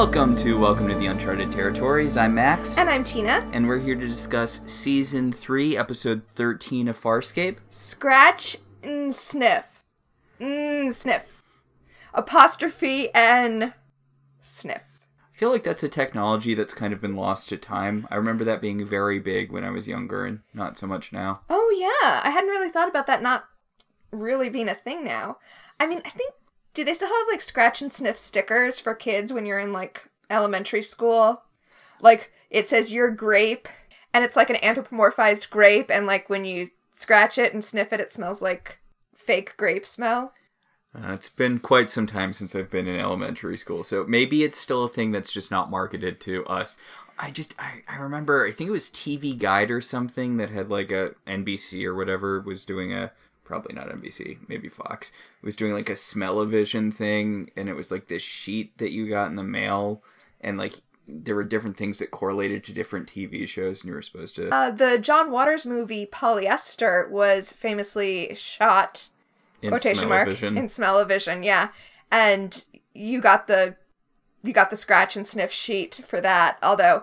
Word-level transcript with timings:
Welcome 0.00 0.34
to 0.36 0.58
Welcome 0.58 0.88
to 0.88 0.94
the 0.94 1.08
Uncharted 1.08 1.52
Territories. 1.52 2.16
I'm 2.16 2.34
Max, 2.34 2.78
And 2.78 2.88
I'm 2.88 3.04
Tina. 3.04 3.46
and 3.52 3.68
we're 3.68 3.78
here 3.78 3.94
to 3.94 4.06
discuss 4.06 4.62
Season 4.64 5.30
3, 5.30 5.76
Episode 5.76 6.26
13 6.26 6.88
of 6.88 6.98
Farscape. 6.98 7.58
Scratch 7.68 8.56
and 8.82 9.14
sniff. 9.14 9.84
Mm, 10.40 10.94
sniff. 10.94 11.42
Apostrophe 12.14 13.14
and 13.14 13.74
sniff. 14.40 15.00
I 15.34 15.36
feel 15.36 15.50
like 15.50 15.64
that's 15.64 15.82
a 15.82 15.88
technology 15.90 16.54
that's 16.54 16.72
kind 16.72 16.94
of 16.94 17.02
been 17.02 17.14
lost 17.14 17.50
to 17.50 17.58
time. 17.58 18.08
I 18.10 18.16
remember 18.16 18.44
that 18.44 18.62
being 18.62 18.82
very 18.86 19.18
big 19.18 19.52
when 19.52 19.64
I 19.64 19.70
was 19.70 19.86
younger 19.86 20.24
and 20.24 20.40
not 20.54 20.78
so 20.78 20.86
much 20.86 21.12
now. 21.12 21.42
Oh, 21.50 21.76
yeah. 21.78 22.22
I 22.24 22.30
hadn't 22.30 22.48
really 22.48 22.70
thought 22.70 22.88
about 22.88 23.06
that 23.08 23.20
not 23.20 23.44
really 24.12 24.48
being 24.48 24.70
a 24.70 24.74
thing 24.74 25.04
now. 25.04 25.36
I 25.78 25.86
mean, 25.86 26.00
I 26.06 26.10
think. 26.10 26.32
Do 26.74 26.84
they 26.84 26.94
still 26.94 27.08
have 27.08 27.26
like 27.30 27.42
scratch 27.42 27.82
and 27.82 27.92
sniff 27.92 28.16
stickers 28.16 28.78
for 28.78 28.94
kids 28.94 29.32
when 29.32 29.46
you're 29.46 29.58
in 29.58 29.72
like 29.72 30.08
elementary 30.28 30.82
school? 30.82 31.42
Like 32.00 32.32
it 32.50 32.68
says 32.68 32.92
you're 32.92 33.10
grape, 33.10 33.68
and 34.14 34.24
it's 34.24 34.36
like 34.36 34.50
an 34.50 34.56
anthropomorphized 34.56 35.50
grape, 35.50 35.90
and 35.90 36.06
like 36.06 36.28
when 36.28 36.44
you 36.44 36.70
scratch 36.90 37.38
it 37.38 37.52
and 37.52 37.64
sniff 37.64 37.92
it, 37.92 38.00
it 38.00 38.12
smells 38.12 38.42
like 38.42 38.78
fake 39.14 39.56
grape 39.56 39.86
smell. 39.86 40.32
Uh, 40.94 41.12
it's 41.12 41.28
been 41.28 41.60
quite 41.60 41.88
some 41.88 42.06
time 42.06 42.32
since 42.32 42.54
I've 42.54 42.70
been 42.70 42.88
in 42.88 42.98
elementary 42.98 43.56
school, 43.56 43.82
so 43.84 44.04
maybe 44.08 44.42
it's 44.42 44.58
still 44.58 44.84
a 44.84 44.88
thing 44.88 45.12
that's 45.12 45.32
just 45.32 45.50
not 45.50 45.70
marketed 45.70 46.20
to 46.22 46.44
us. 46.46 46.78
I 47.18 47.30
just 47.30 47.54
I, 47.58 47.82
I 47.86 47.96
remember 47.96 48.46
I 48.46 48.50
think 48.50 48.68
it 48.68 48.72
was 48.72 48.88
TV 48.88 49.38
Guide 49.38 49.70
or 49.70 49.80
something 49.80 50.38
that 50.38 50.50
had 50.50 50.70
like 50.70 50.90
a 50.90 51.14
NBC 51.26 51.84
or 51.84 51.94
whatever 51.94 52.40
was 52.40 52.64
doing 52.64 52.92
a 52.92 53.12
probably 53.50 53.74
not 53.74 53.88
NBC, 53.88 54.38
maybe 54.46 54.68
Fox 54.68 55.10
was 55.42 55.56
doing 55.56 55.74
like 55.74 55.90
a 55.90 55.96
smell-o-vision 55.96 56.92
thing, 56.92 57.50
and 57.56 57.68
it 57.68 57.74
was 57.74 57.90
like 57.90 58.06
this 58.06 58.22
sheet 58.22 58.78
that 58.78 58.92
you 58.92 59.08
got 59.08 59.28
in 59.28 59.34
the 59.34 59.42
mail, 59.42 60.04
and 60.40 60.56
like 60.56 60.74
there 61.08 61.34
were 61.34 61.42
different 61.42 61.76
things 61.76 61.98
that 61.98 62.12
correlated 62.12 62.62
to 62.62 62.72
different 62.72 63.08
TV 63.08 63.48
shows, 63.48 63.80
and 63.80 63.88
you 63.88 63.94
were 63.94 64.02
supposed 64.02 64.36
to. 64.36 64.54
Uh, 64.54 64.70
the 64.70 64.98
John 64.98 65.32
Waters 65.32 65.66
movie 65.66 66.06
Polyester 66.06 67.10
was 67.10 67.52
famously 67.52 68.32
shot 68.36 69.08
in 69.62 69.70
quotation 69.70 70.08
mark 70.08 70.40
in 70.40 70.68
smell-o-vision, 70.68 71.42
yeah. 71.42 71.70
And 72.12 72.64
you 72.94 73.20
got 73.20 73.48
the 73.48 73.76
you 74.44 74.52
got 74.52 74.70
the 74.70 74.76
scratch 74.76 75.16
and 75.16 75.26
sniff 75.26 75.50
sheet 75.50 76.02
for 76.06 76.20
that. 76.20 76.56
Although, 76.62 77.02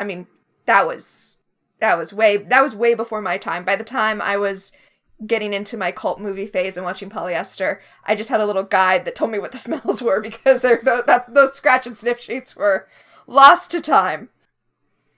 I 0.00 0.04
mean, 0.04 0.26
that 0.66 0.88
was 0.88 1.36
that 1.78 1.96
was 1.96 2.12
way 2.12 2.36
that 2.36 2.62
was 2.64 2.74
way 2.74 2.96
before 2.96 3.22
my 3.22 3.38
time. 3.38 3.64
By 3.64 3.76
the 3.76 3.84
time 3.84 4.20
I 4.20 4.36
was 4.36 4.72
getting 5.26 5.52
into 5.52 5.76
my 5.76 5.92
cult 5.92 6.20
movie 6.20 6.46
phase 6.46 6.76
and 6.76 6.84
watching 6.84 7.10
Polyester, 7.10 7.78
I 8.04 8.14
just 8.14 8.30
had 8.30 8.40
a 8.40 8.46
little 8.46 8.62
guide 8.62 9.04
that 9.04 9.14
told 9.14 9.30
me 9.30 9.38
what 9.38 9.52
the 9.52 9.58
smells 9.66 10.02
were 10.02 10.20
because 10.20 10.62
they're 10.62 10.78
th- 10.78 11.06
that 11.06 11.34
those 11.34 11.54
scratch 11.54 11.86
and 11.86 11.96
sniff 11.96 12.20
sheets 12.20 12.56
were 12.56 12.86
lost 13.26 13.70
to 13.72 13.80
time. 13.80 14.28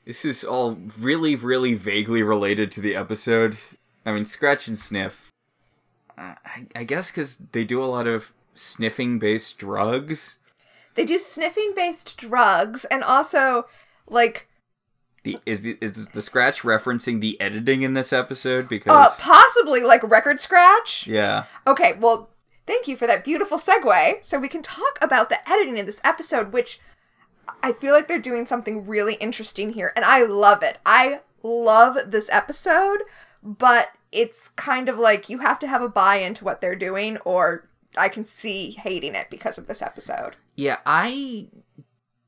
This 0.05 0.25
is 0.25 0.45
all 0.45 0.79
really, 1.01 1.35
really 1.35 1.75
vaguely 1.75 2.23
related 2.23 2.71
to 2.73 2.81
the 2.81 2.95
episode. 2.95 3.57
I 4.05 4.13
mean, 4.13 4.25
scratch 4.25 4.69
and 4.69 4.79
sniff. 4.79 5.33
Uh, 6.17 6.35
I, 6.45 6.67
I 6.77 6.85
guess 6.85 7.11
because 7.11 7.39
they 7.39 7.65
do 7.65 7.83
a 7.83 7.87
lot 7.87 8.07
of 8.07 8.33
sniffing-based 8.55 9.59
drugs. 9.59 10.39
They 10.95 11.05
do 11.05 11.19
sniffing 11.19 11.73
based 11.75 12.17
drugs 12.17 12.85
and 12.87 13.03
also 13.03 13.67
like 14.09 14.49
The 15.27 15.39
is 15.45 15.63
the 15.63 15.77
is 15.81 16.09
the 16.09 16.23
scratch 16.23 16.63
referencing 16.63 17.21
the 17.21 17.39
editing 17.41 17.83
in 17.83 17.95
this 17.95 18.13
episode? 18.13 18.67
uh 18.67 18.69
Because 18.69 19.19
possibly 19.19 19.81
like 19.81 20.09
record 20.09 20.39
scratch. 20.41 21.05
yeah, 21.09 21.47
Okay, 21.67 21.95
well, 21.99 22.31
thank 22.65 22.87
you 22.87 22.97
for 22.97 23.09
that 23.09 23.25
beautiful 23.25 23.59
segue. 23.59 24.25
So 24.25 24.39
we 24.39 24.47
can 24.47 24.62
talk 24.62 24.99
about 25.03 25.28
the 25.28 25.39
editing 25.50 25.78
in 25.78 25.87
this 25.87 26.00
episode, 26.05 26.53
which 26.53 26.78
I 27.61 27.73
feel 27.73 27.93
like 27.93 28.06
they're 28.06 28.21
doing 28.21 28.47
something 28.47 28.87
really 28.87 29.15
interesting 29.15 29.73
here, 29.73 29.93
and 29.97 30.05
I 30.05 30.23
love 30.23 30.62
it. 30.62 30.78
I 30.87 31.23
love 31.43 31.99
this 32.06 32.31
episode, 32.31 33.03
but 33.43 33.89
it's 34.12 34.50
kind 34.50 34.89
of 34.89 34.97
like 34.97 35.29
you 35.29 35.39
have 35.39 35.59
to 35.59 35.67
have 35.67 35.83
a 35.83 35.89
buy 35.89 36.17
into 36.19 36.45
what 36.45 36.61
they're 36.61 36.77
doing, 36.77 37.17
or 37.25 37.69
I 37.99 38.09
can 38.09 38.25
see 38.25 38.71
hating 38.71 39.17
it 39.17 39.29
because 39.29 39.59
of 39.59 39.67
this 39.67 39.83
episode. 39.83 40.37
yeah. 40.55 40.77
I 40.87 41.49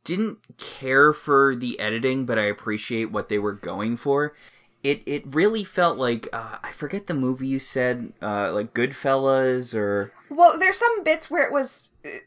didn't 0.09 0.39
care 0.57 1.13
for 1.13 1.55
the 1.55 1.79
editing, 1.79 2.25
but 2.25 2.39
I 2.39 2.45
appreciate 2.45 3.13
what 3.13 3.29
they 3.29 3.39
were 3.39 3.53
going 3.53 3.99
for. 3.99 4.35
It 4.83 5.03
it 5.05 5.23
really 5.27 5.65
felt 5.65 5.99
like 5.99 6.27
uh, 6.33 6.57
I 6.63 6.71
forget 6.71 7.09
the 7.09 7.15
movie 7.15 7.47
you 7.47 7.59
said, 7.59 8.15
uh, 8.23 8.51
like 8.55 8.73
Goodfellas 8.73 9.79
or 9.79 10.15
Well, 10.31 10.59
there's 10.59 10.79
some 10.79 11.05
bits 11.05 11.31
where 11.31 11.47
it 11.47 11.53
was 11.53 11.91
uh, 12.07 12.21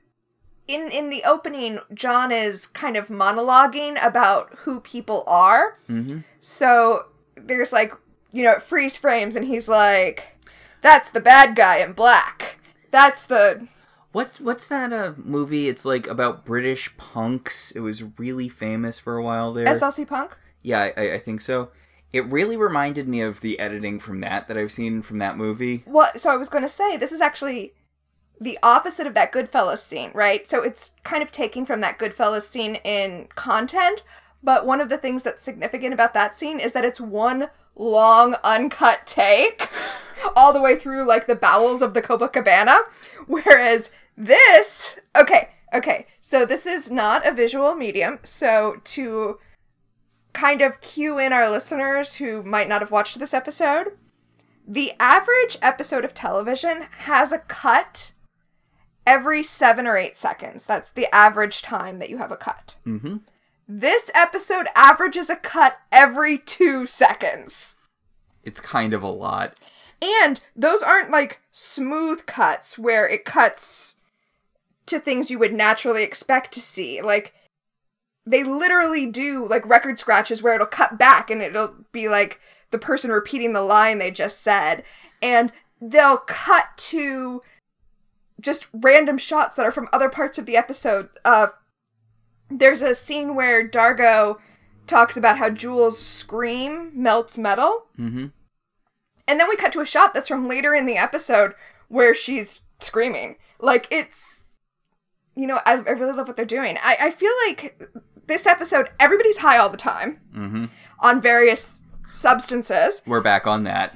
in 0.68 0.92
in 0.92 1.10
the 1.10 1.24
opening. 1.24 1.80
John 1.92 2.32
is 2.32 2.68
kind 2.68 2.96
of 2.96 3.08
monologuing 3.08 3.98
about 4.06 4.54
who 4.60 4.80
people 4.80 5.24
are. 5.26 5.76
mm-hmm. 5.90 6.20
So 6.40 7.08
there's 7.34 7.74
like 7.74 7.94
you 8.32 8.44
know 8.44 8.52
it 8.52 8.62
freeze 8.62 8.96
frames, 8.96 9.36
and 9.36 9.48
he's 9.48 9.68
like, 9.68 10.38
"That's 10.82 11.10
the 11.10 11.20
bad 11.20 11.56
guy 11.56 11.78
in 11.78 11.94
black. 11.94 12.60
That's 12.92 13.24
the 13.24 13.68
What 14.12 14.40
what's 14.42 14.68
that 14.68 14.92
uh, 14.92 15.14
movie? 15.18 15.70
It's 15.70 15.86
like 15.86 16.08
about 16.08 16.46
British 16.46 16.96
punks. 16.98 17.72
It 17.72 17.80
was 17.80 18.04
really 18.18 18.50
famous 18.50 19.00
for 19.00 19.18
a 19.18 19.24
while 19.24 19.54
there. 19.54 19.68
SLC 19.68 20.08
Punk." 20.08 20.38
yeah, 20.64 20.92
I- 20.96 21.14
I, 21.14 21.18
think 21.18 21.42
so. 21.42 21.70
It 22.14 22.26
really 22.26 22.58
reminded 22.58 23.08
me 23.08 23.22
of 23.22 23.42
the 23.42 23.60
editing 23.60 24.00
from 24.00 24.20
that 24.22 24.48
that 24.48 24.58
I've 24.58 24.72
seen 24.72 25.02
from 25.02 25.18
that 25.20 25.38
movie. 25.38 25.84
Well, 25.88 26.12
so 26.18 26.30
I 26.30 26.36
was 26.36 26.50
going 26.50 26.64
to 26.64 26.70
say 26.70 26.98
this 26.98 27.12
is 27.12 27.22
actually 27.22 27.74
the 28.40 28.60
opposite 28.62 29.08
of 29.08 29.14
that 29.14 29.32
Goodfellas 29.32 29.78
scene, 29.78 30.12
right? 30.14 30.48
So 30.48 30.62
it's 30.62 30.96
kind 31.04 31.24
of 31.24 31.32
taking 31.32 31.66
from 31.66 31.80
that 31.82 31.98
Goodfellas 31.98 32.42
scene 32.42 32.76
in 32.84 33.28
content, 33.36 34.04
but 34.44 34.66
one 34.66 34.82
of 34.82 34.90
the 34.90 34.98
things 34.98 35.24
that's 35.24 35.42
significant 35.44 35.94
about 35.94 36.14
that 36.16 36.36
scene 36.36 36.60
is 36.60 36.74
that 36.74 36.84
it's 36.84 37.00
one 37.00 37.48
long 37.76 38.36
uncut 38.44 39.02
take 39.06 39.70
all 40.36 40.52
the 40.52 40.62
way 40.62 40.76
through 40.76 41.04
like 41.06 41.28
the 41.28 41.36
bowels 41.36 41.82
of 41.82 41.94
the 41.94 42.02
Copacabana, 42.02 42.80
whereas 43.28 43.92
this, 44.18 45.00
okay, 45.16 45.50
okay. 45.74 46.08
So 46.20 46.46
this 46.46 46.66
is 46.66 46.92
not 46.92 47.26
a 47.26 47.32
visual 47.32 47.76
medium, 47.76 48.20
so 48.24 48.82
to 48.86 49.40
kind 50.34 50.62
of 50.62 50.82
cue 50.82 51.18
in 51.18 51.34
our 51.34 51.50
listeners 51.50 52.16
who 52.16 52.44
might 52.44 52.68
not 52.70 52.82
have 52.82 52.92
watched 52.92 53.20
this 53.20 53.34
episode, 53.34 53.98
the 54.68 54.94
average 55.00 55.58
episode 55.62 56.06
of 56.06 56.14
television 56.14 56.88
has 57.00 57.32
a 57.32 57.40
cut 57.40 58.14
every 59.06 59.44
seven 59.44 59.88
or 59.88 59.98
eight 59.98 60.18
seconds. 60.18 60.66
That's 60.66 60.90
the 60.90 61.14
average 61.14 61.62
time 61.62 62.00
that 62.00 62.10
you 62.10 62.18
have 62.18 62.32
a 62.32 62.38
cut. 62.38 62.78
Mm-hmm. 62.86 63.18
This 63.68 64.12
episode 64.14 64.68
averages 64.76 65.30
a 65.30 65.36
cut 65.36 65.78
every 65.92 66.38
two 66.38 66.86
seconds. 66.86 67.76
It's 68.44 68.60
kind 68.60 68.94
of 68.94 69.04
a 69.04 69.10
lot. 69.10 69.60
And 70.02 70.42
those 70.56 70.82
aren't 70.82 71.12
like 71.12 71.42
smooth 71.52 72.26
cuts 72.26 72.78
where 72.78 73.08
it 73.08 73.24
cuts 73.24 73.91
to 74.92 75.00
things 75.00 75.32
you 75.32 75.40
would 75.40 75.54
naturally 75.54 76.04
expect 76.04 76.54
to 76.54 76.62
see. 76.62 77.02
Like, 77.02 77.34
they 78.26 78.44
literally 78.44 79.08
do 79.08 79.46
like 79.46 79.68
record 79.68 79.98
scratches 79.98 80.44
where 80.44 80.54
it'll 80.54 80.68
cut 80.68 80.98
back 80.98 81.32
and 81.32 81.42
it'll 81.42 81.76
be 81.92 82.08
like 82.08 82.40
the 82.70 82.78
person 82.78 83.12
repeating 83.12 83.54
the 83.54 83.64
line 83.64 83.98
they 83.98 84.12
just 84.12 84.42
said. 84.42 84.84
And 85.22 85.52
they'll 85.82 86.18
cut 86.18 86.66
to 86.78 87.42
just 88.40 88.68
random 88.74 89.18
shots 89.18 89.56
that 89.56 89.66
are 89.66 89.72
from 89.72 89.90
other 89.92 90.10
parts 90.10 90.38
of 90.38 90.46
the 90.46 90.56
episode. 90.56 91.10
Uh, 91.26 91.48
there's 92.50 92.82
a 92.82 92.96
scene 92.96 93.36
where 93.36 93.68
Dargo 93.68 94.38
talks 94.88 95.16
about 95.16 95.38
how 95.38 95.50
Jool's 95.50 96.00
scream 96.00 96.92
melts 96.94 97.38
metal. 97.38 97.86
Mm-hmm. 97.98 98.28
And 99.28 99.40
then 99.40 99.48
we 99.48 99.56
cut 99.56 99.72
to 99.74 99.80
a 99.80 99.86
shot 99.86 100.14
that's 100.14 100.28
from 100.28 100.48
later 100.48 100.76
in 100.76 100.86
the 100.86 100.98
episode 100.98 101.54
where 101.88 102.14
she's 102.14 102.64
screaming. 102.80 103.38
Like, 103.60 103.88
it's. 103.90 104.41
You 105.36 105.48
know, 105.48 105.60
I, 105.66 105.74
I 105.74 105.92
really 105.92 106.14
love 106.14 106.28
what 106.28 106.36
they're 106.36 106.46
doing. 106.46 106.78
I, 106.84 106.98
I 107.00 107.12
feel 107.12 107.32
like 107.48 107.90
this 108.28 108.46
episode, 108.46 108.90
everybody's 109.00 109.38
high 109.38 109.58
all 109.58 109.70
the 109.70 109.78
time 109.78 110.20
Mm-hmm. 110.36 110.66
on 111.00 111.22
various 111.22 111.82
substances. 112.14 113.02
We're 113.06 113.22
back 113.22 113.48
on 113.48 113.64
that. 113.64 113.96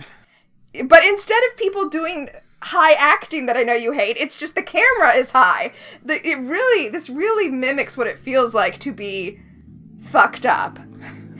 But 0.85 1.05
instead 1.05 1.41
of 1.49 1.57
people 1.57 1.87
doing 1.89 2.29
high 2.61 2.93
acting 2.93 3.45
that 3.45 3.55
I 3.57 3.63
know 3.63 3.73
you 3.73 3.91
hate, 3.91 4.17
it's 4.17 4.37
just 4.37 4.55
the 4.55 4.63
camera 4.63 5.13
is 5.15 5.31
high. 5.31 5.71
The, 6.03 6.25
it 6.27 6.35
really, 6.39 6.89
this 6.89 7.09
really 7.09 7.49
mimics 7.49 7.97
what 7.97 8.07
it 8.07 8.17
feels 8.17 8.53
like 8.55 8.77
to 8.79 8.91
be 8.91 9.39
fucked 10.01 10.45
up. 10.45 10.79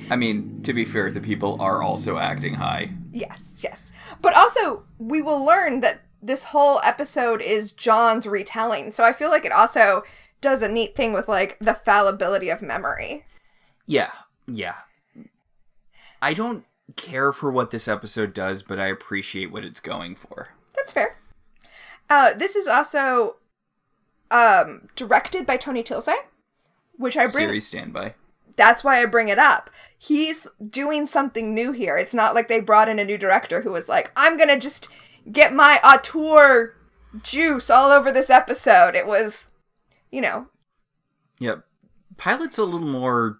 I 0.09 0.15
mean, 0.15 0.61
to 0.63 0.71
be 0.73 0.85
fair, 0.85 1.09
the 1.11 1.19
people 1.21 1.57
are 1.59 1.81
also 1.81 2.17
acting 2.17 2.53
high. 2.53 2.91
Yes, 3.11 3.61
yes. 3.63 3.91
But 4.21 4.35
also, 4.35 4.83
we 4.99 5.21
will 5.21 5.43
learn 5.43 5.79
that 5.79 6.01
this 6.25 6.45
whole 6.45 6.79
episode 6.83 7.41
is 7.41 7.71
John's 7.71 8.25
retelling. 8.25 8.91
So 8.91 9.03
I 9.03 9.13
feel 9.13 9.29
like 9.29 9.45
it 9.45 9.51
also 9.51 10.03
does 10.41 10.61
a 10.61 10.67
neat 10.67 10.95
thing 10.95 11.13
with 11.13 11.27
like 11.27 11.57
the 11.59 11.73
fallibility 11.73 12.49
of 12.49 12.61
memory. 12.61 13.25
Yeah, 13.85 14.11
yeah. 14.47 14.75
I 16.21 16.33
don't 16.33 16.65
care 16.95 17.31
for 17.31 17.51
what 17.51 17.71
this 17.71 17.87
episode 17.87 18.33
does, 18.33 18.63
but 18.63 18.79
I 18.79 18.87
appreciate 18.87 19.51
what 19.51 19.63
it's 19.63 19.79
going 19.79 20.15
for. 20.15 20.49
That's 20.75 20.91
fair. 20.91 21.17
Uh, 22.09 22.33
this 22.33 22.55
is 22.55 22.67
also 22.67 23.37
um, 24.31 24.89
directed 24.95 25.45
by 25.45 25.57
Tony 25.57 25.83
Tilse, 25.83 26.09
which 26.97 27.17
I 27.17 27.25
bring 27.25 27.47
series 27.47 27.67
standby. 27.67 28.15
that's 28.57 28.83
why 28.83 29.01
I 29.01 29.05
bring 29.05 29.27
it 29.27 29.39
up. 29.39 29.69
He's 29.97 30.47
doing 30.67 31.05
something 31.05 31.53
new 31.53 31.71
here. 31.71 31.97
It's 31.97 32.13
not 32.13 32.33
like 32.33 32.47
they 32.47 32.59
brought 32.59 32.89
in 32.89 32.99
a 32.99 33.05
new 33.05 33.17
director 33.17 33.61
who 33.61 33.71
was 33.71 33.89
like, 33.89 34.11
I'm 34.15 34.37
gonna 34.37 34.59
just 34.59 34.89
get 35.31 35.53
my 35.53 35.79
auteur 35.83 36.75
juice 37.21 37.69
all 37.69 37.91
over 37.91 38.11
this 38.11 38.29
episode. 38.29 38.95
It 38.95 39.07
was, 39.07 39.49
you 40.11 40.21
know, 40.21 40.47
Yep. 41.39 41.65
Pilot's 42.17 42.57
a 42.57 42.63
little 42.63 42.87
more 42.87 43.39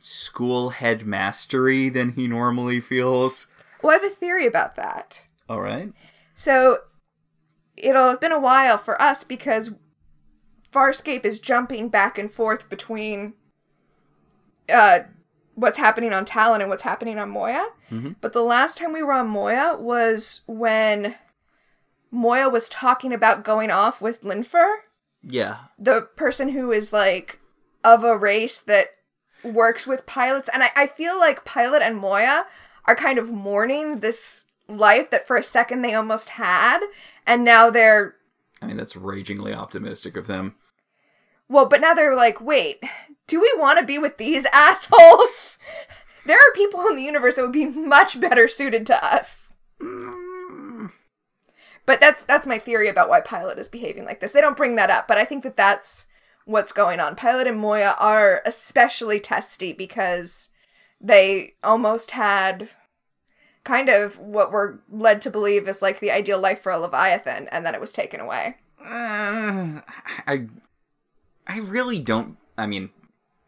school 0.00 0.70
headmastery 0.70 1.88
than 1.92 2.10
he 2.12 2.28
normally 2.28 2.80
feels. 2.80 3.48
well, 3.82 3.92
I 3.92 3.94
have 4.02 4.04
a 4.04 4.14
theory 4.14 4.46
about 4.46 4.76
that. 4.76 5.22
All 5.48 5.60
right. 5.62 5.92
So 6.34 6.78
it'll 7.76 8.08
have 8.08 8.20
been 8.20 8.32
a 8.32 8.38
while 8.38 8.76
for 8.78 9.00
us 9.00 9.24
because 9.24 9.74
Farscape 10.70 11.24
is 11.24 11.40
jumping 11.40 11.88
back 11.88 12.18
and 12.18 12.30
forth 12.30 12.68
between 12.68 13.32
uh, 14.72 15.00
what's 15.56 15.78
happening 15.78 16.12
on 16.12 16.24
Talyn 16.24 16.60
and 16.60 16.68
what's 16.70 16.84
happening 16.84 17.18
on 17.18 17.30
Moya. 17.30 17.66
Mm-hmm. 17.90 18.12
But 18.20 18.32
the 18.32 18.42
last 18.42 18.78
time 18.78 18.92
we 18.92 19.02
were 19.02 19.12
on 19.12 19.26
Moya 19.28 19.76
was 19.76 20.42
when 20.46 21.16
Moya 22.10 22.48
was 22.48 22.68
talking 22.68 23.12
about 23.12 23.42
going 23.44 23.70
off 23.70 24.00
with 24.00 24.22
Linfer, 24.22 24.76
Yeah. 25.22 25.56
the 25.78 26.02
person 26.14 26.50
who 26.50 26.70
is 26.72 26.92
like 26.92 27.40
of 27.82 28.04
a 28.04 28.16
race 28.16 28.60
that 28.60 28.88
works 29.42 29.86
with 29.86 30.06
pilots. 30.06 30.48
And 30.52 30.62
I, 30.62 30.70
I 30.76 30.86
feel 30.86 31.18
like 31.18 31.44
Pilot 31.44 31.82
and 31.82 31.96
Moya 31.96 32.46
are 32.84 32.96
kind 32.96 33.18
of 33.18 33.32
mourning 33.32 34.00
this 34.00 34.44
life 34.68 35.10
that 35.10 35.26
for 35.26 35.36
a 35.36 35.42
second 35.42 35.82
they 35.82 35.94
almost 35.94 36.30
had. 36.30 36.80
And 37.26 37.44
now 37.44 37.70
they're, 37.70 38.14
I 38.62 38.66
mean, 38.66 38.76
that's 38.76 38.96
ragingly 38.96 39.52
optimistic 39.54 40.16
of 40.16 40.26
them. 40.26 40.54
well, 41.48 41.66
but 41.68 41.80
now 41.80 41.94
they're 41.94 42.14
like, 42.14 42.40
wait, 42.40 42.82
do 43.26 43.40
we 43.40 43.52
want 43.56 43.78
to 43.78 43.84
be 43.84 43.98
with 43.98 44.16
these 44.16 44.46
assholes? 44.52 45.58
There 46.26 46.36
are 46.36 46.54
people 46.54 46.86
in 46.88 46.96
the 46.96 47.02
universe 47.02 47.36
that 47.36 47.42
would 47.42 47.52
be 47.52 47.66
much 47.66 48.20
better 48.20 48.48
suited 48.48 48.86
to 48.86 49.04
us. 49.04 49.52
But 51.86 52.00
that's 52.00 52.24
that's 52.24 52.46
my 52.46 52.58
theory 52.58 52.88
about 52.88 53.08
why 53.08 53.20
Pilot 53.20 53.58
is 53.58 53.68
behaving 53.68 54.04
like 54.04 54.20
this. 54.20 54.32
They 54.32 54.40
don't 54.40 54.56
bring 54.56 54.74
that 54.74 54.90
up, 54.90 55.06
but 55.06 55.18
I 55.18 55.24
think 55.24 55.44
that 55.44 55.56
that's 55.56 56.08
what's 56.44 56.72
going 56.72 56.98
on. 56.98 57.14
Pilot 57.14 57.46
and 57.46 57.60
Moya 57.60 57.94
are 57.98 58.42
especially 58.44 59.20
testy 59.20 59.72
because 59.72 60.50
they 61.00 61.54
almost 61.62 62.12
had 62.12 62.70
kind 63.62 63.88
of 63.88 64.18
what 64.18 64.50
we're 64.50 64.78
led 64.90 65.20
to 65.22 65.30
believe 65.30 65.68
is 65.68 65.82
like 65.82 66.00
the 66.00 66.10
ideal 66.10 66.40
life 66.40 66.60
for 66.60 66.72
a 66.72 66.78
Leviathan, 66.78 67.48
and 67.52 67.64
then 67.64 67.74
it 67.74 67.80
was 67.80 67.92
taken 67.92 68.20
away. 68.20 68.56
Uh, 68.80 69.80
I, 70.26 70.46
I 71.46 71.58
really 71.60 72.00
don't. 72.00 72.36
I 72.56 72.66
mean, 72.66 72.90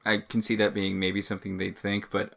I 0.08 0.18
can 0.18 0.42
see 0.42 0.56
that 0.56 0.74
being 0.74 0.98
maybe 0.98 1.22
something 1.22 1.58
they'd 1.58 1.78
think, 1.78 2.10
but 2.10 2.34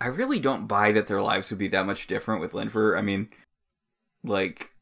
I 0.00 0.08
really 0.08 0.40
don't 0.40 0.66
buy 0.66 0.92
that 0.92 1.06
their 1.06 1.22
lives 1.22 1.50
would 1.50 1.58
be 1.58 1.68
that 1.68 1.86
much 1.86 2.06
different 2.06 2.40
with 2.40 2.52
Linfer. 2.52 2.98
I 2.98 3.02
mean, 3.02 3.28
like, 4.22 4.72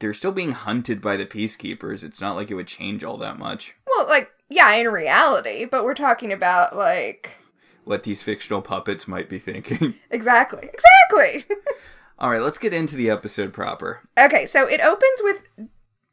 they're 0.00 0.14
still 0.14 0.32
being 0.32 0.52
hunted 0.52 1.00
by 1.00 1.16
the 1.16 1.26
peacekeepers. 1.26 2.04
It's 2.04 2.20
not 2.20 2.36
like 2.36 2.50
it 2.50 2.54
would 2.54 2.66
change 2.66 3.04
all 3.04 3.16
that 3.18 3.38
much. 3.38 3.74
Well, 3.86 4.06
like 4.06 4.30
yeah, 4.48 4.74
in 4.74 4.88
reality, 4.88 5.64
but 5.64 5.84
we're 5.84 5.94
talking 5.94 6.32
about 6.32 6.76
like 6.76 7.36
What 7.84 8.04
these 8.04 8.22
fictional 8.22 8.62
puppets 8.62 9.08
might 9.08 9.28
be 9.28 9.38
thinking. 9.38 9.94
exactly, 10.10 10.68
exactly. 10.68 11.56
all 12.18 12.30
right, 12.30 12.42
let's 12.42 12.58
get 12.58 12.72
into 12.72 12.96
the 12.96 13.10
episode 13.10 13.52
proper. 13.52 14.02
Okay, 14.18 14.46
so 14.46 14.66
it 14.66 14.80
opens 14.80 15.20
with 15.22 15.48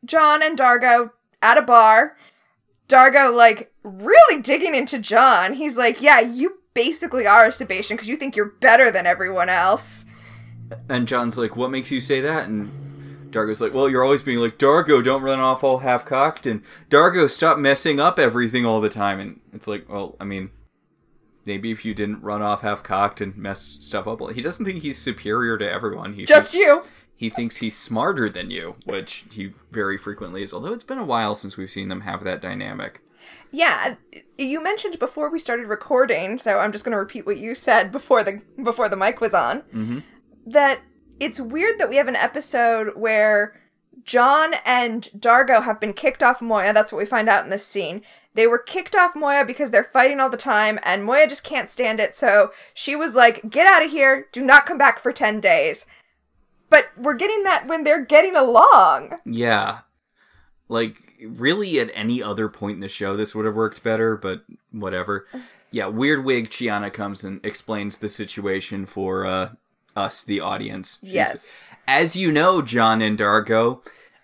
John 0.03 0.41
and 0.41 0.57
Dargo 0.57 1.11
at 1.41 1.57
a 1.57 1.61
bar. 1.61 2.17
Dargo, 2.87 3.35
like, 3.35 3.73
really 3.83 4.41
digging 4.41 4.75
into 4.75 4.99
John. 4.99 5.53
He's 5.53 5.77
like, 5.77 6.01
Yeah, 6.01 6.19
you 6.19 6.59
basically 6.75 7.25
are 7.25 7.45
a 7.45 7.49
Sebacean 7.49 7.91
because 7.91 8.07
you 8.07 8.15
think 8.15 8.35
you're 8.35 8.51
better 8.59 8.91
than 8.91 9.07
everyone 9.07 9.49
else. 9.49 10.05
And 10.89 11.07
John's 11.07 11.37
like, 11.37 11.55
"What 11.55 11.71
makes 11.71 11.91
you 11.91 12.01
say 12.01 12.21
that?" 12.21 12.47
And 12.47 13.31
Dargo's 13.31 13.61
like, 13.61 13.73
"Well, 13.73 13.89
you're 13.89 14.03
always 14.03 14.23
being 14.23 14.39
like, 14.39 14.57
Dargo, 14.57 15.03
don't 15.03 15.21
run 15.21 15.39
off 15.39 15.63
all 15.63 15.79
half 15.79 16.05
cocked, 16.05 16.45
and 16.45 16.61
Dargo, 16.89 17.29
stop 17.29 17.57
messing 17.57 17.99
up 17.99 18.19
everything 18.19 18.65
all 18.65 18.81
the 18.81 18.89
time." 18.89 19.19
And 19.19 19.39
it's 19.53 19.67
like, 19.67 19.87
well, 19.87 20.15
I 20.19 20.25
mean, 20.25 20.49
maybe 21.45 21.71
if 21.71 21.85
you 21.85 21.93
didn't 21.93 22.21
run 22.23 22.41
off 22.41 22.61
half 22.61 22.83
cocked 22.83 23.21
and 23.21 23.35
mess 23.37 23.77
stuff 23.79 24.07
up, 24.07 24.31
he 24.31 24.41
doesn't 24.41 24.65
think 24.65 24.81
he's 24.81 24.97
superior 24.97 25.57
to 25.57 25.71
everyone. 25.71 26.13
He 26.13 26.25
Just 26.25 26.51
thinks, 26.51 26.65
you. 26.65 26.83
He 27.15 27.29
thinks 27.29 27.57
he's 27.57 27.77
smarter 27.77 28.29
than 28.29 28.51
you, 28.51 28.75
which 28.85 29.25
he 29.31 29.53
very 29.71 29.97
frequently 29.97 30.43
is. 30.43 30.53
Although 30.53 30.73
it's 30.73 30.83
been 30.83 30.97
a 30.97 31.05
while 31.05 31.35
since 31.35 31.57
we've 31.57 31.69
seen 31.71 31.89
them 31.89 32.01
have 32.01 32.23
that 32.23 32.41
dynamic. 32.41 33.01
Yeah, 33.51 33.95
you 34.37 34.61
mentioned 34.61 34.99
before 34.99 35.29
we 35.31 35.39
started 35.39 35.67
recording, 35.67 36.37
so 36.37 36.59
I'm 36.59 36.71
just 36.71 36.83
going 36.85 36.91
to 36.91 36.97
repeat 36.99 37.25
what 37.25 37.37
you 37.37 37.55
said 37.55 37.91
before 37.91 38.23
the 38.23 38.41
before 38.61 38.89
the 38.89 38.97
mic 38.97 39.21
was 39.21 39.33
on. 39.33 39.61
Mhm. 39.73 40.03
That 40.45 40.79
it's 41.19 41.39
weird 41.39 41.79
that 41.79 41.89
we 41.89 41.95
have 41.95 42.07
an 42.07 42.15
episode 42.15 42.95
where 42.95 43.59
John 44.03 44.55
and 44.65 45.09
Dargo 45.17 45.63
have 45.63 45.79
been 45.79 45.93
kicked 45.93 46.21
off 46.21 46.41
Moya. 46.41 46.73
That's 46.73 46.91
what 46.91 46.99
we 46.99 47.05
find 47.05 47.27
out 47.29 47.43
in 47.43 47.49
this 47.49 47.65
scene. 47.65 48.03
They 48.35 48.45
were 48.45 48.59
kicked 48.59 48.95
off 48.95 49.15
Moya 49.15 49.45
because 49.45 49.71
they're 49.71 49.83
fighting 49.83 50.19
all 50.19 50.29
the 50.29 50.37
time, 50.37 50.77
and 50.83 51.03
Moya 51.03 51.25
just 51.25 51.45
can't 51.45 51.69
stand 51.69 51.99
it. 51.99 52.13
So 52.13 52.51
she 52.73 52.95
was 52.95 53.15
like, 53.15 53.49
"Get 53.49 53.65
out 53.65 53.83
of 53.83 53.89
here! 53.91 54.27
Do 54.33 54.43
not 54.43 54.65
come 54.65 54.77
back 54.77 54.99
for 54.99 55.11
ten 55.11 55.39
days." 55.39 55.85
But 56.69 56.87
we're 56.97 57.15
getting 57.15 57.43
that 57.43 57.67
when 57.67 57.83
they're 57.83 58.05
getting 58.05 58.35
along. 58.35 59.19
Yeah. 59.25 59.79
Like, 60.67 60.97
really, 61.21 61.79
at 61.79 61.91
any 61.93 62.23
other 62.23 62.49
point 62.49 62.75
in 62.75 62.79
the 62.79 62.89
show, 62.89 63.15
this 63.15 63.35
would 63.35 63.45
have 63.45 63.55
worked 63.55 63.83
better, 63.83 64.17
but 64.17 64.43
whatever. 64.71 65.27
Yeah, 65.71 65.87
Weird 65.87 66.23
Wig 66.25 66.49
Chiana 66.49 66.91
comes 66.91 67.23
and 67.23 67.43
explains 67.45 67.97
the 67.97 68.09
situation 68.09 68.85
for 68.85 69.25
uh, 69.25 69.49
us, 69.95 70.23
the 70.23 70.39
audience. 70.39 70.97
She's- 71.01 71.13
Yes. 71.13 71.61
As 71.87 72.15
you 72.15 72.31
know, 72.31 72.63
John 72.63 73.01
and 73.03 73.15
Dargo, 73.17 73.81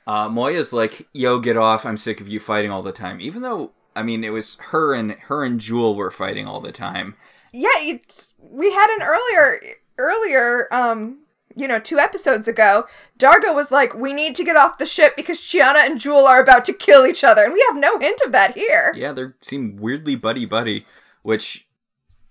uh, 0.07 0.27
Moya's 0.29 0.73
like, 0.73 1.07
yo, 1.13 1.37
get 1.39 1.57
off. 1.57 1.85
I'm 1.85 1.97
sick 1.97 2.19
of 2.19 2.27
you 2.27 2.39
fighting 2.39 2.71
all 2.71 2.81
the 2.81 2.91
time. 2.91 3.21
Even 3.21 3.43
though, 3.43 3.71
I 3.95 4.01
mean, 4.01 4.23
it 4.23 4.31
was 4.31 4.57
her 4.71 4.95
and 4.95 5.11
her 5.11 5.43
and 5.45 5.59
Jool 5.59 5.95
were 5.95 6.09
fighting 6.09 6.47
all 6.47 6.59
the 6.59 6.71
time. 6.71 7.15
Yeah, 7.53 7.69
it's, 7.77 8.33
we 8.39 8.71
had 8.71 8.89
an 8.95 9.03
earlier 9.03 9.59
earlier 9.99 10.67
um 10.73 11.19
you 11.55 11.67
know, 11.67 11.79
two 11.79 11.99
episodes 11.99 12.47
ago, 12.47 12.85
Dargo 13.17 13.53
was 13.53 13.71
like, 13.71 13.93
"We 13.93 14.13
need 14.13 14.35
to 14.35 14.43
get 14.43 14.55
off 14.55 14.77
the 14.77 14.85
ship 14.85 15.15
because 15.15 15.39
Chiana 15.39 15.85
and 15.85 15.99
Jool 15.99 16.25
are 16.27 16.41
about 16.41 16.65
to 16.65 16.73
kill 16.73 17.05
each 17.05 17.23
other," 17.23 17.43
and 17.43 17.53
we 17.53 17.65
have 17.67 17.77
no 17.77 17.97
hint 17.99 18.21
of 18.25 18.31
that 18.31 18.55
here. 18.55 18.93
Yeah, 18.95 19.11
they 19.11 19.27
seem 19.41 19.77
weirdly 19.77 20.15
buddy 20.15 20.45
buddy, 20.45 20.85
which, 21.21 21.67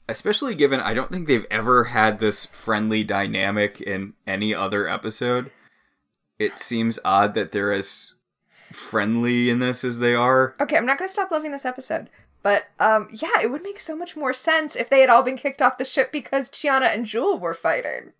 especially 0.08 0.54
given 0.54 0.80
I 0.80 0.94
don't 0.94 1.10
think 1.10 1.26
they've 1.26 1.46
ever 1.50 1.84
had 1.84 2.18
this 2.18 2.44
friendly 2.46 3.04
dynamic 3.04 3.80
in 3.80 4.14
any 4.26 4.54
other 4.54 4.88
episode. 4.88 5.50
It 6.38 6.58
seems 6.58 6.98
odd 7.04 7.34
that 7.34 7.52
they're 7.52 7.72
as 7.72 8.14
friendly 8.72 9.50
in 9.50 9.58
this 9.58 9.84
as 9.84 9.98
they 9.98 10.14
are. 10.14 10.54
Okay, 10.60 10.76
I'm 10.76 10.86
not 10.86 10.98
gonna 10.98 11.08
stop 11.08 11.30
loving 11.30 11.52
this 11.52 11.66
episode, 11.66 12.08
but 12.42 12.66
um, 12.78 13.08
yeah, 13.12 13.40
it 13.42 13.50
would 13.50 13.62
make 13.62 13.80
so 13.80 13.96
much 13.96 14.16
more 14.16 14.32
sense 14.32 14.76
if 14.76 14.88
they 14.88 15.00
had 15.00 15.10
all 15.10 15.22
been 15.22 15.36
kicked 15.36 15.60
off 15.60 15.78
the 15.78 15.84
ship 15.84 16.10
because 16.12 16.48
Chiana 16.48 16.94
and 16.94 17.06
Jool 17.06 17.38
were 17.38 17.54
fighting. 17.54 18.12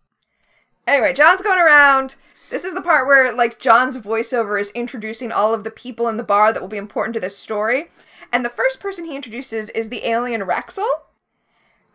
Anyway, 0.90 1.12
John's 1.12 1.40
going 1.42 1.60
around. 1.60 2.16
This 2.50 2.64
is 2.64 2.74
the 2.74 2.82
part 2.82 3.06
where 3.06 3.32
like 3.32 3.60
John's 3.60 3.96
voiceover 3.96 4.60
is 4.60 4.72
introducing 4.72 5.30
all 5.30 5.54
of 5.54 5.62
the 5.62 5.70
people 5.70 6.08
in 6.08 6.16
the 6.16 6.24
bar 6.24 6.52
that 6.52 6.60
will 6.60 6.68
be 6.68 6.76
important 6.76 7.14
to 7.14 7.20
this 7.20 7.36
story. 7.38 7.90
And 8.32 8.44
the 8.44 8.48
first 8.50 8.80
person 8.80 9.04
he 9.04 9.14
introduces 9.14 9.70
is 9.70 9.88
the 9.88 10.04
alien 10.04 10.40
Raxel, 10.42 10.88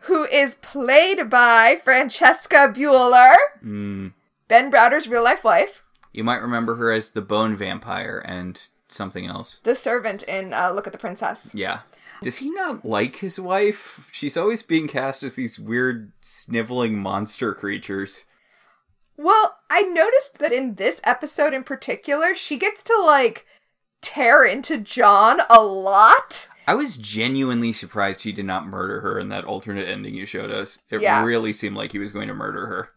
who 0.00 0.24
is 0.24 0.54
played 0.56 1.28
by 1.28 1.76
Francesca 1.82 2.72
Buller, 2.74 3.34
Mm, 3.62 4.12
Ben 4.48 4.70
Browder's 4.70 5.08
real 5.08 5.22
life 5.24 5.44
wife, 5.44 5.82
you 6.14 6.24
might 6.24 6.40
remember 6.40 6.76
her 6.76 6.90
as 6.90 7.10
the 7.10 7.20
Bone 7.22 7.54
Vampire 7.54 8.22
and 8.24 8.62
something 8.88 9.26
else. 9.26 9.60
the 9.64 9.74
servant 9.74 10.22
in 10.22 10.54
uh, 10.54 10.70
Look 10.72 10.86
at 10.86 10.94
the 10.94 10.98
Princess. 10.98 11.54
Yeah. 11.54 11.80
Does 12.22 12.38
he 12.38 12.48
not 12.50 12.82
like 12.82 13.16
his 13.16 13.38
wife? 13.38 14.08
She's 14.10 14.38
always 14.38 14.62
being 14.62 14.88
cast 14.88 15.22
as 15.22 15.34
these 15.34 15.58
weird, 15.58 16.12
sniveling 16.22 16.96
monster 16.98 17.52
creatures. 17.52 18.24
Well, 19.16 19.58
I 19.70 19.82
noticed 19.82 20.38
that 20.38 20.52
in 20.52 20.74
this 20.74 21.00
episode 21.04 21.54
in 21.54 21.64
particular, 21.64 22.34
she 22.34 22.56
gets 22.58 22.82
to 22.84 22.98
like 23.00 23.46
tear 24.02 24.44
into 24.44 24.78
John 24.78 25.40
a 25.50 25.60
lot. 25.62 26.48
I 26.68 26.74
was 26.74 26.96
genuinely 26.96 27.72
surprised 27.72 28.22
he 28.22 28.32
did 28.32 28.44
not 28.44 28.66
murder 28.66 29.00
her 29.00 29.18
in 29.18 29.28
that 29.30 29.44
alternate 29.44 29.88
ending 29.88 30.14
you 30.14 30.26
showed 30.26 30.50
us. 30.50 30.82
It 30.90 31.00
Yeah. 31.00 31.24
really 31.24 31.52
seemed 31.52 31.76
like 31.76 31.92
he 31.92 31.98
was 31.98 32.12
going 32.12 32.28
to 32.28 32.34
murder 32.34 32.66
her. 32.66 32.90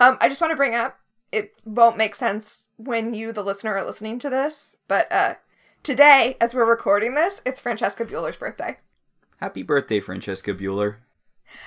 Um, 0.00 0.18
I 0.20 0.28
just 0.28 0.40
want 0.40 0.50
to 0.50 0.56
bring 0.56 0.74
up 0.74 0.98
it 1.32 1.52
won't 1.64 1.96
make 1.96 2.14
sense 2.14 2.66
when 2.76 3.14
you, 3.14 3.32
the 3.32 3.42
listener, 3.42 3.74
are 3.74 3.86
listening 3.86 4.18
to 4.18 4.28
this, 4.28 4.76
but 4.86 5.10
uh, 5.10 5.36
today, 5.82 6.36
as 6.42 6.54
we're 6.54 6.66
recording 6.68 7.14
this, 7.14 7.40
it's 7.46 7.58
Francesca 7.58 8.04
Buller's 8.04 8.36
birthday. 8.36 8.76
Happy 9.40 9.62
birthday, 9.62 9.98
Francesca 9.98 10.52
Buller. 10.52 10.98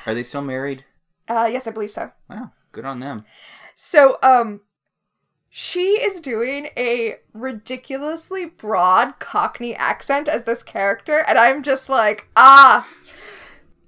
Are 0.06 0.14
they 0.14 0.22
still 0.22 0.44
married? 0.44 0.86
Uh, 1.28 1.50
yes, 1.52 1.66
I 1.68 1.72
believe 1.72 1.90
so. 1.90 2.12
Wow, 2.30 2.52
good 2.76 2.86
on 2.86 3.00
them. 3.00 3.26
So, 3.74 4.18
um, 4.22 4.62
she 5.50 6.02
is 6.02 6.20
doing 6.20 6.68
a 6.76 7.16
ridiculously 7.34 8.46
broad 8.46 9.20
Cockney 9.20 9.74
accent 9.74 10.28
as 10.28 10.44
this 10.44 10.62
character, 10.62 11.24
and 11.28 11.38
I'm 11.38 11.64
just 11.64 11.88
like, 11.88 12.28
ah, 12.36 12.88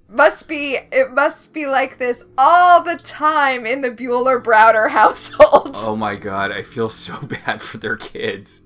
must 0.08 0.48
be 0.48 0.78
it 0.90 1.12
must 1.12 1.52
be 1.52 1.66
like 1.66 1.98
this 1.98 2.24
all 2.38 2.82
the 2.82 2.96
time 2.96 3.66
in 3.66 3.82
the 3.82 3.90
Buller 3.90 4.40
Browder 4.40 4.88
household. 4.90 5.72
Oh 5.74 5.94
my 5.94 6.16
god, 6.16 6.50
I 6.50 6.62
feel 6.62 6.88
so 6.88 7.20
bad 7.44 7.60
for 7.60 7.76
their 7.76 7.96
kids. 7.96 8.64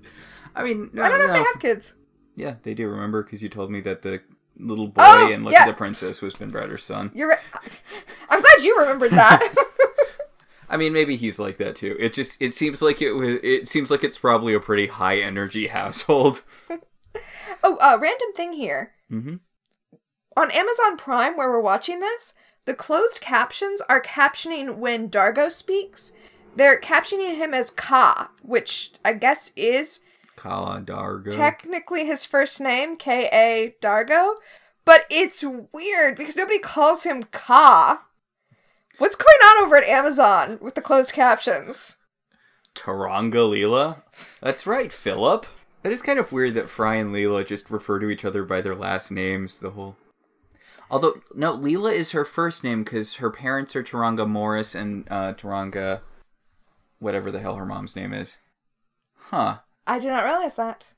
I 0.55 0.63
mean, 0.63 0.91
no, 0.93 1.03
I 1.03 1.09
don't 1.09 1.19
know 1.19 1.27
no. 1.27 1.33
if 1.33 1.39
they 1.39 1.45
have 1.45 1.61
kids. 1.61 1.95
Yeah, 2.37 2.55
they 2.63 2.75
do. 2.75 2.89
Remember, 2.89 3.25
because 3.25 3.43
you 3.43 3.49
told 3.49 3.71
me 3.73 3.81
that 3.81 4.03
the 4.03 4.23
little 4.59 4.87
boy 4.87 5.03
Oh, 5.05 5.31
in 5.31 5.43
Look 5.43 5.53
yeah. 5.55 5.63
at 5.63 5.67
the 5.67 5.73
Princess 5.73 6.23
was 6.23 6.35
Ben 6.35 6.51
Browder's 6.51 6.85
son. 6.85 7.11
You're 7.15 7.29
right. 7.29 7.83
I'm 8.29 8.41
glad 8.41 8.63
you 8.63 8.77
remembered 8.79 9.11
that. 9.13 9.55
I 10.73 10.79
mean, 10.79 10.95
maybe 10.95 11.17
he's 11.17 11.39
like 11.39 11.59
that 11.59 11.77
too. 11.77 11.95
It 12.01 12.15
just 12.15 12.41
it 12.41 12.55
seems 12.55 12.81
like 12.81 13.03
it 13.03 13.13
was. 13.13 13.35
It 13.43 13.69
seems 13.69 13.91
like 13.91 14.03
it's 14.03 14.19
probably 14.19 14.55
a 14.55 14.61
pretty 14.61 14.87
high 14.87 15.19
energy 15.19 15.67
household. 15.79 16.43
oh, 17.63 17.77
uh, 17.77 17.99
random 18.01 18.33
thing 18.35 18.55
here. 18.55 18.93
Mm-hmm. 19.11 19.37
On 20.35 20.51
Amazon 20.51 20.97
Prime, 20.97 21.37
where 21.37 21.51
we're 21.51 21.61
watching 21.61 22.01
this, 22.01 22.33
the 22.65 22.73
closed 22.73 23.21
captions 23.21 23.83
are 23.83 24.01
captioning 24.01 24.77
when 24.79 25.11
Dargo 25.11 25.53
speaks. 25.53 26.15
They're 26.57 26.81
captioning 26.81 27.37
him 27.37 27.53
as 27.53 27.71
Ka, 27.71 28.31
which 28.41 28.93
I 29.05 29.13
guess 29.13 29.53
is 29.57 30.01
Kala 30.37 30.81
Dargo. 30.81 31.35
technically 31.35 32.07
his 32.07 32.25
first 32.25 32.63
name, 32.63 32.97
K 32.97 33.29
A 33.31 33.75
Dargo. 33.83 34.37
But 34.87 35.03
it's 35.11 35.45
weird 35.45 36.17
because 36.17 36.37
nobody 36.37 36.59
calls 36.59 37.05
him 37.05 37.25
Ka. 37.25 38.07
What's 39.03 39.17
going 39.17 39.27
on 39.27 39.65
over 39.65 39.77
at 39.77 39.89
Amazon 39.89 40.59
with 40.61 40.77
the 40.77 40.81
closed 40.81 41.13
captions? 41.13 41.97
Turanga 42.77 43.35
Leela. 43.35 44.03
That's 44.41 44.65
right, 44.65 44.93
Philip. 44.93 45.45
That 45.83 45.91
is 45.91 46.03
kind 46.03 46.21
of 46.21 46.31
weird 46.31 46.55
that 46.55 46.69
Fry 46.69 46.95
and 46.95 47.13
Leela 47.13 47.45
just 47.45 47.69
refer 47.69 47.99
to 47.99 48.11
each 48.11 48.25
other 48.25 48.45
by 48.45 48.61
their 48.61 48.77
last 48.77 49.11
names. 49.11 49.59
The 49.59 49.71
whole. 49.71 49.97
Although 50.89 51.21
no, 51.35 51.59
Leela 51.59 51.93
is 51.93 52.13
her 52.13 52.25
first 52.25 52.63
name 52.63 52.85
because 52.85 53.17
her 53.17 53.29
parents 53.29 53.75
are 53.75 53.83
Turanga 53.83 54.25
Morris 54.25 54.77
and 54.77 55.09
uh, 55.11 55.33
Taranga, 55.33 56.03
whatever 57.01 57.33
the 57.33 57.41
hell 57.41 57.57
her 57.57 57.67
mom's 57.67 57.97
name 57.97 58.13
is. 58.13 58.39
Huh. 59.17 59.59
I 59.85 59.99
did 59.99 60.11
not 60.11 60.25
realize 60.25 60.55
that. 60.55 60.93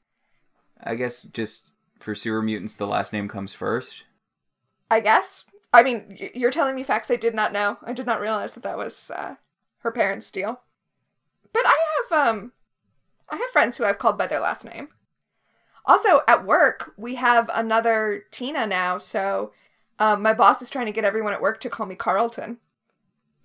I 0.79 0.95
guess 0.95 1.23
just 1.23 1.75
for 2.01 2.15
sewer 2.15 2.43
mutants, 2.43 2.75
the 2.75 2.87
last 2.87 3.15
name 3.15 3.29
comes 3.29 3.55
first. 3.55 4.05
I 4.91 5.01
guess. 5.01 5.47
I 5.75 5.83
mean, 5.83 6.17
you're 6.35 6.53
telling 6.53 6.77
me 6.77 6.85
facts 6.85 7.11
I 7.11 7.17
did 7.17 7.35
not 7.35 7.53
know. 7.53 7.79
I 7.83 7.93
did 7.93 8.07
not 8.07 8.21
realize 8.21 8.53
that 8.55 8.63
that 8.63 8.79
was 8.79 9.11
uh, 9.11 9.35
her 9.79 9.91
parents' 9.91 10.31
deal. 10.31 10.61
But 11.53 11.65
I 11.67 11.77
have 12.11 12.29
um, 12.29 12.53
I 13.29 13.37
have 13.37 13.51
friends 13.51 13.77
who 13.77 13.85
I've 13.85 13.99
called 13.99 14.17
by 14.17 14.29
their 14.29 14.41
last 14.41 14.65
name. 14.65 14.89
Also, 15.85 16.21
at 16.29 16.47
work, 16.47 16.93
we 16.97 17.17
have 17.17 17.51
another 17.53 18.25
Tina 18.31 18.67
now, 18.67 18.99
so 18.99 19.53
um, 19.99 20.23
my 20.23 20.33
boss 20.33 20.63
is 20.63 20.71
trying 20.71 20.87
to 20.87 20.93
get 20.93 21.05
everyone 21.05 21.33
at 21.33 21.43
work 21.43 21.61
to 21.61 21.69
call 21.69 21.87
me 21.87 21.97
Carlton. 21.97 22.59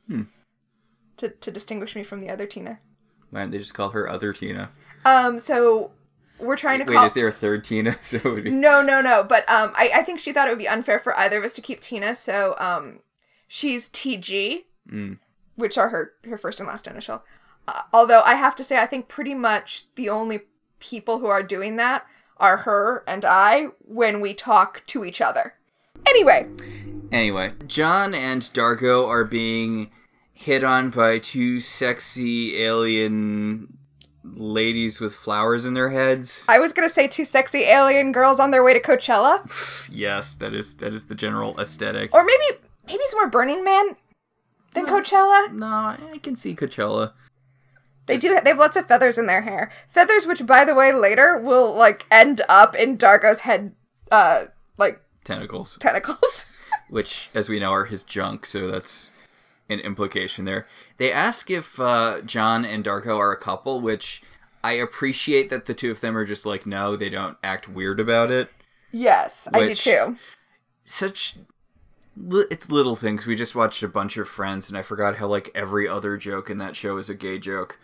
Hmm. 0.07 0.23
To 1.17 1.29
to 1.29 1.51
distinguish 1.51 1.95
me 1.95 2.03
from 2.03 2.19
the 2.19 2.29
other 2.29 2.45
Tina. 2.45 2.79
Why 3.31 3.41
don't 3.41 3.51
they 3.51 3.57
just 3.57 3.73
call 3.73 3.89
her 3.89 4.07
Other 4.07 4.33
Tina? 4.33 4.69
Um, 5.03 5.39
so 5.39 5.91
we're 6.39 6.55
trying 6.57 6.79
to 6.79 6.85
Wait, 6.85 6.95
call. 6.95 7.05
is 7.05 7.13
there 7.13 7.27
a 7.27 7.31
third 7.31 7.63
Tina? 7.63 7.95
So 8.03 8.17
it 8.17 8.23
would 8.25 8.43
be. 8.45 8.51
No, 8.51 8.81
no, 8.81 9.01
no. 9.01 9.23
But 9.23 9.49
um, 9.49 9.71
I, 9.75 9.91
I 9.95 10.03
think 10.03 10.19
she 10.19 10.31
thought 10.33 10.47
it 10.47 10.51
would 10.51 10.57
be 10.59 10.67
unfair 10.67 10.99
for 10.99 11.17
either 11.17 11.37
of 11.37 11.43
us 11.43 11.53
to 11.53 11.61
keep 11.61 11.79
Tina. 11.81 12.15
So 12.15 12.55
um, 12.59 12.99
she's 13.47 13.89
TG, 13.89 14.65
Mm. 14.89 15.19
which 15.55 15.77
are 15.77 15.89
her 15.89 16.13
her 16.23 16.37
first 16.37 16.59
and 16.59 16.67
last 16.67 16.87
initial. 16.87 17.23
Uh, 17.67 17.81
although 17.93 18.21
I 18.21 18.33
have 18.35 18.55
to 18.55 18.63
say, 18.63 18.77
I 18.77 18.87
think 18.87 19.07
pretty 19.07 19.35
much 19.35 19.85
the 19.95 20.09
only 20.09 20.41
people 20.79 21.19
who 21.19 21.27
are 21.27 21.43
doing 21.43 21.75
that 21.75 22.05
are 22.37 22.57
her 22.57 23.03
and 23.07 23.23
I 23.25 23.65
when 23.81 24.21
we 24.21 24.33
talk 24.33 24.83
to 24.87 25.03
each 25.05 25.21
other. 25.21 25.53
Anyway, 26.07 26.47
Anyway, 27.11 27.51
John 27.67 28.13
and 28.15 28.41
Dargo 28.41 29.07
are 29.07 29.23
being 29.25 29.89
hit 30.31 30.63
on 30.63 30.89
by 30.91 31.19
two 31.19 31.59
sexy 31.59 32.61
alien 32.63 33.77
ladies 34.23 34.99
with 34.99 35.13
flowers 35.13 35.65
in 35.65 35.73
their 35.73 35.89
heads. 35.89 36.45
I 36.47 36.59
was 36.59 36.73
gonna 36.73 36.89
say 36.89 37.07
two 37.07 37.25
sexy 37.25 37.63
alien 37.63 38.11
girls 38.11 38.39
on 38.39 38.51
their 38.51 38.63
way 38.63 38.73
to 38.73 38.79
Coachella, 38.81 39.41
Yes, 39.91 40.35
that 40.35 40.53
is 40.53 40.77
that 40.77 40.93
is 40.93 41.05
the 41.05 41.15
general 41.15 41.59
aesthetic. 41.59 42.13
or 42.13 42.23
maybe 42.23 42.59
maybe 42.87 42.99
it's 43.03 43.15
more 43.15 43.27
Burning 43.29 43.63
Man 43.63 43.95
than 44.73 44.85
Coachella. 44.85 45.51
No, 45.53 45.65
I 45.65 46.19
can 46.21 46.35
see 46.35 46.55
Coachella. 46.55 47.13
They 48.05 48.17
do. 48.17 48.39
They 48.43 48.49
have 48.49 48.57
lots 48.57 48.75
of 48.75 48.87
feathers 48.87 49.17
in 49.19 49.27
their 49.27 49.41
hair. 49.41 49.71
Feathers, 49.87 50.25
which, 50.25 50.43
by 50.45 50.65
the 50.65 50.73
way, 50.73 50.91
later 50.91 51.39
will 51.39 51.73
like 51.75 52.05
end 52.09 52.41
up 52.49 52.75
in 52.75 52.97
Dargo's 52.97 53.41
head, 53.41 53.73
uh, 54.11 54.45
like 54.77 54.99
Tentacles, 55.23 55.77
tentacles. 55.79 56.45
which, 56.89 57.29
as 57.35 57.49
we 57.49 57.59
know, 57.59 57.71
are 57.71 57.85
his 57.85 58.03
junk. 58.03 58.47
So 58.47 58.67
that's 58.67 59.11
an 59.69 59.79
implication 59.79 60.45
there. 60.45 60.67
They 60.97 61.11
ask 61.11 61.49
if 61.51 61.79
uh, 61.79 62.21
John 62.25 62.65
and 62.65 62.83
Dargo 62.83 63.17
are 63.17 63.31
a 63.31 63.37
couple, 63.37 63.79
which 63.81 64.21
I 64.63 64.73
appreciate 64.73 65.49
that 65.49 65.65
the 65.65 65.73
two 65.73 65.91
of 65.91 66.01
them 66.01 66.17
are 66.17 66.25
just 66.25 66.45
like, 66.45 66.65
no, 66.65 66.95
they 66.95 67.09
don't 67.09 67.37
act 67.43 67.69
weird 67.69 67.99
about 67.99 68.31
it. 68.31 68.51
yes, 68.91 69.47
I 69.53 69.65
do 69.67 69.75
too. 69.75 70.17
such 70.83 71.35
li- 72.17 72.45
it's 72.51 72.71
little 72.71 72.95
things 72.95 73.25
we 73.25 73.35
just 73.35 73.55
watched 73.55 73.83
a 73.83 73.87
bunch 73.87 74.17
of 74.17 74.27
friends 74.27 74.67
and 74.67 74.77
i 74.77 74.81
forgot 74.81 75.17
how 75.17 75.27
like 75.27 75.49
every 75.55 75.87
other 75.87 76.17
joke 76.17 76.49
in 76.49 76.57
that 76.57 76.75
show 76.75 76.97
is 76.97 77.07
a 77.09 77.13
gay 77.15 77.37
joke 77.37 77.79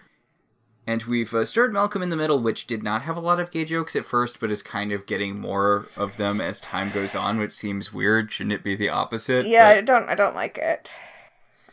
and 0.88 1.04
we've 1.04 1.34
uh, 1.34 1.46
started 1.46 1.72
malcolm 1.74 2.02
in 2.02 2.10
the 2.10 2.16
middle 2.16 2.40
which 2.42 2.68
did 2.68 2.84
not 2.84 3.04
have 3.04 3.16
a 3.16 3.22
lot 3.22 3.40
of 3.40 3.52
gay 3.52 3.64
jokes 3.64 3.96
at 3.96 4.04
first 4.06 4.40
but 4.40 4.52
is 4.52 4.64
kind 4.64 4.92
of 4.92 5.06
getting 5.06 5.40
more 5.40 5.88
of 5.96 6.18
them 6.18 6.42
as 6.42 6.60
time 6.60 6.92
goes 6.92 7.16
on 7.16 7.38
which 7.38 7.54
seems 7.54 7.94
weird 7.94 8.32
shouldn't 8.32 8.54
it 8.54 8.64
be 8.64 8.76
the 8.76 8.90
opposite 8.90 9.46
Yeah, 9.46 9.68
I 9.68 9.82
don't. 9.82 10.10
I 10.10 10.16
don't 10.16 10.36
like 10.36 10.58
it. 10.58 10.92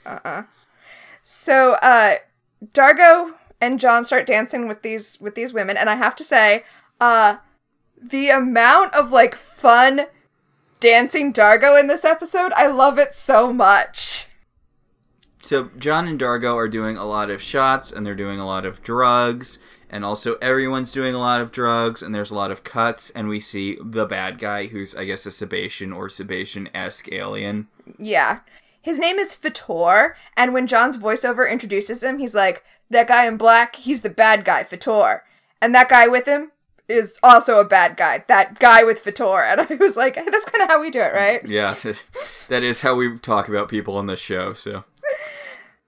Uh. 0.06 0.18
uh 0.24 0.42
So, 1.22 1.74
uh, 1.74 2.16
Dargo 2.74 3.34
and 3.60 3.78
John 3.78 4.04
start 4.04 4.26
dancing 4.26 4.66
with 4.68 4.82
these 4.82 5.20
with 5.20 5.34
these 5.34 5.52
women, 5.52 5.76
and 5.76 5.88
I 5.88 5.94
have 5.94 6.16
to 6.16 6.24
say, 6.24 6.64
uh, 7.00 7.36
the 8.00 8.28
amount 8.30 8.94
of 8.94 9.12
like 9.12 9.34
fun 9.34 10.06
dancing 10.80 11.32
Dargo 11.32 11.78
in 11.78 11.86
this 11.86 12.04
episode, 12.04 12.52
I 12.56 12.66
love 12.66 12.98
it 12.98 13.14
so 13.14 13.52
much. 13.52 14.26
so 15.38 15.70
john 15.78 16.06
and 16.08 16.18
dargo 16.20 16.54
are 16.54 16.68
doing 16.68 16.96
a 16.96 17.04
lot 17.04 17.28
of 17.30 17.42
shots 17.42 17.90
and 17.92 18.06
they're 18.06 18.14
doing 18.14 18.38
a 18.40 18.46
lot 18.46 18.64
of 18.64 18.82
drugs 18.82 19.58
and 19.90 20.04
also 20.04 20.34
everyone's 20.36 20.92
doing 20.92 21.14
a 21.14 21.18
lot 21.18 21.40
of 21.40 21.50
drugs 21.52 22.00
and 22.02 22.14
there's 22.14 22.30
a 22.30 22.34
lot 22.34 22.50
of 22.52 22.62
cuts 22.64 23.10
and 23.10 23.28
we 23.28 23.40
see 23.40 23.76
the 23.82 24.06
bad 24.06 24.38
guy 24.38 24.66
who's 24.66 24.94
i 24.96 25.04
guess 25.04 25.26
a 25.26 25.30
Sebacean 25.30 25.94
or 25.94 26.08
Sebacean-esque 26.08 27.10
alien 27.12 27.68
Yeah. 27.98 28.40
His 28.82 28.98
name 28.98 29.18
is 29.18 29.34
Fator, 29.34 30.16
and 30.36 30.52
when 30.52 30.66
John's 30.66 30.98
voiceover 30.98 31.50
introduces 31.50 32.02
him, 32.02 32.18
he's 32.18 32.34
like, 32.34 32.64
That 32.90 33.08
guy 33.08 33.26
in 33.26 33.36
black, 33.36 33.76
he's 33.76 34.02
the 34.02 34.10
bad 34.10 34.44
guy, 34.44 34.64
Fator. 34.64 35.22
And 35.60 35.74
that 35.74 35.88
guy 35.88 36.08
with 36.08 36.26
him 36.26 36.50
is 36.88 37.16
also 37.22 37.60
a 37.60 37.64
bad 37.64 37.96
guy. 37.96 38.24
That 38.26 38.58
guy 38.58 38.82
with 38.82 38.98
Fator. 38.98 39.40
And 39.40 39.60
I 39.60 39.74
was 39.76 39.96
like, 39.96 40.14
That's 40.30 40.44
kind 40.44 40.62
of 40.62 40.68
how 40.68 40.80
we 40.80 40.90
do 40.90 41.00
it, 41.00 41.14
right? 41.14 41.46
Yeah, 41.46 41.74
that 42.48 42.62
is 42.64 42.80
how 42.80 42.96
we 42.96 43.18
talk 43.18 43.48
about 43.48 43.68
people 43.68 43.96
on 43.96 44.06
this 44.06 44.20
show. 44.20 44.52
So 44.54 44.84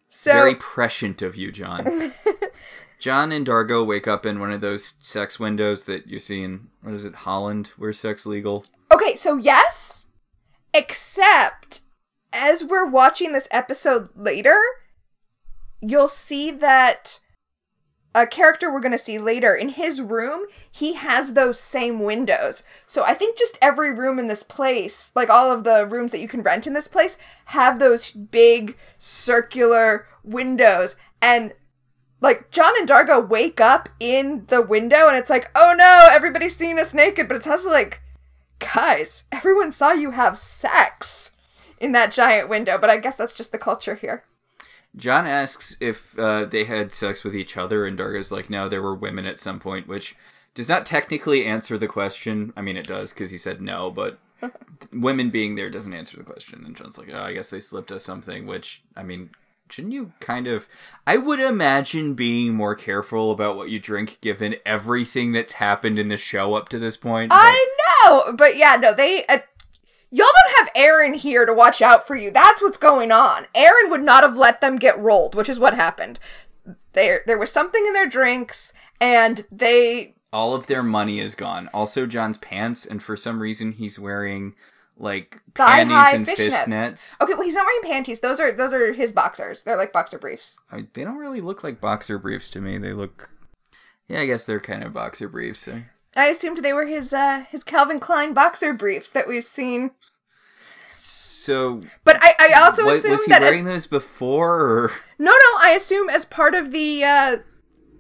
So, 0.09 0.33
very 0.33 0.55
prescient 0.55 1.21
of 1.23 1.35
you, 1.37 1.51
John. 1.51 2.13
John 3.01 3.33
and 3.33 3.45
Dargo 3.47 3.85
wake 3.85 4.07
up 4.09 4.25
in 4.25 4.39
one 4.41 4.53
of 4.53 4.61
those 4.63 4.95
sex 5.03 5.39
windows 5.39 5.85
that 5.85 6.07
you 6.07 6.19
see 6.21 6.43
in 6.43 6.69
what 6.81 6.95
is 6.95 7.05
it, 7.05 7.15
Holland, 7.17 7.73
where 7.77 7.93
sex 7.93 8.25
legal. 8.25 8.65
okay, 8.91 9.17
so 9.17 9.37
yes, 9.37 10.07
except 10.73 11.81
as 12.35 12.65
we're 12.65 12.89
watching 12.89 13.33
this 13.33 13.49
episode 13.51 14.09
later, 14.17 14.61
you'll 15.81 16.09
see 16.09 16.51
that 16.51 17.21
a 18.15 18.27
character 18.27 18.73
we're 18.73 18.81
going 18.81 18.93
to 18.93 18.99
see 18.99 19.19
later 19.19 19.55
in 19.55 19.71
his 19.71 20.01
room 20.01 20.45
he 20.71 20.95
has 20.95 21.33
those 21.33 21.59
same 21.59 22.01
windows. 22.01 22.63
So 22.87 23.03
i 23.05 23.15
think 23.15 23.37
just 23.37 23.59
every 23.61 23.93
room 23.93 24.19
in 24.19 24.29
this 24.29 24.43
place 24.43 25.11
like 25.15 25.31
all 25.31 25.51
of 25.51 25.65
the 25.65 25.87
rooms 25.87 26.13
that 26.13 26.21
you 26.21 26.29
can 26.29 26.43
rent 26.43 26.67
in 26.67 26.75
this 26.75 26.89
place 26.89 27.19
have 27.47 27.79
those 27.79 28.11
big 28.11 28.77
circular 28.99 30.07
windows. 30.23 30.97
And 31.21 31.55
like 32.21 32.51
john 32.51 32.73
and 32.79 32.89
dargo 32.89 33.27
wake 33.27 33.61
up 33.61 33.89
in 34.01 34.45
the 34.47 34.63
window 34.63 35.09
and 35.09 35.17
it's 35.17 35.31
like 35.31 35.51
oh 35.55 35.75
no 35.77 36.09
everybody's 36.11 36.57
seeing 36.57 36.79
us 36.79 36.95
naked 36.95 37.29
but 37.29 37.37
it's 37.37 37.47
also 37.47 37.71
like 37.71 38.01
guys 38.61 39.25
everyone 39.31 39.71
saw 39.71 39.93
you 39.93 40.13
have 40.13 40.39
sex 40.39 41.33
in 41.85 41.93
that 41.93 42.11
giant 42.11 42.49
window 42.49 42.79
but 42.79 42.91
i 42.91 42.97
guess 42.97 43.17
that's 43.17 43.35
just 43.35 43.53
the 43.53 43.59
culture 43.59 43.95
here 43.95 44.25
John 44.97 45.27
asks 45.27 45.77
if 45.81 46.17
uh, 46.19 46.45
they 46.45 46.65
had 46.65 46.93
sex 46.93 47.25
with 47.25 47.35
each 47.35 47.57
other, 47.57 47.85
and 47.85 47.99
Dargo's 47.99 48.31
like, 48.31 48.49
no, 48.49 48.69
there 48.69 48.81
were 48.81 48.95
women 48.95 49.27
at 49.27 49.41
some 49.41 49.59
point, 49.59 49.89
which 49.89 50.15
does 50.55 50.69
not 50.69 50.87
technically 50.87 51.45
answer 51.45 51.77
the 51.77 51.89
question. 51.89 52.53
I 52.57 52.63
mean, 52.63 52.77
it 52.77 52.87
does 52.87 53.13
because 53.13 53.33
he 53.33 53.37
said 53.39 53.61
no, 53.61 53.91
but 53.91 54.19
women 54.93 55.31
being 55.31 55.57
there 55.57 55.69
doesn't 55.69 55.93
answer 55.93 56.17
the 56.17 56.23
question. 56.23 56.63
And 56.65 56.77
John's 56.77 56.97
like, 56.97 57.11
oh, 57.13 57.21
I 57.21 57.33
guess 57.33 57.51
they 57.51 57.59
slipped 57.59 57.91
us 57.91 58.05
something, 58.05 58.47
which, 58.47 58.85
I 58.97 59.03
mean, 59.03 59.31
shouldn't 59.69 59.95
you 59.95 60.13
kind 60.21 60.47
of 60.47 60.69
I 61.07 61.17
would 61.17 61.41
imagine 61.41 62.15
being 62.15 62.55
more 62.55 62.77
careful 62.77 63.33
about 63.33 63.57
what 63.57 63.71
you 63.71 63.81
drink 63.81 64.19
given 64.21 64.55
everything 64.65 65.33
that's 65.33 65.55
happened 65.55 65.99
in 65.99 66.09
the 66.09 66.17
show 66.17 66.55
up 66.55 66.69
to 66.69 66.79
this 66.79 66.97
point. 66.97 67.31
but- 67.31 67.41
I 67.41 67.77
know, 68.05 68.33
but 68.37 68.57
yeah, 68.57 68.77
no, 68.77 68.95
they. 68.95 69.27
Uh, 69.27 69.39
y'all 70.17 70.27
don't 70.27 70.59
have 70.59 70.75
Aeryn 70.75 71.17
here 71.17 71.45
to 71.45 71.53
watch 71.53 71.83
out 71.83 72.07
for 72.07 72.17
you. 72.17 72.31
That's 72.31 72.63
what's 72.63 72.77
going 72.77 73.11
on. 73.13 73.45
Aeryn 73.55 73.91
would 73.91 74.03
not 74.03 74.23
have 74.23 74.37
let 74.37 74.61
them 74.61 74.77
get 74.77 74.99
rolled, 74.99 75.35
which 75.35 75.49
is 75.49 75.59
what 75.59 75.75
happened. 75.75 76.19
There, 76.93 77.23
there 77.27 77.39
was 77.39 77.51
something 77.51 77.85
in 77.87 77.93
their 77.93 78.07
drinks, 78.09 78.73
and 79.01 79.45
they. 79.51 80.15
all 80.33 80.55
of 80.55 80.67
their 80.69 80.83
money 80.83 81.19
is 81.21 81.35
gone. 81.35 81.69
Also 81.75 82.07
John's 82.07 82.39
pants 82.39 82.87
and 82.87 83.03
for 83.03 83.17
some 83.17 83.41
reason 83.41 83.73
he's 83.73 83.99
wearing 83.99 84.55
like 84.97 85.41
Thigh 85.57 85.79
panties 85.85 85.97
high 85.97 86.15
and 86.15 86.27
fishnets. 86.27 86.65
fishnets. 86.67 87.21
Okay, 87.21 87.35
well, 87.35 87.43
he's 87.43 87.55
not 87.57 87.67
wearing 87.67 87.83
panties. 87.83 88.21
Those 88.21 88.39
are 88.39 88.53
those 88.53 88.73
are 88.73 88.93
his 88.93 89.13
boxers. 89.13 89.65
They're 89.65 89.77
like 89.77 89.93
boxer 89.93 90.19
briefs. 90.19 90.59
I, 90.71 90.87
they 90.93 91.03
don't 91.05 91.19
really 91.19 91.41
look 91.41 91.65
like 91.65 91.81
boxer 91.81 92.19
briefs 92.19 92.49
to 92.51 92.61
me. 92.61 92.79
They 92.79 92.93
look 92.93 93.29
Yeah, 94.09 94.21
I 94.21 94.27
guess 94.27 94.47
they're 94.47 94.61
kind 94.61 94.85
of 94.85 94.93
boxer 94.93 95.29
briefs. 95.29 95.67
eh? 95.67 95.81
I 96.17 96.27
assumed 96.27 96.59
they 96.59 96.73
were 96.73 96.87
his 96.87 97.13
uh 97.13 97.45
his 97.51 97.65
Calvin 97.65 97.99
Klein 97.99 98.33
boxer 98.35 98.73
briefs 98.73 99.11
that 99.11 99.27
we've 99.27 99.45
seen. 99.47 99.91
So 100.95 101.81
But 102.05 102.19
I, 102.21 102.35
I 102.41 102.63
also 102.63 102.85
wa- 102.85 102.93
assumed 102.93 103.13
was 103.13 103.25
he 103.25 103.33
that 103.33 103.43
as 103.43 103.51
wearing 103.51 103.65
those 103.65 103.87
before 103.87 104.61
or 104.61 104.93
No, 105.19 105.31
no, 105.31 105.59
I 105.61 105.75
assume 105.77 106.09
as 106.09 106.25
part 106.25 106.55
of 106.55 106.71
the 106.71 107.05
uh, 107.05 107.37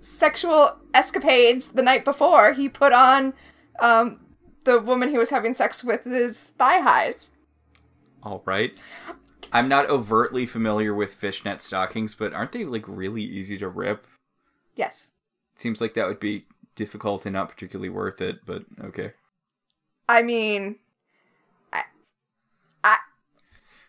sexual 0.00 0.78
escapades 0.94 1.68
the 1.68 1.82
night 1.82 2.04
before, 2.04 2.52
he 2.52 2.68
put 2.68 2.92
on 2.92 3.34
um, 3.80 4.20
the 4.64 4.80
woman 4.80 5.10
he 5.10 5.18
was 5.18 5.30
having 5.30 5.54
sex 5.54 5.84
with 5.84 6.04
his 6.04 6.44
thigh 6.58 6.80
highs. 6.80 7.32
All 8.22 8.42
right. 8.46 8.74
I'm 9.52 9.68
not 9.68 9.88
overtly 9.88 10.46
familiar 10.46 10.94
with 10.94 11.14
fishnet 11.14 11.62
stockings, 11.62 12.14
but 12.14 12.32
aren't 12.32 12.52
they 12.52 12.64
like 12.64 12.88
really 12.88 13.22
easy 13.22 13.58
to 13.58 13.68
rip? 13.68 14.06
Yes. 14.74 15.12
Seems 15.56 15.80
like 15.80 15.94
that 15.94 16.08
would 16.08 16.20
be 16.20 16.46
difficult 16.74 17.26
and 17.26 17.34
not 17.34 17.48
particularly 17.48 17.88
worth 17.88 18.20
it, 18.20 18.40
but 18.44 18.64
okay. 18.82 19.12
I 20.08 20.22
mean, 20.22 20.76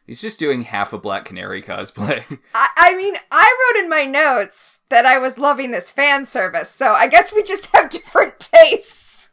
He's 0.05 0.21
just 0.21 0.37
doing 0.39 0.61
half 0.61 0.93
a 0.93 0.99
Black 0.99 1.25
Canary 1.25 1.61
cosplay. 1.61 2.23
I, 2.53 2.67
I 2.77 2.95
mean, 2.95 3.15
I 3.31 3.71
wrote 3.73 3.83
in 3.83 3.89
my 3.89 4.05
notes 4.05 4.81
that 4.89 5.05
I 5.05 5.17
was 5.17 5.39
loving 5.39 5.71
this 5.71 5.91
fan 5.91 6.25
service, 6.25 6.69
so 6.69 6.93
I 6.93 7.07
guess 7.07 7.33
we 7.33 7.41
just 7.41 7.75
have 7.75 7.89
different 7.89 8.39
tastes. 8.39 9.29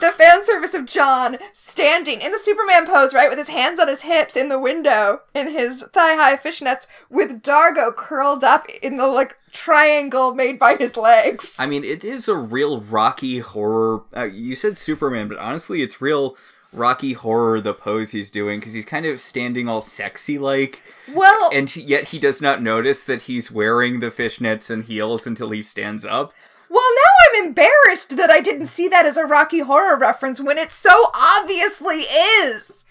The 0.00 0.10
fan 0.10 0.44
service 0.44 0.74
of 0.74 0.84
John 0.84 1.38
standing 1.52 2.20
in 2.20 2.32
the 2.32 2.38
Superman 2.38 2.86
pose, 2.86 3.14
right, 3.14 3.28
with 3.28 3.38
his 3.38 3.48
hands 3.48 3.78
on 3.78 3.86
his 3.86 4.02
hips 4.02 4.36
in 4.36 4.48
the 4.48 4.58
window 4.58 5.20
in 5.32 5.48
his 5.48 5.84
thigh 5.92 6.16
high 6.16 6.36
fishnets, 6.36 6.88
with 7.08 7.42
Dargo 7.42 7.94
curled 7.94 8.42
up 8.42 8.68
in 8.82 8.96
the 8.96 9.06
like 9.06 9.38
triangle 9.52 10.34
made 10.34 10.58
by 10.58 10.74
his 10.76 10.96
legs. 10.96 11.54
I 11.58 11.66
mean, 11.66 11.84
it 11.84 12.04
is 12.04 12.26
a 12.26 12.36
real 12.36 12.80
Rocky 12.80 13.38
horror. 13.38 14.02
Uh, 14.16 14.24
you 14.24 14.56
said 14.56 14.76
Superman, 14.76 15.28
but 15.28 15.38
honestly, 15.38 15.82
it's 15.82 16.00
real 16.00 16.36
Rocky 16.72 17.14
horror 17.14 17.60
the 17.60 17.72
pose 17.74 18.10
he's 18.10 18.30
doing 18.30 18.60
because 18.60 18.74
he's 18.74 18.84
kind 18.84 19.06
of 19.06 19.20
standing 19.20 19.68
all 19.68 19.80
sexy 19.80 20.38
like, 20.38 20.82
Well, 21.12 21.50
and 21.52 21.68
he- 21.70 21.80
yet 21.82 22.08
he 22.08 22.18
does 22.18 22.42
not 22.42 22.62
notice 22.62 23.04
that 23.04 23.22
he's 23.22 23.50
wearing 23.50 24.00
the 24.00 24.10
fishnets 24.10 24.68
and 24.70 24.84
heels 24.84 25.26
until 25.26 25.50
he 25.50 25.62
stands 25.62 26.04
up. 26.04 26.32
well, 26.68 26.84
now 26.94 27.38
I'm 27.40 27.46
embarrassed 27.46 28.16
that 28.18 28.30
I 28.30 28.40
didn't 28.40 28.66
see 28.66 28.86
that 28.88 29.06
as 29.06 29.16
a 29.16 29.24
Rocky 29.24 29.60
Horror 29.60 29.96
reference 29.96 30.40
when 30.40 30.58
it 30.58 30.70
so 30.70 31.10
obviously 31.14 32.00
is. 32.00 32.84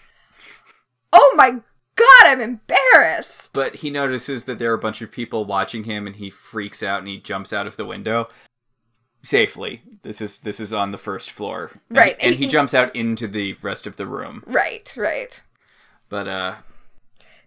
Oh 1.12 1.32
my 1.36 1.60
god, 1.96 2.24
I'm 2.26 2.40
embarrassed. 2.40 3.54
But 3.54 3.76
he 3.76 3.90
notices 3.90 4.44
that 4.44 4.58
there 4.58 4.70
are 4.72 4.74
a 4.74 4.78
bunch 4.78 5.00
of 5.02 5.10
people 5.12 5.44
watching 5.44 5.84
him, 5.84 6.06
and 6.06 6.16
he 6.16 6.30
freaks 6.30 6.82
out 6.82 6.98
and 6.98 7.08
he 7.08 7.18
jumps 7.18 7.52
out 7.52 7.66
of 7.66 7.76
the 7.76 7.84
window 7.86 8.28
safely. 9.28 9.82
This 10.02 10.20
is 10.20 10.38
this 10.38 10.58
is 10.60 10.72
on 10.72 10.90
the 10.90 10.98
first 10.98 11.30
floor, 11.30 11.70
And- 11.88 11.98
Right, 11.98 12.14
And, 12.20 12.28
and 12.28 12.34
he 12.36 12.44
he- 12.44 12.50
jumps 12.50 12.72
out 12.74 12.94
into 12.96 13.26
the 13.28 13.54
rest 13.62 13.86
of 13.86 13.96
the 13.96 14.06
room. 14.06 14.42
right, 14.46 14.92
right. 14.96 15.40
But 16.08 16.26
uh, 16.28 16.54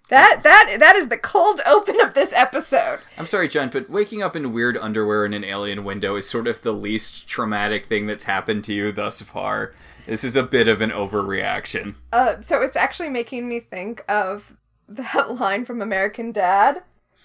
That 0.09 0.41
that 0.43 0.75
that 0.79 0.95
is 0.95 1.07
the 1.07 1.17
cold 1.17 1.61
open 1.65 1.99
of 2.01 2.13
this 2.13 2.33
episode. 2.33 2.99
I'm 3.17 3.25
sorry, 3.27 3.47
John, 3.47 3.69
but 3.69 3.89
waking 3.89 4.21
up 4.21 4.35
in 4.35 4.51
weird 4.53 4.77
underwear 4.77 5.25
in 5.25 5.33
an 5.33 5.43
alien 5.45 5.83
window 5.83 6.15
is 6.17 6.29
sort 6.29 6.47
of 6.47 6.61
the 6.61 6.73
least 6.73 7.27
traumatic 7.27 7.85
thing 7.85 8.05
that's 8.07 8.25
happened 8.25 8.63
to 8.65 8.73
you 8.73 8.91
thus 8.91 9.21
far. 9.21 9.73
This 10.05 10.23
is 10.23 10.35
a 10.35 10.43
bit 10.43 10.67
of 10.67 10.81
an 10.81 10.89
overreaction. 10.91 11.95
Uh, 12.11 12.41
so 12.41 12.61
it's 12.61 12.75
actually 12.77 13.09
making 13.09 13.47
me 13.47 13.59
think 13.59 14.03
of 14.09 14.57
that 14.87 15.35
line 15.39 15.63
from 15.63 15.81
American 15.81 16.31
Dad 16.33 16.83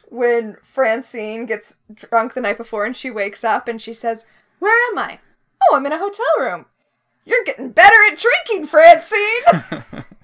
when 0.09 0.57
Francine 0.63 1.47
gets 1.47 1.79
drunk 1.93 2.35
the 2.35 2.41
night 2.41 2.57
before 2.57 2.85
and 2.85 2.97
she 2.97 3.11
wakes 3.11 3.43
up 3.43 3.67
and 3.67 3.83
she 3.83 3.93
says, 3.93 4.27
"Where 4.59 4.91
am 4.91 4.99
I? 4.99 5.21
Oh, 5.63 5.77
I'm 5.77 5.87
in 5.87 5.93
a 5.93 5.99
hotel 5.99 6.27
room. 6.39 6.67
You're 7.25 7.45
getting 7.45 7.71
better 7.71 7.97
at 8.11 8.19
drinking, 8.19 8.67
Francine." 8.67 10.05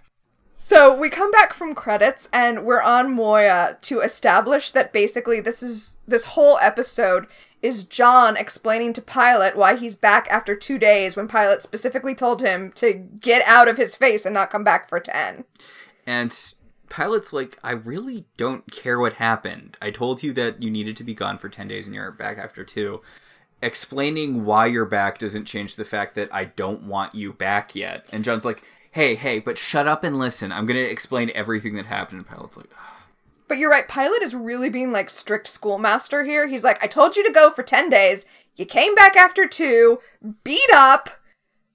So 0.64 0.96
we 0.96 1.10
come 1.10 1.32
back 1.32 1.54
from 1.54 1.74
credits 1.74 2.28
and 2.32 2.64
we're 2.64 2.80
on 2.80 3.12
Moya 3.12 3.78
to 3.82 3.98
establish 3.98 4.70
that 4.70 4.92
basically 4.92 5.40
this 5.40 5.60
is 5.60 5.96
this 6.06 6.26
whole 6.26 6.56
episode 6.58 7.26
is 7.62 7.82
John 7.82 8.36
explaining 8.36 8.92
to 8.92 9.02
Pilot 9.02 9.56
why 9.56 9.74
he's 9.74 9.96
back 9.96 10.28
after 10.30 10.54
2 10.54 10.78
days 10.78 11.16
when 11.16 11.26
Pilot 11.26 11.64
specifically 11.64 12.14
told 12.14 12.42
him 12.42 12.70
to 12.76 12.92
get 12.92 13.42
out 13.44 13.66
of 13.66 13.76
his 13.76 13.96
face 13.96 14.24
and 14.24 14.32
not 14.32 14.50
come 14.50 14.62
back 14.62 14.88
for 14.88 15.00
10. 15.00 15.44
And 16.06 16.54
Pilot's 16.88 17.32
like, 17.32 17.58
I 17.64 17.72
really 17.72 18.26
don't 18.36 18.70
care 18.70 19.00
what 19.00 19.14
happened. 19.14 19.76
I 19.82 19.90
told 19.90 20.22
you 20.22 20.32
that 20.34 20.62
you 20.62 20.70
needed 20.70 20.96
to 20.98 21.04
be 21.04 21.12
gone 21.12 21.38
for 21.38 21.48
10 21.48 21.66
days 21.66 21.88
and 21.88 21.94
you're 21.96 22.12
back 22.12 22.38
after 22.38 22.62
two. 22.62 23.02
Explaining 23.62 24.44
why 24.44 24.66
you're 24.66 24.84
back 24.84 25.18
doesn't 25.18 25.44
change 25.44 25.76
the 25.76 25.84
fact 25.84 26.14
that 26.16 26.28
I 26.34 26.46
don't 26.46 26.82
want 26.82 27.14
you 27.14 27.32
back 27.32 27.74
yet. 27.74 28.06
And 28.12 28.24
John's 28.24 28.44
like, 28.44 28.62
hey, 28.92 29.14
hey, 29.14 29.40
but 29.40 29.58
shut 29.58 29.88
up 29.88 30.04
and 30.04 30.18
listen. 30.18 30.52
I'm 30.52 30.66
going 30.66 30.82
to 30.82 30.90
explain 30.90 31.30
everything 31.34 31.74
that 31.74 31.86
happened. 31.86 32.20
And 32.20 32.28
Pilot's 32.28 32.56
like, 32.56 32.70
But 33.48 33.58
you're 33.58 33.70
right, 33.70 33.88
Pilot 33.88 34.22
is 34.22 34.34
really 34.34 34.70
being 34.70 34.92
like 34.92 35.10
strict 35.10 35.46
schoolmaster 35.48 36.24
here. 36.24 36.46
He's 36.46 36.64
like, 36.64 36.82
I 36.82 36.86
told 36.86 37.16
you 37.16 37.24
to 37.24 37.32
go 37.32 37.50
for 37.50 37.62
10 37.62 37.90
days. 37.90 38.26
You 38.56 38.66
came 38.66 38.94
back 38.94 39.16
after 39.16 39.46
2, 39.46 39.98
beat 40.44 40.70
up, 40.74 41.08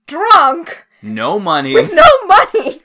drunk, 0.06 0.86
no 1.02 1.40
money. 1.40 1.74
with 1.74 1.92
no 1.92 2.04
money. 2.26 2.82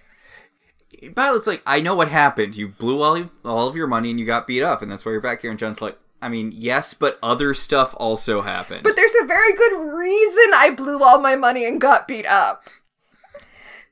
Pilot's 1.15 1.47
like, 1.47 1.63
I 1.67 1.81
know 1.81 1.95
what 1.95 2.09
happened. 2.09 2.57
You 2.57 2.69
blew 2.69 3.03
all 3.03 3.17
of, 3.17 3.33
all 3.45 3.69
of 3.69 3.77
your 3.77 3.87
money 3.87 4.11
and 4.11 4.19
you 4.21 4.25
got 4.25 4.47
beat 4.47 4.63
up, 4.63 4.83
and 4.83 4.91
that's 4.91 5.05
why 5.05 5.13
you're 5.13 5.21
back 5.21 5.43
here. 5.43 5.51
And 5.51 5.59
John's 5.59 5.83
like, 5.83 5.99
I 6.23 6.29
mean, 6.29 6.53
yes, 6.55 6.95
but 6.95 7.19
other 7.23 7.53
stuff 7.53 7.95
also 7.99 8.43
happened. 8.43 8.85
But 8.85 8.95
there's 8.95 9.15
a 9.21 9.27
very 9.27 9.53
good 9.55 9.77
reason 9.93 10.53
I 10.55 10.71
blew 10.71 11.03
all 11.03 11.21
my 11.21 11.35
money 11.35 11.67
and 11.67 11.81
got 11.81 12.07
beat 12.07 12.27
up. 12.27 12.65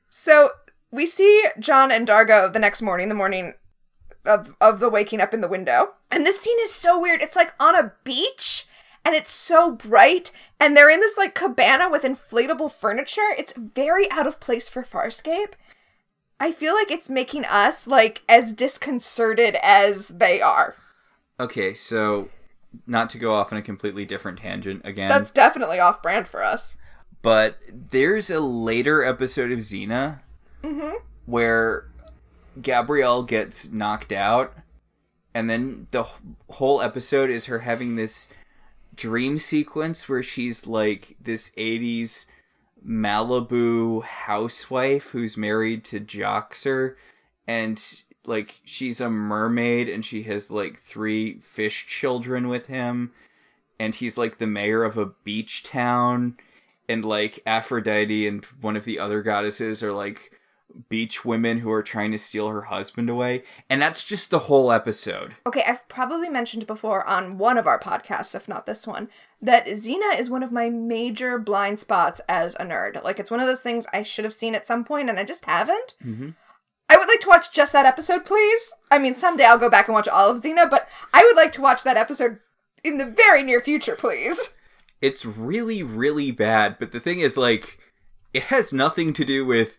So 0.09 0.51
we 0.91 1.05
see 1.05 1.45
John 1.59 1.91
and 1.91 2.07
Dargo 2.07 2.51
the 2.51 2.59
next 2.59 2.81
morning, 2.81 3.09
the 3.09 3.15
morning 3.15 3.53
of 4.25 4.55
of 4.61 4.79
the 4.79 4.89
waking 4.89 5.19
up 5.19 5.33
in 5.33 5.41
the 5.41 5.47
window. 5.47 5.93
And 6.09 6.25
this 6.25 6.39
scene 6.39 6.57
is 6.61 6.73
so 6.73 6.99
weird. 6.99 7.21
It's 7.21 7.35
like 7.35 7.53
on 7.59 7.75
a 7.75 7.93
beach 8.03 8.65
and 9.03 9.15
it's 9.15 9.31
so 9.31 9.71
bright 9.71 10.31
and 10.59 10.75
they're 10.75 10.89
in 10.89 10.99
this 10.99 11.17
like 11.17 11.35
cabana 11.35 11.89
with 11.89 12.03
inflatable 12.03 12.71
furniture. 12.71 13.29
It's 13.37 13.53
very 13.57 14.09
out 14.11 14.27
of 14.27 14.39
place 14.39 14.69
for 14.69 14.83
Farscape. 14.83 15.53
I 16.39 16.51
feel 16.51 16.73
like 16.73 16.91
it's 16.91 17.09
making 17.09 17.45
us 17.45 17.87
like 17.87 18.23
as 18.29 18.53
disconcerted 18.53 19.57
as 19.61 20.09
they 20.09 20.41
are. 20.41 20.75
Okay, 21.41 21.73
so 21.73 22.29
not 22.87 23.09
to 23.09 23.17
go 23.17 23.33
off 23.33 23.51
on 23.51 23.59
a 23.59 23.61
completely 23.61 24.05
different 24.05 24.39
tangent 24.39 24.81
again, 24.85 25.09
That's 25.09 25.31
definitely 25.31 25.79
off 25.79 26.01
brand 26.01 26.27
for 26.27 26.43
us. 26.43 26.77
but 27.21 27.57
there's 27.71 28.29
a 28.29 28.39
later 28.39 29.03
episode 29.03 29.51
of 29.51 29.59
Xena 29.59 30.21
mm-hmm. 30.63 30.95
where 31.25 31.87
Gabrielle 32.61 33.23
gets 33.23 33.71
knocked 33.71 34.11
out, 34.11 34.53
and 35.33 35.49
then 35.49 35.87
the 35.91 36.05
whole 36.49 36.81
episode 36.81 37.29
is 37.29 37.45
her 37.45 37.59
having 37.59 37.95
this 37.95 38.27
dream 38.95 39.37
sequence 39.37 40.09
where 40.09 40.23
she's 40.23 40.67
like 40.67 41.15
this 41.21 41.51
80s 41.57 42.25
Malibu 42.85 44.03
housewife 44.03 45.09
who's 45.09 45.37
married 45.37 45.83
to 45.85 45.99
Joxer, 45.99 46.95
and 47.47 48.01
like 48.25 48.61
she's 48.65 49.01
a 49.01 49.09
mermaid 49.09 49.89
and 49.89 50.05
she 50.05 50.23
has 50.23 50.51
like 50.51 50.79
three 50.79 51.39
fish 51.39 51.87
children 51.87 52.47
with 52.47 52.67
him, 52.67 53.11
and 53.79 53.95
he's 53.95 54.17
like 54.17 54.37
the 54.37 54.47
mayor 54.47 54.83
of 54.83 54.97
a 54.97 55.07
beach 55.23 55.63
town 55.63 56.37
and 56.89 57.05
like 57.05 57.41
Aphrodite 57.45 58.27
and 58.27 58.43
one 58.59 58.75
of 58.75 58.85
the 58.85 58.99
other 58.99 59.21
goddesses 59.21 59.81
are 59.81 59.93
like 59.93 60.31
beach 60.89 61.25
women 61.25 61.59
who 61.59 61.71
are 61.71 61.83
trying 61.83 62.11
to 62.11 62.17
steal 62.17 62.47
her 62.47 62.61
husband 62.61 63.09
away. 63.09 63.43
And 63.69 63.81
that's 63.81 64.03
just 64.05 64.29
the 64.29 64.39
whole 64.39 64.71
episode. 64.71 65.35
Okay, 65.45 65.63
I've 65.67 65.85
probably 65.89 66.29
mentioned 66.29 66.65
before 66.65 67.05
on 67.05 67.37
one 67.37 67.57
of 67.57 67.67
our 67.67 67.77
podcasts, 67.79 68.35
if 68.35 68.47
not 68.47 68.65
this 68.65 68.87
one, 68.87 69.09
that 69.41 69.65
Xena 69.65 70.17
is 70.17 70.29
one 70.29 70.43
of 70.43 70.51
my 70.51 70.69
major 70.69 71.37
blind 71.37 71.79
spots 71.79 72.21
as 72.29 72.55
a 72.55 72.63
nerd. 72.63 73.03
Like, 73.03 73.19
it's 73.19 73.31
one 73.31 73.41
of 73.41 73.47
those 73.47 73.63
things 73.63 73.85
I 73.91 74.03
should 74.03 74.23
have 74.23 74.33
seen 74.33 74.55
at 74.55 74.65
some 74.65 74.85
point 74.85 75.09
and 75.09 75.19
I 75.19 75.25
just 75.25 75.43
haven't. 75.45 75.95
Mhm. 76.05 76.35
I 76.91 76.97
would 76.97 77.07
like 77.07 77.21
to 77.21 77.29
watch 77.29 77.53
just 77.53 77.71
that 77.71 77.85
episode, 77.85 78.25
please. 78.25 78.69
I 78.91 78.99
mean, 78.99 79.15
someday 79.15 79.45
I'll 79.45 79.57
go 79.57 79.69
back 79.69 79.87
and 79.87 79.95
watch 79.95 80.09
all 80.09 80.29
of 80.29 80.41
Xena, 80.41 80.69
but 80.69 80.89
I 81.13 81.23
would 81.23 81.37
like 81.37 81.53
to 81.53 81.61
watch 81.61 81.83
that 81.83 81.95
episode 81.95 82.39
in 82.83 82.97
the 82.97 83.05
very 83.05 83.43
near 83.43 83.61
future, 83.61 83.95
please. 83.95 84.53
It's 85.01 85.25
really, 85.25 85.83
really 85.83 86.31
bad, 86.31 86.75
but 86.79 86.91
the 86.91 86.99
thing 86.99 87.21
is, 87.21 87.37
like, 87.37 87.79
it 88.33 88.43
has 88.43 88.73
nothing 88.73 89.13
to 89.13 89.23
do 89.23 89.45
with 89.45 89.77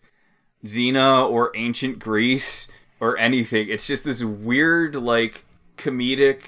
Xena 0.64 1.30
or 1.30 1.52
ancient 1.54 1.98
Greece 1.98 2.70
or 2.98 3.18
anything. 3.18 3.68
It's 3.68 3.86
just 3.86 4.04
this 4.04 4.24
weird, 4.24 4.96
like, 4.96 5.44
comedic 5.76 6.44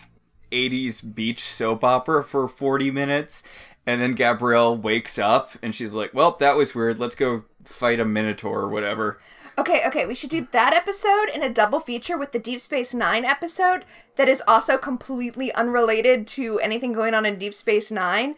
80s 0.50 1.14
beach 1.14 1.44
soap 1.44 1.84
opera 1.84 2.24
for 2.24 2.48
40 2.48 2.90
minutes. 2.90 3.42
And 3.86 4.00
then 4.00 4.14
Gabrielle 4.14 4.78
wakes 4.78 5.18
up 5.18 5.50
and 5.62 5.74
she's 5.74 5.92
like, 5.92 6.14
well, 6.14 6.38
that 6.40 6.56
was 6.56 6.74
weird. 6.74 6.98
Let's 6.98 7.14
go 7.14 7.44
fight 7.66 8.00
a 8.00 8.06
minotaur 8.06 8.60
or 8.60 8.70
whatever. 8.70 9.20
Okay, 9.56 9.82
okay, 9.86 10.04
we 10.04 10.16
should 10.16 10.30
do 10.30 10.48
that 10.50 10.74
episode 10.74 11.28
in 11.32 11.42
a 11.42 11.48
double 11.48 11.78
feature 11.78 12.18
with 12.18 12.32
the 12.32 12.40
Deep 12.40 12.58
Space 12.58 12.92
Nine 12.92 13.24
episode 13.24 13.84
that 14.16 14.28
is 14.28 14.42
also 14.48 14.76
completely 14.76 15.52
unrelated 15.52 16.26
to 16.28 16.58
anything 16.58 16.92
going 16.92 17.14
on 17.14 17.24
in 17.24 17.38
Deep 17.38 17.54
Space 17.54 17.92
Nine, 17.92 18.34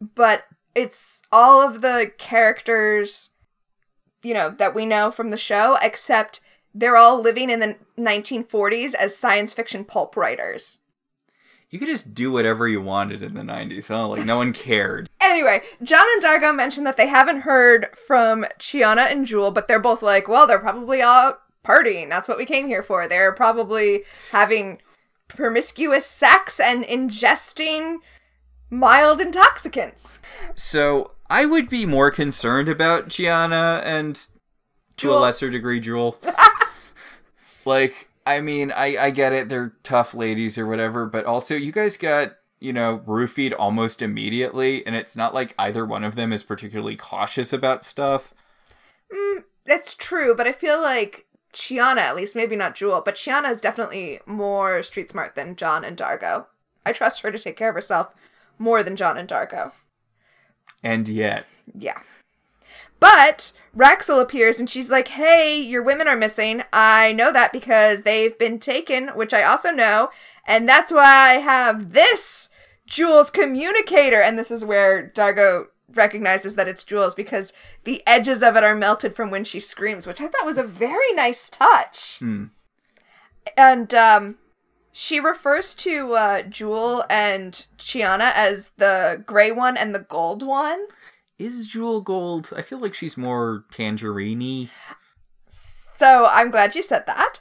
but 0.00 0.44
it's 0.74 1.22
all 1.30 1.62
of 1.62 1.82
the 1.82 2.10
characters, 2.18 3.30
you 4.24 4.34
know, 4.34 4.50
that 4.50 4.74
we 4.74 4.86
know 4.86 5.12
from 5.12 5.30
the 5.30 5.36
show, 5.36 5.78
except 5.80 6.40
they're 6.74 6.96
all 6.96 7.20
living 7.20 7.48
in 7.48 7.60
the 7.60 7.76
1940s 7.96 8.92
as 8.94 9.16
science 9.16 9.54
fiction 9.54 9.84
pulp 9.84 10.16
writers. 10.16 10.80
You 11.70 11.78
could 11.78 11.88
just 11.88 12.14
do 12.14 12.30
whatever 12.30 12.68
you 12.68 12.80
wanted 12.80 13.22
in 13.22 13.34
the 13.34 13.42
90s, 13.42 13.88
huh? 13.88 14.08
Like, 14.08 14.24
no 14.24 14.36
one 14.36 14.52
cared. 14.52 15.08
Anyway, 15.26 15.60
John 15.82 16.04
and 16.14 16.22
Dargo 16.22 16.54
mentioned 16.54 16.86
that 16.86 16.96
they 16.96 17.08
haven't 17.08 17.40
heard 17.40 17.88
from 18.06 18.46
Chiana 18.60 19.10
and 19.10 19.26
Jool, 19.26 19.50
but 19.50 19.66
they're 19.66 19.80
both 19.80 20.00
like, 20.00 20.28
well, 20.28 20.46
they're 20.46 20.58
probably 20.60 21.02
all 21.02 21.38
partying. 21.64 22.08
That's 22.08 22.28
what 22.28 22.38
we 22.38 22.46
came 22.46 22.68
here 22.68 22.82
for. 22.82 23.08
They're 23.08 23.32
probably 23.32 24.04
having 24.30 24.78
promiscuous 25.26 26.06
sex 26.06 26.60
and 26.60 26.84
ingesting 26.84 27.96
mild 28.70 29.20
intoxicants. 29.20 30.20
So, 30.54 31.12
I 31.28 31.44
would 31.44 31.68
be 31.68 31.86
more 31.86 32.12
concerned 32.12 32.68
about 32.68 33.08
Chiana 33.08 33.82
and, 33.84 34.26
to 34.98 35.10
a 35.10 35.18
lesser 35.18 35.50
degree, 35.50 35.80
Jool. 35.80 36.18
like, 37.64 38.08
I 38.26 38.40
mean, 38.40 38.72
I, 38.72 38.96
I 38.96 39.10
get 39.10 39.32
it. 39.32 39.48
They're 39.48 39.76
tough 39.82 40.14
ladies 40.14 40.58
or 40.58 40.66
whatever, 40.66 41.06
but 41.06 41.24
also, 41.24 41.54
you 41.54 41.72
guys 41.72 41.96
got, 41.96 42.32
you 42.58 42.72
know, 42.72 43.02
roofied 43.06 43.54
almost 43.56 44.02
immediately, 44.02 44.84
and 44.86 44.96
it's 44.96 45.16
not 45.16 45.32
like 45.32 45.54
either 45.58 45.86
one 45.86 46.04
of 46.04 46.16
them 46.16 46.32
is 46.32 46.42
particularly 46.42 46.96
cautious 46.96 47.52
about 47.52 47.84
stuff. 47.84 48.34
Mm, 49.14 49.44
that's 49.64 49.94
true, 49.94 50.34
but 50.34 50.46
I 50.46 50.52
feel 50.52 50.80
like 50.82 51.26
Chiana, 51.52 51.98
at 51.98 52.16
least, 52.16 52.34
maybe 52.36 52.56
not 52.56 52.74
Jool, 52.74 53.00
but 53.04 53.14
Chiana 53.14 53.50
is 53.50 53.60
definitely 53.60 54.20
more 54.26 54.82
street 54.82 55.10
smart 55.10 55.34
than 55.36 55.56
John 55.56 55.84
and 55.84 55.96
Dargo. 55.96 56.46
I 56.84 56.92
trust 56.92 57.22
her 57.22 57.30
to 57.30 57.38
take 57.38 57.56
care 57.56 57.68
of 57.70 57.74
herself 57.74 58.14
more 58.58 58.82
than 58.82 58.96
John 58.96 59.16
and 59.16 59.28
Dargo. 59.28 59.72
And 60.82 61.08
yet, 61.08 61.46
Yeah. 61.74 62.00
But 63.00 63.52
Raxel 63.76 64.22
appears 64.22 64.58
and 64.58 64.70
she's 64.70 64.90
like, 64.90 65.08
Hey, 65.08 65.60
your 65.60 65.82
women 65.82 66.08
are 66.08 66.16
missing. 66.16 66.62
I 66.72 67.12
know 67.12 67.32
that 67.32 67.52
because 67.52 68.02
they've 68.02 68.36
been 68.38 68.58
taken, 68.58 69.08
which 69.08 69.34
I 69.34 69.42
also 69.42 69.70
know. 69.70 70.10
And 70.46 70.68
that's 70.68 70.92
why 70.92 71.04
I 71.04 71.32
have 71.34 71.92
this 71.92 72.48
Jool's 72.86 73.30
communicator. 73.30 74.22
And 74.22 74.38
this 74.38 74.50
is 74.50 74.64
where 74.64 75.12
Dargo 75.14 75.66
recognizes 75.92 76.56
that 76.56 76.68
it's 76.68 76.84
Jules 76.84 77.14
because 77.14 77.52
the 77.84 78.02
edges 78.06 78.42
of 78.42 78.56
it 78.56 78.64
are 78.64 78.74
melted 78.74 79.14
from 79.14 79.30
when 79.30 79.44
she 79.44 79.60
screams, 79.60 80.06
which 80.06 80.20
I 80.20 80.28
thought 80.28 80.46
was 80.46 80.58
a 80.58 80.64
very 80.64 81.12
nice 81.14 81.50
touch. 81.50 82.18
Hmm. 82.18 82.46
And 83.56 83.94
um, 83.94 84.36
she 84.92 85.20
refers 85.20 85.74
to 85.76 86.14
uh, 86.14 86.42
Jool 86.42 87.04
and 87.10 87.66
Chiana 87.78 88.32
as 88.34 88.70
the 88.78 89.22
gray 89.26 89.52
one 89.52 89.76
and 89.76 89.94
the 89.94 90.00
gold 90.00 90.42
one. 90.42 90.86
Is 91.38 91.66
Jool 91.66 92.00
Gold? 92.00 92.50
I 92.56 92.62
feel 92.62 92.78
like 92.78 92.94
she's 92.94 93.16
more 93.16 93.64
tangerine 93.70 94.70
So 95.48 96.28
I'm 96.30 96.50
glad 96.50 96.74
you 96.74 96.82
said 96.82 97.04
that 97.06 97.40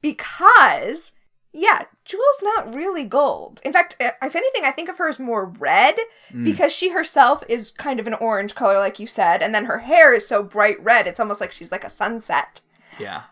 because, 0.00 1.12
yeah, 1.52 1.82
Jool's 2.04 2.42
not 2.42 2.74
really 2.74 3.04
gold. 3.04 3.60
In 3.64 3.72
fact, 3.72 3.96
eh, 4.00 4.10
if 4.22 4.34
anything, 4.34 4.64
I 4.64 4.72
think 4.72 4.88
of 4.88 4.98
her 4.98 5.08
as 5.08 5.18
more 5.18 5.46
red 5.46 5.96
hmm. 6.30 6.44
because 6.44 6.72
she 6.72 6.90
herself 6.90 7.44
is 7.48 7.70
kind 7.70 8.00
of 8.00 8.06
an 8.06 8.14
orange 8.14 8.54
color, 8.54 8.78
like 8.78 8.98
you 8.98 9.06
said, 9.06 9.42
and 9.42 9.54
then 9.54 9.66
her 9.66 9.78
hair 9.78 10.12
is 10.12 10.26
so 10.26 10.42
bright 10.42 10.82
red, 10.82 11.06
it's 11.06 11.20
almost 11.20 11.40
like 11.40 11.52
she's 11.52 11.72
like 11.72 11.84
a 11.84 11.90
sunset. 11.90 12.60
Yeah. 12.98 13.22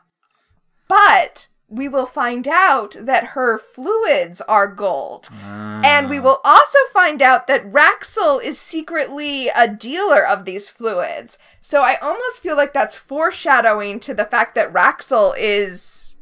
But 0.86 1.48
we 1.70 1.88
will 1.88 2.04
find 2.04 2.48
out 2.48 2.96
that 3.00 3.28
her 3.28 3.56
fluids 3.56 4.40
are 4.42 4.66
gold. 4.66 5.28
Ah. 5.32 5.80
And 5.84 6.10
we 6.10 6.18
will 6.18 6.40
also 6.44 6.78
find 6.92 7.22
out 7.22 7.46
that 7.46 7.64
Raxel 7.72 8.42
is 8.42 8.58
secretly 8.58 9.48
a 9.48 9.68
dealer 9.68 10.26
of 10.26 10.44
these 10.44 10.68
fluids. 10.68 11.38
So 11.60 11.80
I 11.80 11.96
almost 12.02 12.40
feel 12.40 12.56
like 12.56 12.72
that's 12.72 12.96
foreshadowing 12.96 14.00
to 14.00 14.14
the 14.14 14.24
fact 14.24 14.56
that 14.56 14.72
Raxel 14.72 15.32
is 15.38 16.16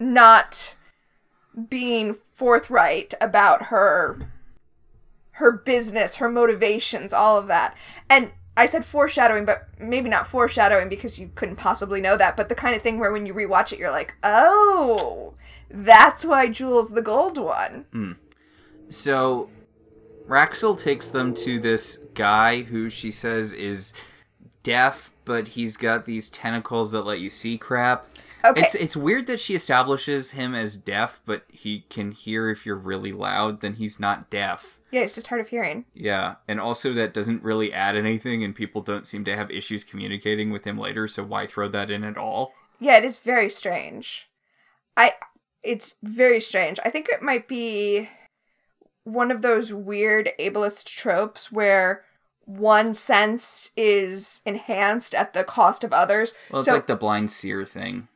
not 0.00 0.74
being 1.68 2.12
forthright 2.12 3.14
about 3.20 3.66
her 3.66 4.32
her 5.34 5.52
business, 5.52 6.16
her 6.16 6.28
motivations, 6.28 7.14
all 7.14 7.38
of 7.38 7.46
that. 7.46 7.74
And 8.10 8.32
I 8.60 8.66
said 8.66 8.84
foreshadowing, 8.84 9.46
but 9.46 9.68
maybe 9.78 10.10
not 10.10 10.26
foreshadowing 10.26 10.90
because 10.90 11.18
you 11.18 11.30
couldn't 11.34 11.56
possibly 11.56 12.02
know 12.02 12.18
that, 12.18 12.36
but 12.36 12.50
the 12.50 12.54
kind 12.54 12.76
of 12.76 12.82
thing 12.82 12.98
where 12.98 13.10
when 13.10 13.24
you 13.24 13.32
rewatch 13.32 13.72
it 13.72 13.78
you're 13.78 13.90
like, 13.90 14.14
"Oh, 14.22 15.32
that's 15.70 16.26
why 16.26 16.48
Jool's 16.48 16.90
the 16.90 17.00
gold 17.00 17.38
one." 17.38 17.86
Hmm. 17.90 18.12
So 18.90 19.48
Raxel 20.28 20.78
takes 20.78 21.08
them 21.08 21.32
to 21.34 21.58
this 21.58 22.04
guy 22.12 22.60
who 22.62 22.90
she 22.90 23.10
says 23.10 23.52
is 23.52 23.94
deaf, 24.62 25.10
but 25.24 25.48
he's 25.48 25.78
got 25.78 26.04
these 26.04 26.28
tentacles 26.28 26.92
that 26.92 27.02
let 27.02 27.20
you 27.20 27.30
see 27.30 27.56
crap. 27.56 28.06
Okay. 28.44 28.60
It's 28.60 28.74
it's 28.74 28.96
weird 28.96 29.26
that 29.28 29.40
she 29.40 29.54
establishes 29.54 30.32
him 30.32 30.54
as 30.54 30.76
deaf, 30.76 31.22
but 31.24 31.44
he 31.48 31.86
can 31.88 32.10
hear 32.10 32.50
if 32.50 32.66
you're 32.66 32.76
really 32.76 33.12
loud, 33.12 33.62
then 33.62 33.74
he's 33.74 33.98
not 33.98 34.28
deaf. 34.28 34.79
Yeah, 34.90 35.02
it's 35.02 35.14
just 35.14 35.28
hard 35.28 35.40
of 35.40 35.48
hearing. 35.48 35.84
Yeah, 35.94 36.36
and 36.48 36.60
also 36.60 36.92
that 36.94 37.14
doesn't 37.14 37.42
really 37.42 37.72
add 37.72 37.96
anything, 37.96 38.42
and 38.42 38.54
people 38.54 38.82
don't 38.82 39.06
seem 39.06 39.24
to 39.24 39.36
have 39.36 39.50
issues 39.50 39.84
communicating 39.84 40.50
with 40.50 40.64
him 40.64 40.78
later. 40.78 41.06
So 41.06 41.22
why 41.22 41.46
throw 41.46 41.68
that 41.68 41.90
in 41.90 42.04
at 42.04 42.18
all? 42.18 42.52
Yeah, 42.80 42.96
it 42.96 43.04
is 43.04 43.18
very 43.18 43.48
strange. 43.48 44.28
I 44.96 45.14
it's 45.62 45.96
very 46.02 46.40
strange. 46.40 46.78
I 46.84 46.90
think 46.90 47.08
it 47.08 47.22
might 47.22 47.46
be 47.46 48.08
one 49.04 49.30
of 49.30 49.42
those 49.42 49.72
weird 49.72 50.30
ableist 50.38 50.86
tropes 50.86 51.50
where 51.52 52.04
one 52.44 52.94
sense 52.94 53.70
is 53.76 54.42
enhanced 54.44 55.14
at 55.14 55.32
the 55.34 55.44
cost 55.44 55.84
of 55.84 55.92
others. 55.92 56.32
Well, 56.50 56.60
it's 56.60 56.68
so 56.68 56.74
like 56.74 56.86
the 56.86 56.96
blind 56.96 57.30
seer 57.30 57.64
thing. 57.64 58.08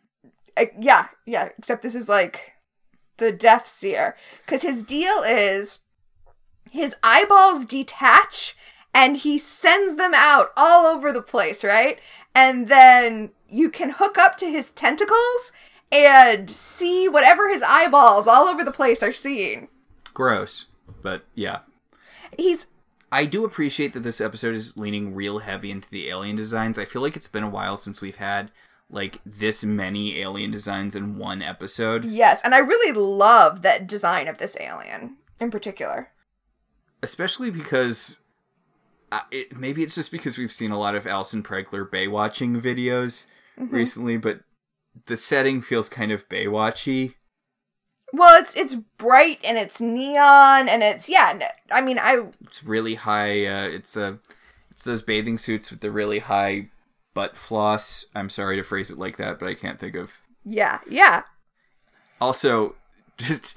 uh, 0.57 0.67
yeah, 0.81 1.09
yeah, 1.27 1.51
except 1.59 1.83
this 1.83 1.95
is 1.95 2.09
like 2.09 2.53
the 3.19 3.31
deaf 3.31 3.67
seer 3.69 4.17
cuz 4.47 4.63
his 4.63 4.83
deal 4.83 5.23
is 5.23 5.81
his 6.75 6.97
eyeballs 7.05 7.67
detach 7.67 8.57
and 8.93 9.19
he 9.19 9.39
sends 9.39 9.95
them 9.95 10.11
out 10.13 10.51
all 10.57 10.87
over 10.87 11.13
the 11.13 11.23
place, 11.23 11.63
right? 11.63 12.01
And 12.35 12.67
then 12.67 13.31
you 13.49 13.71
can 13.71 13.91
hook 13.91 14.19
up 14.19 14.37
to 14.39 14.51
his 14.51 14.73
tentacles 14.73 15.53
and 15.93 16.51
see 16.51 17.09
whatever 17.09 17.49
his 17.49 17.63
eyeballs 17.63 18.27
all 18.27 18.49
over 18.49 18.65
the 18.65 18.73
place 18.73 19.05
are 19.05 19.13
seeing. 19.13 19.69
Gross, 20.15 20.67
but 21.01 21.23
yeah. 21.37 21.61
He's 22.37 22.67
I 23.13 23.25
do 23.27 23.45
appreciate 23.45 23.93
that 23.93 24.01
this 24.01 24.21
episode 24.21 24.57
is 24.57 24.77
leaning 24.77 25.15
real 25.15 25.39
heavy 25.39 25.71
into 25.71 25.89
the 25.89 26.09
alien 26.09 26.35
designs. 26.35 26.77
I 26.77 26.87
feel 26.87 27.03
like 27.03 27.15
it's 27.15 27.29
been 27.29 27.45
a 27.45 27.49
while 27.49 27.77
since 27.77 28.01
we've 28.01 28.17
had 28.17 28.51
like 28.91 29.21
this 29.25 29.65
many 29.65 30.21
alien 30.21 30.51
designs 30.51 30.97
in 30.97 31.19
one 31.19 31.41
episode. 31.41 32.05
yes, 32.05 32.43
and 32.43 32.53
I 32.53 32.59
really 32.59 32.91
love 32.91 33.63
that 33.63 33.87
design 33.87 34.27
of 34.27 34.39
this 34.39 34.57
alien 34.59 35.19
in 35.39 35.53
particular. 35.53 36.11
Especially 37.05 37.51
because 37.53 38.19
uh, 39.13 39.21
it, 39.31 39.57
maybe 39.57 39.83
it's 39.85 39.95
just 39.95 40.11
because 40.11 40.37
we've 40.39 40.51
seen 40.53 40.73
a 40.73 40.79
lot 40.79 40.97
of 40.97 41.07
Alison 41.07 41.43
Pregler 41.43 41.89
Baywatching 41.89 42.61
videos 42.61 43.27
Mm-hmm. 43.57 43.73
recently, 43.73 44.17
but 44.17 44.41
the 45.07 45.17
setting 45.17 45.61
feels 45.63 45.89
kind 45.89 46.11
of 46.11 46.29
Baywatchy. 46.29 47.15
Well, 48.13 48.41
it's 48.41 48.57
it's 48.57 48.75
bright 48.75 49.39
and 49.45 49.57
it's 49.59 49.81
neon 49.81 50.69
and 50.69 50.83
it's 50.83 51.09
yeah, 51.09 51.49
I 51.71 51.81
mean, 51.81 51.99
I 52.01 52.27
It's 52.45 52.65
really 52.65 52.97
high. 52.97 53.47
Uh, 53.47 53.69
it's 53.69 53.97
a, 53.97 54.19
it's 54.73 54.83
those 54.83 55.03
bathing 55.03 55.39
suits 55.39 55.71
with 55.71 55.81
the 55.81 55.93
really 55.93 56.19
high 56.21 56.71
butt 57.15 57.37
floss. 57.37 58.07
I'm 58.15 58.29
sorry 58.31 58.57
to 58.57 58.65
phrase 58.65 58.91
it 58.91 58.99
like 58.99 59.17
that, 59.19 59.39
but 59.39 59.49
I 59.49 59.55
can't 59.55 59.79
think 59.79 59.95
of. 59.95 60.13
yeah, 60.45 60.81
yeah. 60.89 61.23
Also, 62.21 62.75
just 63.19 63.57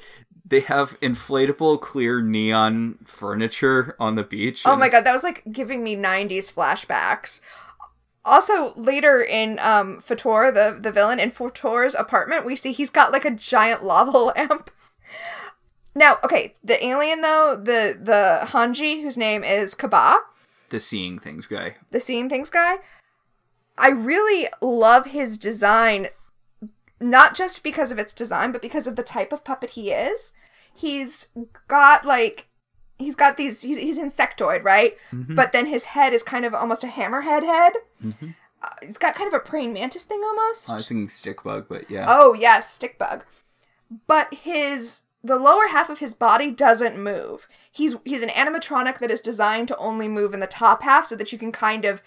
they 0.49 0.61
have 0.61 0.99
inflatable 1.01 1.81
clear 1.81 2.21
neon 2.21 2.99
furniture 3.03 3.95
on 3.99 4.15
the 4.15 4.23
beach. 4.23 4.63
Oh 4.65 4.75
my 4.75 4.89
god, 4.89 5.03
that 5.03 5.13
was 5.13 5.23
like 5.23 5.43
giving 5.51 5.83
me 5.83 5.95
90s 5.95 6.53
flashbacks. 6.53 7.41
also 8.23 8.73
later 8.75 9.21
in 9.21 9.59
um 9.59 9.99
Fator, 10.01 10.51
the 10.51 10.77
the 10.79 10.91
villain 10.91 11.19
in 11.19 11.31
Fator's 11.31 11.95
apartment, 11.95 12.45
we 12.45 12.55
see 12.55 12.71
he's 12.71 12.89
got 12.89 13.11
like 13.11 13.25
a 13.25 13.31
giant 13.31 13.83
lava 13.83 14.17
lamp. 14.17 14.71
Now, 15.95 16.17
okay, 16.23 16.55
the 16.63 16.83
alien 16.85 17.21
though, 17.21 17.55
the 17.55 17.97
the 18.01 18.41
Hanji, 18.51 19.01
whose 19.01 19.17
name 19.17 19.43
is 19.43 19.73
Kaba, 19.73 20.19
The 20.69 20.79
seeing 20.79 21.17
things 21.19 21.47
guy. 21.47 21.75
the 21.91 21.99
seeing 21.99 22.29
things 22.29 22.49
guy, 22.51 22.75
I 23.77 23.89
really 23.89 24.47
love 24.61 25.07
his 25.07 25.37
design, 25.37 26.09
not 27.01 27.33
just 27.35 27.63
because 27.63 27.91
of 27.91 27.97
its 27.97 28.13
design, 28.13 28.51
but 28.51 28.61
because 28.61 28.85
of 28.87 28.95
the 28.95 29.03
type 29.03 29.33
of 29.33 29.43
puppet 29.43 29.71
he 29.71 29.91
is. 29.91 30.33
He's 30.77 31.29
got 31.67 32.05
like 32.05 32.47
he's 32.99 33.15
got 33.15 33.35
these 33.35 33.63
he's, 33.63 33.77
he's 33.77 33.99
insectoid, 33.99 34.63
right? 34.63 34.95
But 35.11 35.51
then 35.51 35.65
his 35.65 35.85
head 35.85 36.13
is 36.13 36.21
kind 36.21 36.45
of 36.45 36.53
almost 36.53 36.83
a 36.83 36.87
hammerhead 36.87 37.43
head. 37.43 37.73
Uh, 38.61 38.67
he's 38.83 38.97
got 38.99 39.15
kind 39.15 39.27
of 39.27 39.33
a 39.33 39.39
praying 39.39 39.73
mantis 39.73 40.05
thing 40.05 40.21
almost. 40.23 40.69
I 40.69 40.75
was 40.75 40.87
thinking 40.87 41.09
stick 41.09 41.43
bug, 41.43 41.65
but 41.67 41.89
yeah. 41.89 42.05
Oh 42.07 42.33
yes, 42.33 42.71
stick 42.71 42.99
bug. 42.99 43.23
But 44.05 44.31
his 44.33 45.01
the 45.23 45.39
lower 45.39 45.67
half 45.69 45.89
of 45.89 45.97
his 45.99 46.13
body 46.13 46.51
doesn't 46.51 47.01
move. 47.01 47.47
He's 47.71 47.95
he's 48.05 48.21
an 48.21 48.29
animatronic 48.29 48.99
that 48.99 49.09
is 49.09 49.21
designed 49.21 49.67
to 49.69 49.77
only 49.77 50.07
move 50.07 50.33
in 50.35 50.39
the 50.41 50.47
top 50.47 50.83
half 50.83 51.05
so 51.05 51.15
that 51.15 51.31
you 51.31 51.39
can 51.39 51.51
kind 51.51 51.85
of 51.85 52.03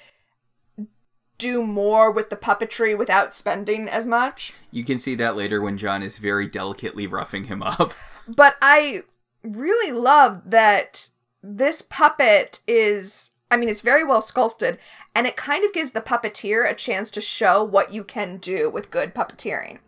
do 1.38 1.62
more 1.64 2.10
with 2.10 2.28
the 2.30 2.36
puppetry 2.36 2.96
without 2.96 3.34
spending 3.34 3.88
as 3.88 4.06
much. 4.06 4.52
You 4.70 4.84
can 4.84 4.98
see 4.98 5.14
that 5.16 5.36
later 5.36 5.60
when 5.60 5.78
John 5.78 6.02
is 6.02 6.18
very 6.18 6.46
delicately 6.46 7.06
roughing 7.06 7.44
him 7.44 7.62
up. 7.62 7.94
But 8.36 8.56
I 8.62 9.02
really 9.42 9.92
love 9.92 10.42
that 10.50 11.08
this 11.42 11.82
puppet 11.82 12.60
is 12.66 13.32
I 13.50 13.56
mean 13.56 13.68
it's 13.68 13.80
very 13.80 14.04
well 14.04 14.20
sculpted 14.20 14.78
and 15.14 15.26
it 15.26 15.36
kind 15.36 15.64
of 15.64 15.72
gives 15.72 15.92
the 15.92 16.00
puppeteer 16.00 16.68
a 16.68 16.74
chance 16.74 17.10
to 17.10 17.20
show 17.20 17.64
what 17.64 17.92
you 17.92 18.04
can 18.04 18.36
do 18.36 18.70
with 18.70 18.90
good 18.90 19.14
puppeteering. 19.14 19.78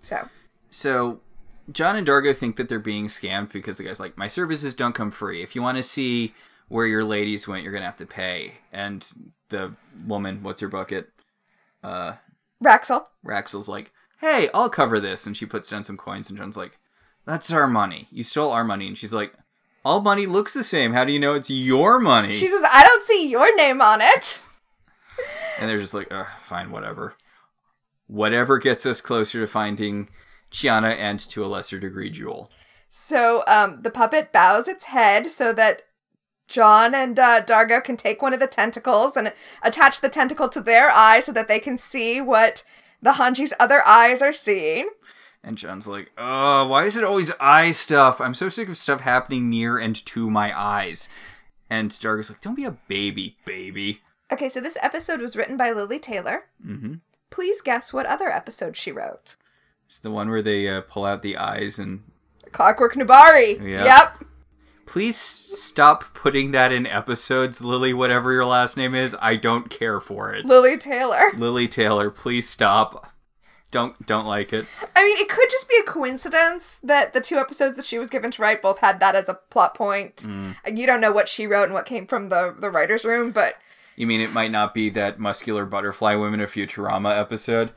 So 0.00 0.28
So 0.70 1.20
John 1.70 1.96
and 1.96 2.06
Dargo 2.06 2.36
think 2.36 2.56
that 2.56 2.68
they're 2.68 2.80
being 2.80 3.06
scammed 3.06 3.52
because 3.52 3.76
the 3.76 3.84
guy's 3.84 4.00
like, 4.00 4.18
My 4.18 4.28
services 4.28 4.74
don't 4.74 4.94
come 4.94 5.10
free. 5.10 5.42
If 5.42 5.54
you 5.54 5.62
want 5.62 5.76
to 5.78 5.82
see 5.82 6.34
where 6.68 6.86
your 6.86 7.04
ladies 7.04 7.46
went, 7.46 7.62
you're 7.62 7.72
gonna 7.72 7.84
have 7.84 7.96
to 7.98 8.06
pay. 8.06 8.54
And 8.72 9.06
the 9.48 9.74
woman, 10.06 10.42
what's 10.42 10.60
her 10.60 10.68
bucket? 10.68 11.10
Uh, 11.84 12.14
Raxel. 12.62 13.06
Raxel's 13.24 13.68
like, 13.68 13.92
Hey, 14.20 14.48
I'll 14.52 14.68
cover 14.68 15.00
this 15.00 15.26
and 15.26 15.36
she 15.36 15.46
puts 15.46 15.70
down 15.70 15.84
some 15.84 15.96
coins 15.96 16.28
and 16.28 16.38
John's 16.38 16.56
like, 16.56 16.78
That's 17.24 17.52
our 17.52 17.66
money. 17.66 18.08
You 18.10 18.24
stole 18.24 18.50
our 18.50 18.64
money 18.64 18.86
and 18.88 18.98
she's 18.98 19.12
like, 19.12 19.32
All 19.84 20.00
money 20.00 20.26
looks 20.26 20.52
the 20.52 20.64
same. 20.64 20.92
How 20.92 21.04
do 21.04 21.12
you 21.12 21.18
know 21.18 21.34
it's 21.34 21.50
your 21.50 22.00
money? 22.00 22.34
She 22.34 22.48
says, 22.48 22.62
I 22.64 22.84
don't 22.84 23.02
see 23.02 23.28
your 23.28 23.54
name 23.56 23.80
on 23.80 24.00
it. 24.00 24.40
And 25.58 25.68
they're 25.68 25.78
just 25.78 25.94
like, 25.94 26.10
fine, 26.40 26.70
whatever. 26.70 27.14
Whatever 28.06 28.58
gets 28.58 28.86
us 28.86 29.00
closer 29.02 29.40
to 29.40 29.46
finding 29.46 30.08
Chiana 30.50 30.96
and 30.96 31.20
to 31.20 31.44
a 31.44 31.46
lesser 31.46 31.78
degree 31.78 32.10
Jool. 32.10 32.50
So 32.88 33.44
um, 33.46 33.82
the 33.82 33.90
puppet 33.90 34.32
bows 34.32 34.66
its 34.66 34.86
head 34.86 35.30
so 35.30 35.52
that 35.52 35.82
John 36.48 36.94
and 36.94 37.18
uh, 37.18 37.42
Dargo 37.42 37.82
can 37.82 37.96
take 37.96 38.20
one 38.20 38.34
of 38.34 38.40
the 38.40 38.46
tentacles 38.46 39.16
and 39.16 39.32
attach 39.62 40.00
the 40.00 40.08
tentacle 40.08 40.48
to 40.50 40.60
their 40.60 40.90
eye 40.90 41.20
so 41.20 41.32
that 41.32 41.48
they 41.48 41.60
can 41.60 41.78
see 41.78 42.20
what 42.20 42.64
the 43.00 43.12
Hanji's 43.12 43.54
other 43.58 43.86
eyes 43.86 44.20
are 44.20 44.32
seeing. 44.32 44.90
And 45.44 45.58
John's 45.58 45.88
like, 45.88 46.12
oh, 46.18 46.68
why 46.68 46.84
is 46.84 46.96
it 46.96 47.04
always 47.04 47.32
eye 47.40 47.72
stuff? 47.72 48.20
I'm 48.20 48.34
so 48.34 48.48
sick 48.48 48.68
of 48.68 48.76
stuff 48.76 49.00
happening 49.00 49.50
near 49.50 49.76
and 49.76 49.94
to 50.06 50.30
my 50.30 50.56
eyes. 50.58 51.08
And 51.68 51.90
Dargo's 51.90 52.30
like, 52.30 52.40
don't 52.40 52.54
be 52.54 52.64
a 52.64 52.78
baby, 52.86 53.36
baby. 53.44 54.02
Okay, 54.30 54.48
so 54.48 54.60
this 54.60 54.78
episode 54.80 55.20
was 55.20 55.36
written 55.36 55.56
by 55.56 55.72
Lily 55.72 55.98
Taylor. 55.98 56.44
Mm-hmm. 56.64 56.94
Please 57.30 57.60
guess 57.60 57.92
what 57.92 58.06
other 58.06 58.30
episode 58.30 58.76
she 58.76 58.92
wrote. 58.92 59.36
It's 59.88 59.98
the 59.98 60.10
one 60.10 60.30
where 60.30 60.42
they 60.42 60.68
uh, 60.68 60.82
pull 60.82 61.04
out 61.04 61.22
the 61.22 61.36
eyes 61.36 61.78
and. 61.78 62.04
Clockwork 62.52 62.94
Nebari. 62.94 63.58
Yeah. 63.60 63.84
Yep. 63.84 64.24
Please 64.86 65.16
stop 65.16 66.12
putting 66.14 66.52
that 66.52 66.72
in 66.72 66.86
episodes, 66.86 67.62
Lily, 67.62 67.94
whatever 67.94 68.32
your 68.32 68.44
last 68.44 68.76
name 68.76 68.94
is. 68.94 69.16
I 69.20 69.36
don't 69.36 69.70
care 69.70 70.00
for 70.00 70.34
it. 70.34 70.44
Lily 70.44 70.76
Taylor. 70.76 71.30
Lily 71.36 71.68
Taylor, 71.68 72.10
please 72.10 72.48
stop. 72.48 73.11
Don't 73.72 74.06
don't 74.06 74.26
like 74.26 74.52
it. 74.52 74.66
I 74.94 75.04
mean, 75.04 75.16
it 75.18 75.28
could 75.28 75.50
just 75.50 75.68
be 75.68 75.76
a 75.80 75.82
coincidence 75.90 76.78
that 76.84 77.12
the 77.14 77.20
two 77.20 77.38
episodes 77.38 77.76
that 77.76 77.86
she 77.86 77.98
was 77.98 78.10
given 78.10 78.30
to 78.30 78.42
write 78.42 78.62
both 78.62 78.78
had 78.78 79.00
that 79.00 79.16
as 79.16 79.28
a 79.28 79.34
plot 79.34 79.74
point. 79.74 80.16
Mm. 80.18 80.54
And 80.64 80.78
you 80.78 80.86
don't 80.86 81.00
know 81.00 81.10
what 81.10 81.28
she 81.28 81.46
wrote 81.48 81.64
and 81.64 81.74
what 81.74 81.86
came 81.86 82.06
from 82.06 82.28
the 82.28 82.54
the 82.56 82.70
writers' 82.70 83.04
room, 83.04 83.32
but 83.32 83.56
You 83.96 84.06
mean 84.06 84.20
it 84.20 84.32
might 84.32 84.50
not 84.52 84.74
be 84.74 84.88
that 84.90 85.18
muscular 85.18 85.66
butterfly 85.66 86.14
women 86.14 86.40
of 86.40 86.52
Futurama 86.52 87.18
episode? 87.18 87.72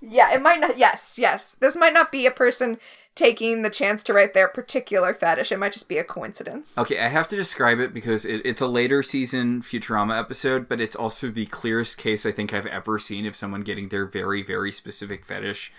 yeah, 0.00 0.34
it 0.34 0.42
might 0.42 0.60
not. 0.60 0.76
Yes, 0.76 1.18
yes, 1.18 1.56
this 1.60 1.76
might 1.76 1.94
not 1.94 2.10
be 2.12 2.26
a 2.26 2.30
person 2.30 2.78
taking 3.14 3.62
the 3.62 3.70
chance 3.70 4.02
to 4.02 4.12
write 4.12 4.34
their 4.34 4.48
particular 4.48 5.14
fetish. 5.14 5.52
It 5.52 5.58
might 5.58 5.72
just 5.72 5.88
be 5.88 5.98
a 5.98 6.04
coincidence. 6.04 6.76
Okay, 6.76 6.98
I 6.98 7.08
have 7.08 7.28
to 7.28 7.36
describe 7.36 7.78
it 7.78 7.94
because 7.94 8.24
it, 8.24 8.42
it's 8.44 8.60
a 8.60 8.66
later 8.66 9.02
season 9.02 9.62
Futurama 9.62 10.18
episode, 10.18 10.68
but 10.68 10.80
it's 10.80 10.96
also 10.96 11.28
the 11.28 11.46
clearest 11.46 11.96
case 11.96 12.26
I 12.26 12.32
think 12.32 12.52
I've 12.52 12.66
ever 12.66 12.98
seen 12.98 13.26
of 13.26 13.36
someone 13.36 13.60
getting 13.60 13.88
their 13.88 14.06
very, 14.06 14.42
very 14.42 14.72
specific 14.72 15.24
fetish 15.24 15.72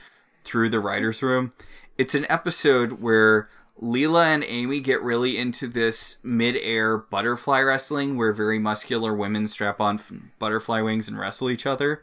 through 0.44 0.70
the 0.70 0.80
writer's 0.80 1.22
room. 1.22 1.52
It's 1.98 2.16
an 2.16 2.26
episode 2.30 3.02
where 3.02 3.50
Leela 3.82 4.26
and 4.26 4.44
Amy 4.48 4.80
get 4.80 5.02
really 5.02 5.38
into 5.38 5.68
this 5.68 6.18
mid-air 6.24 6.98
butterfly 6.98 7.62
wrestling 7.62 8.16
where 8.16 8.32
very 8.32 8.60
muscular 8.60 9.14
women 9.14 9.48
strap 9.48 9.82
on 9.82 10.00
butterfly 10.40 10.80
wings 10.80 11.10
and 11.10 11.20
wrestle 11.20 11.50
each 11.50 11.66
other. 11.66 12.02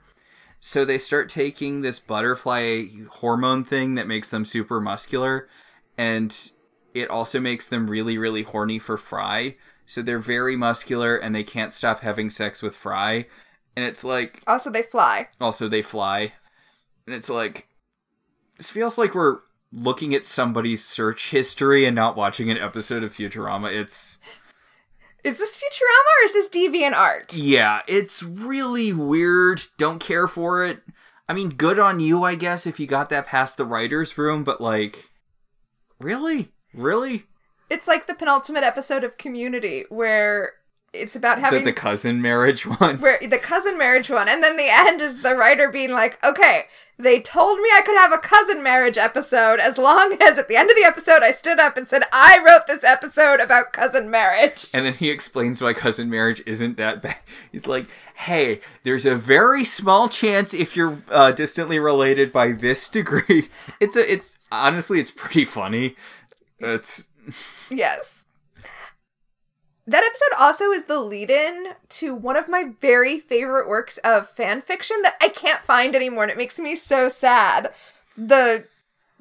So 0.64 0.84
they 0.84 0.98
start 0.98 1.28
taking 1.28 1.80
this 1.80 1.98
butterfly 1.98 2.84
hormone 3.10 3.64
thing 3.64 3.96
that 3.96 4.06
makes 4.06 4.30
them 4.30 4.44
super 4.44 4.80
muscular 4.80 5.48
and 5.98 6.52
it 6.94 7.10
also 7.10 7.40
makes 7.40 7.66
them 7.66 7.90
really 7.90 8.16
really 8.16 8.44
horny 8.44 8.78
for 8.78 8.96
Fry. 8.96 9.56
So 9.86 10.02
they're 10.02 10.20
very 10.20 10.54
muscular 10.56 11.16
and 11.16 11.34
they 11.34 11.42
can't 11.42 11.72
stop 11.72 12.00
having 12.00 12.30
sex 12.30 12.62
with 12.62 12.76
Fry. 12.76 13.26
And 13.76 13.84
it's 13.84 14.04
like 14.04 14.40
Also, 14.46 14.70
they 14.70 14.82
fly. 14.82 15.28
also 15.40 15.66
they 15.66 15.82
fly. 15.82 16.32
And 17.06 17.16
it's 17.16 17.28
like 17.28 17.66
this 18.56 18.70
feels 18.70 18.96
like 18.96 19.16
we're 19.16 19.40
looking 19.72 20.14
at 20.14 20.24
somebody's 20.24 20.84
search 20.84 21.30
history 21.30 21.86
and 21.86 21.96
not 21.96 22.14
watching 22.16 22.50
an 22.50 22.58
episode 22.58 23.02
of 23.02 23.12
Futurama. 23.12 23.74
It's 23.74 24.18
Is 25.24 25.38
this 25.38 25.56
Futurama 25.56 26.22
or 26.22 26.24
is 26.24 26.32
this 26.32 26.48
Deviant 26.48 26.94
Art? 26.94 27.34
yeah, 27.34 27.82
it's 27.86 28.22
really 28.22 28.92
weird. 28.92 29.62
Don't 29.78 30.00
care 30.00 30.26
for 30.26 30.64
it. 30.64 30.82
I 31.28 31.34
mean, 31.34 31.50
good 31.50 31.78
on 31.78 32.00
you, 32.00 32.24
I 32.24 32.34
guess, 32.34 32.66
if 32.66 32.80
you 32.80 32.86
got 32.86 33.08
that 33.10 33.26
past 33.26 33.56
the 33.56 33.64
writer's 33.64 34.18
room, 34.18 34.42
but 34.44 34.60
like, 34.60 35.10
really? 36.00 36.48
Really? 36.74 37.24
It's 37.70 37.86
like 37.88 38.06
the 38.06 38.14
penultimate 38.14 38.64
episode 38.64 39.04
of 39.04 39.16
Community 39.16 39.84
where 39.88 40.54
it's 40.92 41.16
about 41.16 41.36
The, 41.36 41.42
having 41.42 41.64
the 41.64 41.72
cousin 41.72 42.20
marriage 42.20 42.66
one? 42.80 42.98
where 42.98 43.18
the 43.20 43.38
cousin 43.38 43.78
marriage 43.78 44.10
one, 44.10 44.28
and 44.28 44.42
then 44.42 44.56
the 44.56 44.68
end 44.70 45.00
is 45.00 45.22
the 45.22 45.34
writer 45.34 45.70
being 45.70 45.90
like, 45.90 46.18
"Okay, 46.24 46.66
they 46.98 47.20
told 47.20 47.58
me 47.60 47.68
I 47.72 47.80
could 47.80 47.96
have 47.98 48.12
a 48.12 48.18
cousin 48.18 48.62
marriage 48.62 48.98
episode 48.98 49.58
as 49.58 49.78
long 49.78 50.16
as 50.22 50.38
at 50.38 50.48
the 50.48 50.56
end 50.56 50.70
of 50.70 50.76
the 50.76 50.84
episode 50.84 51.22
I 51.22 51.30
stood 51.32 51.58
up 51.58 51.76
and 51.76 51.88
said 51.88 52.02
I 52.12 52.38
wrote 52.46 52.66
this 52.66 52.84
episode 52.84 53.40
about 53.40 53.72
cousin 53.72 54.10
marriage." 54.10 54.66
And 54.74 54.84
then 54.84 54.94
he 54.94 55.10
explains 55.10 55.62
why 55.62 55.72
cousin 55.72 56.10
marriage 56.10 56.42
isn't 56.46 56.76
that 56.76 57.00
bad. 57.02 57.16
He's 57.52 57.66
like, 57.66 57.86
hey, 58.14 58.60
there's 58.82 59.06
a 59.06 59.16
very 59.16 59.64
small 59.64 60.08
chance 60.08 60.52
if 60.54 60.76
you're 60.76 61.02
uh, 61.10 61.32
distantly 61.32 61.78
related 61.78 62.32
by 62.32 62.52
this 62.52 62.88
degree. 62.88 63.48
It's 63.80 63.96
a, 63.96 64.12
it's 64.12 64.38
honestly, 64.52 65.00
it's 65.00 65.10
pretty 65.10 65.44
funny. 65.44 65.96
It's 66.58 67.08
Yes. 67.70 68.21
That 69.86 70.04
episode 70.04 70.40
also 70.40 70.70
is 70.70 70.84
the 70.84 71.00
lead 71.00 71.30
in 71.30 71.74
to 71.88 72.14
one 72.14 72.36
of 72.36 72.48
my 72.48 72.72
very 72.80 73.18
favorite 73.18 73.68
works 73.68 73.98
of 73.98 74.28
fan 74.28 74.60
fiction 74.60 75.02
that 75.02 75.16
I 75.20 75.28
can't 75.28 75.60
find 75.60 75.96
anymore 75.96 76.22
and 76.22 76.30
it 76.30 76.38
makes 76.38 76.58
me 76.58 76.76
so 76.76 77.08
sad. 77.08 77.72
The 78.16 78.66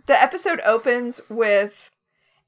the 0.06 0.22
episode 0.22 0.62
opens 0.66 1.22
with 1.30 1.92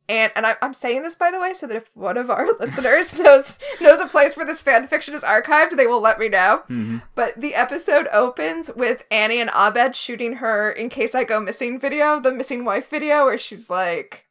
and 0.09 0.31
and 0.35 0.45
I, 0.45 0.55
I'm 0.61 0.73
saying 0.73 1.03
this 1.03 1.15
by 1.15 1.31
the 1.31 1.39
way, 1.39 1.53
so 1.53 1.65
that 1.67 1.77
if 1.77 1.95
one 1.95 2.17
of 2.17 2.29
our 2.29 2.51
listeners 2.59 3.17
knows 3.19 3.57
knows 3.81 3.99
a 4.01 4.07
place 4.07 4.35
where 4.35 4.45
this 4.45 4.61
fan 4.61 4.85
fiction 4.85 5.13
is 5.13 5.23
archived, 5.23 5.75
they 5.75 5.87
will 5.87 6.01
let 6.01 6.19
me 6.19 6.29
know. 6.29 6.63
Mm-hmm. 6.69 6.97
But 7.15 7.39
the 7.39 7.55
episode 7.55 8.07
opens 8.11 8.69
with 8.75 9.05
Annie 9.09 9.39
and 9.39 9.49
Abed 9.51 9.95
shooting 9.95 10.33
her 10.33 10.71
"In 10.71 10.89
Case 10.89 11.15
I 11.15 11.23
Go 11.23 11.39
Missing" 11.39 11.79
video, 11.79 12.19
the 12.19 12.31
missing 12.31 12.65
wife 12.65 12.89
video, 12.89 13.25
where 13.25 13.37
she's 13.37 13.69
like, 13.69 14.25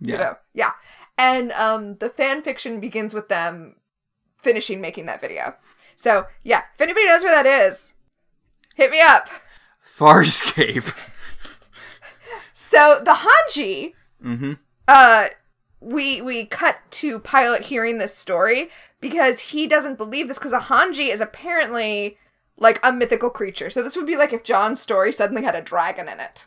yeah. 0.00 0.12
you 0.12 0.18
know, 0.18 0.36
yeah. 0.54 0.72
And 1.18 1.52
um, 1.52 1.96
the 1.96 2.08
fan 2.08 2.42
fiction 2.42 2.80
begins 2.80 3.14
with 3.14 3.28
them 3.28 3.76
finishing 4.38 4.80
making 4.80 5.06
that 5.06 5.20
video. 5.20 5.56
So 5.96 6.26
yeah, 6.42 6.62
if 6.74 6.80
anybody 6.80 7.06
knows 7.06 7.22
where 7.22 7.42
that 7.42 7.46
is, 7.68 7.94
hit 8.74 8.90
me 8.90 9.00
up. 9.00 9.28
Farscape. 9.84 10.94
So 12.70 13.00
the 13.04 13.26
Hanji, 13.26 13.94
mm-hmm. 14.24 14.52
uh, 14.86 15.28
we 15.80 16.22
we 16.22 16.46
cut 16.46 16.78
to 16.92 17.18
Pilot 17.18 17.62
hearing 17.62 17.98
this 17.98 18.14
story 18.14 18.70
because 19.00 19.40
he 19.40 19.66
doesn't 19.66 19.98
believe 19.98 20.28
this 20.28 20.38
because 20.38 20.52
a 20.52 20.60
Hanji 20.60 21.08
is 21.08 21.20
apparently 21.20 22.16
like 22.56 22.78
a 22.84 22.92
mythical 22.92 23.28
creature. 23.28 23.70
So 23.70 23.82
this 23.82 23.96
would 23.96 24.06
be 24.06 24.16
like 24.16 24.32
if 24.32 24.44
John's 24.44 24.80
story 24.80 25.10
suddenly 25.10 25.42
had 25.42 25.56
a 25.56 25.62
dragon 25.62 26.08
in 26.08 26.20
it. 26.20 26.46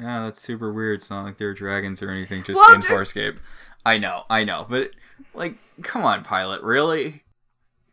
Yeah, 0.00 0.24
that's 0.24 0.40
super 0.40 0.72
weird. 0.72 0.96
It's 1.00 1.10
not 1.10 1.24
like 1.24 1.38
they're 1.38 1.54
dragons 1.54 2.02
or 2.02 2.10
anything, 2.10 2.44
just 2.44 2.56
Well, 2.58 2.74
in 2.74 2.80
dude- 2.80 2.90
Farscape. 2.90 3.38
I 3.84 3.98
know, 3.98 4.24
I 4.28 4.44
know, 4.44 4.66
but 4.68 4.90
like, 5.34 5.54
come 5.82 6.04
on, 6.04 6.22
pilot, 6.24 6.62
really? 6.62 7.22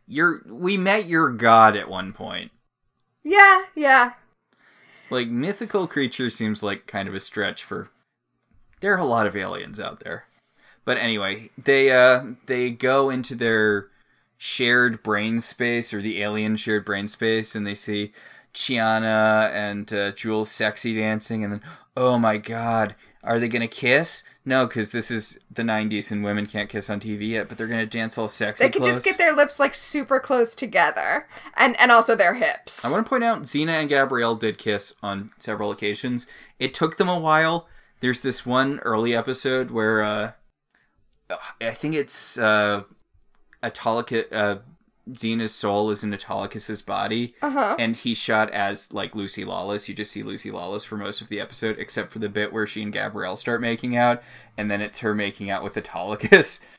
You're 0.06 0.42
we 0.46 0.76
met 0.76 1.06
your 1.06 1.30
god 1.30 1.74
at 1.76 1.88
one 1.88 2.12
point. 2.12 2.52
Yeah, 3.24 3.64
yeah. 3.74 4.12
Like 5.10 5.28
mythical 5.28 5.86
creature 5.86 6.30
seems 6.30 6.62
like 6.62 6.86
kind 6.86 7.08
of 7.08 7.14
a 7.14 7.20
stretch 7.20 7.64
for. 7.64 7.88
There 8.80 8.94
are 8.94 8.98
a 8.98 9.04
lot 9.04 9.26
of 9.26 9.34
aliens 9.36 9.80
out 9.80 10.00
there, 10.00 10.26
but 10.84 10.98
anyway, 10.98 11.50
they 11.56 11.90
uh 11.90 12.24
they 12.46 12.70
go 12.70 13.08
into 13.10 13.34
their 13.34 13.88
shared 14.36 15.02
brain 15.02 15.40
space 15.40 15.94
or 15.94 16.02
the 16.02 16.20
alien 16.22 16.56
shared 16.56 16.84
brain 16.84 17.08
space, 17.08 17.54
and 17.54 17.66
they 17.66 17.74
see 17.74 18.12
Chiana 18.54 19.50
and 19.50 19.92
uh, 19.92 20.12
Jules 20.12 20.50
sexy 20.50 20.94
dancing, 20.96 21.42
and 21.42 21.52
then 21.52 21.62
oh 21.96 22.18
my 22.18 22.36
god, 22.38 22.94
are 23.22 23.38
they 23.38 23.48
gonna 23.48 23.68
kiss? 23.68 24.22
No, 24.44 24.66
because 24.66 24.90
this 24.90 25.10
is 25.10 25.40
the 25.50 25.62
'90s 25.62 26.10
and 26.10 26.22
women 26.22 26.46
can't 26.46 26.68
kiss 26.68 26.88
on 26.88 27.00
TV 27.00 27.30
yet, 27.30 27.48
but 27.48 27.58
they're 27.58 27.66
gonna 27.66 27.86
dance 27.86 28.16
all 28.16 28.28
sexy. 28.28 28.64
They 28.64 28.70
could 28.70 28.82
close. 28.82 28.94
just 28.94 29.04
get 29.04 29.18
their 29.18 29.34
lips 29.34 29.58
like 29.58 29.74
super 29.74 30.20
close 30.20 30.54
together, 30.54 31.26
and 31.56 31.78
and 31.80 31.90
also 31.90 32.14
their 32.14 32.34
hips. 32.34 32.84
I 32.84 32.90
want 32.90 33.04
to 33.04 33.08
point 33.08 33.24
out 33.24 33.42
Xena 33.42 33.70
and 33.70 33.88
Gabrielle 33.88 34.36
did 34.36 34.58
kiss 34.58 34.94
on 35.02 35.30
several 35.38 35.70
occasions. 35.70 36.26
It 36.58 36.74
took 36.74 36.96
them 36.96 37.08
a 37.08 37.18
while. 37.18 37.66
There's 38.00 38.20
this 38.20 38.44
one 38.44 38.78
early 38.80 39.16
episode 39.16 39.70
where 39.70 40.02
uh, 40.02 40.32
I 41.60 41.70
think 41.70 41.94
it's 41.94 42.38
uh, 42.38 42.82
Autolycus, 43.62 44.24
uh, 44.32 44.58
Xena's 45.10 45.54
soul 45.54 45.90
is 45.90 46.02
in 46.02 46.10
Autolycus's 46.12 46.82
body, 46.82 47.34
Uh-huh. 47.40 47.76
and 47.78 47.94
he's 47.94 48.18
shot 48.18 48.50
as 48.50 48.92
like 48.92 49.14
Lucy 49.14 49.44
Lawless. 49.44 49.88
You 49.88 49.94
just 49.94 50.10
see 50.10 50.22
Lucy 50.24 50.50
Lawless 50.50 50.84
for 50.84 50.96
most 50.96 51.20
of 51.20 51.28
the 51.28 51.40
episode, 51.40 51.78
except 51.78 52.10
for 52.12 52.18
the 52.18 52.28
bit 52.28 52.52
where 52.52 52.66
she 52.66 52.82
and 52.82 52.92
Gabrielle 52.92 53.36
start 53.36 53.60
making 53.60 53.96
out, 53.96 54.22
and 54.58 54.68
then 54.70 54.80
it's 54.80 54.98
her 54.98 55.14
making 55.14 55.48
out 55.50 55.62
with 55.62 55.74
Autolycus. 55.76 56.60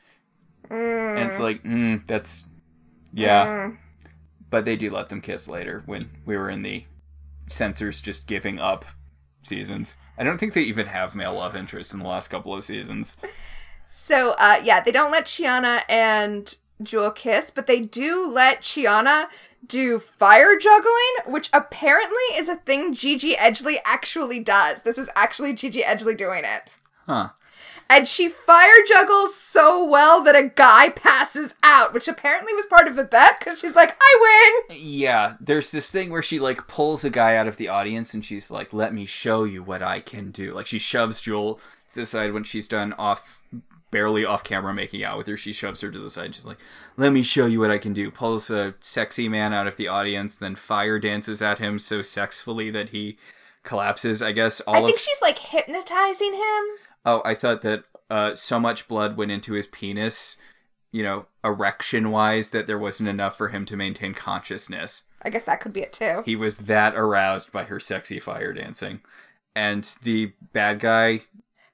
And 0.70 1.20
it's 1.20 1.40
like, 1.40 1.64
mm, 1.64 2.06
that's 2.08 2.44
yeah 3.14 3.46
Mm. 3.70 3.78
but 4.50 4.66
they 4.66 4.76
do 4.76 4.90
let 4.92 5.08
them 5.08 5.22
kiss 5.22 5.48
later 5.48 5.82
when 5.86 6.10
we 6.26 6.36
were 6.36 6.50
in 6.50 6.62
the 6.62 6.84
censors 7.50 8.02
just 8.02 8.28
giving 8.28 8.60
up 8.60 8.84
seasons. 9.44 9.96
I 10.18 10.24
don't 10.26 10.38
think 10.38 10.54
they 10.54 10.64
even 10.64 10.88
have 10.88 11.16
male 11.16 11.36
love 11.36 11.56
interests 11.56 11.94
in 11.94 12.02
the 12.02 12.08
last 12.08 12.28
couple 12.28 12.54
of 12.54 12.66
seasons. 12.66 13.16
So, 13.88 14.32
uh, 14.32 14.60
yeah, 14.62 14.82
they 14.82 14.92
don't 14.92 15.12
let 15.12 15.26
Chiana 15.26 15.84
and 15.88 16.54
Jool 16.82 17.12
kiss, 17.12 17.50
but 17.50 17.68
they 17.68 17.82
do 17.82 18.28
let 18.28 18.62
Chiana 18.62 19.28
do 19.66 20.00
fire 20.00 20.58
juggling, 20.58 21.16
which 21.26 21.50
apparently 21.52 22.24
is 22.36 22.50
a 22.50 22.56
thing 22.56 22.94
Gigi 22.94 23.34
Edgley 23.36 23.78
actually 23.86 24.40
does. 24.40 24.84
This 24.84 24.98
is 24.98 25.10
actually 25.16 25.54
Gigi 25.54 25.82
Edgley 25.82 26.16
doing 26.16 26.44
it. 26.46 26.78
Huh. 27.06 27.30
And 27.90 28.08
she 28.08 28.28
fire 28.28 28.84
juggles 28.86 29.34
so 29.34 29.90
well 29.90 30.22
that 30.24 30.36
a 30.36 30.50
guy 30.50 30.90
passes 30.90 31.56
out, 31.64 31.94
which 31.94 32.10
apparently 32.10 32.54
was 32.54 32.66
part 32.66 32.88
of 32.88 32.98
a 32.98 33.06
bet 33.06 33.40
because 33.40 33.60
she's 33.60 33.78
like, 33.78 33.96
I 34.02 34.60
win! 34.70 34.78
Yeah, 34.82 35.36
there's 35.40 35.72
this 35.72 35.90
thing 35.90 36.10
where 36.10 36.22
she 36.22 36.38
like 36.38 36.68
pulls 36.68 37.06
a 37.06 37.10
guy 37.10 37.38
out 37.38 37.48
of 37.48 37.56
the 37.56 37.70
audience 37.70 38.14
and 38.14 38.26
she's 38.26 38.52
like, 38.52 38.74
"Let 38.74 38.94
me 38.94 39.06
show 39.06 39.46
you 39.46 39.64
what 39.64 39.82
I 39.82 40.02
can 40.02 40.32
do." 40.32 40.54
Like 40.54 40.68
she 40.68 40.80
shoves 40.80 41.22
Jool 41.22 41.62
to 41.90 41.96
the 41.96 42.06
side 42.06 42.34
when 42.34 42.44
she's 42.44 42.68
done 42.68 42.94
off 42.98 43.37
barely 43.92 44.26
off 44.26 44.44
camera 44.44 44.74
making 44.74 45.04
out 45.04 45.18
with 45.18 45.28
her. 45.28 45.38
She 45.38 45.54
shoves 45.54 45.82
her 45.82 45.92
to 45.92 46.00
the 46.00 46.10
side 46.10 46.26
and 46.26 46.36
she's 46.36 46.46
like, 46.46 46.60
"Let 46.98 47.12
me 47.12 47.24
show 47.24 47.46
you 47.46 47.60
what 47.60 47.72
I 47.72 47.78
can 47.78 47.94
do." 47.94 48.12
Pulls 48.12 48.50
a 48.50 48.76
sexy 48.80 49.30
man 49.30 49.54
out 49.54 49.68
of 49.68 49.78
the 49.78 49.88
audience, 49.88 50.38
then 50.38 50.56
fire 50.56 51.00
dances 51.00 51.42
at 51.42 51.60
him 51.60 51.80
so 51.80 52.02
sexfully 52.02 52.70
that 52.72 52.90
he 52.90 53.18
collapses. 53.64 54.22
I 54.22 54.32
guess 54.32 54.62
all 54.62 54.76
I 54.76 54.80
of 54.80 54.86
think 54.86 55.00
she's 55.00 55.22
like 55.22 55.40
hypnotizing 55.40 56.34
him. 56.34 56.64
Oh, 57.06 57.22
I 57.24 57.36
thought 57.36 57.62
that 57.62 57.84
uh, 58.10 58.36
so 58.36 58.60
much 58.60 58.88
blood 58.88 59.18
went 59.18 59.32
into 59.32 59.54
his 59.54 59.68
penis, 59.68 60.38
you 60.92 61.04
know, 61.04 61.28
erection 61.44 62.12
wise, 62.12 62.50
that 62.50 62.68
there 62.68 62.80
wasn't 62.80 63.10
enough 63.10 63.38
for 63.38 63.50
him 63.50 63.66
to 63.66 63.78
maintain 63.78 64.14
consciousness. 64.14 65.04
I 65.22 65.30
guess 65.30 65.46
that 65.46 65.60
could 65.60 65.74
be 65.74 65.82
it 65.82 65.94
too. 65.94 66.24
He 66.26 66.36
was 66.36 66.58
that 66.58 66.96
aroused 66.96 67.52
by 67.52 67.64
her 67.66 67.80
sexy 67.80 68.20
fire 68.20 68.54
dancing. 68.54 69.02
And 69.56 69.84
the 70.04 70.34
bad 70.54 70.80
guy, 70.80 71.22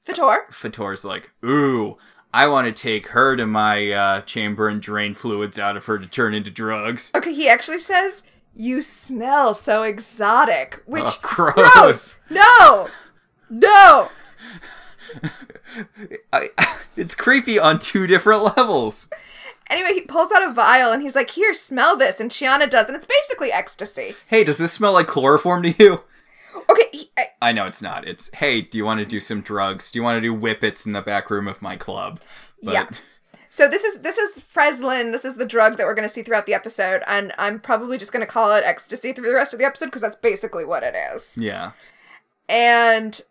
Fator. 0.03 0.45
Fator's 0.51 1.05
like, 1.05 1.31
ooh, 1.45 1.97
I 2.33 2.47
want 2.47 2.67
to 2.67 2.73
take 2.81 3.07
her 3.09 3.35
to 3.35 3.45
my 3.47 3.91
uh, 3.91 4.21
chamber 4.21 4.67
and 4.67 4.81
drain 4.81 5.13
fluids 5.13 5.57
out 5.57 5.77
of 5.77 5.85
her 5.85 5.97
to 5.97 6.05
turn 6.07 6.33
into 6.33 6.51
drugs. 6.51 7.11
Okay, 7.15 7.33
he 7.33 7.47
actually 7.47 7.79
says, 7.79 8.23
You 8.53 8.81
smell 8.81 9.53
so 9.53 9.83
exotic. 9.83 10.81
Which, 10.85 11.03
Oh, 11.05 11.19
gross. 11.21 11.53
gross! 11.73 12.21
No! 12.29 12.87
No! 13.49 14.09
I, 16.33 16.49
it's 16.97 17.15
creepy 17.15 17.57
on 17.59 17.79
two 17.79 18.07
different 18.07 18.43
levels. 18.57 19.09
Anyway, 19.69 19.93
he 19.93 20.01
pulls 20.01 20.31
out 20.31 20.43
a 20.47 20.51
vial 20.53 20.91
and 20.91 21.01
he's 21.01 21.15
like, 21.15 21.31
Here, 21.31 21.53
smell 21.53 21.95
this. 21.95 22.19
And 22.19 22.29
Chiana 22.29 22.69
does, 22.69 22.87
and 22.87 22.95
it's 22.95 23.05
basically 23.05 23.51
ecstasy. 23.51 24.15
Hey, 24.27 24.43
does 24.43 24.57
this 24.57 24.73
smell 24.73 24.93
like 24.93 25.07
chloroform 25.07 25.63
to 25.63 25.71
you? 25.83 26.01
Okay, 26.69 26.89
he, 26.91 27.11
I, 27.17 27.25
I 27.41 27.51
know 27.51 27.65
it's 27.65 27.81
not. 27.81 28.07
It's 28.07 28.33
hey, 28.33 28.61
do 28.61 28.77
you 28.77 28.85
want 28.85 28.99
to 28.99 29.05
do 29.05 29.19
some 29.19 29.41
drugs? 29.41 29.91
Do 29.91 29.99
you 29.99 30.03
want 30.03 30.17
to 30.17 30.21
do 30.21 30.35
whippets 30.35 30.85
in 30.85 30.91
the 30.91 31.01
back 31.01 31.29
room 31.29 31.47
of 31.47 31.61
my 31.61 31.75
club? 31.75 32.19
Yeah. 32.61 32.87
So 33.53 33.67
this 33.67 33.83
is 33.83 34.01
this 34.01 34.17
is 34.17 34.39
Freslin. 34.39 35.11
This 35.11 35.25
is 35.25 35.35
the 35.35 35.45
drug 35.45 35.77
that 35.77 35.85
we're 35.85 35.93
going 35.93 36.07
to 36.07 36.13
see 36.13 36.23
throughout 36.23 36.47
the 36.47 36.55
episode, 36.55 37.03
and 37.05 37.33
I'm 37.37 37.59
probably 37.59 37.99
just 37.99 38.11
going 38.11 38.25
to 38.25 38.31
call 38.31 38.51
it 38.55 38.63
ecstasy 38.63 39.13
through 39.13 39.27
the 39.27 39.35
rest 39.35 39.53
of 39.53 39.59
the 39.59 39.65
episode 39.65 39.85
because 39.85 40.01
that's 40.01 40.15
basically 40.15 40.65
what 40.65 40.81
it 40.81 40.95
is. 41.13 41.37
Yeah. 41.37 41.73
And 42.49 43.21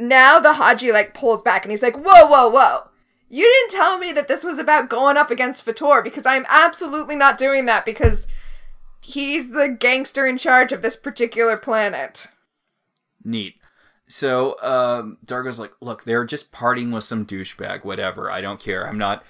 now 0.00 0.40
the 0.40 0.54
Hanji 0.54 0.92
like 0.92 1.14
pulls 1.14 1.42
back 1.42 1.64
and 1.64 1.70
he's 1.70 1.80
like, 1.80 1.94
"Whoa, 1.94 2.26
whoa, 2.26 2.48
whoa! 2.48 2.88
You 3.28 3.44
didn't 3.44 3.78
tell 3.78 3.98
me 3.98 4.10
that 4.12 4.26
this 4.26 4.42
was 4.42 4.58
about 4.58 4.88
going 4.88 5.16
up 5.16 5.30
against 5.30 5.62
Fator 5.62 6.02
because 6.02 6.26
I'm 6.26 6.44
absolutely 6.48 7.14
not 7.14 7.38
doing 7.38 7.66
that 7.66 7.84
because 7.84 8.26
he's 9.00 9.50
the 9.50 9.68
gangster 9.68 10.26
in 10.26 10.38
charge 10.38 10.72
of 10.72 10.82
this 10.82 10.96
particular 10.96 11.56
planet." 11.56 12.26
Neat. 13.24 13.56
So, 14.08 14.56
um, 14.62 15.18
Dargo's 15.24 15.58
like, 15.58 15.72
look, 15.80 16.04
they're 16.04 16.24
just 16.24 16.52
partying 16.52 16.92
with 16.92 17.04
some 17.04 17.24
douchebag, 17.24 17.84
whatever. 17.84 18.30
I 18.30 18.40
don't 18.40 18.60
care. 18.60 18.86
I'm 18.86 18.98
not. 18.98 19.24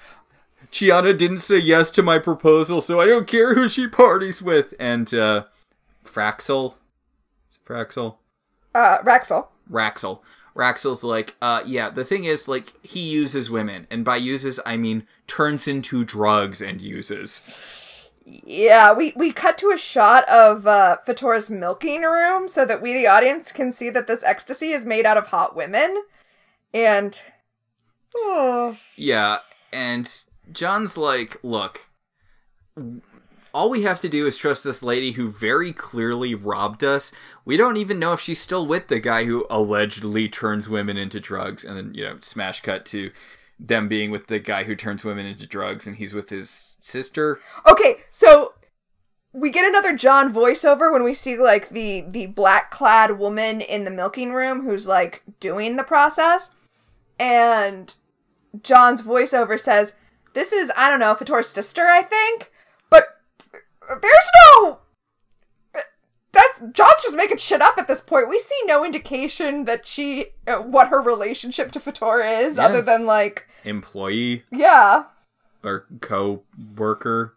Chiana 0.73 1.17
didn't 1.17 1.39
say 1.39 1.59
yes 1.59 1.91
to 1.93 2.03
my 2.03 2.19
proposal, 2.19 2.81
so 2.81 3.01
I 3.01 3.07
don't 3.07 3.27
care 3.27 3.55
who 3.55 3.69
she 3.69 3.87
parties 3.87 4.43
with. 4.43 4.75
And, 4.81 5.13
uh, 5.15 5.45
Fraxel? 6.05 6.75
Fraxel? 7.67 8.17
Uh, 8.75 8.99
Raxel. 8.99 9.49
Raxel. 9.71 10.21
Raxel's 10.57 11.05
like, 11.05 11.37
uh, 11.41 11.63
yeah, 11.65 11.89
the 11.89 12.05
thing 12.05 12.25
is, 12.25 12.49
like, 12.49 12.73
he 12.85 13.01
uses 13.01 13.51
women. 13.51 13.87
And 13.91 14.05
by 14.05 14.17
uses, 14.17 14.59
I 14.67 14.77
mean 14.77 15.07
turns 15.27 15.69
into 15.69 16.05
drugs 16.05 16.61
and 16.61 16.81
uses. 16.81 17.43
Yeah, 18.25 18.93
we, 18.93 19.13
we 19.17 19.33
cut 19.33 19.59
to 19.59 19.71
a 19.71 19.79
shot 19.79 20.29
of 20.29 20.67
uh, 20.67 20.99
Fator's 21.05 21.51
milking 21.51 22.03
room 22.03 22.47
so 22.47 22.65
that 22.65 22.81
we, 22.81 22.93
the 22.93 23.07
audience, 23.07 23.51
can 23.51 23.73
see 23.73 23.91
that 23.91 24.07
this 24.07 24.23
ecstasy 24.23 24.71
is 24.71 24.87
made 24.87 25.07
out 25.07 25.17
of 25.17 25.29
hot 25.29 25.57
women. 25.57 26.03
And. 26.73 27.21
Oh. 28.15 28.77
Yeah, 28.97 29.39
and 29.73 30.13
John's 30.53 30.97
like, 30.97 31.39
look, 31.43 31.91
all 33.55 33.71
we 33.71 33.83
have 33.83 34.01
to 34.01 34.09
do 34.09 34.27
is 34.27 34.39
trust 34.39 34.65
this 34.65 34.83
lady 34.83 35.13
who 35.13 35.29
very 35.29 35.73
clearly 35.73 36.35
robbed 36.35 36.85
us. 36.85 37.13
We 37.45 37.57
don't 37.57 37.77
even 37.77 37.99
know 37.99 38.13
if 38.13 38.21
she's 38.21 38.41
still 38.41 38.67
with 38.67 38.89
the 38.89 39.01
guy 39.01 39.25
who 39.25 39.47
allegedly 39.51 40.29
turns 40.29 40.69
women 40.69 40.97
into 40.97 41.21
drugs. 41.21 41.65
And 41.65 41.77
then, 41.77 41.95
you 41.95 42.05
know, 42.05 42.19
smash 42.21 42.61
cut 42.61 42.85
to 42.87 43.11
them 43.66 43.88
being 43.88 44.11
with 44.11 44.27
the 44.27 44.38
guy 44.38 44.64
who 44.64 44.75
turns 44.75 45.05
women 45.05 45.27
into 45.27 45.46
drugs, 45.46 45.87
and 45.87 45.96
he's 45.96 46.12
with 46.12 46.31
his 46.31 46.79
sister. 46.83 47.40
Okay, 47.66 47.96
so 48.11 48.55
we 49.33 49.51
get 49.51 49.66
another 49.66 49.96
John 49.96 50.33
voiceover 50.33 50.92
when 50.92 51.03
we 51.05 51.14
see 51.14 51.38
like 51.38 51.71
the 51.71 52.04
the 52.08 52.27
black 52.27 52.71
clad 52.71 53.19
woman 53.19 53.60
in 53.60 53.85
the 53.85 53.90
milking 53.90 54.33
room 54.33 54.65
who's 54.65 54.87
like 54.87 55.23
doing 55.40 55.77
the 55.77 55.85
process, 55.85 56.54
and 57.19 57.94
John's 58.63 59.02
voiceover 59.02 59.58
says, 59.58 59.94
"This 60.35 60.52
is 60.52 60.73
I 60.77 60.90
don't 60.90 61.00
know 61.00 61.15
Fator's 61.15 61.48
sister, 61.48 61.87
I 61.87 62.02
think, 62.02 62.50
but 62.90 63.04
there's 63.88 64.31
no." 64.46 64.81
That's 66.59 66.73
John's 66.73 67.03
just 67.03 67.17
making 67.17 67.38
shit 67.38 67.63
up 67.63 67.79
at 67.79 67.87
this 67.88 68.01
point. 68.01 68.29
We 68.29 68.38
see 68.38 68.59
no 68.65 68.85
indication 68.85 69.65
that 69.67 69.87
she, 69.87 70.27
uh, 70.47 70.57
what 70.57 70.88
her 70.88 71.01
relationship 71.01 71.73
to 71.73 71.81
Fator 71.81 72.21
is, 72.21 72.57
Yeah. 72.57 72.65
other 72.67 72.83
than 72.83 73.07
like, 73.07 73.47
Employee 73.65 74.45
yeah, 74.51 75.05
or 75.65 75.87
co 76.01 76.43
worker. 76.77 77.35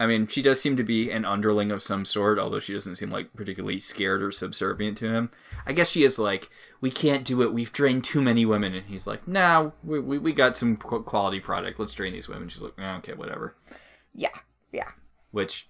I 0.00 0.06
mean, 0.06 0.26
she 0.26 0.42
does 0.42 0.60
seem 0.60 0.76
to 0.78 0.82
be 0.82 1.12
an 1.12 1.24
underling 1.24 1.70
of 1.70 1.80
some 1.80 2.04
sort, 2.04 2.38
although 2.38 2.58
she 2.58 2.72
doesn't 2.72 2.96
seem 2.96 3.10
like 3.10 3.32
particularly 3.34 3.78
scared 3.78 4.20
or 4.20 4.32
subservient 4.32 4.98
to 4.98 5.08
him. 5.12 5.30
I 5.64 5.72
guess 5.72 5.88
she 5.90 6.02
is 6.02 6.18
like, 6.18 6.50
we 6.80 6.90
can't 6.90 7.24
do 7.24 7.40
it. 7.42 7.52
We've 7.52 7.72
drained 7.72 8.02
too 8.02 8.20
many 8.20 8.44
women, 8.44 8.74
and 8.74 8.86
he's 8.86 9.06
like, 9.06 9.28
nah, 9.28 9.70
we 9.84 10.00
we, 10.00 10.18
we 10.18 10.32
got 10.32 10.56
some 10.56 10.76
quality 10.76 11.38
product. 11.38 11.78
Let's 11.78 11.94
drain 11.94 12.12
these 12.12 12.28
women. 12.28 12.48
She's 12.48 12.62
like, 12.62 12.74
"Ah, 12.78 12.96
okay, 12.98 13.12
whatever. 13.14 13.54
yeah, 14.14 14.30
yeah. 14.72 14.90
Which 15.30 15.68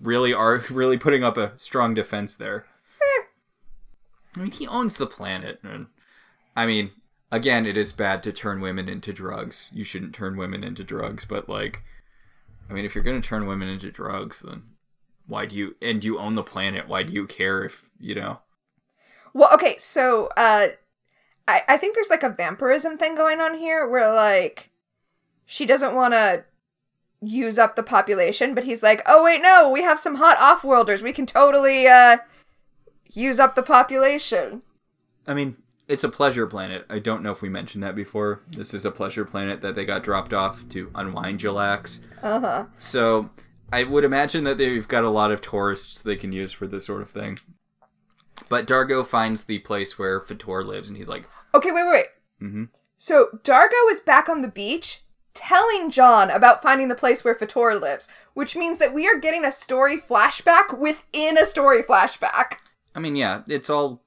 really 0.00 0.32
are 0.32 0.64
really 0.70 0.98
putting 0.98 1.24
up 1.24 1.36
a 1.36 1.52
strong 1.56 1.94
defense 1.94 2.34
there. 2.36 2.66
I 4.36 4.40
mean, 4.40 4.50
he 4.50 4.66
owns 4.66 4.96
the 4.96 5.06
planet, 5.06 5.60
and 5.62 5.86
I 6.56 6.66
mean, 6.66 6.90
again, 7.30 7.66
it 7.66 7.76
is 7.76 7.92
bad 7.92 8.22
to 8.24 8.32
turn 8.32 8.60
women 8.60 8.88
into 8.88 9.12
drugs. 9.12 9.70
You 9.72 9.84
shouldn't 9.84 10.14
turn 10.14 10.36
women 10.36 10.64
into 10.64 10.82
drugs, 10.82 11.24
but 11.24 11.48
like, 11.48 11.82
I 12.68 12.72
mean, 12.72 12.84
if 12.84 12.94
you're 12.94 13.04
gonna 13.04 13.20
turn 13.20 13.46
women 13.46 13.68
into 13.68 13.92
drugs, 13.92 14.40
then 14.40 14.62
why 15.26 15.46
do 15.46 15.56
you 15.56 15.76
and 15.80 16.02
you 16.02 16.18
own 16.18 16.34
the 16.34 16.42
planet? 16.42 16.88
Why 16.88 17.02
do 17.02 17.12
you 17.12 17.26
care 17.26 17.64
if 17.64 17.88
you 17.98 18.14
know? 18.14 18.40
Well, 19.32 19.50
okay, 19.54 19.76
so 19.78 20.28
uh 20.36 20.68
I 21.46 21.62
I 21.68 21.76
think 21.76 21.94
there's 21.94 22.10
like 22.10 22.22
a 22.22 22.30
vampirism 22.30 22.98
thing 22.98 23.14
going 23.14 23.40
on 23.40 23.58
here 23.58 23.88
where 23.88 24.12
like 24.12 24.70
she 25.46 25.66
doesn't 25.66 25.94
want 25.94 26.14
to 26.14 26.44
use 27.26 27.58
up 27.58 27.76
the 27.76 27.82
population, 27.82 28.54
but 28.54 28.64
he's 28.64 28.82
like, 28.82 29.02
"Oh 29.06 29.24
wait, 29.24 29.42
no, 29.42 29.68
we 29.68 29.82
have 29.82 29.98
some 29.98 30.16
hot 30.16 30.36
off-worlders. 30.40 31.02
We 31.02 31.12
can 31.12 31.26
totally 31.26 31.86
uh 31.86 32.18
use 33.12 33.40
up 33.40 33.54
the 33.54 33.62
population." 33.62 34.62
I 35.26 35.34
mean, 35.34 35.56
it's 35.88 36.04
a 36.04 36.08
pleasure 36.08 36.46
planet. 36.46 36.84
I 36.90 36.98
don't 36.98 37.22
know 37.22 37.32
if 37.32 37.42
we 37.42 37.48
mentioned 37.48 37.82
that 37.84 37.94
before. 37.94 38.40
This 38.48 38.74
is 38.74 38.84
a 38.84 38.90
pleasure 38.90 39.24
planet 39.24 39.60
that 39.62 39.74
they 39.74 39.84
got 39.84 40.02
dropped 40.02 40.32
off 40.32 40.68
to 40.70 40.90
unwind 40.94 41.40
Jalax. 41.40 42.00
Uh-huh. 42.22 42.66
So 42.78 43.30
I 43.72 43.84
would 43.84 44.04
imagine 44.04 44.44
that 44.44 44.58
they've 44.58 44.86
got 44.86 45.04
a 45.04 45.10
lot 45.10 45.32
of 45.32 45.40
tourists 45.40 46.02
they 46.02 46.16
can 46.16 46.32
use 46.32 46.52
for 46.52 46.66
this 46.66 46.86
sort 46.86 47.02
of 47.02 47.10
thing. 47.10 47.38
But 48.48 48.66
Dargo 48.66 49.06
finds 49.06 49.44
the 49.44 49.60
place 49.60 49.98
where 49.98 50.20
Fator 50.20 50.64
lives, 50.64 50.88
and 50.88 50.96
he's 50.98 51.08
like, 51.08 51.28
Okay, 51.54 51.70
wait, 51.70 51.84
wait, 51.84 51.92
wait. 51.92 52.48
Mhm. 52.48 52.68
So 52.96 53.28
Dargo 53.44 53.90
is 53.90 54.00
back 54.00 54.28
on 54.28 54.42
the 54.42 54.48
beach 54.48 55.03
telling 55.34 55.90
John 55.90 56.30
about 56.30 56.62
finding 56.62 56.88
the 56.88 56.94
place 56.94 57.24
where 57.24 57.34
Fator 57.34 57.74
lives, 57.74 58.08
which 58.32 58.56
means 58.56 58.78
that 58.78 58.94
we 58.94 59.06
are 59.08 59.18
getting 59.18 59.44
a 59.44 59.52
story 59.52 59.98
flashback 59.98 60.78
within 60.78 61.36
a 61.36 61.44
story 61.44 61.82
flashback. 61.82 62.58
I 62.94 63.00
mean, 63.00 63.16
yeah, 63.16 63.42
it's 63.48 63.68
all 63.68 64.02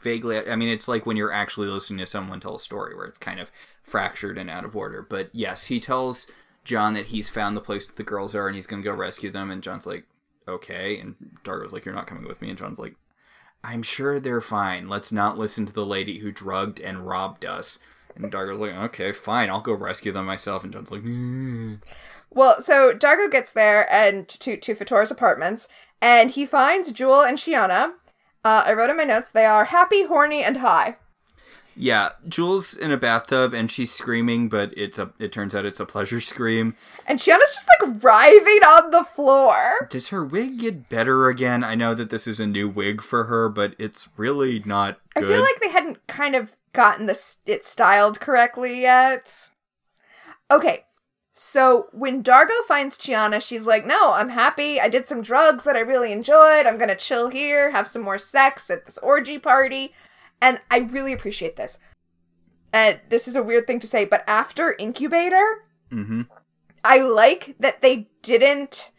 vaguely. 0.00 0.38
I 0.48 0.56
mean, 0.56 0.68
it's 0.68 0.88
like 0.88 1.06
when 1.06 1.16
you're 1.16 1.32
actually 1.32 1.68
listening 1.68 2.00
to 2.00 2.06
someone 2.06 2.40
tell 2.40 2.56
a 2.56 2.60
story 2.60 2.94
where 2.94 3.06
it's 3.06 3.18
kind 3.18 3.40
of 3.40 3.50
fractured 3.82 4.38
and 4.38 4.50
out 4.50 4.64
of 4.64 4.76
order. 4.76 5.02
But 5.02 5.30
yes, 5.32 5.66
he 5.66 5.80
tells 5.80 6.30
John 6.64 6.94
that 6.94 7.06
he's 7.06 7.28
found 7.28 7.56
the 7.56 7.60
place 7.60 7.86
that 7.86 7.96
the 7.96 8.02
girls 8.02 8.34
are 8.34 8.46
and 8.46 8.54
he's 8.54 8.66
going 8.66 8.82
to 8.82 8.88
go 8.88 8.94
rescue 8.94 9.30
them. 9.30 9.50
And 9.50 9.62
John's 9.62 9.86
like, 9.86 10.04
okay. 10.48 10.98
And 10.98 11.14
Dargo's 11.44 11.72
like, 11.72 11.84
you're 11.84 11.94
not 11.94 12.06
coming 12.06 12.26
with 12.26 12.42
me. 12.42 12.50
And 12.50 12.58
John's 12.58 12.78
like, 12.78 12.96
I'm 13.64 13.82
sure 13.82 14.18
they're 14.18 14.40
fine. 14.40 14.88
Let's 14.88 15.12
not 15.12 15.38
listen 15.38 15.66
to 15.66 15.72
the 15.72 15.86
lady 15.86 16.18
who 16.18 16.32
drugged 16.32 16.80
and 16.80 17.06
robbed 17.06 17.44
us. 17.44 17.78
And 18.16 18.30
Dargo's 18.30 18.58
like, 18.58 18.74
okay, 18.74 19.12
fine. 19.12 19.50
I'll 19.50 19.60
go 19.60 19.72
rescue 19.74 20.12
them 20.12 20.26
myself. 20.26 20.64
And 20.64 20.72
John's 20.72 20.90
like, 20.90 21.02
"Mm." 21.02 21.80
Well, 22.30 22.60
so 22.60 22.92
Dargo 22.94 23.30
gets 23.30 23.52
there 23.52 23.90
and 23.92 24.26
to 24.28 24.56
to 24.56 24.74
Fator's 24.74 25.10
apartments, 25.10 25.68
and 26.00 26.30
he 26.30 26.46
finds 26.46 26.92
Jool 26.92 27.22
and 27.22 27.38
Chiana. 27.38 27.92
Uh, 28.44 28.64
I 28.66 28.72
wrote 28.72 28.90
in 28.90 28.96
my 28.96 29.04
notes 29.04 29.30
they 29.30 29.44
are 29.46 29.66
happy, 29.66 30.04
horny, 30.04 30.42
and 30.42 30.56
high. 30.58 30.96
yeah, 31.76 32.10
Jool's 32.28 32.74
in 32.74 32.90
a 32.92 32.96
bathtub 32.98 33.54
and 33.54 33.70
she's 33.70 33.90
screaming, 33.92 34.48
but 34.48 34.72
it's 34.76 34.98
a. 34.98 35.12
It 35.18 35.32
turns 35.32 35.54
out 35.54 35.64
it's 35.64 35.80
a 35.80 35.86
pleasure 35.86 36.20
scream. 36.20 36.76
And 37.06 37.18
Chiana's 37.18 37.54
just 37.54 37.68
like 37.80 38.02
writhing 38.02 38.62
on 38.64 38.90
the 38.90 39.04
floor. 39.04 39.88
Does 39.90 40.08
her 40.08 40.24
wig 40.24 40.58
get 40.58 40.88
better 40.88 41.28
again? 41.28 41.62
I 41.64 41.74
know 41.74 41.94
that 41.94 42.10
this 42.10 42.26
is 42.26 42.40
a 42.40 42.46
new 42.46 42.68
wig 42.68 43.00
for 43.02 43.24
her, 43.24 43.48
but 43.48 43.74
it's 43.78 44.08
really 44.18 44.62
not 44.66 44.98
good. 45.14 45.24
I 45.24 45.28
feel 45.28 45.42
like 45.42 45.60
they 45.60 45.70
hadn't 45.70 46.06
kind 46.06 46.34
of 46.34 46.56
gotten 46.72 47.06
this 47.06 47.38
it 47.46 47.64
styled 47.64 48.20
correctly 48.20 48.80
yet. 48.80 49.48
Okay, 50.50 50.84
so 51.32 51.88
when 51.92 52.22
Dargo 52.22 52.62
finds 52.68 52.98
Chiana, 52.98 53.40
she's 53.40 53.66
like, 53.66 53.86
"No, 53.86 54.12
I'm 54.12 54.28
happy. 54.28 54.80
I 54.80 54.88
did 54.88 55.06
some 55.06 55.22
drugs 55.22 55.64
that 55.64 55.76
I 55.76 55.80
really 55.80 56.12
enjoyed. 56.12 56.66
I'm 56.66 56.78
gonna 56.78 56.96
chill 56.96 57.28
here, 57.28 57.70
have 57.70 57.86
some 57.86 58.02
more 58.02 58.18
sex 58.18 58.70
at 58.70 58.84
this 58.84 58.98
orgy 58.98 59.38
party," 59.38 59.94
and 60.40 60.60
I 60.70 60.78
really 60.78 61.12
appreciate 61.12 61.56
this. 61.56 61.78
And 62.72 63.00
this 63.08 63.28
is 63.28 63.36
a 63.36 63.42
weird 63.42 63.66
thing 63.66 63.80
to 63.80 63.86
say, 63.86 64.04
but 64.04 64.24
after 64.26 64.74
Incubator, 64.78 65.64
mm-hmm. 65.90 66.22
I 66.84 66.98
like 66.98 67.54
that 67.60 67.82
they 67.82 68.08
didn't 68.22 68.90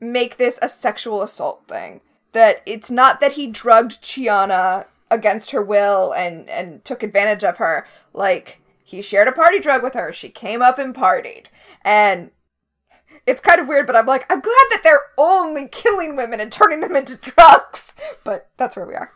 make 0.00 0.36
this 0.36 0.58
a 0.60 0.68
sexual 0.68 1.22
assault 1.22 1.68
thing. 1.68 2.00
That 2.32 2.62
it's 2.66 2.90
not 2.90 3.20
that 3.20 3.32
he 3.32 3.46
drugged 3.46 4.02
Chiana 4.02 4.86
against 5.10 5.50
her 5.50 5.62
will 5.62 6.12
and 6.12 6.48
and 6.48 6.84
took 6.84 7.02
advantage 7.02 7.44
of 7.44 7.56
her. 7.58 7.86
Like 8.12 8.60
he 8.84 9.02
shared 9.02 9.28
a 9.28 9.32
party 9.32 9.60
drug 9.60 9.82
with 9.82 9.94
her. 9.94 10.12
She 10.12 10.28
came 10.28 10.62
up 10.62 10.78
and 10.78 10.94
partied. 10.94 11.46
And 11.82 12.32
it's 13.26 13.40
kind 13.40 13.60
of 13.60 13.68
weird, 13.68 13.86
but 13.86 13.94
I'm 13.94 14.06
like, 14.06 14.26
I'm 14.30 14.40
glad 14.40 14.66
that 14.70 14.80
they're 14.82 15.06
only 15.16 15.68
killing 15.68 16.16
women 16.16 16.40
and 16.40 16.50
turning 16.50 16.80
them 16.80 16.96
into 16.96 17.16
drugs. 17.16 17.94
But 18.24 18.50
that's 18.56 18.76
where 18.76 18.86
we 18.86 18.94
are. 18.94 19.12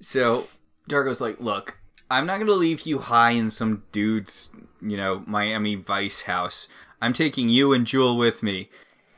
So 0.00 0.46
Dargo's 0.88 1.20
like, 1.20 1.40
"Look, 1.40 1.78
I'm 2.10 2.26
not 2.26 2.38
gonna 2.38 2.52
leave 2.52 2.82
you 2.82 2.98
high 2.98 3.30
in 3.30 3.50
some 3.50 3.84
dude's, 3.92 4.50
you 4.82 4.96
know, 4.96 5.22
Miami 5.26 5.74
Vice 5.74 6.22
house. 6.22 6.68
I'm 7.00 7.12
taking 7.12 7.48
you 7.48 7.72
and 7.72 7.86
Jool 7.86 8.16
with 8.16 8.42
me." 8.42 8.68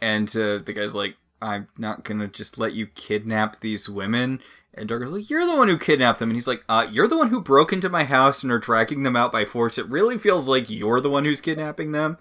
And 0.01 0.29
uh, 0.37 0.59
the 0.59 0.73
guy's 0.73 0.95
like, 0.95 1.17
"I'm 1.43 1.69
not 1.77 2.05
gonna 2.05 2.29
just 2.29 2.59
let 2.59 2.75
you 2.75 2.87
kidnap 2.87 3.61
these 3.61 3.89
women." 3.89 4.41
And 4.81 4.89
Dargo's 4.89 5.11
like, 5.11 5.31
"You're 5.31 5.47
the 5.47 5.57
one 5.57 5.69
who 5.69 5.79
kidnapped 5.79 6.19
them." 6.19 6.31
And 6.31 6.37
he's 6.37 6.47
like, 6.47 6.63
"Uh, 6.69 6.87
you're 6.91 7.09
the 7.09 7.17
one 7.17 7.29
who 7.29 7.41
broke 7.41 7.73
into 7.73 7.89
my 7.89 8.05
house 8.05 8.43
and 8.43 8.53
are 8.53 8.59
dragging 8.59 9.03
them 9.03 9.17
out 9.17 9.33
by 9.33 9.45
force. 9.45 9.79
It 9.79 9.89
really 9.89 10.19
feels 10.19 10.49
like 10.49 10.71
you're 10.71 11.01
the 11.01 11.11
one 11.11 11.25
who's 11.25 11.41
kidnapping 11.41 11.93
them." 11.93 12.19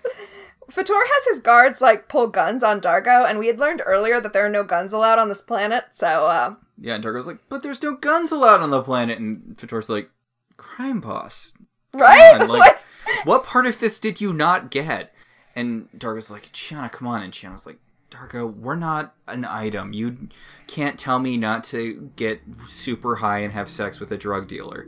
Fator 0.70 0.94
has 0.94 1.26
his 1.26 1.40
guards 1.40 1.82
like 1.82 2.10
pull 2.10 2.28
guns 2.28 2.62
on 2.64 2.82
Dargo, 2.82 3.30
and 3.30 3.40
we 3.40 3.48
had 3.48 3.60
learned 3.60 3.82
earlier 3.86 4.20
that 4.20 4.34
there 4.34 4.46
are 4.46 4.50
no 4.50 4.64
guns 4.64 4.92
allowed 4.92 5.18
on 5.20 5.30
this 5.30 5.42
planet, 5.42 5.86
so 5.94 6.08
uh 6.08 6.56
Yeah, 6.80 6.96
and 6.96 7.04
Dargo's 7.04 7.28
like, 7.28 7.40
"But 7.48 7.64
there's 7.64 7.82
no 7.82 7.96
guns 7.96 8.32
allowed 8.32 8.62
on 8.62 8.70
the 8.70 8.84
planet." 8.84 9.18
And 9.18 9.58
Fator's 9.58 9.88
like, 9.88 10.10
"Crime 10.58 11.00
boss, 11.00 11.54
right? 11.94 12.42
on, 12.42 12.48
like, 12.50 12.78
what 13.24 13.46
part 13.46 13.66
of 13.66 13.80
this 13.80 14.00
did 14.00 14.20
you 14.20 14.34
not 14.34 14.72
get? 14.72 15.14
And 15.56 15.90
Dargo's 15.98 16.30
like, 16.30 16.52
Chiana, 16.54 16.92
come 16.92 17.08
on. 17.08 17.24
And 17.24 17.34
Chiana's 17.34 17.66
like, 17.66 17.80
Dargo, 18.10 18.54
we're 18.54 18.76
not 18.76 19.16
an 19.28 19.44
item. 19.46 19.92
You 19.94 20.30
can't 20.66 20.98
tell 20.98 21.20
me 21.20 21.36
not 21.38 21.64
to 21.66 22.12
get 22.16 22.42
super 22.68 23.18
high 23.18 23.40
and 23.40 23.54
have 23.54 23.70
sex 23.70 24.00
with 24.00 24.12
a 24.12 24.18
drug 24.18 24.48
dealer. 24.48 24.88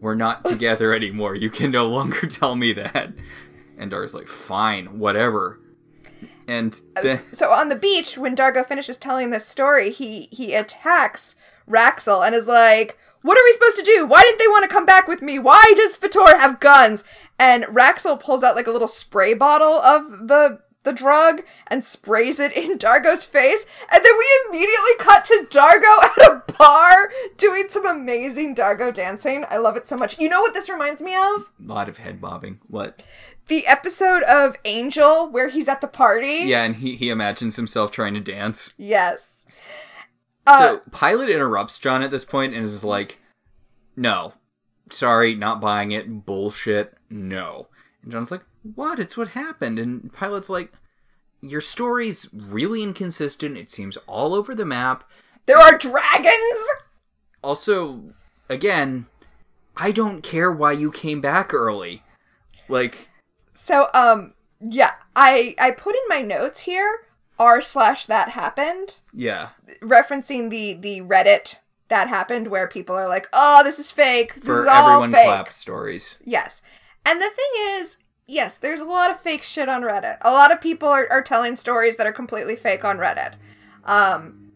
We're 0.00 0.14
not 0.14 0.44
together 0.46 0.94
anymore. 0.94 1.34
You 1.34 1.50
can 1.50 1.70
no 1.70 1.88
longer 1.88 2.26
tell 2.26 2.56
me 2.56 2.72
that. 2.74 3.12
And 3.76 3.90
Dargo's 3.90 4.14
like, 4.14 4.28
fine, 4.28 4.98
whatever. 4.98 5.60
And 6.46 6.78
uh, 6.96 7.02
then, 7.02 7.16
so 7.32 7.50
on 7.50 7.68
the 7.68 7.76
beach, 7.76 8.18
when 8.18 8.36
Dargo 8.36 8.64
finishes 8.64 8.98
telling 8.98 9.30
this 9.30 9.46
story, 9.46 9.90
he 9.90 10.28
he 10.30 10.54
attacks 10.54 11.36
Raxel 11.68 12.24
and 12.24 12.34
is 12.34 12.48
like, 12.48 12.98
"What 13.22 13.38
are 13.38 13.44
we 13.44 13.52
supposed 13.52 13.76
to 13.76 13.82
do? 13.82 14.06
Why 14.06 14.20
didn't 14.20 14.38
they 14.38 14.48
want 14.48 14.62
to 14.64 14.68
come 14.68 14.84
back 14.84 15.08
with 15.08 15.22
me? 15.22 15.38
Why 15.38 15.72
does 15.74 15.96
Fator 15.96 16.38
have 16.38 16.60
guns?" 16.60 17.04
And 17.38 17.64
Raxel 17.64 18.20
pulls 18.20 18.44
out 18.44 18.56
like 18.56 18.66
a 18.66 18.72
little 18.72 18.88
spray 18.88 19.32
bottle 19.32 19.80
of 19.80 20.28
the 20.28 20.60
the 20.84 20.92
drug 20.92 21.42
and 21.66 21.84
sprays 21.84 22.38
it 22.38 22.52
in 22.52 22.78
Dargo's 22.78 23.24
face, 23.24 23.66
and 23.92 24.04
then 24.04 24.12
we 24.18 24.40
immediately 24.48 24.92
cut 24.98 25.24
to 25.26 25.46
Dargo 25.50 26.04
at 26.04 26.30
a 26.30 26.52
bar 26.58 27.10
doing 27.36 27.64
some 27.68 27.86
amazing 27.86 28.54
Dargo 28.54 28.92
dancing. 28.92 29.44
I 29.50 29.56
love 29.56 29.76
it 29.76 29.86
so 29.86 29.96
much. 29.96 30.18
You 30.18 30.28
know 30.28 30.40
what 30.40 30.54
this 30.54 30.70
reminds 30.70 31.02
me 31.02 31.14
of? 31.14 31.50
a 31.58 31.66
lot 31.66 31.88
of 31.88 31.98
head 31.98 32.20
bobbing. 32.20 32.60
What? 32.68 33.04
The 33.48 33.66
episode 33.66 34.22
of 34.22 34.56
Angel 34.64 35.30
where 35.30 35.48
he's 35.48 35.68
at 35.68 35.80
the 35.80 35.88
party. 35.88 36.42
Yeah, 36.44 36.64
and 36.64 36.76
he, 36.76 36.96
he 36.96 37.10
imagines 37.10 37.56
himself 37.56 37.90
trying 37.90 38.14
to 38.14 38.20
dance. 38.20 38.72
Yes. 38.78 39.46
Uh, 40.46 40.58
so 40.58 40.80
Pilot 40.90 41.30
interrupts 41.30 41.78
John 41.78 42.02
at 42.02 42.10
this 42.10 42.24
point 42.24 42.54
and 42.54 42.64
is 42.64 42.84
like, 42.84 43.20
"No, 43.96 44.34
sorry, 44.90 45.34
not 45.34 45.60
buying 45.60 45.92
it. 45.92 46.26
Bullshit. 46.26 46.94
No." 47.10 47.68
And 48.02 48.12
John's 48.12 48.30
like, 48.30 48.42
"What? 48.74 48.98
It's 48.98 49.16
what 49.16 49.28
happened." 49.28 49.78
And 49.78 50.12
Pilot's 50.12 50.50
like, 50.50 50.72
"Your 51.40 51.60
story's 51.60 52.28
really 52.34 52.82
inconsistent. 52.82 53.56
It 53.56 53.70
seems 53.70 53.96
all 54.06 54.34
over 54.34 54.54
the 54.54 54.64
map. 54.64 55.04
There 55.46 55.58
are 55.58 55.76
dragons. 55.76 56.68
Also, 57.42 58.14
again, 58.48 59.06
I 59.76 59.92
don't 59.92 60.22
care 60.22 60.50
why 60.50 60.72
you 60.72 60.90
came 60.90 61.20
back 61.20 61.52
early. 61.52 62.02
Like, 62.68 63.10
So, 63.52 63.88
um, 63.92 64.34
yeah, 64.60 64.92
I 65.14 65.54
I 65.58 65.70
put 65.70 65.94
in 65.94 66.00
my 66.08 66.22
notes 66.22 66.60
here 66.60 67.06
r 67.38 67.60
slash 67.60 68.06
that 68.06 68.30
happened, 68.30 68.96
yeah, 69.12 69.50
referencing 69.82 70.50
the 70.50 70.74
the 70.74 71.00
Reddit 71.02 71.60
that 71.88 72.08
happened 72.08 72.48
where 72.48 72.66
people 72.66 72.96
are 72.96 73.08
like, 73.08 73.28
oh, 73.32 73.62
this 73.62 73.78
is 73.78 73.92
fake. 73.92 74.36
This 74.36 74.44
for 74.44 74.62
is 74.62 74.66
all 74.66 74.88
everyone 74.88 75.12
fake. 75.12 75.26
clap 75.26 75.52
stories. 75.52 76.16
Yes, 76.24 76.62
and 77.04 77.20
the 77.20 77.28
thing 77.30 77.50
is. 77.78 77.98
Yes, 78.26 78.58
there's 78.58 78.80
a 78.80 78.84
lot 78.84 79.10
of 79.10 79.20
fake 79.20 79.42
shit 79.42 79.68
on 79.68 79.82
Reddit. 79.82 80.16
A 80.22 80.32
lot 80.32 80.50
of 80.50 80.60
people 80.60 80.88
are, 80.88 81.06
are 81.10 81.22
telling 81.22 81.56
stories 81.56 81.96
that 81.98 82.06
are 82.06 82.12
completely 82.12 82.56
fake 82.56 82.84
on 82.84 82.98
Reddit. 82.98 83.34
Um, 83.84 84.50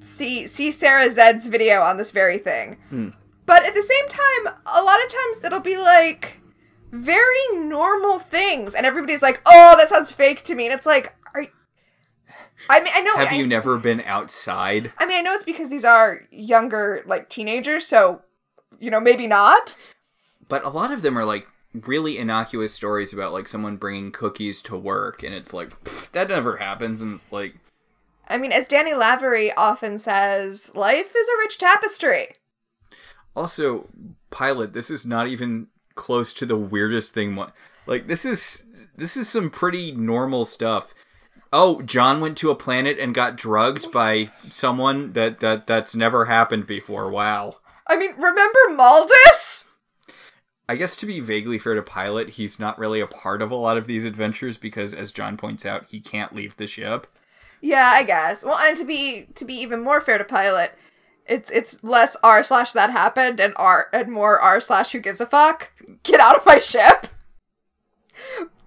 see 0.00 0.46
see 0.46 0.70
Sarah 0.70 1.10
Zed's 1.10 1.46
video 1.46 1.82
on 1.82 1.96
this 1.96 2.10
very 2.10 2.38
thing. 2.38 2.78
But 3.46 3.64
at 3.64 3.74
the 3.74 3.82
same 3.82 4.08
time, 4.08 4.54
a 4.66 4.82
lot 4.82 5.02
of 5.04 5.10
times 5.10 5.44
it'll 5.44 5.60
be 5.60 5.76
like 5.76 6.38
very 6.90 7.58
normal 7.58 8.18
things, 8.18 8.74
and 8.74 8.86
everybody's 8.86 9.22
like, 9.22 9.42
"Oh, 9.44 9.74
that 9.76 9.88
sounds 9.88 10.12
fake 10.12 10.44
to 10.44 10.54
me," 10.54 10.66
and 10.66 10.74
it's 10.74 10.86
like, 10.86 11.14
"Are 11.34 11.46
I 12.70 12.80
mean, 12.80 12.92
I 12.94 13.02
know. 13.02 13.16
Have 13.16 13.32
I, 13.32 13.36
you 13.36 13.46
never 13.46 13.76
been 13.76 14.00
outside? 14.06 14.92
I 14.96 15.04
mean, 15.04 15.18
I 15.18 15.20
know 15.20 15.34
it's 15.34 15.44
because 15.44 15.68
these 15.68 15.84
are 15.84 16.20
younger, 16.30 17.02
like 17.04 17.28
teenagers, 17.28 17.86
so 17.86 18.22
you 18.78 18.90
know, 18.90 19.00
maybe 19.00 19.26
not. 19.26 19.76
But 20.48 20.64
a 20.64 20.68
lot 20.70 20.92
of 20.92 21.02
them 21.02 21.18
are 21.18 21.24
like 21.24 21.46
really 21.74 22.18
innocuous 22.18 22.72
stories 22.72 23.12
about 23.12 23.32
like 23.32 23.48
someone 23.48 23.76
bringing 23.76 24.12
cookies 24.12 24.62
to 24.62 24.76
work, 24.76 25.22
and 25.22 25.34
it's 25.34 25.52
like 25.52 25.82
that 26.12 26.28
never 26.28 26.56
happens, 26.56 27.00
and 27.00 27.14
it's 27.14 27.32
like 27.32 27.56
I 28.28 28.38
mean, 28.38 28.52
as 28.52 28.66
Danny 28.66 28.94
Lavery 28.94 29.52
often 29.52 29.98
says, 29.98 30.74
life 30.74 31.14
is 31.16 31.28
a 31.28 31.38
rich 31.38 31.58
tapestry. 31.58 32.28
also 33.36 33.88
pilot. 34.30 34.72
This 34.72 34.90
is 34.90 35.04
not 35.04 35.28
even 35.28 35.66
close 35.94 36.32
to 36.34 36.46
the 36.46 36.56
weirdest 36.56 37.12
thing. 37.12 37.38
Like 37.86 38.06
this 38.06 38.24
is 38.24 38.66
this 38.96 39.16
is 39.16 39.28
some 39.28 39.50
pretty 39.50 39.92
normal 39.92 40.44
stuff. 40.44 40.94
Oh, 41.52 41.82
John 41.82 42.20
went 42.20 42.36
to 42.38 42.50
a 42.50 42.56
planet 42.56 42.98
and 42.98 43.14
got 43.14 43.36
drugged 43.36 43.92
by 43.92 44.30
someone 44.48 45.12
that 45.12 45.40
that 45.40 45.66
that's 45.66 45.94
never 45.94 46.24
happened 46.24 46.66
before. 46.66 47.10
Wow. 47.10 47.56
I 47.86 47.96
mean, 47.96 48.14
remember 48.16 48.58
Maldis? 48.70 49.63
I 50.68 50.76
guess 50.76 50.96
to 50.96 51.06
be 51.06 51.20
vaguely 51.20 51.58
fair 51.58 51.74
to 51.74 51.82
Pilot, 51.82 52.30
he's 52.30 52.58
not 52.58 52.78
really 52.78 53.00
a 53.00 53.06
part 53.06 53.42
of 53.42 53.50
a 53.50 53.56
lot 53.56 53.76
of 53.76 53.86
these 53.86 54.04
adventures 54.04 54.56
because, 54.56 54.94
as 54.94 55.12
John 55.12 55.36
points 55.36 55.66
out, 55.66 55.86
he 55.88 56.00
can't 56.00 56.34
leave 56.34 56.56
the 56.56 56.66
ship. 56.66 57.06
Yeah, 57.60 57.92
I 57.94 58.02
guess. 58.02 58.44
Well, 58.44 58.58
and 58.58 58.76
to 58.76 58.84
be 58.84 59.26
to 59.34 59.44
be 59.44 59.54
even 59.54 59.80
more 59.80 60.00
fair 60.00 60.18
to 60.18 60.24
Pilot, 60.24 60.72
it's 61.26 61.50
it's 61.50 61.82
less 61.82 62.16
r 62.22 62.42
slash 62.42 62.72
that 62.72 62.90
happened 62.90 63.40
and 63.40 63.54
r 63.56 63.88
and 63.92 64.10
more 64.10 64.38
r 64.38 64.60
slash 64.60 64.92
who 64.92 65.00
gives 65.00 65.20
a 65.20 65.26
fuck. 65.26 65.72
Get 66.02 66.20
out 66.20 66.36
of 66.36 66.46
my 66.46 66.58
ship. 66.58 67.06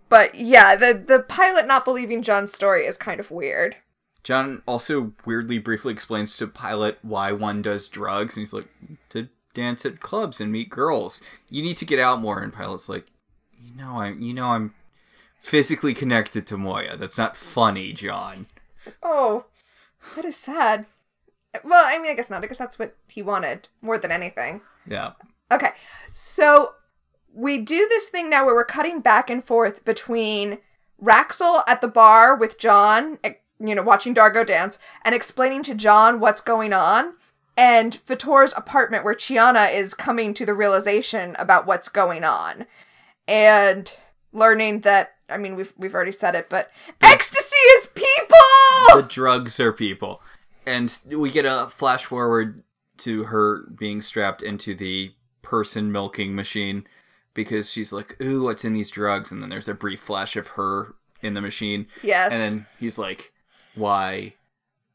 But 0.10 0.36
yeah, 0.36 0.76
the 0.76 0.94
the 0.94 1.24
pilot 1.24 1.68
not 1.68 1.86
believing 1.86 2.24
John's 2.24 2.54
story 2.54 2.86
is 2.86 2.98
kind 2.98 3.20
of 3.20 3.32
weird. 3.32 3.76
John 4.24 4.62
also 4.66 5.14
weirdly 5.26 5.58
briefly 5.58 5.94
explains 5.94 6.36
to 6.38 6.48
Pilot 6.48 6.98
why 7.02 7.32
one 7.32 7.62
does 7.62 7.88
drugs, 7.88 8.36
and 8.36 8.42
he's 8.42 8.52
like, 8.52 8.68
to 9.10 9.30
dance 9.58 9.86
at 9.86 10.00
clubs 10.00 10.40
and 10.40 10.52
meet 10.52 10.70
girls. 10.70 11.22
You 11.50 11.64
need 11.64 11.78
to 11.78 11.86
get 11.86 12.00
out 12.00 12.22
more. 12.22 12.40
And 12.42 12.54
Pilot's 12.54 12.88
like, 12.88 13.08
you 13.60 13.76
know, 13.76 14.00
I'm, 14.00 14.22
you 14.22 14.34
know, 14.34 14.50
I'm 14.50 14.74
physically 15.42 15.96
connected 15.96 16.46
to 16.48 16.58
Moya. 16.58 16.96
That's 16.96 17.18
not 17.18 17.36
funny, 17.36 17.92
John. 17.92 18.46
Oh, 19.02 19.46
that 20.16 20.26
is 20.26 20.36
sad. 20.36 20.86
Well, 21.64 21.84
I 21.86 21.98
mean, 21.98 22.12
I 22.12 22.14
guess 22.14 22.30
not. 22.30 22.44
I 22.44 22.48
guess 22.48 22.60
that's 22.60 22.78
what 22.78 22.96
he 23.08 23.24
wanted 23.24 23.68
more 23.82 23.98
than 23.98 24.12
anything. 24.12 24.62
Yeah. 24.86 25.14
Okay, 25.52 25.72
so 26.12 26.76
we 27.34 27.58
do 27.58 27.88
this 27.90 28.10
thing 28.10 28.30
now 28.30 28.46
where 28.46 28.54
we're 28.54 28.66
cutting 28.66 29.00
back 29.00 29.30
and 29.30 29.44
forth 29.44 29.84
between 29.84 30.60
Raxel 31.02 31.64
at 31.68 31.82
the 31.82 31.88
bar 31.88 32.36
with 32.36 32.60
John, 32.60 33.18
eh, 33.24 33.34
you 33.60 33.74
know, 33.74 33.82
watching 33.82 34.14
Dargo 34.14 34.46
dance, 34.46 34.78
and 35.04 35.16
explaining 35.16 35.64
to 35.64 35.74
John 35.74 36.20
what's 36.20 36.42
going 36.42 36.74
on, 36.74 37.14
and 37.58 37.96
Fator's 37.96 38.54
apartment 38.56 39.04
where 39.04 39.16
Chiana 39.16 39.74
is 39.74 39.94
coming 39.94 40.34
to 40.36 40.46
the 40.46 40.54
realization 40.54 41.36
about 41.40 41.66
what's 41.66 41.90
going 41.90 42.24
on, 42.24 42.66
and 43.28 43.92
learning 44.32 44.82
that. 44.82 45.14
I 45.30 45.38
mean, 45.38 45.56
we've 45.56 45.74
we've 45.78 45.96
already 45.96 46.14
said 46.14 46.36
it, 46.36 46.48
but 46.50 46.70
ecstasy 47.02 47.58
is 47.76 47.88
people. 47.88 49.02
The 49.02 49.08
drugs 49.10 49.60
are 49.60 49.74
people. 49.74 50.22
And 50.66 50.98
we 51.06 51.32
get 51.32 51.46
a 51.46 51.68
flash 51.70 52.04
forward 52.04 52.62
to 52.98 53.24
her 53.24 53.68
being 53.78 54.02
strapped 54.02 54.42
into 54.42 54.76
the 54.76 55.14
person 55.42 55.94
milking 55.94 56.36
machine 56.36 56.86
because 57.34 57.72
she's 57.72 57.94
like, 57.94 58.22
ooh, 58.22 58.44
what's 58.44 58.66
in 58.66 58.74
these 58.74 58.90
drugs? 58.90 59.32
And 59.32 59.42
then 59.42 59.50
there's 59.50 59.70
a 59.70 59.74
brief 59.74 60.02
flash 60.02 60.36
of 60.36 60.48
her 60.50 60.96
in 61.22 61.36
the 61.36 61.42
machine. 61.42 61.88
yes. 62.04 62.34
And 62.34 62.42
then 62.42 62.66
he's 62.80 62.98
like, 62.98 63.32
why? 63.76 64.34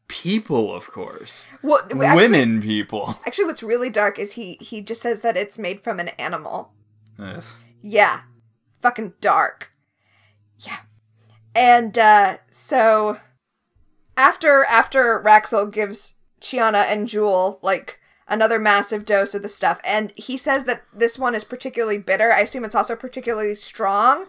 People, 0.08 0.72
of 0.74 0.88
course. 0.90 1.46
Well, 1.62 1.80
actually- 1.84 2.16
Women 2.16 2.60
people. 2.62 3.18
Actually, 3.26 3.46
what's 3.46 3.62
really 3.62 3.90
dark 3.90 4.18
is 4.18 4.32
he 4.34 4.54
he 4.60 4.80
just 4.82 5.00
says 5.00 5.22
that 5.22 5.36
it's 5.36 5.58
made 5.58 5.80
from 5.80 5.98
an 6.00 6.08
animal. 6.10 6.72
Ugh. 7.18 7.42
Yeah. 7.82 8.22
Fucking 8.80 9.14
dark. 9.20 9.70
Yeah. 10.58 10.78
And 11.54 11.96
uh 11.98 12.38
so 12.50 13.18
after 14.16 14.64
after 14.66 15.20
Raxel 15.24 15.70
gives 15.72 16.16
Chiana 16.40 16.84
and 16.90 17.08
Jool 17.08 17.58
like 17.62 17.98
another 18.28 18.58
massive 18.58 19.04
dose 19.04 19.34
of 19.34 19.42
the 19.42 19.48
stuff 19.48 19.80
and 19.84 20.12
he 20.16 20.36
says 20.36 20.64
that 20.64 20.82
this 20.94 21.18
one 21.18 21.34
is 21.34 21.44
particularly 21.44 21.98
bitter. 21.98 22.32
I 22.32 22.40
assume 22.40 22.64
it's 22.64 22.74
also 22.74 22.96
particularly 22.96 23.54
strong 23.54 24.26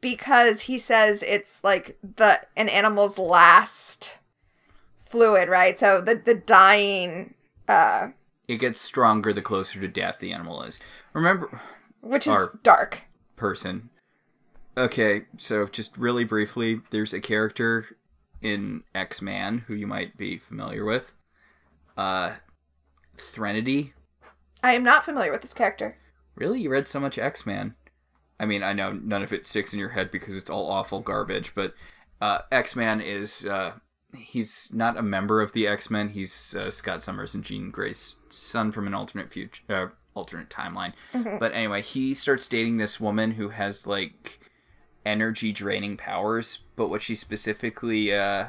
because 0.00 0.62
he 0.62 0.78
says 0.78 1.22
it's 1.22 1.62
like 1.64 1.98
the 2.02 2.40
an 2.56 2.68
animal's 2.68 3.18
last 3.18 4.18
fluid, 5.06 5.48
right? 5.48 5.78
So 5.78 6.00
the 6.00 6.16
the 6.16 6.34
dying 6.34 7.34
uh 7.68 8.08
It 8.48 8.58
gets 8.58 8.80
stronger 8.80 9.32
the 9.32 9.42
closer 9.42 9.80
to 9.80 9.88
death 9.88 10.18
the 10.18 10.32
animal 10.32 10.62
is. 10.62 10.78
Remember, 11.12 11.60
which 12.00 12.26
is 12.26 12.48
dark. 12.62 13.02
person. 13.36 13.88
Okay, 14.78 15.22
so 15.38 15.66
just 15.66 15.96
really 15.96 16.24
briefly, 16.24 16.82
there's 16.90 17.14
a 17.14 17.20
character 17.20 17.86
in 18.42 18.82
X 18.94 19.22
Man 19.22 19.64
who 19.66 19.74
you 19.74 19.86
might 19.86 20.16
be 20.18 20.36
familiar 20.36 20.84
with. 20.84 21.14
Uh, 21.96 22.34
Threnody. 23.16 23.94
I 24.62 24.72
am 24.74 24.82
not 24.82 25.04
familiar 25.04 25.32
with 25.32 25.40
this 25.40 25.54
character. 25.54 25.96
Really, 26.34 26.60
you 26.60 26.68
read 26.68 26.86
so 26.86 27.00
much 27.00 27.16
X 27.16 27.46
Man? 27.46 27.74
I 28.38 28.44
mean, 28.44 28.62
I 28.62 28.74
know 28.74 28.92
none 28.92 29.22
of 29.22 29.32
it 29.32 29.46
sticks 29.46 29.72
in 29.72 29.78
your 29.78 29.88
head 29.88 30.10
because 30.10 30.34
it's 30.36 30.50
all 30.50 30.70
awful 30.70 31.00
garbage, 31.00 31.54
but 31.54 31.72
uh, 32.20 32.40
X 32.52 32.76
Man 32.76 33.00
is 33.00 33.46
uh, 33.46 33.72
he's 34.16 34.68
not 34.72 34.96
a 34.96 35.02
member 35.02 35.40
of 35.40 35.52
the 35.52 35.66
X 35.66 35.90
Men. 35.90 36.10
He's 36.10 36.54
uh, 36.54 36.70
Scott 36.70 37.02
Summers 37.02 37.34
and 37.34 37.44
Jean 37.44 37.70
Grey's 37.70 38.16
son 38.28 38.72
from 38.72 38.86
an 38.86 38.94
alternate 38.94 39.30
future, 39.30 39.62
uh, 39.68 39.86
alternate 40.14 40.48
timeline. 40.50 40.92
But 41.12 41.52
anyway, 41.52 41.82
he 41.82 42.14
starts 42.14 42.48
dating 42.48 42.76
this 42.78 43.00
woman 43.00 43.32
who 43.32 43.50
has 43.50 43.86
like 43.86 44.40
energy 45.04 45.52
draining 45.52 45.96
powers, 45.96 46.64
but 46.74 46.88
what 46.88 47.02
she 47.02 47.14
specifically 47.14 48.12
uh, 48.12 48.46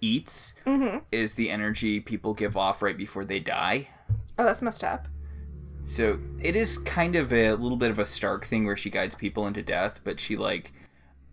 eats 0.00 0.54
is 1.10 1.34
the 1.34 1.48
energy 1.48 2.00
people 2.00 2.34
give 2.34 2.56
off 2.56 2.82
right 2.82 2.96
before 2.98 3.24
they 3.24 3.40
die. 3.40 3.88
Oh, 4.38 4.44
that's 4.44 4.62
messed 4.62 4.84
up. 4.84 5.08
So 5.86 6.18
it 6.40 6.56
is 6.56 6.78
kind 6.78 7.16
of 7.16 7.32
a 7.32 7.52
little 7.52 7.76
bit 7.76 7.90
of 7.90 7.98
a 7.98 8.06
Stark 8.06 8.44
thing 8.44 8.66
where 8.66 8.76
she 8.76 8.90
guides 8.90 9.14
people 9.14 9.46
into 9.46 9.62
death, 9.62 10.00
but 10.04 10.20
she 10.20 10.36
like 10.36 10.72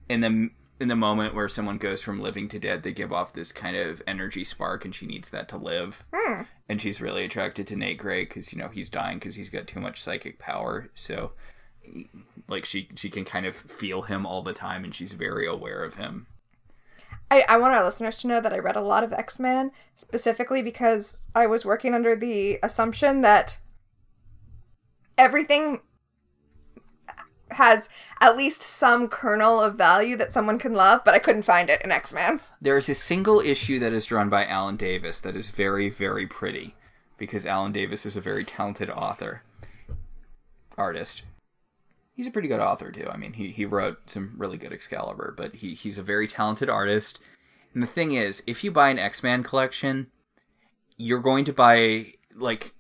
in 0.09 0.21
the 0.21 0.49
in 0.79 0.87
the 0.87 0.95
moment 0.95 1.35
where 1.35 1.49
someone 1.49 1.77
goes 1.77 2.01
from 2.01 2.21
living 2.21 2.47
to 2.49 2.59
dead, 2.59 2.83
they 2.83 2.93
give 2.93 3.11
off 3.11 3.33
this 3.33 3.51
kind 3.51 3.75
of 3.75 4.01
energy 4.07 4.43
spark, 4.43 4.85
and 4.85 4.95
she 4.95 5.05
needs 5.05 5.29
that 5.29 5.49
to 5.49 5.57
live. 5.57 6.05
Hmm. 6.13 6.43
And 6.67 6.81
she's 6.81 7.01
really 7.01 7.25
attracted 7.25 7.67
to 7.67 7.75
Nate 7.75 7.97
Gray 7.97 8.23
because 8.23 8.53
you 8.53 8.59
know 8.59 8.69
he's 8.69 8.89
dying 8.89 9.19
because 9.19 9.35
he's 9.35 9.49
got 9.49 9.67
too 9.67 9.79
much 9.79 10.01
psychic 10.01 10.39
power. 10.39 10.89
So 10.95 11.31
like 12.47 12.65
she 12.65 12.89
she 12.95 13.09
can 13.09 13.25
kind 13.25 13.45
of 13.45 13.55
feel 13.55 14.03
him 14.03 14.25
all 14.25 14.41
the 14.41 14.53
time, 14.53 14.83
and 14.83 14.95
she's 14.95 15.13
very 15.13 15.45
aware 15.45 15.83
of 15.83 15.95
him. 15.95 16.27
I, 17.31 17.43
I 17.47 17.57
want 17.57 17.73
our 17.73 17.83
listeners 17.83 18.17
to 18.19 18.27
know 18.27 18.41
that 18.41 18.53
I 18.53 18.59
read 18.59 18.75
a 18.75 18.81
lot 18.81 19.03
of 19.03 19.13
X 19.13 19.39
Men 19.39 19.71
specifically 19.95 20.61
because 20.61 21.27
I 21.35 21.47
was 21.47 21.65
working 21.65 21.93
under 21.93 22.15
the 22.15 22.59
assumption 22.63 23.21
that 23.21 23.59
everything 25.17 25.81
has 27.51 27.89
at 28.19 28.37
least 28.37 28.61
some 28.61 29.07
kernel 29.07 29.59
of 29.59 29.75
value 29.75 30.15
that 30.17 30.33
someone 30.33 30.59
can 30.59 30.73
love, 30.73 31.01
but 31.03 31.13
I 31.13 31.19
couldn't 31.19 31.43
find 31.43 31.69
it 31.69 31.81
in 31.83 31.91
X 31.91 32.13
Men. 32.13 32.41
There 32.61 32.77
is 32.77 32.89
a 32.89 32.95
single 32.95 33.39
issue 33.39 33.79
that 33.79 33.93
is 33.93 34.05
drawn 34.05 34.29
by 34.29 34.45
Alan 34.45 34.75
Davis 34.75 35.19
that 35.21 35.35
is 35.35 35.49
very, 35.49 35.89
very 35.89 36.27
pretty 36.27 36.75
because 37.17 37.45
Alan 37.45 37.71
Davis 37.71 38.05
is 38.05 38.15
a 38.15 38.21
very 38.21 38.43
talented 38.43 38.89
author, 38.89 39.43
artist. 40.77 41.23
He's 42.15 42.27
a 42.27 42.31
pretty 42.31 42.47
good 42.47 42.59
author 42.59 42.91
too. 42.91 43.07
I 43.09 43.17
mean, 43.17 43.33
he, 43.33 43.49
he 43.49 43.65
wrote 43.65 44.09
some 44.09 44.33
really 44.37 44.57
good 44.57 44.73
Excalibur, 44.73 45.33
but 45.37 45.55
he, 45.55 45.73
he's 45.73 45.97
a 45.97 46.03
very 46.03 46.27
talented 46.27 46.69
artist. 46.69 47.19
And 47.73 47.83
the 47.83 47.87
thing 47.87 48.13
is, 48.13 48.43
if 48.47 48.63
you 48.63 48.71
buy 48.71 48.89
an 48.89 48.99
X 48.99 49.23
Men 49.23 49.43
collection, 49.43 50.07
you're 50.97 51.19
going 51.19 51.45
to 51.45 51.53
buy 51.53 52.13
like 52.35 52.73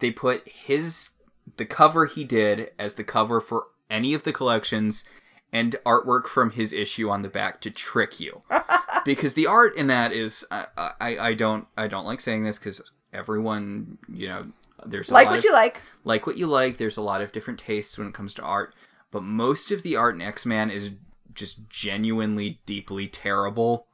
they 0.00 0.10
put 0.10 0.46
his 0.48 1.10
the 1.56 1.64
cover 1.64 2.06
he 2.06 2.24
did 2.24 2.70
as 2.78 2.94
the 2.94 3.04
cover 3.04 3.40
for 3.40 3.66
any 3.90 4.14
of 4.14 4.22
the 4.22 4.32
collections 4.32 5.04
and 5.52 5.74
artwork 5.84 6.26
from 6.26 6.52
his 6.52 6.72
issue 6.72 7.10
on 7.10 7.22
the 7.22 7.28
back 7.28 7.60
to 7.60 7.70
trick 7.70 8.20
you 8.20 8.42
because 9.04 9.34
the 9.34 9.46
art 9.46 9.76
in 9.76 9.88
that 9.88 10.12
is 10.12 10.46
I, 10.50 10.66
I, 11.00 11.18
I 11.18 11.34
don't 11.34 11.66
I 11.76 11.88
don't 11.88 12.06
like 12.06 12.20
saying 12.20 12.44
this 12.44 12.58
because 12.58 12.80
everyone 13.12 13.98
you 14.08 14.28
know 14.28 14.46
there's 14.86 15.10
a 15.10 15.14
Like 15.14 15.28
what 15.28 15.38
of, 15.40 15.44
you 15.44 15.52
like. 15.52 15.80
like 16.04 16.26
what 16.26 16.38
you 16.38 16.46
like 16.46 16.76
there's 16.78 16.96
a 16.96 17.02
lot 17.02 17.20
of 17.20 17.32
different 17.32 17.58
tastes 17.58 17.98
when 17.98 18.06
it 18.06 18.14
comes 18.14 18.32
to 18.34 18.42
art 18.42 18.74
but 19.10 19.22
most 19.24 19.70
of 19.72 19.82
the 19.82 19.96
art 19.96 20.14
in 20.14 20.22
X-Man 20.22 20.70
is 20.70 20.90
just 21.34 21.68
genuinely 21.68 22.60
deeply 22.66 23.06
terrible 23.08 23.86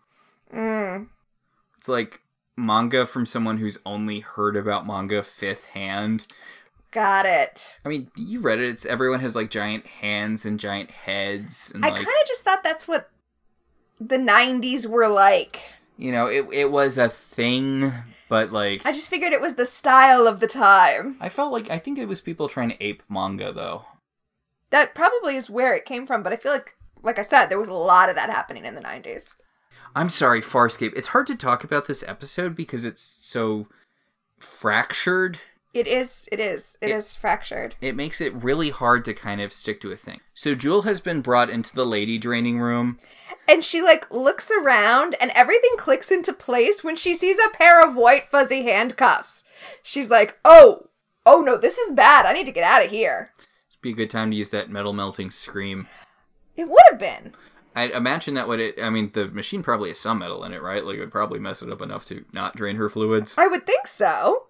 Mm. 0.55 1.09
it's 1.77 1.89
like 1.89 2.21
manga 2.57 3.05
from 3.05 3.27
someone 3.27 3.59
who's 3.59 3.79
only 3.85 4.21
heard 4.21 4.57
about 4.57 4.87
manga 4.87 5.23
fifth 5.25 5.65
hand 5.67 6.27
Got 6.91 7.27
it. 7.27 7.81
I 7.85 7.89
mean, 7.89 8.11
you 8.17 8.41
read 8.41 8.59
it. 8.59 8.69
It's 8.69 8.87
everyone 8.87 9.21
has 9.21 9.37
like 9.37 9.51
giant 9.51 9.87
hands 9.87 10.47
and 10.47 10.59
giant 10.59 10.91
heads, 10.91 11.73
and 11.75 11.85
I 11.85 11.89
like 11.89 11.97
kind 12.05 12.17
of 12.23 12.27
just 12.27 12.43
thought 12.43 12.65
that's 12.65 12.89
what 12.89 13.11
the 14.01 14.17
90s 14.19 14.87
were 14.87 15.09
like. 15.09 15.61
you 15.99 16.13
know, 16.13 16.27
it 16.27 16.47
it 16.53 16.71
was 16.71 16.97
a 16.97 17.09
thing, 17.09 17.93
but 18.29 18.53
like 18.53 18.87
I 18.87 18.93
just 18.93 19.11
figured 19.11 19.33
it 19.33 19.41
was 19.41 19.57
the 19.57 19.67
style 19.67 20.27
of 20.27 20.41
the 20.41 20.47
time. 20.47 21.17
I 21.21 21.29
felt 21.29 21.53
like 21.53 21.71
I 21.71 21.79
think 21.79 21.99
it 21.99 22.09
was 22.09 22.21
people 22.21 22.49
trying 22.49 22.71
to 22.71 22.83
ape 22.83 23.03
manga 23.09 23.53
though. 23.53 23.85
That 24.71 24.95
probably 24.95 25.37
is 25.37 25.51
where 25.51 25.75
it 25.75 25.85
came 25.85 26.07
from, 26.07 26.23
but 26.23 26.33
I 26.33 26.37
feel 26.37 26.53
like 26.53 26.77
like 27.03 27.19
I 27.19 27.23
said, 27.23 27.47
there 27.47 27.61
was 27.61 27.69
a 27.69 27.75
lot 27.75 28.09
of 28.09 28.15
that 28.17 28.31
happening 28.31 28.65
in 28.65 28.75
the 28.75 28.81
90s. 28.81 29.35
I'm 29.95 30.11
sorry, 30.11 30.41
Farscape. 30.41 30.93
It's 30.97 31.09
hard 31.09 31.27
to 31.29 31.37
talk 31.37 31.63
about 31.63 31.87
this 31.87 32.03
episode 32.07 32.55
because 32.57 32.85
it's 32.85 33.03
so 33.03 33.69
fractured. 34.39 35.39
It 35.77 35.87
is 35.87 36.27
it 36.33 36.41
is 36.41 36.79
it 36.81 36.89
is 36.89 37.15
fractured. 37.15 37.75
It 37.83 37.95
makes 37.95 38.23
it 38.23 38.33
really 38.43 38.71
hard 38.71 39.05
to 39.05 39.13
kind 39.13 39.43
of 39.43 39.53
stick 39.53 39.79
to 39.83 39.93
a 39.93 39.97
thing. 39.97 40.21
So 40.33 40.55
Jool 40.55 40.83
has 40.83 41.03
been 41.03 41.21
brought 41.21 41.51
into 41.51 41.75
the 41.75 41.85
lady 41.85 42.17
draining 42.17 42.59
room. 42.59 42.99
And 43.47 43.63
she 43.63 43.83
like 43.83 44.11
looks 44.11 44.51
around 44.51 45.17
and 45.21 45.31
everything 45.35 45.73
clicks 45.77 46.11
into 46.11 46.33
place 46.33 46.83
when 46.83 46.97
she 46.97 47.13
sees 47.13 47.39
a 47.39 47.55
pair 47.55 47.87
of 47.87 47.95
white 47.95 48.25
fuzzy 48.25 48.63
handcuffs. 48.63 49.45
She's 49.83 50.11
like, 50.11 50.39
"Oh, 50.47 50.89
oh 51.27 51.43
no, 51.43 51.59
this 51.59 51.77
is 51.77 51.93
bad. 51.93 52.25
I 52.25 52.33
need 52.33 52.47
to 52.47 52.53
get 52.53 52.65
out 52.65 52.83
of 52.83 52.91
here." 52.91 53.31
It'd 53.71 53.83
be 53.83 53.91
a 53.91 53.95
good 53.95 54.09
time 54.09 54.31
to 54.31 54.37
use 54.37 54.49
that 54.51 54.71
metal 54.71 54.95
melting 54.95 55.31
scream. 55.31 55.89
It 56.57 56.71
would 56.71 56.85
have 56.91 56.99
been. 56.99 57.35
I 57.77 57.89
imagine 57.89 58.33
that 58.35 58.49
would 58.49 58.61
it. 58.61 58.83
I 58.83 58.89
mean, 58.89 59.11
the 59.13 59.29
machine 59.29 59.63
probably 59.63 59.91
has 59.91 60.01
some 60.01 60.21
metal 60.21 60.43
in 60.43 60.55
it, 60.55 60.63
right? 60.63 60.83
Like 60.83 60.97
it 60.97 61.01
would 61.01 61.13
probably 61.13 61.39
mess 61.39 61.61
it 61.61 61.71
up 61.71 61.83
enough 61.83 62.07
to 62.07 62.25
not 62.33 62.57
drain 62.57 62.77
her 62.77 62.89
fluids. 62.89 63.35
I 63.37 63.47
would 63.47 63.67
think 63.67 63.87
so. 63.87 64.46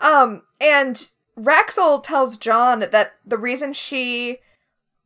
Um, 0.00 0.42
and 0.60 1.10
Raxel 1.38 2.02
tells 2.02 2.36
John 2.36 2.80
that 2.80 3.14
the 3.24 3.38
reason 3.38 3.72
she 3.72 4.38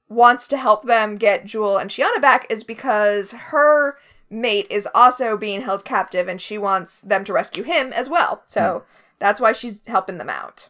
wants 0.09 0.47
to 0.49 0.57
help 0.57 0.85
them 0.85 1.17
get 1.17 1.47
Jool 1.47 1.79
and 1.79 1.91
Chiana 1.91 2.21
back 2.21 2.47
is 2.51 2.65
because 2.65 3.33
her 3.33 3.97
mate 4.31 4.67
is 4.71 4.89
also 4.95 5.37
being 5.37 5.63
held 5.63 5.85
captive 5.85 6.29
and 6.29 6.41
she 6.41 6.59
wants 6.59 7.01
them 7.01 7.25
to 7.25 7.33
rescue 7.33 7.63
him 7.63 7.93
as 7.93 8.09
well. 8.09 8.43
So 8.47 8.85
that's 9.19 9.41
why 9.41 9.53
she's 9.53 9.81
helping 9.87 10.19
them 10.19 10.31
out. 10.31 10.69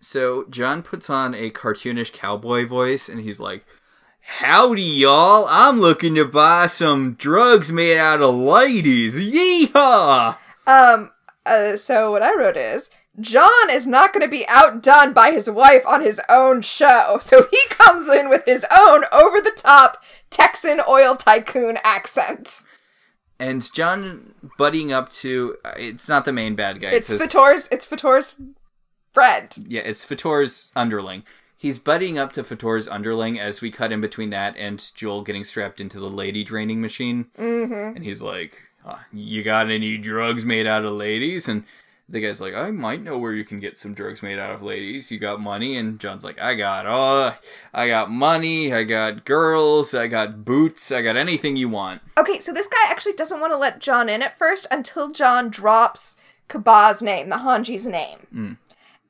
So 0.00 0.44
John 0.50 0.82
puts 0.82 1.08
on 1.08 1.34
a 1.34 1.50
cartoonish 1.50 2.12
cowboy 2.12 2.66
voice, 2.66 3.08
and 3.08 3.20
he's 3.20 3.38
like, 3.38 3.64
"Howdy, 4.20 4.82
y'all! 4.82 5.46
I'm 5.48 5.80
looking 5.80 6.16
to 6.16 6.24
buy 6.24 6.66
some 6.66 7.14
drugs 7.14 7.70
made 7.70 7.98
out 7.98 8.20
of 8.20 8.34
ladies. 8.34 9.20
Yeehaw!" 9.20 10.36
Um, 10.66 11.12
uh, 11.46 11.76
so 11.76 12.10
what 12.10 12.22
I 12.22 12.34
wrote 12.34 12.56
is 12.56 12.90
John 13.20 13.70
is 13.70 13.86
not 13.86 14.12
going 14.12 14.22
to 14.22 14.30
be 14.30 14.46
outdone 14.48 15.12
by 15.12 15.32
his 15.32 15.50
wife 15.50 15.86
on 15.86 16.00
his 16.00 16.20
own 16.28 16.62
show, 16.62 17.18
so 17.20 17.46
he 17.50 17.60
comes 17.70 18.08
in 18.08 18.28
with 18.28 18.44
his 18.46 18.66
own 18.76 19.04
over 19.12 19.40
the 19.40 19.56
top 19.56 20.02
Texan 20.30 20.80
oil 20.88 21.16
tycoon 21.16 21.78
accent. 21.84 22.62
And 23.38 23.62
John 23.72 24.34
buddying 24.58 24.92
up 24.92 25.08
to 25.10 25.56
uh, 25.64 25.72
it's 25.76 26.08
not 26.08 26.24
the 26.24 26.32
main 26.32 26.54
bad 26.54 26.80
guy. 26.80 26.90
It's 26.90 27.12
Fator's. 27.12 27.68
It's 27.72 27.84
Fator's 27.84 28.36
friend. 29.12 29.52
Yeah, 29.66 29.82
it's 29.82 30.04
Fator's 30.04 30.70
underling. 30.76 31.24
He's 31.56 31.78
buddying 31.78 32.18
up 32.18 32.32
to 32.32 32.44
Fator's 32.44 32.88
underling 32.88 33.38
as 33.38 33.60
we 33.60 33.70
cut 33.70 33.92
in 33.92 34.00
between 34.00 34.30
that 34.30 34.56
and 34.56 34.82
Jool 34.94 35.22
getting 35.22 35.44
strapped 35.44 35.80
into 35.80 36.00
the 36.00 36.10
lady 36.10 36.44
draining 36.44 36.80
machine. 36.80 37.26
Mm-hmm. 37.38 37.96
And 37.96 38.04
he's 38.04 38.22
like, 38.22 38.62
uh, 38.84 38.98
"You 39.12 39.42
got 39.42 39.70
any 39.70 39.98
drugs 39.98 40.44
made 40.44 40.66
out 40.66 40.84
of 40.84 40.92
ladies?" 40.92 41.48
And 41.48 41.64
the 42.08 42.20
guy's 42.20 42.40
like, 42.40 42.54
"I 42.54 42.70
might 42.70 43.02
know 43.02 43.18
where 43.18 43.32
you 43.32 43.44
can 43.44 43.60
get 43.60 43.78
some 43.78 43.94
drugs 43.94 44.22
made 44.22 44.38
out 44.38 44.54
of 44.54 44.62
ladies. 44.62 45.10
You 45.10 45.18
got 45.18 45.40
money?" 45.40 45.76
And 45.76 45.98
John's 45.98 46.24
like, 46.24 46.40
"I 46.40 46.54
got 46.54 46.86
uh, 46.86 47.34
I 47.72 47.88
got 47.88 48.10
money. 48.10 48.72
I 48.72 48.84
got 48.84 49.24
girls. 49.24 49.94
I 49.94 50.08
got 50.08 50.44
boots. 50.44 50.92
I 50.92 51.02
got 51.02 51.16
anything 51.16 51.56
you 51.56 51.68
want." 51.68 52.02
Okay, 52.18 52.38
so 52.40 52.52
this 52.52 52.66
guy 52.68 52.90
actually 52.90 53.14
doesn't 53.14 53.40
want 53.40 53.52
to 53.52 53.56
let 53.56 53.80
John 53.80 54.08
in 54.08 54.22
at 54.22 54.36
first 54.36 54.66
until 54.70 55.10
John 55.10 55.48
drops 55.48 56.16
Kaba's 56.48 57.02
name, 57.02 57.28
the 57.30 57.36
Hanji's 57.36 57.86
name. 57.86 58.58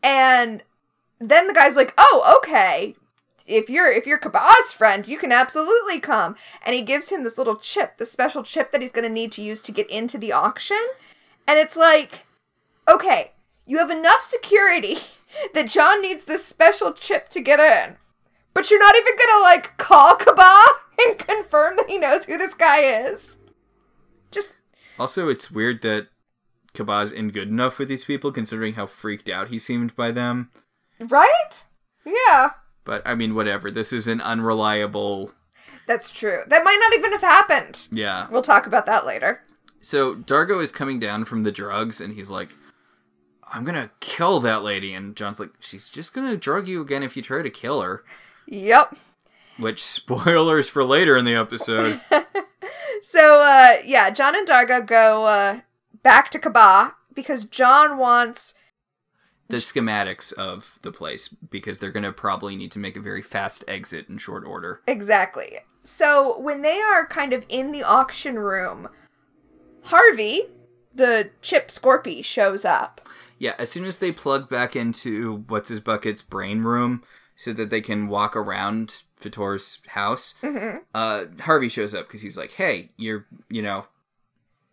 And 0.03 0.63
then 1.19 1.47
the 1.47 1.55
guy's 1.55 1.77
like, 1.77 1.95
"Oh, 1.99 2.39
okay. 2.39 2.95
If 3.47 3.69
you're 3.69 3.91
if 3.91 4.07
you're 4.07 4.19
Kaba's 4.19 4.73
friend, 4.73 5.07
you 5.09 5.19
can 5.19 5.33
absolutely 5.33 5.99
come." 5.99 6.37
And 6.65 6.75
he 6.75 6.83
gives 6.83 7.11
him 7.11 7.25
this 7.25 7.39
little 7.39 7.57
chip, 7.57 7.97
the 7.97 8.07
special 8.07 8.43
chip 8.43 8.71
that 8.71 8.81
he's 8.81 8.93
going 8.93 9.07
to 9.07 9.13
need 9.13 9.33
to 9.33 9.43
use 9.43 9.63
to 9.63 9.73
get 9.73 9.91
into 9.91 10.19
the 10.19 10.33
auction. 10.33 10.81
And 11.47 11.59
it's 11.59 11.77
like, 11.77 12.25
"Okay, 12.89 13.33
you 13.67 13.79
have 13.79 13.91
enough 13.91 14.21
security 14.23 14.97
that 15.55 15.69
John 15.69 16.03
needs 16.03 16.25
this 16.25 16.45
special 16.45 16.93
chip 16.93 17.29
to 17.31 17.41
get 17.41 17.61
in." 17.61 17.97
But 18.55 18.71
you're 18.71 18.79
not 18.79 18.95
even 18.95 19.17
to 19.17 19.41
like 19.41 19.77
call 19.79 20.17
Kaba 20.17 20.65
and 21.07 21.19
confirm 21.19 21.77
that 21.77 21.89
he 21.89 21.99
knows 21.99 22.27
who 22.27 22.37
this 22.37 22.55
guy 22.55 22.81
is. 22.81 23.39
Just 24.31 24.57
Also, 24.99 25.29
it's 25.29 25.51
weird 25.51 25.83
that 25.83 26.09
Kaba's 26.75 27.13
in 27.13 27.31
good 27.31 27.49
enough 27.49 27.79
with 27.79 27.89
these 27.89 28.05
people, 28.05 28.33
considering 28.33 28.75
how 28.75 28.87
freaked 28.87 29.29
out 29.29 29.49
he 29.49 29.59
seemed 29.59 29.95
by 29.97 30.11
them. 30.11 30.51
right? 31.01 31.65
Yeah. 32.05 32.51
But 32.85 33.03
I 33.07 33.15
mean, 33.15 33.35
whatever. 33.35 33.71
This 33.71 33.93
is 33.93 34.09
an 34.09 34.21
unreliable. 34.21 35.33
That's 35.87 36.11
true. 36.11 36.41
That 36.47 36.65
might 36.65 36.79
not 36.81 36.95
even 36.95 37.13
have 37.13 37.23
happened. 37.23 37.89
Yeah. 37.91 38.27
We'll 38.31 38.43
talk 38.43 38.67
about 38.67 38.87
that 38.87 39.07
later. 39.07 39.43
So 39.81 40.15
Dargo 40.15 40.63
is 40.63 40.71
coming 40.73 40.99
down 40.99 41.25
from 41.25 41.43
the 41.43 41.53
drugs, 41.53 42.01
and 42.01 42.15
he's 42.15 42.31
like, 42.31 42.51
"I'm 43.53 43.65
gonna 43.65 43.91
kill 44.01 44.41
that 44.41 44.63
lady." 44.63 44.95
And 44.95 45.15
John's 45.15 45.39
like, 45.39 45.51
"She's 45.61 45.89
just 45.89 46.15
gonna 46.15 46.37
drug 46.37 46.67
you 46.67 46.81
again 46.81 47.03
if 47.03 47.17
you 47.17 47.23
try 47.23 47.43
to 47.43 47.51
kill 47.51 47.81
her." 47.83 48.05
Yep. 48.47 48.97
Which 49.59 49.83
spoilers 49.85 50.69
for 50.69 50.83
later 50.85 51.17
in 51.17 51.25
the 51.25 51.35
episode. 51.35 52.01
So, 53.05 53.41
uh, 53.41 53.79
yeah, 53.85 54.11
John 54.11 54.37
and 54.37 54.47
Dargo 54.47 54.87
go 54.87 55.25
uh, 55.25 55.61
back 56.05 56.31
to 56.31 56.39
Kabah 56.39 56.93
because 57.13 57.45
John 57.47 57.99
wants. 57.99 58.55
the 59.49 59.57
schematics 59.57 60.33
of 60.35 60.79
the 60.83 60.93
place 60.93 61.29
because 61.29 61.81
they're 61.81 61.91
gonna 61.91 62.13
probably 62.13 62.55
need 62.55 62.71
to 62.73 62.79
make 62.79 62.97
a 62.97 63.01
very 63.01 63.21
fast 63.21 63.65
exit 63.67 64.09
in 64.09 64.19
short 64.19 64.45
order. 64.47 64.83
Exactly. 64.87 65.59
So, 65.83 66.39
when 66.39 66.63
they 66.63 66.81
are 66.81 67.05
kind 67.05 67.33
of 67.33 67.45
in 67.49 67.73
the 67.73 67.83
auction 67.83 68.39
room, 68.39 68.89
Harvey, 69.87 70.43
the 70.95 71.31
Chip 71.43 71.69
Scorpy, 71.69 72.25
shows 72.25 72.65
up. 72.65 73.01
Yeah, 73.43 73.57
as 73.59 73.73
soon 73.73 73.87
as 73.87 73.97
they 73.97 74.13
plug 74.13 74.49
back 74.49 74.77
into 74.77 75.43
what's 75.49 75.69
his 75.69 75.81
bucket's 75.81 76.23
brain 76.23 76.63
room 76.63 77.03
so 77.35 77.53
that 77.53 77.71
they 77.71 77.81
can 77.81 78.07
walk 78.07 78.37
around 78.37 79.03
Fator's 79.17 79.81
house, 79.89 80.35
uh, 80.95 81.25
Harvey 81.41 81.69
shows 81.69 81.93
up 81.93 82.07
because 82.07 82.21
he's 82.21 82.37
like, 82.37 82.53
"Hey, 82.53 82.91
you're 82.97 83.27
you 83.51 83.61
know, 83.61 83.87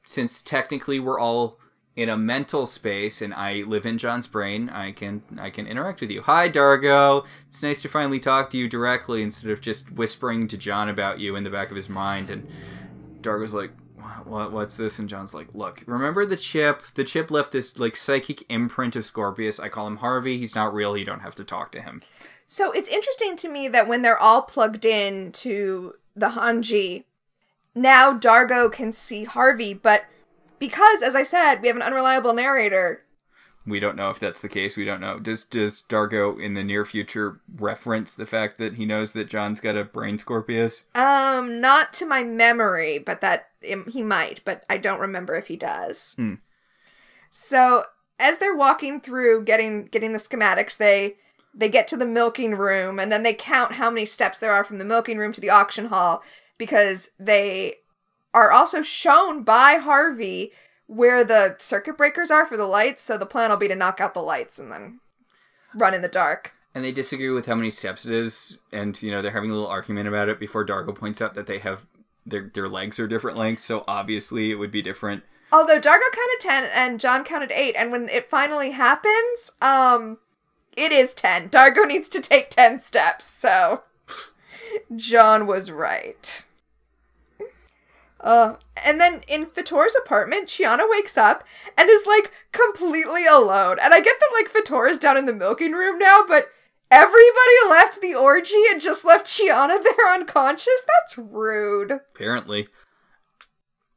since 0.05 0.43
technically 0.43 0.99
we're 0.99 1.17
all 1.17 1.57
in 1.95 2.09
a 2.09 2.15
mental 2.15 2.67
space 2.67 3.23
and 3.23 3.33
I 3.33 3.63
live 3.63 3.87
in 3.87 3.97
John's 3.97 4.27
brain, 4.27 4.69
I 4.69 4.91
can 4.91 5.23
I 5.39 5.49
can 5.49 5.65
interact 5.65 5.99
with 5.99 6.11
you. 6.11 6.21
Hi, 6.21 6.47
Dargo. 6.47 7.25
It's 7.47 7.63
nice 7.63 7.81
to 7.81 7.89
finally 7.89 8.19
talk 8.19 8.51
to 8.51 8.57
you 8.57 8.69
directly 8.69 9.23
instead 9.23 9.49
of 9.49 9.61
just 9.61 9.91
whispering 9.91 10.47
to 10.47 10.57
John 10.57 10.89
about 10.89 11.19
you 11.19 11.35
in 11.35 11.43
the 11.43 11.49
back 11.49 11.71
of 11.71 11.75
his 11.75 11.89
mind." 11.89 12.29
And 12.29 12.47
Dargo's 13.21 13.55
like, 13.55 13.71
what, 14.25 14.51
what's 14.51 14.77
this? 14.77 14.99
And 14.99 15.09
John's 15.09 15.33
like, 15.33 15.53
look, 15.53 15.83
remember 15.87 16.25
the 16.25 16.37
chip? 16.37 16.83
The 16.95 17.03
chip 17.03 17.31
left 17.31 17.51
this 17.51 17.79
like 17.79 17.95
psychic 17.95 18.43
imprint 18.49 18.95
of 18.95 19.05
Scorpius. 19.05 19.59
I 19.59 19.69
call 19.69 19.87
him 19.87 19.97
Harvey. 19.97 20.37
He's 20.37 20.55
not 20.55 20.73
real. 20.73 20.97
You 20.97 21.05
don't 21.05 21.21
have 21.21 21.35
to 21.35 21.43
talk 21.43 21.71
to 21.73 21.81
him. 21.81 22.01
So, 22.45 22.71
it's 22.71 22.89
interesting 22.89 23.35
to 23.37 23.49
me 23.49 23.67
that 23.67 23.87
when 23.87 24.01
they're 24.01 24.17
all 24.17 24.41
plugged 24.41 24.83
in 24.83 25.31
to 25.33 25.95
the 26.15 26.29
Hanji, 26.29 27.03
now 27.75 28.17
Dargo 28.17 28.71
can 28.71 28.91
see 28.91 29.23
Harvey, 29.23 29.73
but 29.73 30.05
because, 30.57 31.01
as 31.01 31.15
I 31.15 31.23
said, 31.23 31.61
we 31.61 31.67
have 31.67 31.77
an 31.77 31.81
unreliable 31.81 32.33
narrator, 32.33 33.03
We 33.69 33.79
don't 33.79 33.95
know 33.95 34.09
if 34.09 34.19
that's 34.19 34.41
the 34.41 34.49
case. 34.49 34.75
We 34.75 34.85
don't 34.85 35.01
know. 35.01 35.19
Does 35.19 35.43
does 35.43 35.83
Dargo 35.87 36.39
in 36.39 36.53
the 36.53 36.63
near 36.63 36.85
future 36.85 37.39
reference 37.57 38.13
the 38.13 38.25
fact 38.25 38.57
that 38.57 38.75
he 38.75 38.85
knows 38.85 39.11
that 39.13 39.29
John's 39.29 39.59
got 39.59 39.77
a 39.77 39.83
brain 39.83 40.17
Scorpius? 40.17 40.85
Um, 40.95 41.61
not 41.61 41.93
to 41.93 42.05
my 42.05 42.23
memory, 42.23 42.97
but 42.97 43.21
that 43.21 43.49
um, 43.71 43.85
he 43.89 44.01
might, 44.01 44.41
but 44.45 44.63
I 44.69 44.77
don't 44.77 44.99
remember 44.99 45.35
if 45.35 45.47
he 45.47 45.55
does. 45.55 46.15
So 47.31 47.85
as 48.19 48.37
they're 48.37 48.55
walking 48.55 48.99
through, 48.99 49.43
getting 49.45 49.85
getting 49.85 50.13
the 50.13 50.19
schematics, 50.19 50.77
they 50.77 51.15
they 51.53 51.69
get 51.69 51.87
to 51.89 51.97
the 51.97 52.05
milking 52.05 52.55
room, 52.55 52.99
and 52.99 53.11
then 53.11 53.23
they 53.23 53.33
count 53.33 53.73
how 53.73 53.89
many 53.89 54.05
steps 54.05 54.39
there 54.39 54.53
are 54.53 54.63
from 54.63 54.77
the 54.77 54.85
milking 54.85 55.17
room 55.17 55.31
to 55.31 55.41
the 55.41 55.49
auction 55.49 55.85
hall 55.85 56.23
because 56.57 57.09
they 57.19 57.75
are 58.33 58.51
also 58.51 58.81
shown 58.81 59.43
by 59.43 59.75
Harvey 59.75 60.51
where 60.89 61.23
the 61.23 61.55
circuit 61.59 61.95
breakers 61.95 62.31
are 62.31 62.47
for 62.47 62.57
the 62.57 62.65
lights. 62.65 63.03
So 63.03 63.17
the 63.17 63.25
plan 63.27 63.51
will 63.51 63.57
be 63.57 63.67
to 63.67 63.75
knock 63.75 64.01
out 64.01 64.15
the 64.15 64.21
lights 64.21 64.57
and 64.57 64.71
then 64.71 64.99
run 65.75 65.93
in 65.93 66.01
the 66.01 66.07
dark. 66.07 66.53
And 66.73 66.83
they 66.83 66.91
disagree 66.91 67.29
with 67.29 67.45
how 67.45 67.55
many 67.55 67.69
steps 67.69 68.05
it 68.05 68.13
is, 68.13 68.59
and 68.71 69.01
you 69.01 69.11
know 69.11 69.21
they're 69.21 69.31
having 69.31 69.49
a 69.49 69.53
little 69.53 69.69
argument 69.69 70.07
about 70.07 70.29
it 70.29 70.39
before 70.39 70.65
Dargo 70.65 70.95
points 70.95 71.21
out 71.21 71.33
that 71.33 71.47
they 71.47 71.59
have 71.59 71.85
their 72.25 72.51
their 72.53 72.69
legs 72.69 72.99
are 72.99 73.07
different 73.07 73.37
lengths, 73.37 73.63
so 73.63 73.83
obviously 73.87 74.51
it 74.51 74.55
would 74.55 74.71
be 74.71 74.81
different. 74.81 75.23
Although 75.51 75.79
Dargo 75.79 76.11
counted 76.11 76.37
10 76.41 76.69
and 76.75 76.99
John 76.99 77.23
counted 77.23 77.51
8 77.51 77.75
and 77.75 77.91
when 77.91 78.07
it 78.09 78.29
finally 78.29 78.71
happens, 78.71 79.51
um 79.61 80.19
it 80.77 80.91
is 80.91 81.15
10. 81.15 81.49
Dargo 81.49 81.87
needs 81.87 82.07
to 82.09 82.21
take 82.21 82.51
10 82.51 82.79
steps. 82.79 83.25
So 83.25 83.83
John 84.95 85.47
was 85.47 85.71
right. 85.71 86.45
Uh, 88.19 88.55
and 88.85 88.99
then 88.99 89.21
in 89.27 89.45
Fatora's 89.45 89.95
apartment, 89.95 90.47
Chiana 90.47 90.89
wakes 90.89 91.17
up 91.17 91.43
and 91.77 91.89
is 91.89 92.05
like 92.05 92.31
completely 92.51 93.25
alone. 93.25 93.77
And 93.81 93.93
I 93.93 94.01
get 94.01 94.15
that 94.19 94.31
like 94.33 94.51
Fatora's 94.51 94.99
down 94.99 95.17
in 95.17 95.25
the 95.25 95.33
milking 95.33 95.71
room 95.71 95.97
now, 95.97 96.23
but 96.27 96.49
everybody 96.91 97.69
left 97.69 98.01
the 98.01 98.15
orgy 98.15 98.63
and 98.69 98.81
just 98.81 99.05
left 99.05 99.27
Chiana 99.27 99.81
there 99.83 100.11
unconscious? 100.11 100.85
That's 100.87 101.17
rude. 101.17 101.91
Apparently. 101.91 102.67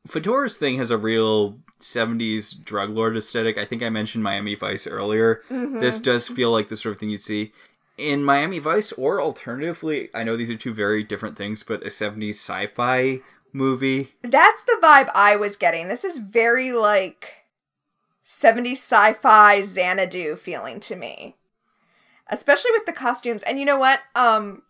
Fatora's 0.06 0.56
thing 0.56 0.76
has 0.78 0.90
a 0.90 0.98
real 0.98 1.60
70s 1.80 2.62
drug 2.64 2.90
lord 2.90 3.16
aesthetic. 3.16 3.58
I 3.58 3.64
think 3.64 3.82
I 3.82 3.88
mentioned 3.88 4.22
Miami 4.22 4.54
Vice 4.54 4.86
earlier. 4.86 5.42
This 5.48 6.00
does 6.00 6.28
feel 6.28 6.50
like 6.50 6.68
the 6.68 6.76
sort 6.76 6.94
of 6.94 7.00
thing 7.00 7.10
you'd 7.10 7.22
see 7.22 7.52
in 7.98 8.24
Miami 8.24 8.58
Vice, 8.58 8.92
or 8.92 9.20
alternatively, 9.20 10.08
I 10.14 10.24
know 10.24 10.36
these 10.36 10.50
are 10.50 10.56
two 10.56 10.72
very 10.72 11.02
different 11.02 11.36
things, 11.36 11.62
but 11.62 11.82
a 11.82 11.86
70s 11.86 12.30
sci 12.30 12.66
fi 12.66 13.20
movie. 13.52 14.12
That's 14.22 14.62
the 14.64 14.78
vibe 14.82 15.10
I 15.14 15.36
was 15.36 15.56
getting. 15.56 15.88
This 15.88 16.04
is 16.04 16.18
very 16.18 16.72
like 16.72 17.44
70s 18.24 18.72
sci-fi 18.72 19.62
Xanadu 19.62 20.36
feeling 20.36 20.80
to 20.80 20.96
me. 20.96 21.36
Especially 22.28 22.70
with 22.72 22.86
the 22.86 22.92
costumes. 22.92 23.42
And 23.42 23.58
you 23.58 23.64
know 23.64 23.78
what? 23.78 24.00
Um 24.14 24.62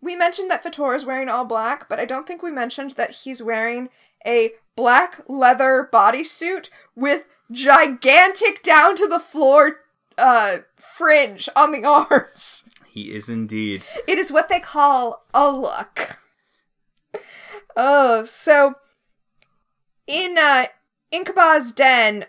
we 0.00 0.16
mentioned 0.16 0.50
that 0.50 0.62
Fator 0.64 0.94
is 0.94 1.06
wearing 1.06 1.28
all 1.28 1.44
black, 1.44 1.88
but 1.88 2.00
I 2.00 2.04
don't 2.04 2.26
think 2.26 2.42
we 2.42 2.50
mentioned 2.50 2.92
that 2.92 3.10
he's 3.10 3.42
wearing 3.42 3.88
a 4.26 4.50
black 4.74 5.20
leather 5.28 5.88
bodysuit 5.92 6.70
with 6.96 7.26
gigantic 7.50 8.62
down 8.62 8.96
to 8.96 9.06
the 9.06 9.20
floor 9.20 9.80
uh 10.18 10.58
fringe 10.76 11.48
on 11.56 11.72
the 11.72 11.84
arms. 12.10 12.64
He 12.86 13.14
is 13.14 13.28
indeed. 13.28 13.82
It 14.06 14.18
is 14.18 14.30
what 14.30 14.48
they 14.48 14.60
call 14.60 15.24
a 15.32 15.50
look. 15.50 16.18
Oh, 17.76 18.24
so 18.24 18.74
in 20.06 20.36
uh 20.38 20.66
in 21.10 21.24
Kaba's 21.24 21.72
den, 21.72 22.26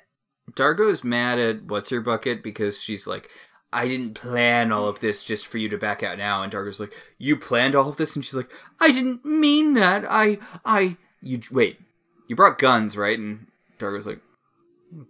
Dargo's 0.52 1.04
mad 1.04 1.40
at 1.40 1.64
What's 1.64 1.90
Her 1.90 2.02
Bucket 2.02 2.44
because 2.44 2.82
she's 2.82 3.08
like, 3.08 3.30
I 3.72 3.88
didn't 3.88 4.14
plan 4.14 4.72
all 4.72 4.88
of 4.88 5.00
this 5.00 5.24
just 5.24 5.48
for 5.48 5.58
you 5.58 5.68
to 5.70 5.78
back 5.78 6.04
out 6.04 6.18
now. 6.18 6.44
And 6.44 6.52
Dargo's 6.52 6.80
like, 6.80 6.94
You 7.18 7.38
planned 7.38 7.76
all 7.76 7.90
of 7.90 7.98
this? 7.98 8.16
And 8.16 8.24
she's 8.24 8.36
like, 8.36 8.52
I 8.80 8.92
didn't 8.92 9.26
mean 9.26 9.74
that. 9.74 10.06
I, 10.08 10.38
I, 10.64 10.98
you, 11.22 11.42
wait, 11.52 11.80
you 12.28 12.36
brought 12.36 12.60
guns, 12.60 12.96
right? 12.96 13.18
And 13.18 13.48
Dargo's 13.80 14.08
like, 14.08 14.22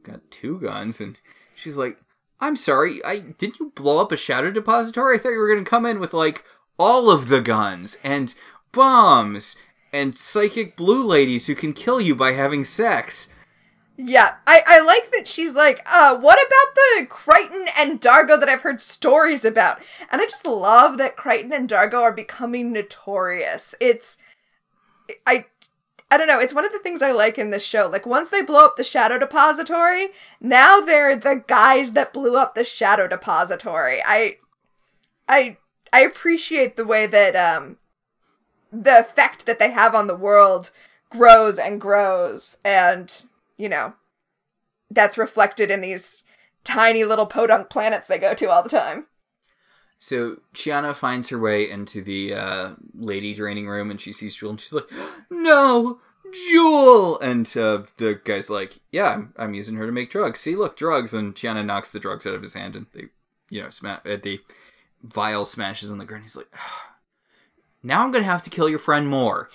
Got 0.03 0.31
two 0.31 0.59
guns. 0.59 1.01
And 1.01 1.19
she's 1.55 1.75
like, 1.75 1.97
I'm 2.39 2.55
sorry, 2.55 3.03
I 3.05 3.19
didn't 3.19 3.59
you 3.59 3.71
blow 3.75 4.01
up 4.01 4.11
a 4.11 4.17
shadow 4.17 4.51
depository? 4.51 5.15
I 5.15 5.17
thought 5.17 5.29
you 5.29 5.39
were 5.39 5.53
gonna 5.53 5.65
come 5.65 5.85
in 5.85 5.99
with 5.99 6.13
like 6.13 6.43
all 6.79 7.09
of 7.09 7.27
the 7.27 7.41
guns 7.41 7.97
and 8.03 8.33
bombs 8.71 9.55
and 9.93 10.17
psychic 10.17 10.75
blue 10.75 11.05
ladies 11.05 11.47
who 11.47 11.55
can 11.55 11.71
kill 11.73 12.01
you 12.01 12.15
by 12.15 12.31
having 12.31 12.65
sex. 12.65 13.29
yeah, 13.95 14.35
I, 14.47 14.63
I 14.65 14.79
like 14.79 15.11
that 15.11 15.27
she's 15.27 15.53
like, 15.55 15.79
uh, 15.85 16.17
what 16.17 16.39
about 16.39 16.75
the 16.75 17.05
Crichton 17.05 17.67
and 17.77 18.01
Dargo 18.01 18.39
that 18.39 18.49
I've 18.49 18.63
heard 18.63 18.81
stories 18.81 19.45
about? 19.45 19.81
And 20.11 20.19
I 20.19 20.25
just 20.25 20.47
love 20.47 20.97
that 20.97 21.15
Crichton 21.15 21.53
and 21.53 21.69
Dargo 21.69 22.01
are 22.01 22.11
becoming 22.11 22.71
notorious. 22.71 23.75
It's 23.79 24.17
I 25.27 25.45
I 26.09 26.17
don't 26.17 26.27
know, 26.27 26.39
it's 26.39 26.53
one 26.53 26.65
of 26.65 26.71
the 26.71 26.79
things 26.79 27.01
I 27.01 27.11
like 27.11 27.37
in 27.37 27.49
this 27.51 27.65
show. 27.65 27.87
Like 27.87 28.05
once 28.05 28.29
they 28.29 28.41
blow 28.41 28.65
up 28.65 28.77
the 28.77 28.83
Shadow 28.83 29.17
Depository, 29.19 30.09
now 30.41 30.79
they're 30.79 31.15
the 31.15 31.43
guys 31.47 31.93
that 31.93 32.13
blew 32.13 32.35
up 32.37 32.55
the 32.55 32.63
Shadow 32.63 33.07
Depository. 33.07 33.99
I 34.05 34.37
I 35.27 35.57
I 35.91 36.01
appreciate 36.01 36.75
the 36.75 36.85
way 36.85 37.05
that 37.07 37.35
um 37.35 37.77
the 38.73 38.99
effect 38.99 39.45
that 39.45 39.59
they 39.59 39.71
have 39.71 39.93
on 39.93 40.07
the 40.07 40.15
world 40.15 40.71
grows 41.09 41.59
and 41.59 41.79
grows 41.79 42.57
and 42.65 43.25
you 43.55 43.69
know 43.69 43.93
that's 44.89 45.17
reflected 45.17 45.69
in 45.69 45.79
these 45.81 46.23
tiny 46.63 47.03
little 47.03 47.27
podunk 47.27 47.69
planets 47.69 48.07
they 48.07 48.17
go 48.17 48.33
to 48.33 48.49
all 48.49 48.63
the 48.63 48.69
time 48.69 49.05
So 49.99 50.37
Chiana 50.53 50.93
finds 50.93 51.29
her 51.29 51.39
way 51.39 51.69
into 51.69 52.01
the 52.01 52.33
uh, 52.33 52.71
lady 52.93 53.33
draining 53.33 53.67
room 53.67 53.89
and 53.89 54.01
she 54.01 54.11
sees 54.11 54.35
Jool 54.35 54.49
and 54.49 54.59
she's 54.59 54.73
like, 54.73 54.89
No, 55.29 55.99
Jool! 56.49 57.19
And 57.21 57.45
uh, 57.55 57.83
the 57.95 58.19
guy's 58.21 58.49
like, 58.49 58.79
Yeah, 58.91 59.13
I'm, 59.13 59.33
I'm 59.37 59.53
using 59.53 59.77
her 59.77 59.85
to 59.85 59.93
make 59.93 60.09
drugs. 60.09 60.41
See, 60.41 60.57
look, 60.57 60.75
drugs. 60.75 61.13
And 61.13 61.35
Chiana 61.35 61.63
knocks 61.65 61.89
the 61.89 62.01
drugs 62.01 62.27
out 62.27 62.35
of 62.35 62.41
his 62.41 62.53
hand 62.53 62.75
and 62.75 62.87
they, 62.93 63.05
you 63.49 63.61
know, 63.61 63.69
sma- 63.69 64.01
uh, 64.05 64.17
the 64.21 64.41
vial 65.01 65.45
smashes 65.45 65.89
on 65.89 65.99
the 65.99 66.05
ground. 66.05 66.23
He's 66.23 66.35
like, 66.35 66.53
Now 67.83 68.03
I'm 68.03 68.11
going 68.11 68.23
to 68.23 68.29
have 68.29 68.43
to 68.43 68.49
kill 68.49 68.69
your 68.69 68.79
friend 68.79 69.07
more. 69.07 69.49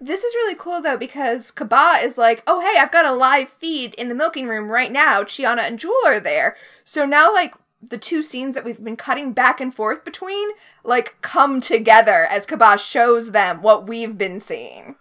this 0.00 0.24
is 0.24 0.34
really 0.34 0.56
cool 0.56 0.80
though 0.82 0.96
because 0.96 1.52
kaba 1.52 1.98
is 2.02 2.18
like 2.18 2.42
oh 2.48 2.58
hey 2.60 2.76
i've 2.80 2.90
got 2.90 3.06
a 3.06 3.12
live 3.12 3.48
feed 3.48 3.94
in 3.94 4.08
the 4.08 4.14
milking 4.16 4.48
room 4.48 4.68
right 4.68 4.90
now 4.90 5.22
chiana 5.22 5.60
and 5.60 5.78
jool 5.78 5.94
are 6.04 6.18
there 6.18 6.56
so 6.82 7.06
now 7.06 7.32
like 7.32 7.54
the 7.80 7.98
two 7.98 8.20
scenes 8.20 8.56
that 8.56 8.64
we've 8.64 8.82
been 8.82 8.96
cutting 8.96 9.32
back 9.32 9.60
and 9.60 9.72
forth 9.72 10.04
between 10.04 10.48
like 10.82 11.14
come 11.20 11.60
together 11.60 12.26
as 12.30 12.46
kaba 12.46 12.76
shows 12.76 13.30
them 13.30 13.62
what 13.62 13.86
we've 13.86 14.18
been 14.18 14.40
seeing 14.40 14.96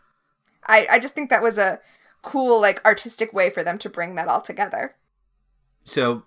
i 0.68 0.86
i 0.92 1.00
just 1.00 1.16
think 1.16 1.32
that 1.32 1.42
was 1.42 1.58
a 1.58 1.80
cool 2.22 2.62
like 2.62 2.84
artistic 2.86 3.34
way 3.34 3.50
for 3.50 3.64
them 3.64 3.80
to 3.80 3.90
bring 3.90 4.14
that 4.14 4.28
all 4.28 4.42
together 4.42 4.92
So 5.84 6.24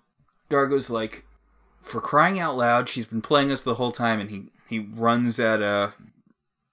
Dargo's 0.49 0.89
like, 0.89 1.23
For 1.81 2.01
crying 2.01 2.39
out 2.39 2.57
loud, 2.57 2.89
she's 2.89 3.05
been 3.05 3.21
playing 3.21 3.51
us 3.53 3.61
the 3.63 3.75
whole 3.75 3.91
time. 3.93 4.19
And 4.19 4.29
he, 4.29 4.43
he 4.67 4.79
runs 4.79 5.39
at, 5.39 5.61
uh, 5.61 5.91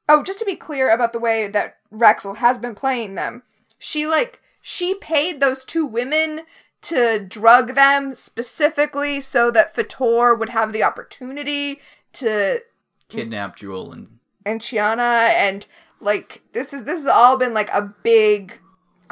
Oh, 0.09 0.23
just 0.23 0.39
to 0.41 0.45
be 0.45 0.57
clear 0.57 0.91
about 0.91 1.13
the 1.13 1.19
way 1.19 1.49
that 1.49 1.77
Rexel 1.93 2.37
has 2.37 2.59
been 2.59 2.75
playing 2.75 3.15
them, 3.15 3.43
she 3.79 4.07
like 4.07 4.41
she 4.61 4.95
paid 4.95 5.41
those 5.41 5.65
two 5.65 5.87
women 5.87 6.43
to 6.83 7.25
drug 7.25 7.75
them 7.75 8.15
specifically 8.15 9.21
so 9.21 9.51
that 9.51 9.75
Fator 9.75 10.35
would 10.35 10.49
have 10.49 10.73
the 10.73 10.83
opportunity 10.83 11.81
to 12.15 12.61
kidnap 13.09 13.57
Jool 13.57 13.93
and 13.93 14.19
and 14.45 14.61
Chiana 14.61 15.31
and 15.31 15.67
like 16.01 16.43
this 16.53 16.73
is 16.73 16.85
this 16.85 17.01
has 17.01 17.07
all 17.07 17.37
been 17.37 17.55
like 17.55 17.71
a 17.73 17.95
big 18.03 18.59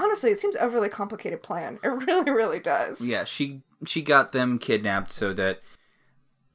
honestly, 0.01 0.31
it 0.31 0.39
seems 0.39 0.57
overly 0.57 0.89
complicated 0.89 1.43
plan. 1.43 1.79
It 1.85 1.89
really, 2.07 2.31
really 2.31 2.61
does. 2.61 3.01
Yeah, 3.01 3.25
she 3.25 3.63
she 3.87 4.03
got 4.03 4.33
them 4.33 4.59
kidnapped 4.59 5.13
so 5.13 5.33
that 5.35 5.61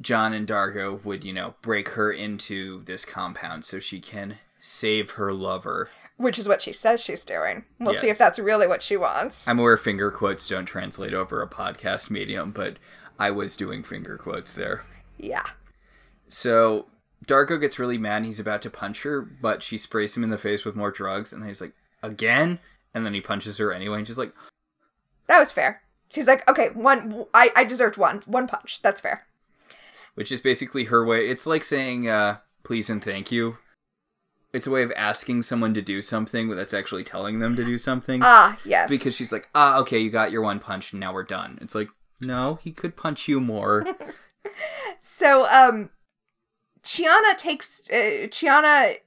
John 0.02 0.34
and 0.34 0.48
Dargo 0.48 1.04
would, 1.04 1.24
you 1.24 1.34
know, 1.34 1.56
break 1.62 1.90
her 1.90 2.12
into 2.12 2.84
this 2.84 3.06
compound 3.06 3.66
so 3.66 3.80
she 3.80 4.00
can 4.00 4.38
save 4.60 5.12
her 5.12 5.32
lover. 5.34 5.90
Which 6.18 6.40
is 6.40 6.48
what 6.48 6.62
she 6.62 6.72
says 6.72 7.02
she's 7.02 7.26
doing. 7.26 7.66
We'll 7.80 7.94
see 7.94 8.10
if 8.10 8.18
that's 8.18 8.40
really 8.40 8.68
what 8.68 8.82
she 8.84 8.98
wants. 8.98 9.48
I'm 9.48 9.60
aware 9.60 9.78
finger 9.78 10.12
quotes 10.12 10.48
don't 10.48 10.66
translate 10.66 11.14
over 11.14 11.42
a 11.42 11.50
podcast 11.50 12.10
medium, 12.10 12.52
but 12.52 12.78
I 13.20 13.32
was 13.32 13.58
doing 13.58 13.84
finger 13.84 14.18
quotes 14.18 14.54
there. 14.54 14.84
yeah. 15.18 15.44
So 16.28 16.88
Dargo 17.28 17.60
gets 17.62 17.78
really 17.80 17.98
mad 17.98 18.18
and 18.18 18.26
he's 18.26 18.40
about 18.40 18.62
to 18.64 18.70
punch 18.70 19.04
her, 19.04 19.22
but 19.22 19.62
she 19.62 19.78
sprays 19.78 20.16
him 20.18 20.24
in 20.24 20.30
the 20.32 20.38
face 20.38 20.66
with 20.66 20.76
more 20.76 20.92
drugs, 20.92 21.32
and 21.32 21.42
then 21.42 21.50
he's 21.50 21.62
like, 21.62 21.74
again? 22.02 22.60
And 22.94 23.06
then 23.06 23.14
he 23.14 23.22
punches 23.22 23.58
her 23.58 23.72
anyway, 23.72 24.00
and 24.00 24.08
she's 24.08 24.18
like, 24.18 24.34
That 25.28 25.40
was 25.40 25.52
fair. 25.52 25.82
She's 26.14 26.28
like, 26.28 26.48
okay, 26.50 26.70
one 26.70 27.26
I, 27.34 27.52
I 27.56 27.64
deserved 27.66 27.98
one. 27.98 28.22
One 28.26 28.48
punch. 28.48 28.82
That's 28.82 29.02
fair. 29.02 29.28
Which 30.16 30.32
is 30.32 30.42
basically 30.42 30.86
her 30.86 31.06
way. 31.06 31.28
It's 31.28 31.46
like 31.46 31.64
saying 31.64 32.10
uh, 32.10 32.38
please 32.64 32.90
and 32.90 33.04
thank 33.04 33.32
you. 33.32 33.58
It's 34.54 34.68
a 34.68 34.72
way 34.72 34.84
of 34.84 34.94
asking 34.96 35.42
someone 35.42 35.74
to 35.74 35.82
do 35.82 36.02
something 36.02 36.48
but 36.48 36.56
that's 36.56 36.74
actually 36.74 37.04
telling 37.04 37.40
them 37.40 37.56
to 37.58 37.66
do 37.66 37.78
something. 37.78 38.22
Ah, 38.24 38.58
yes. 38.66 38.90
because 38.90 39.16
she's 39.16 39.32
like, 39.32 39.50
ah, 39.54 39.80
okay, 39.80 40.00
you 40.00 40.10
got 40.10 40.32
your 40.32 40.42
one 40.42 40.60
punch, 40.60 40.94
and 40.94 41.00
now 41.00 41.14
we're 41.14 41.24
done. 41.24 41.60
It's 41.62 41.76
like, 41.76 41.90
no, 42.22 42.56
he 42.56 42.72
could 42.72 42.96
punch 42.96 43.28
you 43.28 43.40
more. 43.40 43.86
So, 45.02 45.46
um, 45.48 45.92
Chiana 46.84 47.38
takes 47.38 47.84
uh, 47.92 48.28
Chiana 48.28 48.98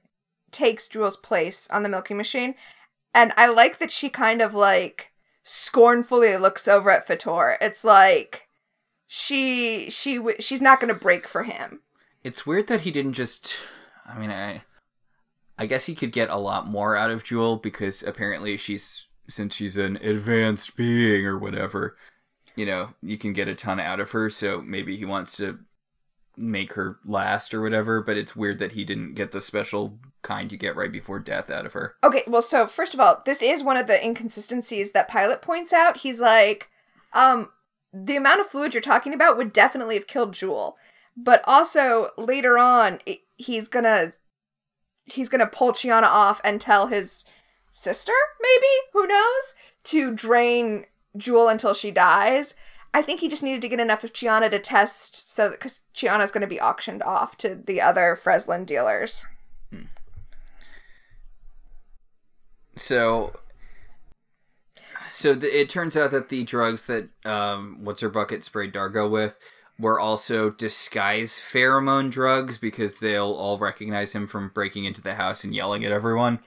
takes 0.51 0.87
Jool's 0.87 1.17
place 1.17 1.69
on 1.71 1.83
the 1.83 1.89
milking 1.89 2.17
machine, 2.17 2.55
and 3.13 3.33
I 3.35 3.47
like 3.47 3.79
that 3.79 3.91
she 3.91 4.09
kind 4.09 4.41
of 4.41 4.53
like 4.53 5.11
scornfully 5.43 6.35
looks 6.37 6.67
over 6.67 6.89
at 6.89 7.05
Fator. 7.05 7.57
It's 7.59 7.83
like 7.83 8.47
she 9.11 9.89
she 9.89 10.17
w- 10.17 10.37
she's 10.39 10.61
not 10.61 10.79
going 10.79 10.93
to 10.93 10.99
break 10.99 11.27
for 11.27 11.41
him. 11.41 11.81
it's 12.23 12.45
weird 12.45 12.67
that 12.67 12.81
he 12.81 12.91
didn't 12.91 13.13
just. 13.13 13.55
I 14.05 14.17
mean, 14.17 14.29
I. 14.29 14.61
I 15.57 15.65
guess 15.65 15.87
he 15.87 15.95
could 15.95 16.13
get 16.13 16.29
a 16.29 16.37
lot 16.37 16.67
more 16.67 16.95
out 16.95 17.09
of 17.11 17.23
Jool 17.25 17.57
because 17.57 18.01
apparently 18.03 18.55
she's 18.55 19.07
since 19.27 19.55
she's 19.55 19.75
an 19.75 19.97
advanced 19.97 20.77
being 20.77 21.25
or 21.25 21.37
whatever, 21.37 21.97
you 22.55 22.65
know, 22.65 22.93
you 23.01 23.17
can 23.17 23.33
get 23.33 23.49
a 23.49 23.55
ton 23.55 23.79
out 23.79 23.99
of 23.99 24.11
her. 24.11 24.29
So 24.29 24.61
maybe 24.61 24.95
he 24.95 25.03
wants 25.05 25.35
to 25.37 25.59
make 26.37 26.73
her 26.73 26.99
last 27.03 27.53
or 27.53 27.61
whatever. 27.61 28.01
But 28.01 28.15
it's 28.15 28.35
weird 28.35 28.59
that 28.59 28.71
he 28.73 28.85
didn't 28.85 29.15
get 29.15 29.31
the 29.31 29.41
special 29.41 29.99
kind 30.21 30.49
you 30.51 30.57
get 30.57 30.75
right 30.77 30.91
before 30.91 31.19
death 31.19 31.49
out 31.49 31.65
of 31.65 31.73
her. 31.73 31.95
Okay, 32.05 32.23
well, 32.27 32.41
so 32.41 32.65
first 32.65 32.93
of 32.93 32.99
all, 32.99 33.21
this 33.25 33.41
is 33.41 33.61
one 33.63 33.75
of 33.75 33.87
the 33.87 34.01
inconsistencies 34.01 34.91
that 34.93 35.09
Pilot 35.09 35.41
points 35.41 35.73
out. 35.73 35.97
He's 35.97 36.21
like, 36.21 36.69
um, 37.13 37.51
the 37.93 38.15
amount 38.15 38.39
of 38.39 38.47
fluid 38.47 38.73
you're 38.73 38.81
talking 38.81 39.13
about 39.13 39.37
would 39.37 39.53
definitely 39.53 39.95
have 39.95 40.07
killed 40.07 40.33
Jool, 40.33 40.77
but 41.15 41.41
also 41.45 42.09
later 42.17 42.57
on, 42.57 42.99
it, 43.05 43.19
he's 43.35 43.67
gonna 43.67 44.13
he's 45.05 45.29
gonna 45.29 45.47
pull 45.47 45.71
Chiana 45.71 46.03
off 46.03 46.39
and 46.43 46.61
tell 46.61 46.87
his 46.87 47.25
sister, 47.71 48.13
maybe? 48.41 48.67
Who 48.93 49.07
knows? 49.07 49.55
To 49.85 50.13
drain 50.13 50.85
Jool 51.17 51.47
until 51.47 51.73
she 51.73 51.91
dies. 51.91 52.55
I 52.93 53.01
think 53.01 53.19
he 53.19 53.29
just 53.29 53.43
needed 53.43 53.61
to 53.61 53.69
get 53.69 53.79
enough 53.79 54.03
of 54.03 54.13
Chiana 54.13 54.49
to 54.49 54.59
test 54.59 55.29
so 55.29 55.51
because 55.51 55.83
Chiana's 55.95 56.31
going 56.31 56.41
to 56.41 56.47
be 56.47 56.59
auctioned 56.59 57.03
off 57.03 57.37
to 57.37 57.55
the 57.55 57.81
other 57.81 58.17
Freslin 58.21 58.65
dealers. 58.65 59.25
Hmm. 59.71 59.83
So, 62.75 63.33
so 65.11 65.33
the, 65.33 65.47
it 65.47 65.69
turns 65.69 65.95
out 65.97 66.11
that 66.11 66.29
the 66.29 66.43
drugs 66.43 66.85
that 66.85 67.09
um, 67.25 67.79
what's 67.83 68.01
her 68.01 68.09
bucket 68.09 68.43
sprayed 68.43 68.73
Dargo 68.73 69.09
with 69.09 69.37
were 69.79 69.99
also 69.99 70.49
disguise 70.49 71.33
pheromone 71.39 72.11
drugs 72.11 72.57
because 72.57 72.95
they'll 72.95 73.33
all 73.33 73.57
recognize 73.57 74.13
him 74.13 74.27
from 74.27 74.49
breaking 74.49 74.85
into 74.85 75.01
the 75.01 75.15
house 75.15 75.43
and 75.43 75.55
yelling 75.55 75.85
at 75.85 75.91
everyone. 75.91 76.39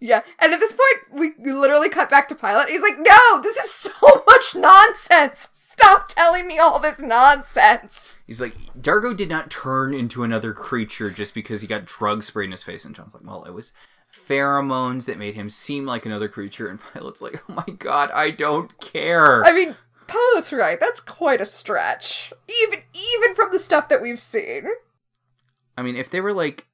Yeah, 0.00 0.22
and 0.38 0.52
at 0.52 0.60
this 0.60 0.72
point, 0.72 1.20
we 1.20 1.32
we 1.38 1.52
literally 1.52 1.88
cut 1.88 2.10
back 2.10 2.28
to 2.28 2.34
Pilot. 2.34 2.68
He's 2.68 2.82
like, 2.82 2.98
"No, 2.98 3.40
this 3.42 3.56
is 3.56 3.70
so 3.70 3.90
much 4.26 4.54
nonsense. 4.54 5.48
Stop 5.54 6.08
telling 6.08 6.46
me 6.46 6.58
all 6.58 6.78
this 6.78 7.00
nonsense." 7.00 8.18
He's 8.26 8.40
like, 8.40 8.54
Dargo 8.80 9.14
did 9.14 9.28
not 9.28 9.50
turn 9.50 9.92
into 9.92 10.22
another 10.22 10.52
creature 10.52 11.10
just 11.10 11.34
because 11.34 11.60
he 11.60 11.66
got 11.66 11.84
drugs 11.84 12.26
sprayed 12.26 12.46
in 12.46 12.52
his 12.52 12.62
face. 12.62 12.84
And 12.84 12.94
John's 12.94 13.14
like, 13.14 13.24
well, 13.24 13.44
it 13.44 13.52
was 13.52 13.72
pheromones 14.28 15.06
that 15.06 15.18
made 15.18 15.34
him 15.34 15.50
seem 15.50 15.86
like 15.86 16.06
another 16.06 16.28
creature. 16.28 16.68
And 16.68 16.80
Pilot's 16.94 17.22
like, 17.22 17.42
oh 17.48 17.54
my 17.54 17.74
god, 17.78 18.10
I 18.12 18.30
don't 18.30 18.78
care. 18.80 19.44
I 19.44 19.52
mean, 19.52 19.74
Pilot's 20.06 20.52
right. 20.52 20.78
That's 20.78 21.00
quite 21.00 21.40
a 21.40 21.46
stretch, 21.46 22.32
even 22.62 22.80
even 22.92 23.34
from 23.34 23.52
the 23.52 23.58
stuff 23.58 23.88
that 23.88 24.02
we've 24.02 24.20
seen. 24.20 24.66
I 25.76 25.82
mean, 25.82 25.96
if 25.96 26.10
they 26.10 26.20
were 26.20 26.32
like 26.32 26.66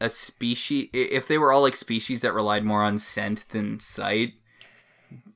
a 0.00 0.08
species, 0.08 0.88
if 0.92 1.28
they 1.28 1.38
were 1.38 1.52
all 1.52 1.62
like 1.62 1.76
species 1.76 2.20
that 2.20 2.34
relied 2.34 2.64
more 2.64 2.82
on 2.82 2.98
scent 2.98 3.48
than 3.50 3.80
sight, 3.80 4.34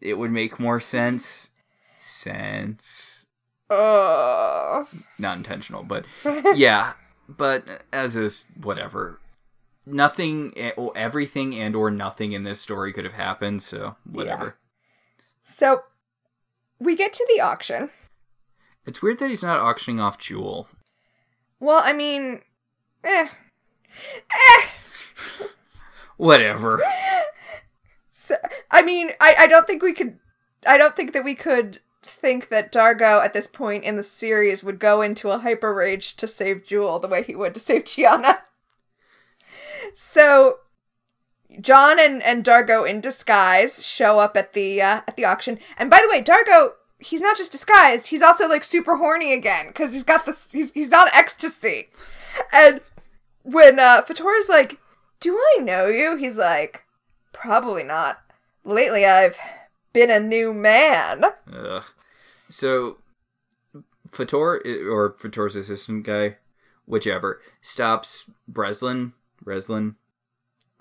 it 0.01 0.14
would 0.14 0.31
make 0.31 0.61
more 0.61 0.81
sense. 0.81 1.51
Sense. 1.99 3.26
Uh, 3.68 4.85
Not 5.18 5.37
intentional, 5.37 5.83
but 5.83 6.05
yeah. 6.55 6.95
But 7.28 7.85
as 7.93 8.16
is 8.16 8.47
whatever. 8.61 9.20
Nothing, 9.91 10.53
eh, 10.57 10.72
or 10.76 10.93
everything, 10.95 11.55
and 11.55 11.74
or 11.74 11.91
nothing 11.91 12.32
in 12.32 12.45
this 12.45 12.61
story 12.61 12.93
could 12.93 13.05
have 13.05 13.14
happened. 13.14 13.62
So 13.62 13.97
whatever. 14.05 14.57
so 15.43 15.82
we 16.78 16.97
get 16.97 17.12
to 17.14 17.26
the 17.34 17.41
auction. 17.41 17.91
It's 18.86 19.03
weird 19.03 19.18
that 19.18 19.30
he's 19.30 19.43
not 19.43 19.61
auctioning 19.61 20.01
off 20.01 20.18
Jool. 20.18 20.68
Well, 21.59 21.82
I 21.84 21.93
mean, 21.93 22.41
eh, 23.05 23.28
eh. 24.30 24.66
Whatever. 26.16 26.82
So, 28.12 28.36
I 28.70 28.82
mean, 28.82 29.11
I, 29.20 29.34
I 29.41 29.47
don't 29.49 29.66
think 29.66 29.82
we 29.82 29.93
could. 29.93 30.20
I 30.64 30.78
don't 30.78 30.95
think 30.95 31.14
that 31.14 31.24
we 31.24 31.34
could 31.34 31.80
think 32.01 32.49
that 32.49 32.70
Dargo 32.72 33.24
at 33.24 33.34
this 33.34 33.49
point 33.49 33.82
in 33.82 33.97
the 33.97 34.05
series 34.05 34.62
would 34.62 34.78
go 34.78 35.03
into 35.03 35.30
a 35.30 35.38
hyper 35.38 35.74
rage 35.74 36.14
to 36.16 36.28
save 36.28 36.64
Jool 36.64 37.01
the 37.01 37.09
way 37.09 37.24
he 37.24 37.34
would 37.34 37.55
to 37.55 37.61
save 37.61 37.82
Chiana. 37.84 38.43
So, 39.95 40.59
John 41.61 41.99
and, 41.99 42.22
and 42.22 42.45
Dargo 42.45 42.88
in 42.88 43.01
disguise 43.01 43.86
show 43.86 44.18
up 44.18 44.36
at 44.36 44.53
the 44.53 44.80
uh, 44.80 45.01
at 45.07 45.16
the 45.16 45.24
auction. 45.24 45.59
And 45.78 45.91
by 45.91 46.01
the 46.03 46.09
way, 46.09 46.22
Dargo 46.22 46.72
he's 47.01 47.20
not 47.20 47.36
just 47.36 47.53
disguised; 47.53 48.09
he's 48.09 48.22
also 48.22 48.49
like 48.49 48.64
super 48.64 48.97
horny 48.97 49.32
again 49.32 49.68
because 49.68 49.93
he's 49.93 50.05
got 50.05 50.26
this. 50.26 50.53
He's 50.53 50.72
he's 50.72 50.93
on 50.93 51.09
ecstasy. 51.12 51.88
And 52.53 52.80
when 53.43 53.78
uh, 53.78 54.03
Fatora's 54.03 54.49
like, 54.49 54.78
"Do 55.18 55.36
I 55.36 55.62
know 55.62 55.86
you?" 55.86 56.16
He's 56.16 56.38
like, 56.38 56.84
"Probably 57.32 57.82
not. 57.82 58.20
Lately, 58.64 59.05
I've 59.05 59.38
been 59.93 60.11
a 60.11 60.20
new 60.20 60.53
man." 60.53 61.24
Ugh. 61.53 61.84
So, 62.49 62.99
Fator 64.12 64.61
or 64.91 65.16
Fator's 65.18 65.57
assistant 65.57 66.05
guy, 66.05 66.36
whichever, 66.86 67.41
stops 67.62 68.30
Breslin, 68.47 69.12
Breslin, 69.43 69.97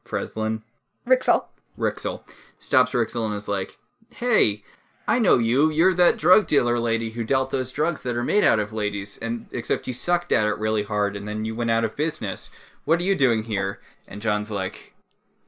Freslin, 0.03 0.61
Rixel. 1.07 1.45
Rixel, 1.77 2.23
stops 2.57 2.91
Rixel 2.91 3.25
and 3.25 3.33
is 3.33 3.47
like, 3.47 3.77
"Hey, 4.09 4.63
I 5.07 5.17
know 5.17 5.37
you. 5.37 5.69
You're 5.69 5.93
that 5.93 6.17
drug 6.17 6.45
dealer 6.45 6.79
lady 6.79 7.11
who 7.11 7.23
dealt 7.23 7.51
those 7.51 7.71
drugs 7.71 8.03
that 8.03 8.15
are 8.15 8.23
made 8.23 8.43
out 8.43 8.59
of 8.59 8.73
ladies, 8.73 9.17
and 9.17 9.47
except 9.51 9.87
you 9.87 9.93
sucked 9.93 10.31
at 10.31 10.45
it 10.45 10.57
really 10.57 10.83
hard, 10.83 11.15
and 11.15 11.27
then 11.27 11.45
you 11.45 11.55
went 11.55 11.71
out 11.71 11.83
of 11.83 11.95
business. 11.95 12.51
What 12.85 12.99
are 12.99 13.05
you 13.05 13.15
doing 13.15 13.43
here?" 13.43 13.79
And 14.07 14.21
John's 14.21 14.51
like, 14.51 14.93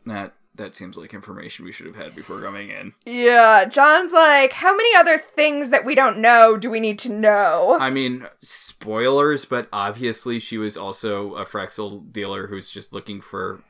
"That." 0.06 0.34
That 0.56 0.76
seems 0.76 0.98
like 0.98 1.14
information 1.14 1.64
we 1.64 1.72
should 1.72 1.86
have 1.86 1.96
had 1.96 2.14
before 2.14 2.42
coming 2.42 2.70
in. 2.70 2.94
Yeah, 3.06 3.66
John's 3.66 4.12
like, 4.12 4.52
how 4.52 4.76
many 4.76 4.94
other 4.96 5.18
things 5.18 5.70
that 5.70 5.86
we 5.86 5.96
don't 5.96 6.18
know 6.18 6.58
do 6.58 6.70
we 6.70 6.82
need 6.82 7.00
to 7.00 7.12
know? 7.12 7.78
I 7.80 7.90
mean, 7.90 8.28
spoilers, 8.40 9.46
but 9.46 9.70
obviously 9.72 10.40
she 10.40 10.58
was 10.58 10.76
also 10.76 11.36
a 11.36 11.46
Frexel 11.46 12.12
dealer 12.12 12.48
who's 12.48 12.70
just 12.70 12.92
looking 12.92 13.22
for 13.22 13.62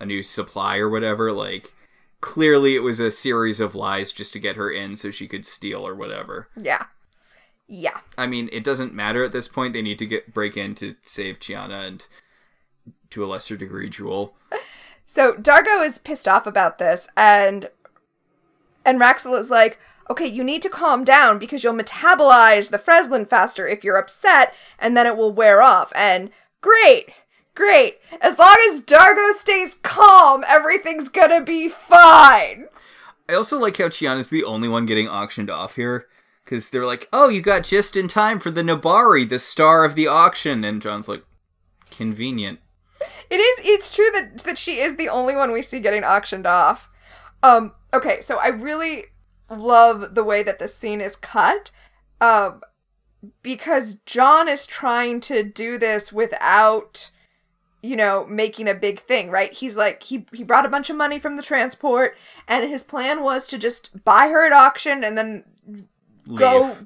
a 0.00 0.06
new 0.06 0.22
supply 0.22 0.78
or 0.78 0.88
whatever. 0.88 1.32
Like, 1.32 1.74
clearly 2.22 2.74
it 2.74 2.82
was 2.82 2.98
a 2.98 3.10
series 3.10 3.60
of 3.60 3.74
lies 3.74 4.10
just 4.10 4.32
to 4.32 4.40
get 4.40 4.56
her 4.56 4.70
in 4.70 4.96
so 4.96 5.10
she 5.10 5.28
could 5.28 5.44
steal 5.44 5.86
or 5.86 5.94
whatever. 5.94 6.48
Yeah. 6.56 6.86
Yeah. 7.68 8.00
I 8.16 8.26
mean, 8.26 8.48
it 8.52 8.64
doesn't 8.64 8.94
matter 8.94 9.22
at 9.22 9.32
this 9.32 9.48
point. 9.48 9.74
They 9.74 9.82
need 9.82 9.98
to 9.98 10.06
get 10.06 10.32
break 10.32 10.56
in 10.56 10.74
to 10.76 10.96
save 11.04 11.40
Chiana 11.40 11.86
and 11.86 12.06
to 13.10 13.22
a 13.22 13.26
lesser 13.26 13.56
degree 13.56 13.90
Jool. 13.90 14.34
So 15.04 15.34
Dargo 15.34 15.84
is 15.84 15.98
pissed 15.98 16.28
off 16.28 16.46
about 16.46 16.78
this, 16.78 17.08
and 17.16 17.70
and 18.84 19.00
Raxel 19.00 19.38
is 19.38 19.50
like, 19.50 19.78
okay, 20.10 20.26
you 20.26 20.42
need 20.42 20.62
to 20.62 20.68
calm 20.68 21.04
down 21.04 21.38
because 21.38 21.62
you'll 21.62 21.74
metabolize 21.74 22.70
the 22.70 22.78
Freslin 22.78 23.28
faster 23.28 23.66
if 23.66 23.84
you're 23.84 23.96
upset, 23.96 24.54
and 24.78 24.96
then 24.96 25.06
it 25.06 25.16
will 25.16 25.32
wear 25.32 25.62
off. 25.62 25.92
And 25.94 26.30
great, 26.60 27.10
great. 27.54 27.98
As 28.20 28.38
long 28.38 28.56
as 28.70 28.80
Dargo 28.80 29.32
stays 29.32 29.74
calm, 29.74 30.44
everything's 30.48 31.08
gonna 31.08 31.42
be 31.42 31.68
fine. 31.68 32.66
I 33.28 33.34
also 33.34 33.58
like 33.58 33.78
how 33.78 33.88
Chiana's 33.88 34.28
the 34.28 34.44
only 34.44 34.68
one 34.68 34.86
getting 34.86 35.08
auctioned 35.08 35.50
off 35.50 35.76
here. 35.76 36.06
Because 36.44 36.70
they're 36.70 36.84
like, 36.84 37.08
oh, 37.12 37.28
you 37.28 37.40
got 37.40 37.62
just 37.62 37.96
in 37.96 38.08
time 38.08 38.40
for 38.40 38.50
the 38.50 38.62
Nebari, 38.62 39.26
the 39.28 39.38
star 39.38 39.84
of 39.84 39.94
the 39.94 40.08
auction. 40.08 40.64
And 40.64 40.82
John's 40.82 41.08
like, 41.08 41.22
convenient. 41.90 42.58
It 43.30 43.36
is. 43.36 43.60
It's 43.64 43.90
true 43.90 44.10
that 44.14 44.38
that 44.38 44.58
she 44.58 44.78
is 44.78 44.96
the 44.96 45.08
only 45.08 45.36
one 45.36 45.52
we 45.52 45.62
see 45.62 45.80
getting 45.80 46.04
auctioned 46.04 46.46
off. 46.46 46.88
Um. 47.42 47.72
Okay. 47.94 48.20
So 48.20 48.38
I 48.38 48.48
really 48.48 49.06
love 49.50 50.14
the 50.14 50.24
way 50.24 50.42
that 50.42 50.58
this 50.58 50.74
scene 50.74 51.00
is 51.00 51.16
cut. 51.16 51.70
Um. 52.20 52.62
Because 53.42 53.94
John 54.04 54.48
is 54.48 54.66
trying 54.66 55.20
to 55.20 55.44
do 55.44 55.78
this 55.78 56.12
without, 56.12 57.10
you 57.80 57.94
know, 57.94 58.26
making 58.26 58.66
a 58.66 58.74
big 58.74 58.98
thing, 58.98 59.30
right? 59.30 59.52
He's 59.52 59.76
like 59.76 60.02
he 60.02 60.26
he 60.32 60.42
brought 60.42 60.66
a 60.66 60.68
bunch 60.70 60.90
of 60.90 60.96
money 60.96 61.20
from 61.20 61.36
the 61.36 61.42
transport, 61.42 62.16
and 62.48 62.68
his 62.68 62.82
plan 62.82 63.22
was 63.22 63.46
to 63.46 63.58
just 63.58 64.04
buy 64.04 64.26
her 64.28 64.44
at 64.44 64.52
auction 64.52 65.04
and 65.04 65.16
then 65.16 65.44
go. 66.34 66.76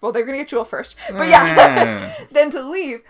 Well, 0.00 0.12
they're 0.12 0.26
gonna 0.26 0.38
get 0.38 0.48
Jool 0.48 0.64
first, 0.64 0.96
but 1.10 1.28
yeah, 1.28 2.14
then 2.30 2.50
to 2.50 2.62
leave. 2.62 3.02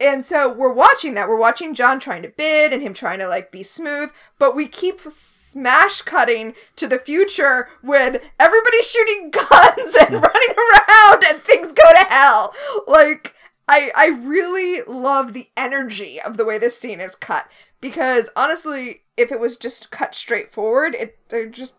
And 0.00 0.24
so 0.24 0.52
we're 0.52 0.72
watching 0.72 1.14
that. 1.14 1.28
We're 1.28 1.38
watching 1.38 1.74
John 1.74 2.00
trying 2.00 2.22
to 2.22 2.28
bid 2.28 2.72
and 2.72 2.82
him 2.82 2.94
trying 2.94 3.20
to 3.20 3.28
like 3.28 3.52
be 3.52 3.62
smooth, 3.62 4.10
but 4.38 4.56
we 4.56 4.66
keep 4.66 5.00
smash 5.00 6.02
cutting 6.02 6.54
to 6.76 6.88
the 6.88 6.98
future 6.98 7.68
when 7.80 8.18
everybody's 8.38 8.90
shooting 8.90 9.30
guns 9.50 9.94
and 9.94 10.14
running 10.14 10.56
around 10.56 11.24
and 11.24 11.38
things 11.38 11.72
go 11.72 11.92
to 11.92 12.06
hell. 12.08 12.52
Like 12.88 13.34
I 13.68 13.92
I 13.94 14.06
really 14.08 14.82
love 14.82 15.32
the 15.32 15.48
energy 15.56 16.20
of 16.20 16.36
the 16.36 16.44
way 16.44 16.58
this 16.58 16.78
scene 16.78 17.00
is 17.00 17.14
cut 17.14 17.48
because 17.80 18.30
honestly, 18.34 19.02
if 19.16 19.30
it 19.30 19.40
was 19.40 19.56
just 19.56 19.90
cut 19.90 20.14
straight 20.14 20.50
forward, 20.50 20.94
it 20.94 21.18
just 21.52 21.76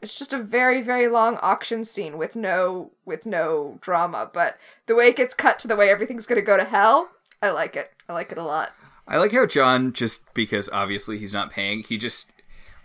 it's 0.00 0.18
just 0.18 0.32
a 0.32 0.38
very 0.38 0.80
very 0.80 1.08
long 1.08 1.38
auction 1.42 1.84
scene 1.84 2.18
with 2.18 2.36
no 2.36 2.92
with 3.04 3.26
no 3.26 3.78
drama, 3.80 4.30
but 4.32 4.58
the 4.86 4.94
way 4.94 5.08
it 5.08 5.16
gets 5.16 5.34
cut 5.34 5.58
to 5.58 5.68
the 5.68 5.76
way 5.76 5.90
everything's 5.90 6.26
going 6.26 6.40
to 6.40 6.46
go 6.46 6.56
to 6.56 6.64
hell, 6.64 7.10
I 7.42 7.50
like 7.50 7.76
it. 7.76 7.90
I 8.08 8.12
like 8.12 8.32
it 8.32 8.38
a 8.38 8.42
lot. 8.42 8.72
I 9.06 9.18
like 9.18 9.32
how 9.32 9.46
John, 9.46 9.92
just 9.92 10.32
because 10.32 10.70
obviously 10.72 11.18
he's 11.18 11.32
not 11.32 11.50
paying, 11.50 11.82
he 11.82 11.98
just 11.98 12.30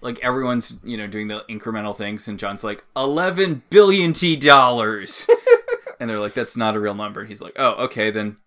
like 0.02 0.20
everyone's 0.24 0.80
you 0.84 0.98
know 0.98 1.08
doing 1.08 1.28
the 1.28 1.46
incremental 1.50 1.96
things, 1.96 2.28
and 2.28 2.40
John's 2.40 2.64
like 2.64 2.84
eleven 2.96 3.62
billion 3.70 4.14
T 4.14 4.36
dollars, 4.36 5.28
and 6.00 6.10
they're 6.10 6.20
like 6.20 6.34
that's 6.34 6.58
not 6.58 6.76
a 6.76 6.80
real 6.80 6.96
number. 6.96 7.22
And 7.22 7.30
he's 7.30 7.42
like, 7.42 7.54
oh 7.58 7.86
okay 7.86 8.10
then, 8.10 8.38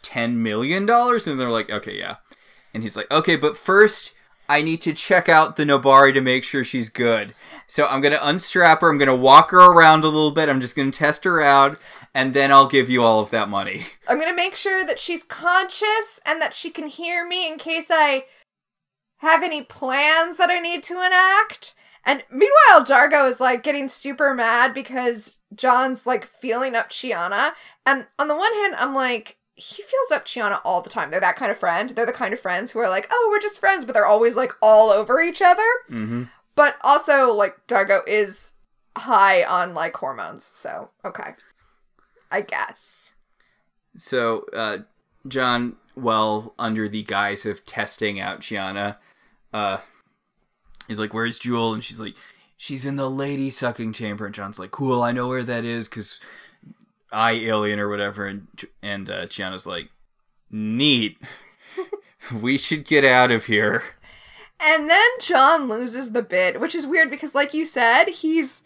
ten 0.00 0.42
million 0.42 0.86
dollars, 0.86 1.26
and 1.26 1.38
they're 1.38 1.50
like 1.50 1.70
okay 1.70 1.98
yeah, 1.98 2.16
and 2.72 2.82
he's 2.82 2.96
like 2.96 3.10
okay 3.12 3.36
but 3.36 3.56
first. 3.56 4.14
I 4.48 4.60
need 4.60 4.82
to 4.82 4.92
check 4.92 5.30
out 5.30 5.56
the 5.56 5.64
Nebari 5.64 6.12
to 6.12 6.20
make 6.20 6.44
sure 6.44 6.62
she's 6.62 6.90
good. 6.90 7.34
So 7.68 7.86
I'm 7.86 8.02
gonna 8.02 8.18
unstrap 8.20 8.82
her. 8.82 8.90
I'm 8.90 8.98
gonna 8.98 9.16
walk 9.16 9.50
her 9.52 9.60
around 9.60 10.04
a 10.04 10.08
little 10.08 10.32
bit. 10.32 10.48
I'm 10.50 10.60
just 10.60 10.76
gonna 10.76 10.90
test 10.90 11.24
her 11.24 11.40
out, 11.40 11.78
and 12.14 12.34
then 12.34 12.52
I'll 12.52 12.66
give 12.66 12.90
you 12.90 13.02
all 13.02 13.20
of 13.20 13.30
that 13.30 13.48
money. 13.48 13.86
I'm 14.08 14.18
going 14.18 14.30
to 14.30 14.36
make 14.36 14.56
sure 14.56 14.84
that 14.84 14.98
she's 14.98 15.24
conscious 15.24 16.20
and 16.26 16.40
that 16.40 16.54
she 16.54 16.70
can 16.70 16.86
hear 16.86 17.26
me 17.26 17.50
in 17.50 17.58
case 17.58 17.90
I 17.90 18.24
have 19.18 19.42
any 19.42 19.62
plans 19.62 20.36
that 20.36 20.50
I 20.50 20.58
need 20.58 20.82
to 20.84 20.94
enact. 20.94 21.74
And 22.04 22.24
meanwhile, 22.30 22.84
Dargo 22.84 23.28
is 23.28 23.40
like 23.40 23.62
getting 23.62 23.88
super 23.88 24.34
mad 24.34 24.74
because 24.74 25.38
John's 25.54 26.06
like 26.06 26.24
feeling 26.24 26.74
up 26.74 26.90
Chiana. 26.90 27.52
And 27.86 28.08
on 28.18 28.28
the 28.28 28.36
one 28.36 28.52
hand, 28.54 28.74
I'm 28.76 28.94
like, 28.94 29.38
he 29.54 29.82
feels 29.82 30.10
up 30.12 30.26
Chiana 30.26 30.60
all 30.64 30.82
the 30.82 30.90
time. 30.90 31.10
They're 31.10 31.20
that 31.20 31.36
kind 31.36 31.52
of 31.52 31.58
friend. 31.58 31.90
They're 31.90 32.06
the 32.06 32.12
kind 32.12 32.32
of 32.32 32.40
friends 32.40 32.72
who 32.72 32.80
are 32.80 32.88
like, 32.88 33.06
oh, 33.10 33.28
we're 33.30 33.40
just 33.40 33.60
friends, 33.60 33.84
but 33.84 33.92
they're 33.92 34.06
always 34.06 34.36
like 34.36 34.52
all 34.60 34.90
over 34.90 35.20
each 35.20 35.40
other. 35.40 35.62
Mm-hmm. 35.88 36.24
But 36.54 36.76
also, 36.82 37.32
like, 37.32 37.66
Dargo 37.66 38.06
is 38.06 38.52
high 38.96 39.42
on 39.44 39.72
like 39.74 39.96
hormones. 39.96 40.44
So, 40.44 40.90
okay. 41.04 41.34
I 42.32 42.40
guess. 42.40 43.12
So, 43.96 44.46
uh, 44.54 44.78
John, 45.28 45.76
well, 45.94 46.54
under 46.58 46.88
the 46.88 47.02
guise 47.02 47.44
of 47.44 47.64
testing 47.64 48.18
out 48.18 48.40
Chiana, 48.40 48.96
uh, 49.52 49.78
he's 50.88 50.98
like, 50.98 51.12
"Where's 51.12 51.38
Jool?" 51.38 51.74
And 51.74 51.84
she's 51.84 52.00
like, 52.00 52.14
"She's 52.56 52.86
in 52.86 52.96
the 52.96 53.10
lady 53.10 53.50
sucking 53.50 53.92
chamber." 53.92 54.24
And 54.26 54.34
John's 54.34 54.58
like, 54.58 54.70
"Cool, 54.70 55.02
I 55.02 55.12
know 55.12 55.28
where 55.28 55.42
that 55.44 55.64
is 55.64 55.88
because 55.88 56.20
I 57.12 57.32
alien 57.32 57.78
or 57.78 57.88
whatever." 57.88 58.26
And 58.26 58.48
and 58.82 59.10
uh, 59.10 59.26
Chiana's 59.26 59.66
like, 59.66 59.90
"Neat, 60.50 61.18
we 62.40 62.56
should 62.56 62.86
get 62.86 63.04
out 63.04 63.30
of 63.30 63.44
here." 63.44 63.84
And 64.58 64.88
then 64.88 65.08
John 65.20 65.68
loses 65.68 66.12
the 66.12 66.22
bid, 66.22 66.60
which 66.60 66.74
is 66.74 66.86
weird 66.86 67.10
because, 67.10 67.34
like 67.34 67.52
you 67.52 67.64
said, 67.64 68.06
he's 68.06 68.62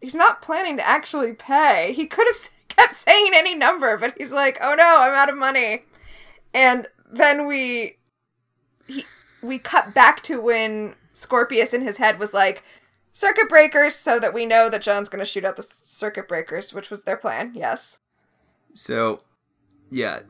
he's 0.00 0.14
not 0.14 0.42
planning 0.42 0.76
to 0.76 0.86
actually 0.86 1.32
pay. 1.32 1.92
He 1.94 2.06
could 2.06 2.26
have 2.26 2.36
kept 2.82 2.94
saying 2.94 3.32
any 3.34 3.54
number, 3.54 3.96
but 3.96 4.14
he's 4.16 4.32
like, 4.32 4.58
"Oh 4.60 4.74
no, 4.74 5.00
I'm 5.00 5.14
out 5.14 5.28
of 5.28 5.36
money." 5.36 5.84
And 6.52 6.88
then 7.10 7.46
we 7.46 7.98
he, 8.86 9.04
we 9.42 9.58
cut 9.58 9.94
back 9.94 10.22
to 10.24 10.40
when 10.40 10.94
Scorpius 11.12 11.74
in 11.74 11.82
his 11.82 11.98
head 11.98 12.18
was 12.18 12.34
like, 12.34 12.62
"Circuit 13.12 13.48
breakers," 13.48 13.94
so 13.94 14.18
that 14.18 14.34
we 14.34 14.46
know 14.46 14.68
that 14.68 14.82
John's 14.82 15.08
going 15.08 15.20
to 15.20 15.30
shoot 15.30 15.44
out 15.44 15.56
the 15.56 15.62
circuit 15.62 16.28
breakers, 16.28 16.74
which 16.74 16.90
was 16.90 17.04
their 17.04 17.16
plan. 17.16 17.52
Yes. 17.54 17.98
So, 18.74 19.20
yeah. 19.90 20.20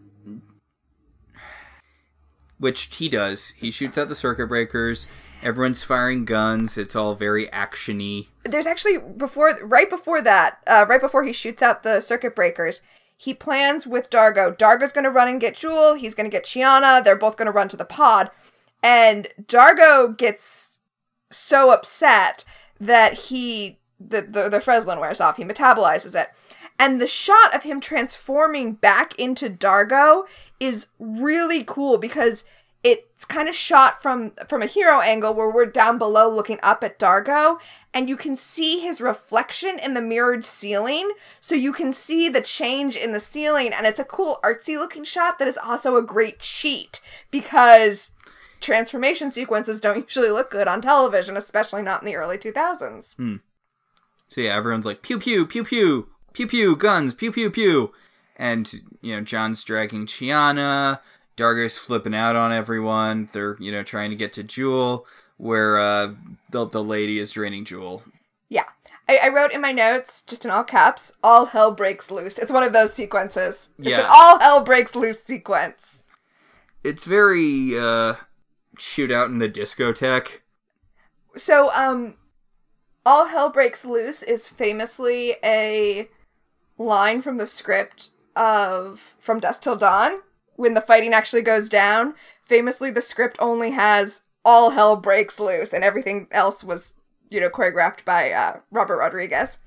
Which 2.58 2.94
he 2.96 3.08
does. 3.08 3.50
He 3.50 3.70
shoots 3.70 3.98
out 3.98 4.08
the 4.08 4.14
circuit 4.14 4.46
breakers. 4.46 5.08
Everyone's 5.42 5.82
firing 5.82 6.24
guns. 6.24 6.78
It's 6.78 6.94
all 6.94 7.14
very 7.14 7.46
actiony. 7.48 8.28
There's 8.44 8.66
actually 8.66 8.98
before 8.98 9.58
right 9.62 9.90
before 9.90 10.22
that, 10.22 10.58
uh, 10.66 10.86
right 10.88 11.00
before 11.00 11.24
he 11.24 11.32
shoots 11.32 11.62
out 11.62 11.82
the 11.82 12.00
circuit 12.00 12.36
breakers, 12.36 12.82
he 13.16 13.34
plans 13.34 13.86
with 13.86 14.10
Dargo. 14.10 14.56
Dargo's 14.56 14.92
gonna 14.92 15.10
run 15.10 15.28
and 15.28 15.40
get 15.40 15.56
Jool. 15.56 15.94
He's 15.94 16.14
gonna 16.14 16.28
get 16.28 16.44
Chiana. 16.44 17.02
They're 17.02 17.16
both 17.16 17.36
gonna 17.36 17.50
run 17.50 17.68
to 17.68 17.76
the 17.76 17.84
pod, 17.84 18.30
and 18.82 19.28
Dargo 19.42 20.16
gets 20.16 20.78
so 21.30 21.70
upset 21.70 22.44
that 22.80 23.14
he 23.14 23.78
the 23.98 24.22
the, 24.22 24.48
the 24.48 24.58
Freslin 24.58 25.00
wears 25.00 25.20
off. 25.20 25.36
He 25.36 25.44
metabolizes 25.44 26.20
it. 26.20 26.28
And 26.78 27.00
the 27.00 27.06
shot 27.06 27.54
of 27.54 27.62
him 27.62 27.80
transforming 27.80 28.72
back 28.72 29.16
into 29.18 29.48
Dargo 29.48 30.24
is 30.58 30.88
really 30.98 31.62
cool 31.62 31.98
because 31.98 32.44
it's 32.84 33.24
kind 33.24 33.48
of 33.48 33.54
shot 33.54 34.02
from 34.02 34.32
from 34.48 34.62
a 34.62 34.66
hero 34.66 35.00
angle 35.00 35.32
where 35.34 35.50
we're 35.50 35.66
down 35.66 35.98
below 35.98 36.28
looking 36.28 36.58
up 36.62 36.82
at 36.82 36.98
Dargo 36.98 37.60
and 37.94 38.08
you 38.08 38.16
can 38.16 38.36
see 38.36 38.80
his 38.80 39.00
reflection 39.00 39.78
in 39.78 39.94
the 39.94 40.00
mirrored 40.00 40.44
ceiling 40.44 41.12
so 41.40 41.54
you 41.54 41.72
can 41.72 41.92
see 41.92 42.28
the 42.28 42.40
change 42.40 42.96
in 42.96 43.12
the 43.12 43.20
ceiling 43.20 43.72
and 43.72 43.86
it's 43.86 44.00
a 44.00 44.04
cool 44.04 44.40
artsy 44.42 44.76
looking 44.76 45.04
shot 45.04 45.38
that 45.38 45.48
is 45.48 45.58
also 45.58 45.96
a 45.96 46.02
great 46.02 46.40
cheat 46.40 47.00
because 47.30 48.12
transformation 48.60 49.30
sequences 49.30 49.80
don't 49.80 50.04
usually 50.04 50.30
look 50.30 50.50
good 50.50 50.68
on 50.68 50.80
television 50.80 51.36
especially 51.36 51.82
not 51.82 52.02
in 52.02 52.06
the 52.06 52.16
early 52.16 52.38
2000s 52.38 53.16
Hmm. 53.16 53.36
So 54.32 54.40
yeah, 54.40 54.56
everyone's 54.56 54.86
like 54.86 55.02
pew 55.02 55.18
pew 55.18 55.44
pew 55.44 55.62
pew 55.62 56.08
pew 56.32 56.46
pew 56.46 56.74
guns 56.74 57.12
pew 57.12 57.30
pew 57.30 57.50
pew, 57.50 57.92
and 58.34 58.72
you 59.02 59.14
know 59.14 59.20
John's 59.20 59.62
dragging 59.62 60.06
Chiana. 60.06 61.00
Dargo's 61.36 61.78
flipping 61.78 62.14
out 62.14 62.36
on 62.36 62.52
everyone. 62.52 63.28
They're 63.32 63.56
you 63.60 63.72
know 63.72 63.82
trying 63.82 64.10
to 64.10 64.16
get 64.16 64.32
to 64.34 64.42
Jool, 64.42 65.06
where 65.36 65.78
uh, 65.78 66.12
the 66.50 66.66
the 66.66 66.82
lady 66.82 67.18
is 67.18 67.32
draining 67.32 67.64
Jool. 67.64 68.02
yeah 68.48 68.64
I, 69.08 69.18
I 69.24 69.28
wrote 69.30 69.52
in 69.52 69.60
my 69.60 69.72
notes 69.72 70.22
just 70.22 70.44
in 70.44 70.50
all 70.50 70.62
caps 70.64 71.12
all 71.24 71.46
hell 71.46 71.72
breaks 71.72 72.10
loose 72.10 72.38
it's 72.38 72.52
one 72.52 72.62
of 72.62 72.72
those 72.72 72.92
sequences 72.92 73.70
it's 73.78 73.88
Yeah. 73.88 74.00
an 74.00 74.06
all 74.08 74.38
hell 74.38 74.62
breaks 74.64 74.94
loose 74.94 75.22
sequence 75.24 76.04
It's 76.84 77.04
very 77.04 77.72
uh, 77.78 78.14
shootout 78.78 79.26
in 79.26 79.38
the 79.38 79.48
discotheque. 79.48 80.40
So, 81.36 81.70
um, 81.74 82.16
All 83.06 83.26
Hell 83.26 83.50
Breaks 83.50 83.84
Loose 83.84 84.22
is 84.22 84.48
famously 84.48 85.34
a 85.42 86.08
line 86.76 87.22
from 87.22 87.36
the 87.38 87.46
script 87.46 88.10
of 88.36 89.14
From 89.18 89.38
Dusk 89.40 89.62
Till 89.62 89.76
Dawn. 89.76 90.20
When 90.56 90.74
the 90.74 90.80
fighting 90.80 91.14
actually 91.14 91.42
goes 91.42 91.68
down, 91.68 92.14
famously 92.42 92.90
the 92.90 93.00
script 93.00 93.36
only 93.40 93.70
has 93.70 94.22
All 94.44 94.70
Hell 94.70 94.96
Breaks 94.96 95.40
Loose, 95.40 95.72
and 95.72 95.82
everything 95.82 96.28
else 96.30 96.62
was, 96.62 96.94
you 97.30 97.40
know, 97.40 97.48
choreographed 97.48 98.04
by 98.04 98.32
uh, 98.32 98.58
Robert 98.70 98.98
Rodriguez. 98.98 99.58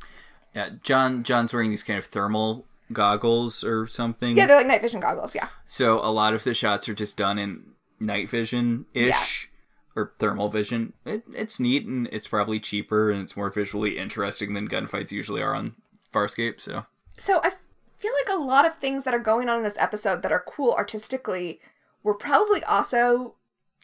Yeah, 0.54 0.70
John 0.84 1.24
John's 1.24 1.54
wearing 1.54 1.70
these 1.70 1.84
kind 1.84 2.00
of 2.00 2.06
thermal 2.06 2.66
goggles 2.94 3.64
or 3.64 3.88
something. 3.88 4.38
Yeah, 4.38 4.46
they're 4.46 4.58
like 4.58 4.68
night 4.68 4.82
vision 4.82 5.00
goggles, 5.00 5.36
yeah. 5.36 5.50
So 5.68 6.00
a 6.00 6.12
lot 6.12 6.34
of 6.34 6.44
the 6.44 6.54
shots 6.54 6.88
are 6.88 6.94
just 6.94 7.18
done 7.18 7.38
in 7.40 7.64
night 8.00 8.30
vision 8.30 8.86
ish 8.94 9.10
Yeah. 9.10 10.02
or 10.02 10.14
thermal 10.20 10.50
vision. 10.50 10.94
It, 11.06 11.24
it's 11.34 11.60
neat 11.60 11.86
and 11.86 12.08
it's 12.12 12.28
probably 12.28 12.60
cheaper 12.60 13.10
and 13.12 13.22
it's 13.22 13.36
more 13.36 13.50
visually 13.50 13.98
interesting 13.98 14.54
than 14.54 14.70
gunfights 14.70 15.12
usually 15.12 15.42
are 15.42 15.56
on 15.56 15.76
Farscape. 16.14 16.62
So 16.62 16.86
So 17.18 17.40
I 17.44 17.52
feel 17.96 18.12
like 18.26 18.38
a 18.38 18.42
lot 18.42 18.66
of 18.66 18.78
things 18.78 19.04
that 19.04 19.14
are 19.14 19.20
going 19.20 19.50
on 19.50 19.58
in 19.58 19.64
this 19.64 19.78
episode 19.78 20.22
that 20.22 20.32
are 20.32 20.44
cool 20.48 20.74
artistically 20.74 21.60
were 22.04 22.14
probably 22.14 22.64
also 22.64 23.36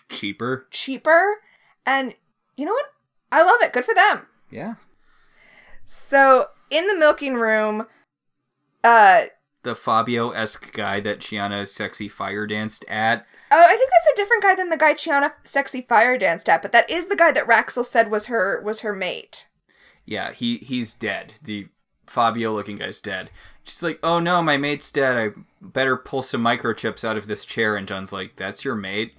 cheaper. 0.09 0.67
cheaper. 0.71 1.37
And 1.85 2.15
you 2.57 2.65
know 2.65 2.73
what? 2.73 2.93
I 3.31 3.43
love 3.43 3.61
it. 3.61 3.73
Good 3.73 3.85
for 3.85 3.95
them. 3.95 4.27
Yeah. 4.49 4.75
So 5.85 6.47
in 6.69 6.87
the 6.87 6.95
milking 6.95 7.35
room, 7.35 7.87
uh 8.83 9.25
The 9.63 9.75
Fabio 9.75 10.31
esque 10.31 10.73
guy 10.73 10.99
that 10.99 11.19
Chiana 11.19 11.67
sexy 11.67 12.07
fire 12.09 12.45
danced 12.45 12.85
at. 12.87 13.25
oh, 13.51 13.65
I 13.65 13.75
think 13.75 13.89
that's 13.89 14.13
a 14.13 14.15
different 14.15 14.43
guy 14.43 14.55
than 14.55 14.69
the 14.69 14.77
guy 14.77 14.93
Chiana 14.93 15.33
sexy 15.43 15.81
fire 15.81 16.17
danced 16.17 16.49
at, 16.49 16.61
but 16.61 16.71
that 16.73 16.89
is 16.89 17.07
the 17.07 17.15
guy 17.15 17.31
that 17.31 17.47
Raxel 17.47 17.85
said 17.85 18.11
was 18.11 18.25
her 18.25 18.61
was 18.61 18.81
her 18.81 18.93
mate. 18.93 19.47
Yeah, 20.05 20.31
he 20.31 20.57
he's 20.57 20.93
dead. 20.93 21.33
The 21.43 21.67
Fabio 22.07 22.53
looking 22.53 22.75
guy's 22.77 22.99
dead. 22.99 23.29
She's 23.71 23.81
like, 23.81 23.99
oh 24.03 24.19
no, 24.19 24.41
my 24.41 24.57
mate's 24.57 24.91
dead. 24.91 25.17
I 25.17 25.39
better 25.61 25.95
pull 25.95 26.21
some 26.21 26.43
microchips 26.43 27.05
out 27.05 27.15
of 27.15 27.27
this 27.27 27.45
chair. 27.45 27.77
And 27.77 27.87
John's 27.87 28.11
like, 28.11 28.35
that's 28.35 28.65
your 28.65 28.75
mate. 28.75 29.15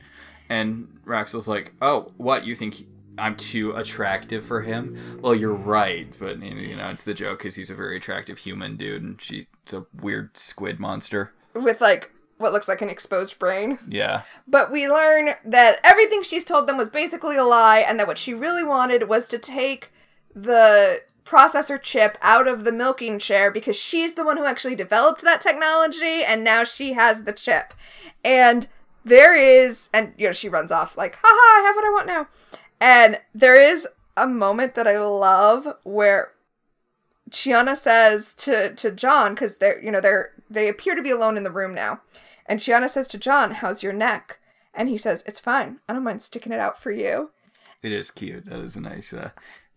And 0.51 0.99
Raxel's 1.07 1.49
like, 1.49 1.73
oh, 1.81 2.09
what? 2.19 2.45
You 2.45 2.55
think 2.55 2.87
I'm 3.17 3.35
too 3.37 3.73
attractive 3.73 4.45
for 4.45 4.61
him? 4.61 4.99
Well, 5.23 5.35
you're 5.35 5.55
right, 5.55 6.07
but 6.19 6.43
you 6.43 6.77
know 6.77 6.91
it's 6.91 7.05
the 7.05 7.15
joke 7.15 7.39
because 7.39 7.55
he's 7.55 7.71
a 7.71 7.75
very 7.75 7.97
attractive 7.97 8.37
human 8.37 8.77
dude, 8.77 9.03
and 9.03 9.21
she's 9.21 9.47
a 9.73 9.87
weird 10.03 10.37
squid 10.37 10.79
monster. 10.79 11.33
With 11.55 11.81
like 11.81 12.13
what 12.37 12.53
looks 12.53 12.69
like 12.69 12.83
an 12.83 12.91
exposed 12.91 13.39
brain. 13.39 13.79
Yeah, 13.89 14.23
But 14.47 14.71
we 14.71 14.89
learn 14.89 15.35
that 15.45 15.79
everything 15.85 16.23
she's 16.23 16.45
told 16.45 16.67
them 16.67 16.77
was 16.77 16.91
basically 16.91 17.37
a 17.37 17.45
lie, 17.45 17.79
and 17.79 17.99
that 17.99 18.07
what 18.07 18.19
she 18.19 18.35
really 18.35 18.65
wanted 18.65 19.09
was 19.09 19.29
to 19.29 19.39
take 19.39 19.93
the 20.35 21.01
processor 21.25 21.81
chip 21.81 22.19
out 22.21 22.47
of 22.47 22.65
the 22.65 22.73
milking 22.73 23.19
chair 23.19 23.51
because 23.51 23.77
she's 23.77 24.15
the 24.15 24.25
one 24.25 24.37
who 24.37 24.45
actually 24.45 24.75
developed 24.75 25.23
that 25.23 25.41
technology, 25.41 26.25
and 26.25 26.43
now 26.45 26.65
she 26.65 26.93
has 26.93 27.25
the 27.25 27.33
chip. 27.33 27.75
And 28.25 28.69
there 29.05 29.35
is, 29.35 29.89
and 29.93 30.15
you 30.17 30.29
know, 30.29 30.33
she 30.33 30.49
runs 30.49 30.73
off 30.73 30.97
like, 30.97 31.19
haha, 31.23 31.61
I 31.61 31.63
have 31.67 31.77
what 31.77 31.85
I 31.85 31.91
want 31.91 32.07
now. 32.07 32.29
And 32.81 33.21
there 33.35 33.61
is 33.61 33.87
a 34.17 34.27
moment 34.27 34.75
that 34.75 34.87
I 34.87 34.99
love 35.01 35.67
where 35.85 36.33
Chiana 37.31 37.77
says 37.77 38.35
to 38.35 38.75
to 38.75 38.91
John 38.91 39.35
because 39.35 39.57
they're 39.57 39.83
you 39.83 39.91
know 39.91 40.01
they're 40.01 40.33
they 40.51 40.69
appear 40.69 40.95
to 40.95 41.03
be 41.03 41.11
alone 41.11 41.37
in 41.37 41.45
the 41.45 41.51
room 41.51 41.75
now, 41.75 42.01
and 42.45 42.61
Chiana 42.61 42.91
says 42.91 43.09
to 43.09 43.19
John, 43.19 43.53
"How's 43.53 43.83
your 43.83 43.95
neck?" 43.95 44.39
And 44.75 44.89
he 44.89 44.99
says, 44.99 45.25
"It's 45.27 45.41
fine. 45.41 45.81
I 45.89 45.95
don't 45.95 46.05
mind 46.05 46.23
sticking 46.23 46.53
it 46.53 46.61
out 46.61 46.79
for 46.79 46.91
you." 46.91 47.31
it 47.83 47.93
is 47.93 48.11
cute. 48.11 48.45
That 48.47 48.61
is 48.61 48.77
a 48.77 48.81
nice. 48.81 49.13
Uh, 49.13 49.31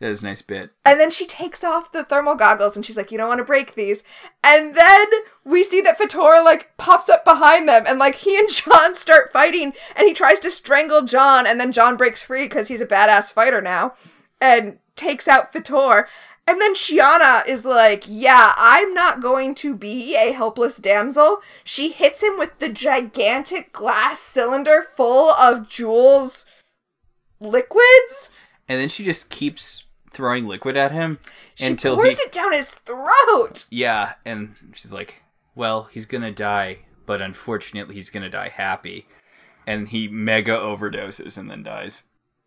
that 0.05 0.11
is 0.11 0.21
a 0.21 0.27
nice 0.27 0.43
bit. 0.43 0.69
And 0.85 0.99
then 0.99 1.09
she 1.09 1.25
takes 1.25 1.63
off 1.63 1.91
the 1.91 2.03
thermal 2.03 2.35
goggles 2.35 2.75
and 2.75 2.85
she's 2.85 2.95
like, 2.95 3.11
"You 3.11 3.17
don't 3.17 3.27
want 3.27 3.39
to 3.39 3.43
break 3.43 3.73
these." 3.73 4.03
And 4.43 4.75
then 4.75 5.07
we 5.43 5.63
see 5.63 5.81
that 5.81 5.97
Fatora 5.97 6.45
like 6.45 6.77
pops 6.77 7.09
up 7.09 7.25
behind 7.25 7.67
them 7.67 7.85
and 7.87 7.97
like 7.97 8.17
he 8.17 8.37
and 8.37 8.47
John 8.49 8.93
start 8.93 9.31
fighting 9.31 9.73
and 9.95 10.07
he 10.07 10.13
tries 10.13 10.39
to 10.41 10.51
strangle 10.51 11.01
John 11.01 11.47
and 11.47 11.59
then 11.59 11.71
John 11.71 11.97
breaks 11.97 12.21
free 12.21 12.43
because 12.43 12.67
he's 12.67 12.81
a 12.81 12.85
badass 12.85 13.33
fighter 13.33 13.61
now 13.63 13.93
and 14.39 14.77
takes 14.95 15.27
out 15.27 15.51
Fator. 15.51 16.07
And 16.47 16.61
then 16.61 16.75
Chiana 16.75 17.43
is 17.47 17.65
like, 17.65 18.03
"Yeah, 18.05 18.53
I'm 18.55 18.93
not 18.93 19.23
going 19.23 19.55
to 19.55 19.73
be 19.73 20.15
a 20.15 20.33
helpless 20.33 20.77
damsel." 20.77 21.41
She 21.63 21.89
hits 21.89 22.21
him 22.21 22.37
with 22.37 22.59
the 22.59 22.69
gigantic 22.69 23.73
glass 23.73 24.19
cylinder 24.19 24.83
full 24.83 25.31
of 25.31 25.67
Jool's 25.67 26.45
liquids. 27.39 28.29
And 28.67 28.79
then 28.79 28.89
she 28.89 29.03
just 29.03 29.31
keeps 29.31 29.84
throwing 30.15 30.47
liquid 30.47 30.77
at 30.77 30.91
him 30.91 31.19
She 31.55 31.67
until 31.67 31.95
pours 31.95 32.17
he 32.17 32.23
it 32.23 32.31
down 32.31 32.53
his 32.53 32.73
throat. 32.73 33.65
Yeah, 33.69 34.13
and 34.25 34.55
she's 34.73 34.93
like, 34.93 35.23
"Well, 35.53 35.89
he's 35.91 36.05
to 36.23 36.31
die, 36.31 36.79
but 37.05 37.21
unfortunately 37.21 37.95
he's 37.95 38.09
to 38.23 38.29
die 38.29 38.49
happy." 38.49 39.05
And 39.67 39.89
he 39.89 40.07
mega 40.07 40.55
overdoses 40.55 41.37
and 41.37 41.49
then 41.49 41.63
dies. 41.63 42.03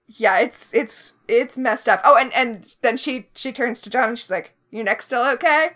Yeah, 0.07 0.39
it's 0.39 0.73
it's 0.73 1.15
it's 1.27 1.57
messed 1.57 1.89
up. 1.89 2.01
Oh, 2.05 2.17
and 2.17 2.33
and 2.33 2.77
then 2.83 2.97
she 2.97 3.29
she 3.35 3.53
turns 3.53 3.81
to 3.83 3.91
John 3.91 4.11
and 4.11 4.19
she's 4.19 4.31
like, 4.31 4.55
"Your 4.71 4.85
neck's 4.85 5.05
still 5.05 5.25
okay?" 5.33 5.71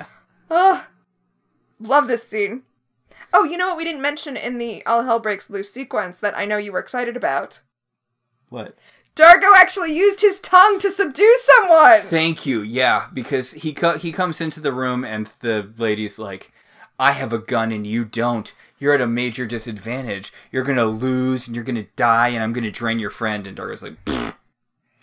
oh, 0.50 0.86
love 1.80 2.06
this 2.08 2.28
scene. 2.28 2.64
Oh, 3.32 3.44
you 3.44 3.56
know 3.56 3.68
what 3.68 3.76
we 3.76 3.84
didn't 3.84 4.02
mention 4.02 4.36
in 4.36 4.58
the 4.58 4.84
All 4.86 5.04
Hell 5.04 5.20
Breaks 5.20 5.50
Loose 5.50 5.72
sequence 5.72 6.20
that 6.20 6.36
I 6.36 6.46
know 6.46 6.56
you 6.56 6.72
were 6.72 6.78
excited 6.78 7.16
about? 7.16 7.60
what? 8.48 8.76
Dargo 9.18 9.52
actually 9.56 9.96
used 9.96 10.20
his 10.20 10.40
tongue 10.40 10.78
to 10.78 10.90
subdue 10.90 11.36
someone. 11.38 12.00
Thank 12.00 12.46
you. 12.46 12.62
Yeah, 12.62 13.08
because 13.12 13.52
he 13.52 13.72
co- 13.72 13.98
he 13.98 14.12
comes 14.12 14.40
into 14.40 14.60
the 14.60 14.72
room 14.72 15.04
and 15.04 15.26
the 15.40 15.72
lady's 15.76 16.18
like, 16.18 16.52
"I 16.98 17.12
have 17.12 17.32
a 17.32 17.38
gun 17.38 17.72
and 17.72 17.86
you 17.86 18.04
don't. 18.04 18.54
You're 18.78 18.94
at 18.94 19.00
a 19.00 19.08
major 19.08 19.44
disadvantage. 19.44 20.32
You're 20.52 20.62
gonna 20.62 20.84
lose 20.84 21.48
and 21.48 21.56
you're 21.56 21.64
gonna 21.64 21.86
die, 21.96 22.28
and 22.28 22.42
I'm 22.42 22.52
gonna 22.52 22.70
drain 22.70 23.00
your 23.00 23.10
friend." 23.10 23.46
And 23.46 23.56
Dargo's 23.56 23.82
like, 23.82 24.02
"Pfft." 24.04 24.34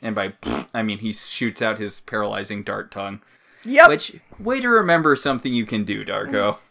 and 0.02 0.16
by 0.16 0.30
pfft, 0.30 0.68
I 0.74 0.84
mean 0.84 1.00
he 1.00 1.12
shoots 1.14 1.62
out 1.62 1.78
his 1.80 2.00
paralyzing 2.00 2.64
dart 2.64 2.92
tongue. 2.92 3.22
Yep. 3.66 3.90
Which 3.90 4.16
way 4.40 4.62
to 4.62 4.70
remember 4.70 5.16
something 5.16 5.54
you 5.54 5.66
can 5.66 5.84
do, 5.84 6.06
Dargo. 6.06 6.58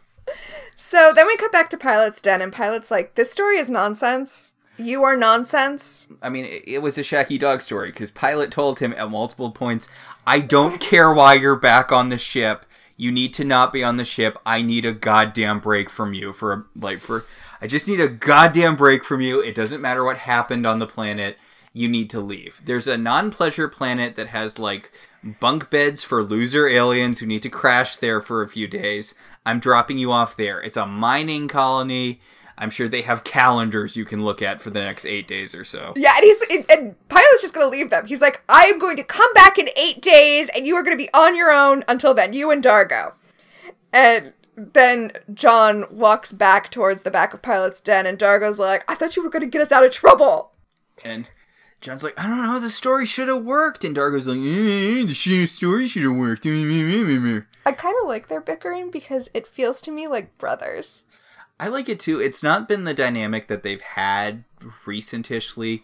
So 0.76 1.12
then 1.14 1.28
we 1.28 1.36
cut 1.36 1.52
back 1.52 1.70
to 1.70 1.76
Pilot's 1.76 2.20
den, 2.20 2.42
and 2.42 2.52
Pilot's 2.52 2.90
like, 2.90 3.14
"This 3.14 3.30
story 3.30 3.58
is 3.58 3.70
nonsense. 3.70 4.53
You 4.76 5.04
are 5.04 5.16
nonsense." 5.16 6.08
I 6.20 6.28
mean, 6.28 6.46
it, 6.46 6.64
it 6.66 6.82
was 6.82 6.98
a 6.98 7.02
Shacky 7.02 7.38
Dog 7.38 7.62
story 7.62 7.90
because 7.90 8.10
Pilot 8.10 8.50
told 8.50 8.80
him 8.80 8.92
at 8.96 9.10
multiple 9.10 9.50
points, 9.50 9.88
"I 10.26 10.40
don't 10.40 10.80
care 10.80 11.12
why 11.12 11.34
you're 11.34 11.58
back 11.58 11.92
on 11.92 12.08
the 12.08 12.18
ship. 12.18 12.66
You 12.96 13.12
need 13.12 13.34
to 13.34 13.44
not 13.44 13.72
be 13.72 13.82
on 13.84 13.96
the 13.96 14.04
ship. 14.04 14.38
I 14.44 14.62
need 14.62 14.84
a 14.84 14.92
goddamn 14.92 15.60
break 15.60 15.90
from 15.90 16.14
you 16.14 16.32
for 16.32 16.52
a, 16.52 16.64
like 16.78 16.98
for. 16.98 17.24
I 17.60 17.66
just 17.66 17.88
need 17.88 18.00
a 18.00 18.08
goddamn 18.08 18.76
break 18.76 19.04
from 19.04 19.20
you. 19.20 19.40
It 19.40 19.54
doesn't 19.54 19.80
matter 19.80 20.04
what 20.04 20.18
happened 20.18 20.66
on 20.66 20.78
the 20.78 20.86
planet. 20.86 21.38
You 21.72 21.88
need 21.88 22.10
to 22.10 22.20
leave. 22.20 22.60
There's 22.64 22.86
a 22.86 22.96
non-pleasure 22.96 23.68
planet 23.68 24.14
that 24.16 24.28
has 24.28 24.58
like 24.58 24.92
bunk 25.40 25.70
beds 25.70 26.04
for 26.04 26.22
loser 26.22 26.68
aliens 26.68 27.18
who 27.18 27.26
need 27.26 27.42
to 27.42 27.48
crash 27.48 27.96
there 27.96 28.20
for 28.20 28.42
a 28.42 28.48
few 28.48 28.68
days. 28.68 29.14
I'm 29.44 29.58
dropping 29.58 29.98
you 29.98 30.12
off 30.12 30.36
there. 30.36 30.60
It's 30.60 30.76
a 30.76 30.86
mining 30.86 31.48
colony." 31.48 32.20
I'm 32.56 32.70
sure 32.70 32.88
they 32.88 33.02
have 33.02 33.24
calendars 33.24 33.96
you 33.96 34.04
can 34.04 34.24
look 34.24 34.42
at 34.42 34.60
for 34.60 34.70
the 34.70 34.80
next 34.80 35.04
eight 35.04 35.26
days 35.26 35.54
or 35.54 35.64
so. 35.64 35.92
Yeah, 35.96 36.12
and 36.16 36.24
he's 36.24 36.66
and, 36.68 37.08
Pilot's 37.08 37.42
just 37.42 37.54
gonna 37.54 37.68
leave 37.68 37.90
them. 37.90 38.06
He's 38.06 38.22
like, 38.22 38.42
"I 38.48 38.64
am 38.66 38.78
going 38.78 38.96
to 38.96 39.04
come 39.04 39.32
back 39.34 39.58
in 39.58 39.68
eight 39.76 40.00
days, 40.00 40.48
and 40.54 40.66
you 40.66 40.76
are 40.76 40.82
going 40.82 40.96
to 40.96 41.02
be 41.02 41.12
on 41.12 41.36
your 41.36 41.50
own 41.50 41.84
until 41.88 42.14
then. 42.14 42.32
You 42.32 42.50
and 42.50 42.62
Dargo." 42.62 43.14
And 43.92 44.34
then 44.56 45.12
John 45.32 45.86
walks 45.90 46.32
back 46.32 46.70
towards 46.70 47.02
the 47.02 47.10
back 47.10 47.34
of 47.34 47.42
Pilot's 47.42 47.80
den, 47.80 48.06
and 48.06 48.18
Dargo's 48.18 48.58
like, 48.58 48.88
"I 48.90 48.94
thought 48.94 49.16
you 49.16 49.22
were 49.22 49.30
going 49.30 49.42
to 49.42 49.48
get 49.48 49.62
us 49.62 49.72
out 49.72 49.84
of 49.84 49.92
trouble." 49.92 50.52
And 51.04 51.28
John's 51.84 52.02
like, 52.02 52.18
I 52.18 52.26
don't 52.26 52.42
know, 52.42 52.58
the 52.58 52.70
story 52.70 53.04
should 53.04 53.28
have 53.28 53.44
worked. 53.44 53.84
And 53.84 53.94
Dargo's 53.94 54.26
like, 54.26 54.38
eh, 54.38 55.04
the 55.04 55.46
story 55.46 55.86
should 55.86 56.02
have 56.02 56.16
worked. 56.16 56.46
I 57.66 57.72
kind 57.72 57.94
of 58.00 58.08
like 58.08 58.28
their 58.28 58.40
bickering 58.40 58.90
because 58.90 59.30
it 59.34 59.46
feels 59.46 59.82
to 59.82 59.90
me 59.90 60.08
like 60.08 60.38
brothers. 60.38 61.04
I 61.58 61.68
like 61.68 61.88
it 61.88 62.00
too. 62.00 62.20
It's 62.20 62.42
not 62.42 62.68
been 62.68 62.84
the 62.84 62.94
dynamic 62.94 63.46
that 63.48 63.62
they've 63.62 63.80
had 63.80 64.44
recentishly, 64.86 65.82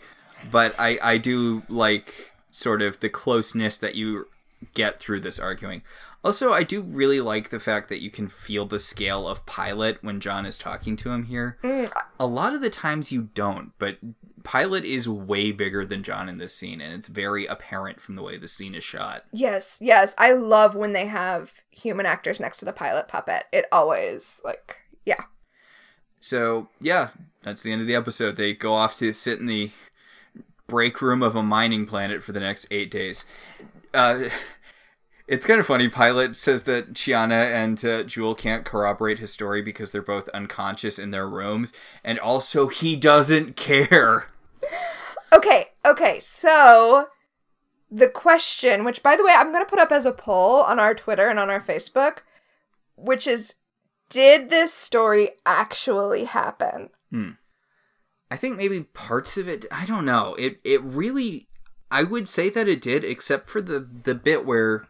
but 0.50 0.74
I, 0.78 0.98
I 1.02 1.18
do 1.18 1.62
like 1.68 2.32
sort 2.50 2.82
of 2.82 3.00
the 3.00 3.08
closeness 3.08 3.78
that 3.78 3.94
you 3.94 4.26
get 4.74 4.98
through 4.98 5.20
this 5.20 5.38
arguing. 5.38 5.82
Also, 6.22 6.52
I 6.52 6.64
do 6.64 6.82
really 6.82 7.20
like 7.20 7.48
the 7.48 7.60
fact 7.60 7.88
that 7.88 8.02
you 8.02 8.10
can 8.10 8.28
feel 8.28 8.66
the 8.66 8.78
scale 8.78 9.26
of 9.26 9.46
Pilot 9.46 9.98
when 10.02 10.20
John 10.20 10.44
is 10.44 10.58
talking 10.58 10.94
to 10.96 11.10
him 11.12 11.24
here. 11.24 11.56
Mm, 11.62 11.90
A 12.18 12.26
lot 12.26 12.54
of 12.54 12.60
the 12.60 12.68
times 12.68 13.10
you 13.10 13.30
don't, 13.34 13.72
but 13.78 13.96
Pilot 14.42 14.84
is 14.84 15.08
way 15.08 15.50
bigger 15.50 15.86
than 15.86 16.02
John 16.02 16.28
in 16.28 16.36
this 16.36 16.54
scene, 16.54 16.82
and 16.82 16.92
it's 16.92 17.08
very 17.08 17.46
apparent 17.46 18.02
from 18.02 18.16
the 18.16 18.22
way 18.22 18.36
the 18.36 18.48
scene 18.48 18.74
is 18.74 18.84
shot. 18.84 19.24
Yes, 19.32 19.78
yes, 19.80 20.14
I 20.18 20.32
love 20.32 20.74
when 20.74 20.92
they 20.92 21.06
have 21.06 21.60
human 21.70 22.04
actors 22.04 22.38
next 22.38 22.58
to 22.58 22.64
the 22.66 22.72
pilot 22.72 23.08
puppet. 23.08 23.44
It 23.50 23.64
always 23.72 24.42
like, 24.44 24.76
yeah. 25.06 25.24
So 26.20 26.68
yeah, 26.80 27.08
that's 27.42 27.62
the 27.62 27.72
end 27.72 27.80
of 27.80 27.86
the 27.86 27.94
episode. 27.94 28.36
They 28.36 28.54
go 28.54 28.72
off 28.72 28.96
to 28.98 29.12
sit 29.12 29.40
in 29.40 29.46
the 29.46 29.70
break 30.66 31.02
room 31.02 31.22
of 31.22 31.34
a 31.34 31.42
mining 31.42 31.86
planet 31.86 32.22
for 32.22 32.32
the 32.32 32.40
next 32.40 32.66
eight 32.70 32.90
days. 32.90 33.24
Uh, 33.92 34.28
it's 35.26 35.46
kind 35.46 35.58
of 35.58 35.66
funny. 35.66 35.88
Pilot 35.88 36.36
says 36.36 36.64
that 36.64 36.92
Chiana 36.92 37.50
and 37.50 37.84
uh, 37.84 38.02
Jool 38.04 38.34
can't 38.34 38.64
corroborate 38.64 39.18
his 39.18 39.32
story 39.32 39.62
because 39.62 39.90
they're 39.90 40.02
both 40.02 40.28
unconscious 40.30 40.98
in 40.98 41.10
their 41.10 41.28
rooms, 41.28 41.72
and 42.04 42.18
also 42.18 42.68
he 42.68 42.96
doesn't 42.96 43.56
care. 43.56 44.28
Okay, 45.32 45.68
okay, 45.86 46.18
so 46.18 47.06
the 47.88 48.08
question, 48.08 48.82
which 48.82 49.00
by 49.00 49.14
the 49.14 49.24
way, 49.24 49.32
I'm 49.32 49.52
going 49.52 49.64
to 49.64 49.70
put 49.70 49.78
up 49.78 49.92
as 49.92 50.04
a 50.04 50.12
poll 50.12 50.62
on 50.62 50.80
our 50.80 50.92
Twitter 50.92 51.28
and 51.28 51.38
on 51.38 51.48
our 51.48 51.60
Facebook, 51.60 52.18
which 52.96 53.28
is 53.28 53.54
Did 54.10 54.50
this 54.50 54.74
story 54.74 55.30
actually 55.46 56.24
happen? 56.24 56.90
Hmm. 57.10 57.30
I 58.30 58.36
think 58.36 58.58
maybe 58.58 58.82
parts 58.82 59.38
of 59.38 59.48
it. 59.48 59.64
I 59.72 59.86
don't 59.86 60.04
know. 60.04 60.34
It 60.38 60.60
it 60.62 60.82
really. 60.82 61.48
I 61.90 62.02
would 62.02 62.28
say 62.28 62.50
that 62.50 62.68
it 62.68 62.82
did, 62.82 63.04
except 63.04 63.48
for 63.48 63.62
the 63.62 63.80
the 63.80 64.14
bit 64.14 64.44
where. 64.44 64.86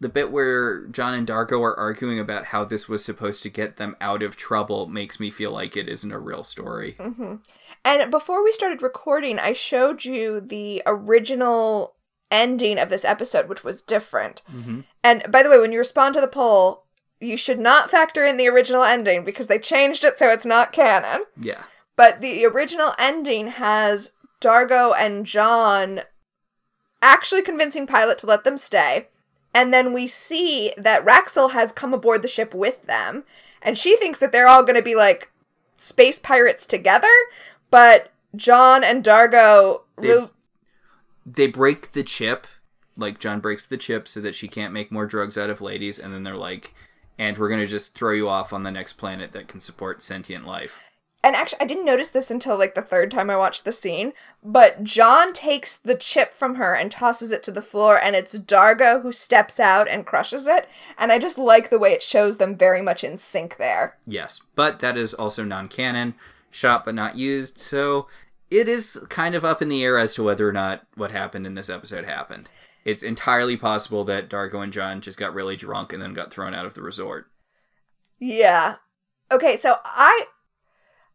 The 0.00 0.08
bit 0.08 0.32
where 0.32 0.86
John 0.88 1.14
and 1.14 1.26
Dargo 1.26 1.62
are 1.62 1.78
arguing 1.78 2.18
about 2.18 2.46
how 2.46 2.64
this 2.64 2.88
was 2.88 3.02
supposed 3.02 3.42
to 3.44 3.48
get 3.48 3.76
them 3.76 3.96
out 4.02 4.22
of 4.22 4.36
trouble 4.36 4.86
makes 4.86 5.18
me 5.18 5.30
feel 5.30 5.52
like 5.52 5.76
it 5.76 5.88
isn't 5.88 6.12
a 6.12 6.18
real 6.18 6.44
story. 6.44 6.96
Mm-hmm. 6.98 7.36
And 7.84 8.10
before 8.10 8.44
we 8.44 8.52
started 8.52 8.82
recording, 8.82 9.38
I 9.38 9.52
showed 9.52 10.04
you 10.04 10.40
the 10.40 10.82
original 10.84 11.94
ending 12.30 12.78
of 12.78 12.90
this 12.90 13.04
episode, 13.04 13.48
which 13.48 13.64
was 13.64 13.80
different. 13.82 14.42
Mm-hmm. 14.52 14.80
And 15.02 15.30
by 15.30 15.42
the 15.42 15.48
way, 15.48 15.58
when 15.58 15.72
you 15.72 15.78
respond 15.78 16.14
to 16.14 16.20
the 16.20 16.26
poll, 16.26 16.83
you 17.20 17.36
should 17.36 17.58
not 17.58 17.90
factor 17.90 18.24
in 18.24 18.36
the 18.36 18.48
original 18.48 18.82
ending 18.84 19.24
because 19.24 19.46
they 19.46 19.58
changed 19.58 20.04
it 20.04 20.18
so 20.18 20.28
it's 20.30 20.46
not 20.46 20.72
canon. 20.72 21.22
Yeah. 21.40 21.64
But 21.96 22.20
the 22.20 22.44
original 22.44 22.92
ending 22.98 23.48
has 23.48 24.12
Dargo 24.40 24.92
and 24.98 25.24
John 25.24 26.00
actually 27.00 27.42
convincing 27.42 27.86
Pilot 27.86 28.18
to 28.18 28.26
let 28.26 28.44
them 28.44 28.56
stay. 28.58 29.08
And 29.54 29.72
then 29.72 29.92
we 29.92 30.06
see 30.06 30.72
that 30.76 31.04
Raxel 31.04 31.52
has 31.52 31.70
come 31.72 31.94
aboard 31.94 32.22
the 32.22 32.28
ship 32.28 32.52
with 32.54 32.84
them. 32.86 33.24
And 33.62 33.78
she 33.78 33.96
thinks 33.96 34.18
that 34.18 34.32
they're 34.32 34.48
all 34.48 34.64
going 34.64 34.74
to 34.74 34.82
be 34.82 34.96
like 34.96 35.30
space 35.74 36.18
pirates 36.18 36.66
together. 36.66 37.08
But 37.70 38.10
John 38.34 38.82
and 38.82 39.04
Dargo. 39.04 39.82
They- 39.96 40.16
Re- 40.16 40.30
They 41.24 41.46
break 41.46 41.92
the 41.92 42.02
chip, 42.02 42.46
like 42.96 43.20
John 43.20 43.40
breaks 43.40 43.64
the 43.64 43.76
chip 43.76 44.08
so 44.08 44.20
that 44.20 44.34
she 44.34 44.48
can't 44.48 44.72
make 44.74 44.90
more 44.92 45.06
drugs 45.06 45.38
out 45.38 45.50
of 45.50 45.60
ladies, 45.60 45.98
and 45.98 46.12
then 46.12 46.22
they're 46.24 46.36
like, 46.36 46.74
and 47.18 47.38
we're 47.38 47.48
gonna 47.48 47.66
just 47.66 47.94
throw 47.94 48.12
you 48.12 48.28
off 48.28 48.52
on 48.52 48.62
the 48.62 48.70
next 48.70 48.94
planet 48.94 49.32
that 49.32 49.48
can 49.48 49.60
support 49.60 50.02
sentient 50.02 50.46
life. 50.46 50.80
and 51.22 51.34
actually, 51.34 51.62
I 51.62 51.64
didn't 51.64 51.86
notice 51.86 52.10
this 52.10 52.30
until 52.30 52.58
like 52.58 52.74
the 52.74 52.82
third 52.82 53.10
time 53.10 53.30
I 53.30 53.36
watched 53.38 53.64
the 53.64 53.72
scene. 53.72 54.12
But 54.42 54.84
John 54.84 55.32
takes 55.32 55.74
the 55.74 55.96
chip 55.96 56.34
from 56.34 56.56
her 56.56 56.74
and 56.74 56.90
tosses 56.90 57.32
it 57.32 57.42
to 57.44 57.50
the 57.50 57.62
floor, 57.62 57.98
and 57.98 58.14
it's 58.14 58.38
Dargo 58.38 59.00
who 59.00 59.10
steps 59.10 59.58
out 59.58 59.88
and 59.88 60.04
crushes 60.04 60.46
it. 60.46 60.68
And 60.98 61.10
I 61.10 61.18
just 61.18 61.38
like 61.38 61.70
the 61.70 61.78
way 61.78 61.92
it 61.92 62.02
shows 62.02 62.36
them 62.36 62.56
very 62.56 62.82
much 62.82 63.02
in 63.02 63.16
sync 63.16 63.56
there. 63.56 63.96
Yes, 64.06 64.42
but 64.54 64.80
that 64.80 64.98
is 64.98 65.14
also 65.14 65.44
non-canon, 65.44 66.14
shot 66.50 66.84
but 66.84 66.94
not 66.94 67.16
used, 67.16 67.56
so 67.56 68.06
it 68.50 68.68
is 68.68 69.02
kind 69.08 69.34
of 69.34 69.46
up 69.46 69.62
in 69.62 69.70
the 69.70 69.82
air 69.82 69.96
as 69.98 70.12
to 70.14 70.22
whether 70.22 70.46
or 70.46 70.52
not 70.52 70.86
what 70.94 71.10
happened 71.10 71.46
in 71.46 71.54
this 71.54 71.70
episode 71.70 72.04
happened. 72.04 72.50
It's 72.84 73.02
entirely 73.02 73.56
possible 73.56 74.04
that 74.04 74.28
Dargo 74.28 74.62
and 74.62 74.72
John 74.72 75.00
just 75.00 75.18
got 75.18 75.34
really 75.34 75.56
drunk 75.56 75.92
and 75.92 76.02
then 76.02 76.12
got 76.12 76.32
thrown 76.32 76.54
out 76.54 76.66
of 76.66 76.74
the 76.74 76.82
resort. 76.82 77.26
Yeah. 78.18 78.76
Okay, 79.32 79.56
so 79.56 79.76
I 79.84 80.26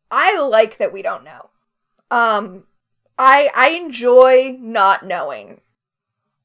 I 0.10 0.40
like 0.40 0.78
that 0.78 0.92
we 0.92 1.02
don't 1.02 1.24
know. 1.24 1.50
Um 2.10 2.66
I 3.18 3.50
I 3.56 3.70
enjoy 3.70 4.58
not 4.60 5.06
knowing. 5.06 5.62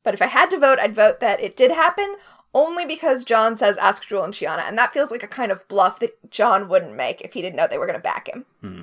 But 0.02 0.12
if 0.12 0.20
I 0.20 0.26
had 0.26 0.50
to 0.50 0.58
vote, 0.58 0.78
I'd 0.78 0.94
vote 0.94 1.20
that 1.20 1.40
it 1.40 1.56
did 1.56 1.70
happen 1.70 2.16
only 2.52 2.84
because 2.84 3.24
John 3.24 3.56
says 3.56 3.78
ask 3.78 4.06
Jool 4.06 4.22
and 4.22 4.34
Chiana, 4.34 4.68
and 4.68 4.76
that 4.76 4.92
feels 4.92 5.10
like 5.10 5.22
a 5.22 5.28
kind 5.28 5.50
of 5.50 5.66
bluff 5.66 5.98
that 6.00 6.30
John 6.30 6.68
wouldn't 6.68 6.94
make 6.94 7.22
if 7.22 7.32
he 7.32 7.40
didn't 7.40 7.56
know 7.56 7.66
they 7.66 7.78
were 7.78 7.86
gonna 7.86 7.98
back 7.98 8.28
him. 8.28 8.44
Hmm. 8.60 8.82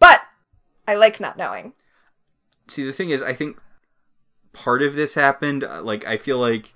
But 0.00 0.22
I 0.88 0.96
like 0.96 1.20
not 1.20 1.36
knowing. 1.36 1.74
See, 2.66 2.84
the 2.84 2.92
thing 2.92 3.10
is, 3.10 3.22
I 3.22 3.32
think 3.32 3.58
part 4.52 4.82
of 4.82 4.94
this 4.94 5.14
happened. 5.14 5.64
uh, 5.64 5.82
Like, 5.82 6.06
I 6.06 6.16
feel 6.16 6.38
like 6.38 6.74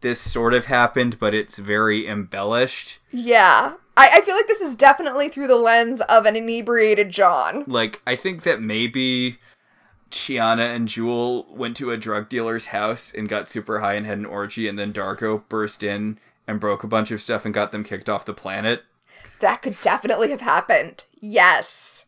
this 0.00 0.20
sort 0.20 0.54
of 0.54 0.66
happened, 0.66 1.18
but 1.18 1.34
it's 1.34 1.58
very 1.58 2.06
embellished. 2.06 2.98
Yeah. 3.10 3.74
I, 3.96 4.10
I 4.16 4.20
feel 4.20 4.36
like 4.36 4.46
this 4.46 4.60
is 4.60 4.76
definitely 4.76 5.28
through 5.28 5.46
the 5.46 5.56
lens 5.56 6.00
of 6.02 6.26
an 6.26 6.36
inebriated 6.36 7.10
John. 7.10 7.64
Like, 7.66 8.02
I 8.06 8.14
think 8.14 8.42
that 8.42 8.60
maybe 8.60 9.38
Chiana 10.10 10.74
and 10.74 10.86
Jool 10.86 11.46
went 11.50 11.76
to 11.78 11.90
a 11.90 11.96
drug 11.96 12.28
dealer's 12.28 12.66
house 12.66 13.12
and 13.12 13.28
got 13.28 13.48
super 13.48 13.80
high 13.80 13.94
and 13.94 14.06
had 14.06 14.18
an 14.18 14.26
orgy, 14.26 14.68
and 14.68 14.78
then 14.78 14.92
Dargo 14.92 15.42
burst 15.48 15.82
in 15.82 16.18
and 16.46 16.60
broke 16.60 16.84
a 16.84 16.88
bunch 16.88 17.10
of 17.10 17.22
stuff 17.22 17.44
and 17.44 17.54
got 17.54 17.72
them 17.72 17.82
kicked 17.82 18.08
off 18.08 18.24
the 18.24 18.34
planet. 18.34 18.84
That 19.40 19.62
could 19.62 19.80
definitely 19.80 20.30
have 20.30 20.42
happened. 20.42 21.06
Yes. 21.18 22.06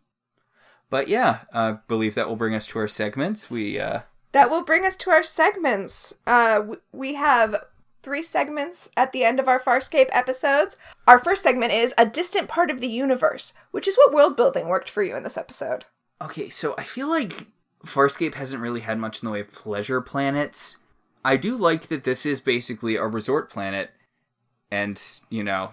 But 0.90 1.08
yeah, 1.08 1.40
I 1.52 1.78
believe 1.88 2.14
that 2.14 2.28
will 2.28 2.36
bring 2.36 2.54
us 2.54 2.66
to 2.68 2.78
our 2.78 2.88
segments. 2.88 3.50
We 3.50 3.80
uh, 3.80 4.00
That 4.32 4.50
will 4.50 4.62
bring 4.62 4.84
us 4.84 4.96
to 4.98 5.10
our 5.10 5.22
segments. 5.22 6.18
Uh, 6.26 6.74
we 6.92 7.14
have 7.14 7.56
three 8.02 8.22
segments 8.22 8.90
at 8.96 9.12
the 9.12 9.24
end 9.24 9.40
of 9.40 9.48
our 9.48 9.58
Farscape 9.58 10.08
episodes. 10.12 10.76
Our 11.06 11.18
first 11.18 11.42
segment 11.42 11.72
is 11.72 11.94
A 11.98 12.06
Distant 12.06 12.48
Part 12.48 12.70
of 12.70 12.80
the 12.80 12.88
Universe, 12.88 13.52
which 13.70 13.88
is 13.88 13.96
what 13.96 14.12
world 14.12 14.36
building 14.36 14.68
worked 14.68 14.90
for 14.90 15.02
you 15.02 15.16
in 15.16 15.22
this 15.22 15.36
episode. 15.38 15.84
Okay, 16.20 16.48
so 16.48 16.74
I 16.76 16.84
feel 16.84 17.08
like 17.08 17.34
Farscape 17.84 18.34
hasn't 18.34 18.62
really 18.62 18.80
had 18.80 18.98
much 18.98 19.22
in 19.22 19.26
the 19.26 19.32
way 19.32 19.40
of 19.40 19.52
pleasure 19.52 20.00
planets. 20.00 20.78
I 21.24 21.36
do 21.36 21.56
like 21.56 21.88
that 21.88 22.04
this 22.04 22.24
is 22.24 22.40
basically 22.40 22.96
a 22.96 23.06
resort 23.06 23.50
planet, 23.50 23.90
and 24.70 25.00
you 25.30 25.42
know, 25.42 25.72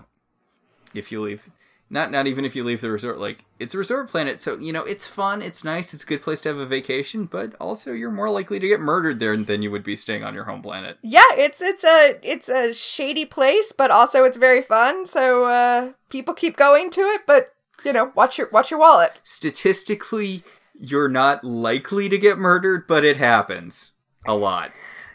if 0.93 1.11
you 1.11 1.21
leave, 1.21 1.49
not 1.89 2.11
not 2.11 2.27
even 2.27 2.45
if 2.45 2.55
you 2.55 2.63
leave 2.63 2.81
the 2.81 2.91
resort, 2.91 3.19
like 3.19 3.45
it's 3.59 3.73
a 3.73 3.77
resort 3.77 4.09
planet, 4.09 4.41
so 4.41 4.57
you 4.57 4.73
know 4.73 4.83
it's 4.83 5.05
fun, 5.05 5.41
it's 5.41 5.63
nice, 5.63 5.93
it's 5.93 6.03
a 6.03 6.07
good 6.07 6.21
place 6.21 6.41
to 6.41 6.49
have 6.49 6.57
a 6.57 6.65
vacation, 6.65 7.25
but 7.25 7.53
also 7.59 7.93
you're 7.93 8.11
more 8.11 8.29
likely 8.29 8.59
to 8.59 8.67
get 8.67 8.79
murdered 8.79 9.19
there 9.19 9.37
than 9.37 9.61
you 9.61 9.69
would 9.69 9.83
be 9.83 9.95
staying 9.95 10.23
on 10.23 10.33
your 10.33 10.45
home 10.45 10.61
planet. 10.61 10.97
Yeah, 11.01 11.23
it's 11.37 11.61
it's 11.61 11.83
a 11.83 12.19
it's 12.23 12.49
a 12.49 12.73
shady 12.73 13.25
place, 13.25 13.71
but 13.71 13.91
also 13.91 14.23
it's 14.23 14.37
very 14.37 14.61
fun. 14.61 15.05
So 15.05 15.45
uh, 15.45 15.93
people 16.09 16.33
keep 16.33 16.57
going 16.57 16.89
to 16.91 17.01
it, 17.01 17.21
but 17.27 17.53
you 17.83 17.93
know, 17.93 18.11
watch 18.15 18.37
your 18.37 18.49
watch 18.51 18.71
your 18.71 18.79
wallet. 18.79 19.19
Statistically, 19.23 20.43
you're 20.73 21.09
not 21.09 21.43
likely 21.43 22.09
to 22.09 22.17
get 22.17 22.37
murdered, 22.37 22.87
but 22.87 23.05
it 23.05 23.17
happens 23.17 23.91
a 24.25 24.35
lot. 24.35 24.71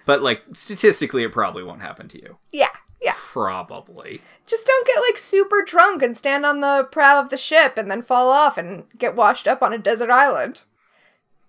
But 0.06 0.22
like 0.22 0.42
statistically, 0.52 1.24
it 1.24 1.32
probably 1.32 1.64
won't 1.64 1.82
happen 1.82 2.08
to 2.08 2.22
you. 2.22 2.38
Yeah, 2.52 2.70
yeah. 3.00 3.14
Probably. 3.16 4.20
Just 4.46 4.66
don't 4.66 4.86
get 4.86 5.00
like 5.00 5.18
super 5.18 5.62
drunk 5.62 6.02
and 6.02 6.16
stand 6.16 6.44
on 6.44 6.60
the 6.60 6.88
prow 6.90 7.20
of 7.20 7.30
the 7.30 7.36
ship 7.36 7.74
and 7.76 7.90
then 7.90 8.02
fall 8.02 8.30
off 8.30 8.58
and 8.58 8.84
get 8.98 9.16
washed 9.16 9.46
up 9.48 9.62
on 9.62 9.72
a 9.72 9.78
desert 9.78 10.10
island. 10.10 10.62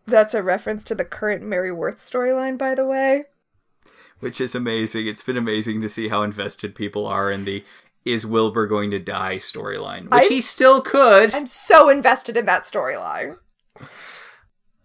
That's 0.06 0.34
a 0.34 0.44
reference 0.44 0.84
to 0.86 0.96
the 0.96 1.06
current 1.06 1.44
Mary 1.44 1.72
Worth 1.72 1.98
storyline, 1.98 2.58
by 2.58 2.76
the 2.76 2.86
way. 2.86 3.26
which 4.20 4.40
is 4.40 4.54
amazing. 4.56 5.08
It's 5.08 5.24
been 5.24 5.38
amazing 5.38 5.82
to 5.82 5.90
see 5.90 6.08
how 6.10 6.22
invested 6.24 6.76
people 6.76 7.06
are 7.08 7.32
in 7.32 7.46
the 7.46 7.64
"Is 8.06 8.26
Wilbur 8.26 8.68
going 8.68 8.92
to 8.92 9.00
die?" 9.00 9.38
storyline, 9.38 10.04
which 10.06 10.24
I'm 10.24 10.30
he 10.30 10.42
still 10.42 10.82
could. 10.82 11.34
I'm 11.34 11.48
so 11.48 11.90
invested 11.90 12.38
in 12.38 12.46
that 12.46 12.64
storyline. 12.64 13.38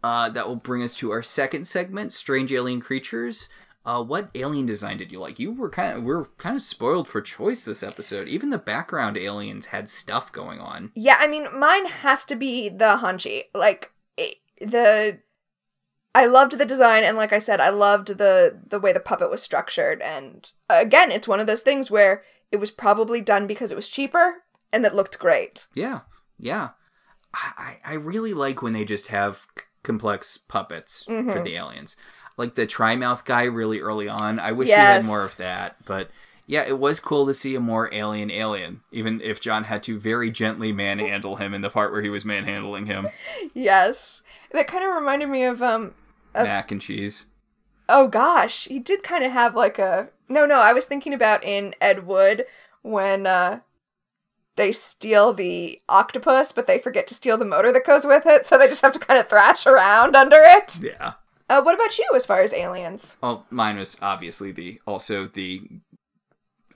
Uh, 0.02 0.28
that 0.28 0.46
will 0.46 0.56
bring 0.56 0.82
us 0.82 0.94
to 0.96 1.10
our 1.10 1.22
second 1.22 1.66
segment: 1.66 2.12
strange 2.12 2.52
alien 2.52 2.80
creatures. 2.80 3.48
Uh, 3.86 4.02
what 4.02 4.30
alien 4.34 4.66
design 4.66 4.96
did 4.98 5.12
you 5.12 5.20
like? 5.20 5.38
You 5.38 5.52
were 5.52 5.70
kind 5.70 5.96
of 5.96 6.02
we 6.02 6.12
were 6.12 6.26
kind 6.38 6.56
of 6.56 6.62
spoiled 6.62 7.06
for 7.06 7.20
choice 7.20 7.64
this 7.64 7.84
episode. 7.84 8.26
Even 8.26 8.50
the 8.50 8.58
background 8.58 9.16
aliens 9.16 9.66
had 9.66 9.88
stuff 9.88 10.32
going 10.32 10.58
on. 10.58 10.90
Yeah, 10.96 11.16
I 11.20 11.28
mean, 11.28 11.46
mine 11.56 11.86
has 11.86 12.24
to 12.26 12.34
be 12.34 12.68
the 12.68 12.98
Hanji. 13.00 13.42
Like 13.54 13.92
it, 14.16 14.38
the, 14.60 15.20
I 16.16 16.26
loved 16.26 16.58
the 16.58 16.64
design, 16.66 17.04
and 17.04 17.16
like 17.16 17.32
I 17.32 17.38
said, 17.38 17.60
I 17.60 17.68
loved 17.68 18.18
the 18.18 18.60
the 18.66 18.80
way 18.80 18.92
the 18.92 18.98
puppet 18.98 19.30
was 19.30 19.40
structured. 19.42 20.02
And 20.02 20.50
again, 20.68 21.12
it's 21.12 21.28
one 21.28 21.38
of 21.38 21.46
those 21.46 21.62
things 21.62 21.88
where 21.88 22.24
it 22.50 22.56
was 22.56 22.72
probably 22.72 23.20
done 23.20 23.46
because 23.46 23.70
it 23.70 23.76
was 23.76 23.88
cheaper 23.88 24.42
and 24.72 24.84
it 24.84 24.94
looked 24.94 25.18
great. 25.20 25.68
Yeah, 25.74 26.00
yeah. 26.40 26.70
I 27.32 27.78
I 27.84 27.92
I 27.92 27.94
really 27.94 28.34
like 28.34 28.62
when 28.62 28.72
they 28.72 28.84
just 28.84 29.06
have 29.08 29.46
c- 29.56 29.64
complex 29.84 30.36
puppets 30.38 31.04
for 31.04 31.12
Mhm. 31.22 31.44
the 31.44 31.54
aliens. 31.54 31.96
Like 32.36 32.54
the 32.54 32.66
Trimouth 32.66 33.24
guy 33.24 33.44
really 33.44 33.80
early 33.80 34.08
on. 34.08 34.38
I 34.38 34.52
wish 34.52 34.66
we 34.66 34.70
Yes. 34.72 35.02
had 35.02 35.08
more 35.08 35.24
of 35.24 35.36
that, 35.38 35.76
but 35.86 36.10
yeah, 36.46 36.64
it 36.66 36.78
was 36.78 37.00
cool 37.00 37.26
to 37.26 37.34
see 37.34 37.54
a 37.56 37.60
more 37.60 37.92
alien 37.92 38.30
alien, 38.30 38.80
even 38.92 39.20
if 39.20 39.40
John 39.40 39.64
had 39.64 39.82
to 39.84 39.98
very 39.98 40.30
gently 40.30 40.72
manhandle 40.72 41.36
him 41.36 41.54
in 41.54 41.62
the 41.62 41.70
part 41.70 41.90
where 41.92 42.02
he 42.02 42.10
was 42.10 42.24
manhandling 42.24 42.86
him. 42.86 43.08
Yes, 43.54 44.22
that 44.52 44.68
kind 44.68 44.84
of 44.84 44.94
reminded 44.94 45.28
me 45.28 45.44
of 45.44 45.62
um. 45.62 45.94
Of- 46.34 46.44
Mac 46.46 46.70
and 46.70 46.80
cheese. 46.82 47.26
Oh 47.88 48.08
gosh, 48.08 48.64
he 48.66 48.78
did 48.78 49.02
kind 49.02 49.24
of 49.24 49.32
have 49.32 49.54
like 49.54 49.78
a 49.78 50.10
no, 50.28 50.44
no. 50.44 50.56
I 50.56 50.72
was 50.72 50.86
thinking 50.86 51.14
about 51.14 51.42
in 51.44 51.74
Ed 51.80 52.06
Wood 52.06 52.44
when 52.82 53.26
uh 53.26 53.60
they 54.56 54.72
steal 54.72 55.32
the 55.32 55.80
octopus, 55.88 56.50
but 56.52 56.66
they 56.66 56.78
forget 56.78 57.06
to 57.08 57.14
steal 57.14 57.36
the 57.38 57.44
motor 57.44 57.72
that 57.72 57.84
goes 57.86 58.04
with 58.04 58.24
it, 58.26 58.46
so 58.46 58.56
they 58.58 58.66
just 58.68 58.82
have 58.82 58.92
to 58.92 58.98
kind 58.98 59.18
of 59.20 59.28
thrash 59.28 59.66
around 59.66 60.14
under 60.16 60.38
it. 60.40 60.78
Yeah. 60.80 61.14
Uh, 61.48 61.62
what 61.62 61.74
about 61.74 61.98
you 61.98 62.06
as 62.14 62.26
far 62.26 62.40
as 62.40 62.52
aliens? 62.52 63.16
Oh, 63.22 63.44
mine 63.50 63.76
was 63.76 63.96
obviously 64.02 64.52
the 64.52 64.80
also 64.86 65.26
the 65.26 65.62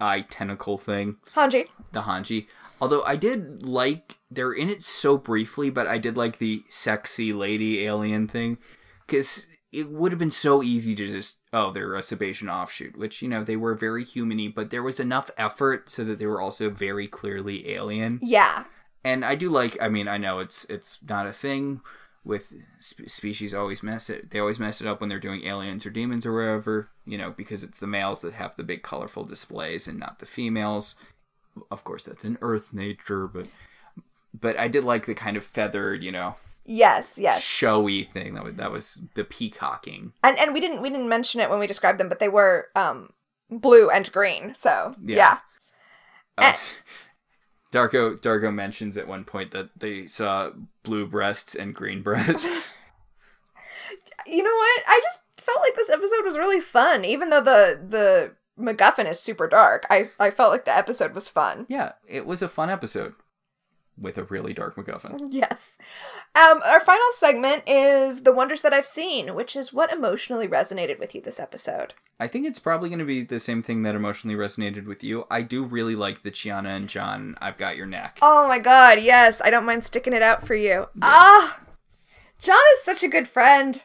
eye 0.00 0.24
tentacle 0.28 0.78
thing. 0.78 1.16
Hanji. 1.34 1.66
the 1.92 2.02
Hanji. 2.02 2.46
Although 2.80 3.02
I 3.02 3.16
did 3.16 3.64
like 3.64 4.18
they're 4.30 4.52
in 4.52 4.70
it 4.70 4.82
so 4.82 5.18
briefly, 5.18 5.70
but 5.70 5.86
I 5.86 5.98
did 5.98 6.16
like 6.16 6.38
the 6.38 6.62
sexy 6.68 7.32
lady 7.32 7.84
alien 7.84 8.26
thing 8.28 8.58
because 9.06 9.46
it 9.72 9.90
would 9.90 10.12
have 10.12 10.18
been 10.18 10.30
so 10.30 10.62
easy 10.62 10.94
to 10.94 11.06
just 11.06 11.42
oh 11.52 11.72
they're 11.72 11.94
a 11.94 12.00
Sebacean 12.00 12.50
offshoot, 12.50 12.96
which 12.96 13.22
you 13.22 13.28
know 13.28 13.44
they 13.44 13.56
were 13.56 13.74
very 13.74 14.04
humany, 14.04 14.52
but 14.52 14.70
there 14.70 14.82
was 14.82 15.00
enough 15.00 15.30
effort 15.36 15.90
so 15.90 16.04
that 16.04 16.18
they 16.18 16.26
were 16.26 16.40
also 16.40 16.70
very 16.70 17.06
clearly 17.06 17.70
alien. 17.72 18.20
Yeah. 18.22 18.64
And 19.04 19.24
I 19.24 19.34
do 19.34 19.48
like. 19.48 19.80
I 19.80 19.88
mean, 19.88 20.08
I 20.08 20.18
know 20.18 20.40
it's 20.40 20.64
it's 20.66 21.02
not 21.08 21.26
a 21.26 21.32
thing 21.32 21.80
with 22.24 22.52
sp- 22.84 23.08
species 23.08 23.54
always 23.54 23.82
mess 23.82 24.10
it. 24.10 24.30
They 24.30 24.38
always 24.38 24.60
mess 24.60 24.80
it 24.80 24.86
up 24.86 25.00
when 25.00 25.08
they're 25.08 25.18
doing 25.20 25.44
aliens 25.44 25.86
or 25.86 25.90
demons 25.90 26.26
or 26.26 26.32
wherever. 26.32 26.88
You 27.06 27.18
know, 27.18 27.30
because 27.30 27.62
it's 27.62 27.78
the 27.78 27.86
males 27.86 28.20
that 28.22 28.34
have 28.34 28.56
the 28.56 28.64
big 28.64 28.82
colorful 28.82 29.24
displays 29.24 29.88
and 29.88 29.98
not 29.98 30.18
the 30.18 30.26
females. 30.26 30.96
Of 31.70 31.82
course, 31.84 32.04
that's 32.04 32.24
in 32.24 32.38
Earth 32.42 32.72
nature, 32.72 33.26
but 33.26 33.46
but 34.38 34.58
I 34.58 34.68
did 34.68 34.84
like 34.84 35.06
the 35.06 35.14
kind 35.14 35.36
of 35.36 35.44
feathered, 35.44 36.02
you 36.02 36.12
know, 36.12 36.36
Yes, 36.64 37.18
yes. 37.18 37.42
showy 37.42 38.04
thing 38.04 38.34
that 38.34 38.44
was 38.44 38.54
that 38.54 38.70
was 38.70 39.00
the 39.14 39.24
peacocking. 39.24 40.12
And 40.22 40.38
and 40.38 40.52
we 40.54 40.60
didn't 40.60 40.82
we 40.82 40.90
didn't 40.90 41.08
mention 41.08 41.40
it 41.40 41.50
when 41.50 41.58
we 41.58 41.66
described 41.66 41.98
them, 41.98 42.08
but 42.08 42.18
they 42.20 42.28
were 42.28 42.68
um 42.76 43.10
blue 43.50 43.90
and 43.90 44.10
green. 44.12 44.54
So 44.54 44.94
Yeah. 45.02 45.16
yeah. 45.16 45.38
Uh, 46.38 46.52
Dargo 47.72 48.16
Dargo 48.18 48.52
mentions 48.52 48.96
at 48.96 49.06
one 49.08 49.24
point 49.24 49.52
that 49.52 49.70
they 49.78 50.06
saw 50.06 50.50
blue 50.82 51.06
breasts 51.06 51.54
and 51.54 51.74
green 51.74 52.02
breasts. 52.08 52.72
You 54.26 54.42
know 54.42 54.54
what? 54.56 54.82
I 54.86 55.00
just 55.02 55.22
felt 55.40 55.60
like 55.60 55.74
this 55.76 55.90
episode 55.90 56.24
was 56.24 56.36
really 56.38 56.60
fun, 56.60 57.04
even 57.04 57.30
though 57.30 57.40
the 57.40 57.80
the 57.88 58.34
MacGuffin 58.62 59.08
is 59.08 59.18
super 59.20 59.48
dark. 59.48 59.86
I 59.90 60.10
I 60.18 60.30
felt 60.30 60.52
like 60.52 60.64
the 60.64 60.76
episode 60.76 61.14
was 61.14 61.28
fun. 61.28 61.66
yeah, 61.68 61.92
it 62.06 62.26
was 62.26 62.42
a 62.42 62.48
fun 62.48 62.70
episode 62.70 63.14
with 64.00 64.18
a 64.18 64.24
really 64.24 64.52
dark 64.52 64.76
MacGuffin. 64.76 65.18
Yes. 65.30 65.78
Um, 66.34 66.60
our 66.64 66.80
final 66.80 67.12
segment 67.12 67.62
is 67.66 68.22
the 68.22 68.32
wonders 68.32 68.62
that 68.62 68.72
I've 68.72 68.86
seen, 68.86 69.34
which 69.34 69.54
is 69.54 69.72
what 69.72 69.92
emotionally 69.92 70.48
resonated 70.48 70.98
with 70.98 71.14
you 71.14 71.20
this 71.20 71.38
episode. 71.38 71.94
I 72.18 72.26
think 72.26 72.46
it's 72.46 72.58
probably 72.58 72.88
going 72.88 72.98
to 72.98 73.04
be 73.04 73.22
the 73.22 73.40
same 73.40 73.62
thing 73.62 73.82
that 73.82 73.94
emotionally 73.94 74.36
resonated 74.36 74.86
with 74.86 75.04
you. 75.04 75.26
I 75.30 75.42
do 75.42 75.64
really 75.64 75.94
like 75.94 76.22
the 76.22 76.30
Chiana 76.30 76.76
and 76.76 76.88
John. 76.88 77.36
I've 77.40 77.58
got 77.58 77.76
your 77.76 77.86
neck. 77.86 78.18
Oh 78.22 78.48
my 78.48 78.58
god, 78.58 79.00
yes, 79.00 79.40
I 79.40 79.50
don't 79.50 79.64
mind 79.64 79.84
sticking 79.84 80.12
it 80.12 80.22
out 80.22 80.46
for 80.46 80.54
you. 80.54 80.86
Ah, 81.00 81.60
John 82.40 82.60
is 82.74 82.82
such 82.82 83.02
a 83.02 83.08
good 83.08 83.28
friend. 83.28 83.84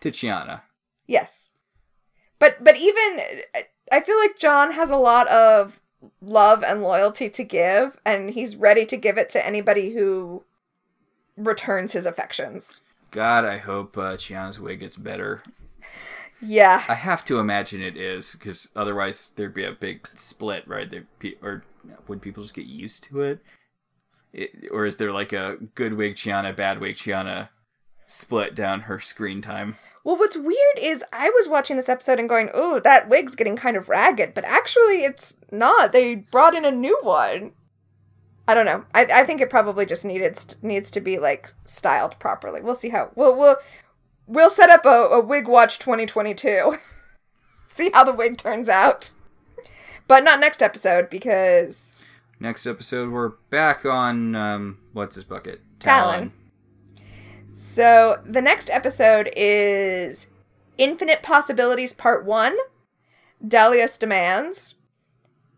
To 0.00 0.10
Chiana. 0.10 0.62
Yes, 1.06 1.52
but 2.38 2.62
but 2.62 2.76
even 2.76 3.20
I 3.90 4.00
feel 4.00 4.18
like 4.18 4.38
John 4.38 4.72
has 4.72 4.90
a 4.90 4.96
lot 4.96 5.28
of 5.28 5.80
love 6.20 6.62
and 6.62 6.82
loyalty 6.82 7.30
to 7.30 7.44
give, 7.44 7.98
and 8.04 8.30
he's 8.30 8.56
ready 8.56 8.86
to 8.86 8.96
give 8.96 9.18
it 9.18 9.28
to 9.30 9.46
anybody 9.46 9.94
who 9.94 10.44
returns 11.36 11.92
his 11.92 12.06
affections. 12.06 12.82
God, 13.10 13.44
I 13.44 13.58
hope 13.58 13.96
uh, 13.96 14.16
Chiana's 14.16 14.60
wig 14.60 14.80
gets 14.80 14.96
better. 14.96 15.40
Yeah, 16.40 16.82
I 16.88 16.94
have 16.94 17.24
to 17.26 17.38
imagine 17.38 17.80
it 17.80 17.96
is, 17.96 18.32
because 18.32 18.68
otherwise 18.76 19.30
there'd 19.36 19.54
be 19.54 19.64
a 19.64 19.72
big 19.72 20.08
split, 20.14 20.66
right? 20.66 20.90
There, 20.90 21.06
or 21.40 21.64
would 22.06 22.20
people 22.20 22.42
just 22.42 22.54
get 22.54 22.66
used 22.66 23.04
to 23.04 23.20
it? 23.22 23.40
it? 24.32 24.68
Or 24.70 24.84
is 24.84 24.96
there 24.96 25.12
like 25.12 25.32
a 25.32 25.58
good 25.74 25.94
wig 25.94 26.16
Chiana, 26.16 26.54
bad 26.54 26.80
wig 26.80 26.96
Chiana 26.96 27.48
split 28.06 28.54
down 28.54 28.82
her 28.82 29.00
screen 29.00 29.42
time? 29.42 29.76
Well, 30.02 30.16
what's 30.16 30.36
weird 30.36 30.78
is 30.78 31.04
I 31.12 31.30
was 31.30 31.48
watching 31.48 31.76
this 31.76 31.88
episode 31.88 32.18
and 32.18 32.28
going, 32.28 32.50
"Oh, 32.52 32.78
that 32.80 33.08
wig's 33.08 33.34
getting 33.34 33.56
kind 33.56 33.76
of 33.76 33.88
ragged," 33.88 34.34
but 34.34 34.44
actually, 34.44 35.04
it's 35.04 35.36
not. 35.50 35.92
They 35.92 36.14
brought 36.14 36.54
in 36.54 36.64
a 36.64 36.70
new 36.70 36.98
one. 37.02 37.52
I 38.46 38.54
don't 38.54 38.66
know. 38.66 38.84
I, 38.94 39.06
I 39.12 39.24
think 39.24 39.40
it 39.40 39.48
probably 39.48 39.86
just 39.86 40.04
needed 40.04 40.38
needs 40.62 40.90
to 40.90 41.00
be 41.00 41.18
like 41.18 41.54
styled 41.66 42.18
properly. 42.18 42.60
We'll 42.60 42.74
see 42.74 42.90
how. 42.90 43.10
We'll 43.14 43.36
we'll 43.36 43.56
we'll 44.26 44.50
set 44.50 44.70
up 44.70 44.84
a, 44.84 44.88
a 44.88 45.20
wig 45.20 45.48
watch 45.48 45.78
2022. 45.78 46.76
see 47.66 47.90
how 47.92 48.04
the 48.04 48.12
wig 48.12 48.36
turns 48.36 48.68
out. 48.68 49.10
But 50.06 50.22
not 50.22 50.38
next 50.38 50.60
episode 50.60 51.08
because 51.08 52.04
Next 52.40 52.66
episode, 52.66 53.10
we're 53.10 53.30
back 53.48 53.86
on 53.86 54.34
um, 54.34 54.78
what's 54.92 55.14
his 55.14 55.24
bucket? 55.24 55.62
Talyn. 55.78 56.32
So 57.54 58.20
the 58.24 58.42
next 58.42 58.68
episode 58.68 59.30
is 59.36 60.26
Infinite 60.76 61.22
Possibilities 61.22 61.92
Part 61.92 62.24
1 62.24 62.56
Daedalus 63.46 63.96
Demands. 63.96 64.74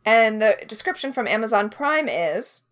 And 0.05 0.43
the 0.43 0.59
description 0.68 1.10
from 1.14 1.27
Amazon 1.27 1.70
Prime 1.70 2.06
is 2.06 2.64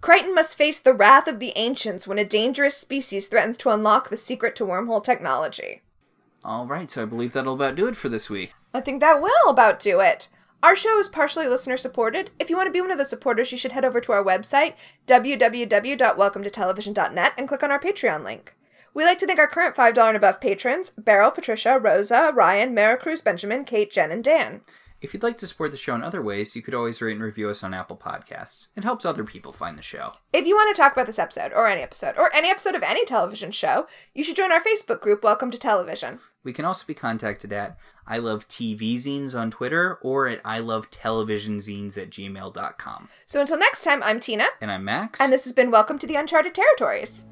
Crichton 0.00 0.34
must 0.34 0.56
face 0.56 0.80
the 0.80 0.94
wrath 0.94 1.28
of 1.28 1.40
the 1.40 1.52
ancients 1.56 2.08
when 2.08 2.18
a 2.18 2.24
dangerous 2.24 2.74
species 2.74 3.26
threatens 3.26 3.58
to 3.58 3.68
unlock 3.68 4.08
the 4.08 4.16
secret 4.16 4.56
to 4.56 4.64
wormhole 4.64 5.04
technology. 5.04 5.82
All 6.42 6.66
right, 6.66 6.90
so 6.90 7.02
I 7.02 7.04
believe 7.04 7.34
that'll 7.34 7.54
about 7.54 7.74
do 7.74 7.86
it 7.86 7.96
for 7.96 8.08
this 8.08 8.30
week. 8.30 8.54
I 8.72 8.80
think 8.80 9.00
that 9.00 9.20
will 9.20 9.50
about 9.50 9.78
do 9.78 10.00
it. 10.00 10.30
Our 10.64 10.74
show 10.74 10.98
is 10.98 11.06
partially 11.08 11.46
listener 11.46 11.76
supported. 11.76 12.30
If 12.38 12.48
you 12.48 12.56
want 12.56 12.68
to 12.68 12.72
be 12.72 12.80
one 12.80 12.90
of 12.90 12.96
the 12.96 13.04
supporters, 13.04 13.52
you 13.52 13.58
should 13.58 13.72
head 13.72 13.84
over 13.84 14.00
to 14.00 14.12
our 14.12 14.24
website, 14.24 14.72
www.welcometotelevision.net, 15.06 17.32
and 17.36 17.46
click 17.46 17.62
on 17.62 17.70
our 17.70 17.78
Patreon 17.78 18.24
link. 18.24 18.56
We 18.94 19.04
like 19.04 19.18
to 19.18 19.26
thank 19.26 19.38
our 19.38 19.46
current 19.46 19.76
$5 19.76 19.98
and 19.98 20.16
above 20.16 20.40
patrons 20.40 20.94
Beryl, 20.96 21.32
Patricia, 21.32 21.78
Rosa, 21.78 22.32
Ryan, 22.34 22.74
Mara 22.74 22.96
Cruz, 22.96 23.20
Benjamin, 23.20 23.66
Kate, 23.66 23.92
Jen, 23.92 24.10
and 24.10 24.24
Dan. 24.24 24.62
If 25.04 25.12
you'd 25.12 25.22
like 25.22 25.36
to 25.36 25.46
support 25.46 25.70
the 25.70 25.76
show 25.76 25.94
in 25.94 26.02
other 26.02 26.22
ways, 26.22 26.56
you 26.56 26.62
could 26.62 26.72
always 26.72 27.02
rate 27.02 27.12
and 27.12 27.22
review 27.22 27.50
us 27.50 27.62
on 27.62 27.74
Apple 27.74 27.98
Podcasts. 27.98 28.68
It 28.74 28.84
helps 28.84 29.04
other 29.04 29.22
people 29.22 29.52
find 29.52 29.76
the 29.76 29.82
show. 29.82 30.14
If 30.32 30.46
you 30.46 30.54
want 30.54 30.74
to 30.74 30.80
talk 30.80 30.94
about 30.94 31.04
this 31.04 31.18
episode, 31.18 31.52
or 31.52 31.66
any 31.66 31.82
episode, 31.82 32.16
or 32.16 32.34
any 32.34 32.48
episode 32.48 32.74
of 32.74 32.82
any 32.82 33.04
television 33.04 33.50
show, 33.50 33.86
you 34.14 34.24
should 34.24 34.36
join 34.36 34.50
our 34.50 34.62
Facebook 34.62 35.02
group, 35.02 35.22
Welcome 35.22 35.50
to 35.50 35.58
Television. 35.58 36.20
We 36.42 36.54
can 36.54 36.64
also 36.64 36.86
be 36.86 36.94
contacted 36.94 37.52
at 37.52 37.76
I 38.06 38.16
Love 38.16 38.48
TV 38.48 38.94
Zines 38.94 39.38
on 39.38 39.50
Twitter 39.50 39.98
or 40.00 40.26
at 40.26 40.40
I 40.42 40.60
Love 40.60 40.90
Television 40.90 41.58
Zines 41.58 41.98
at 42.00 42.08
gmail.com. 42.08 43.08
So 43.26 43.42
until 43.42 43.58
next 43.58 43.84
time, 43.84 44.02
I'm 44.02 44.20
Tina, 44.20 44.46
And 44.62 44.70
I'm 44.72 44.84
Max. 44.84 45.20
and 45.20 45.30
this 45.30 45.44
has 45.44 45.52
been 45.52 45.70
Welcome 45.70 45.98
to 45.98 46.06
the 46.06 46.14
Uncharted 46.14 46.54
Territories. 46.54 47.26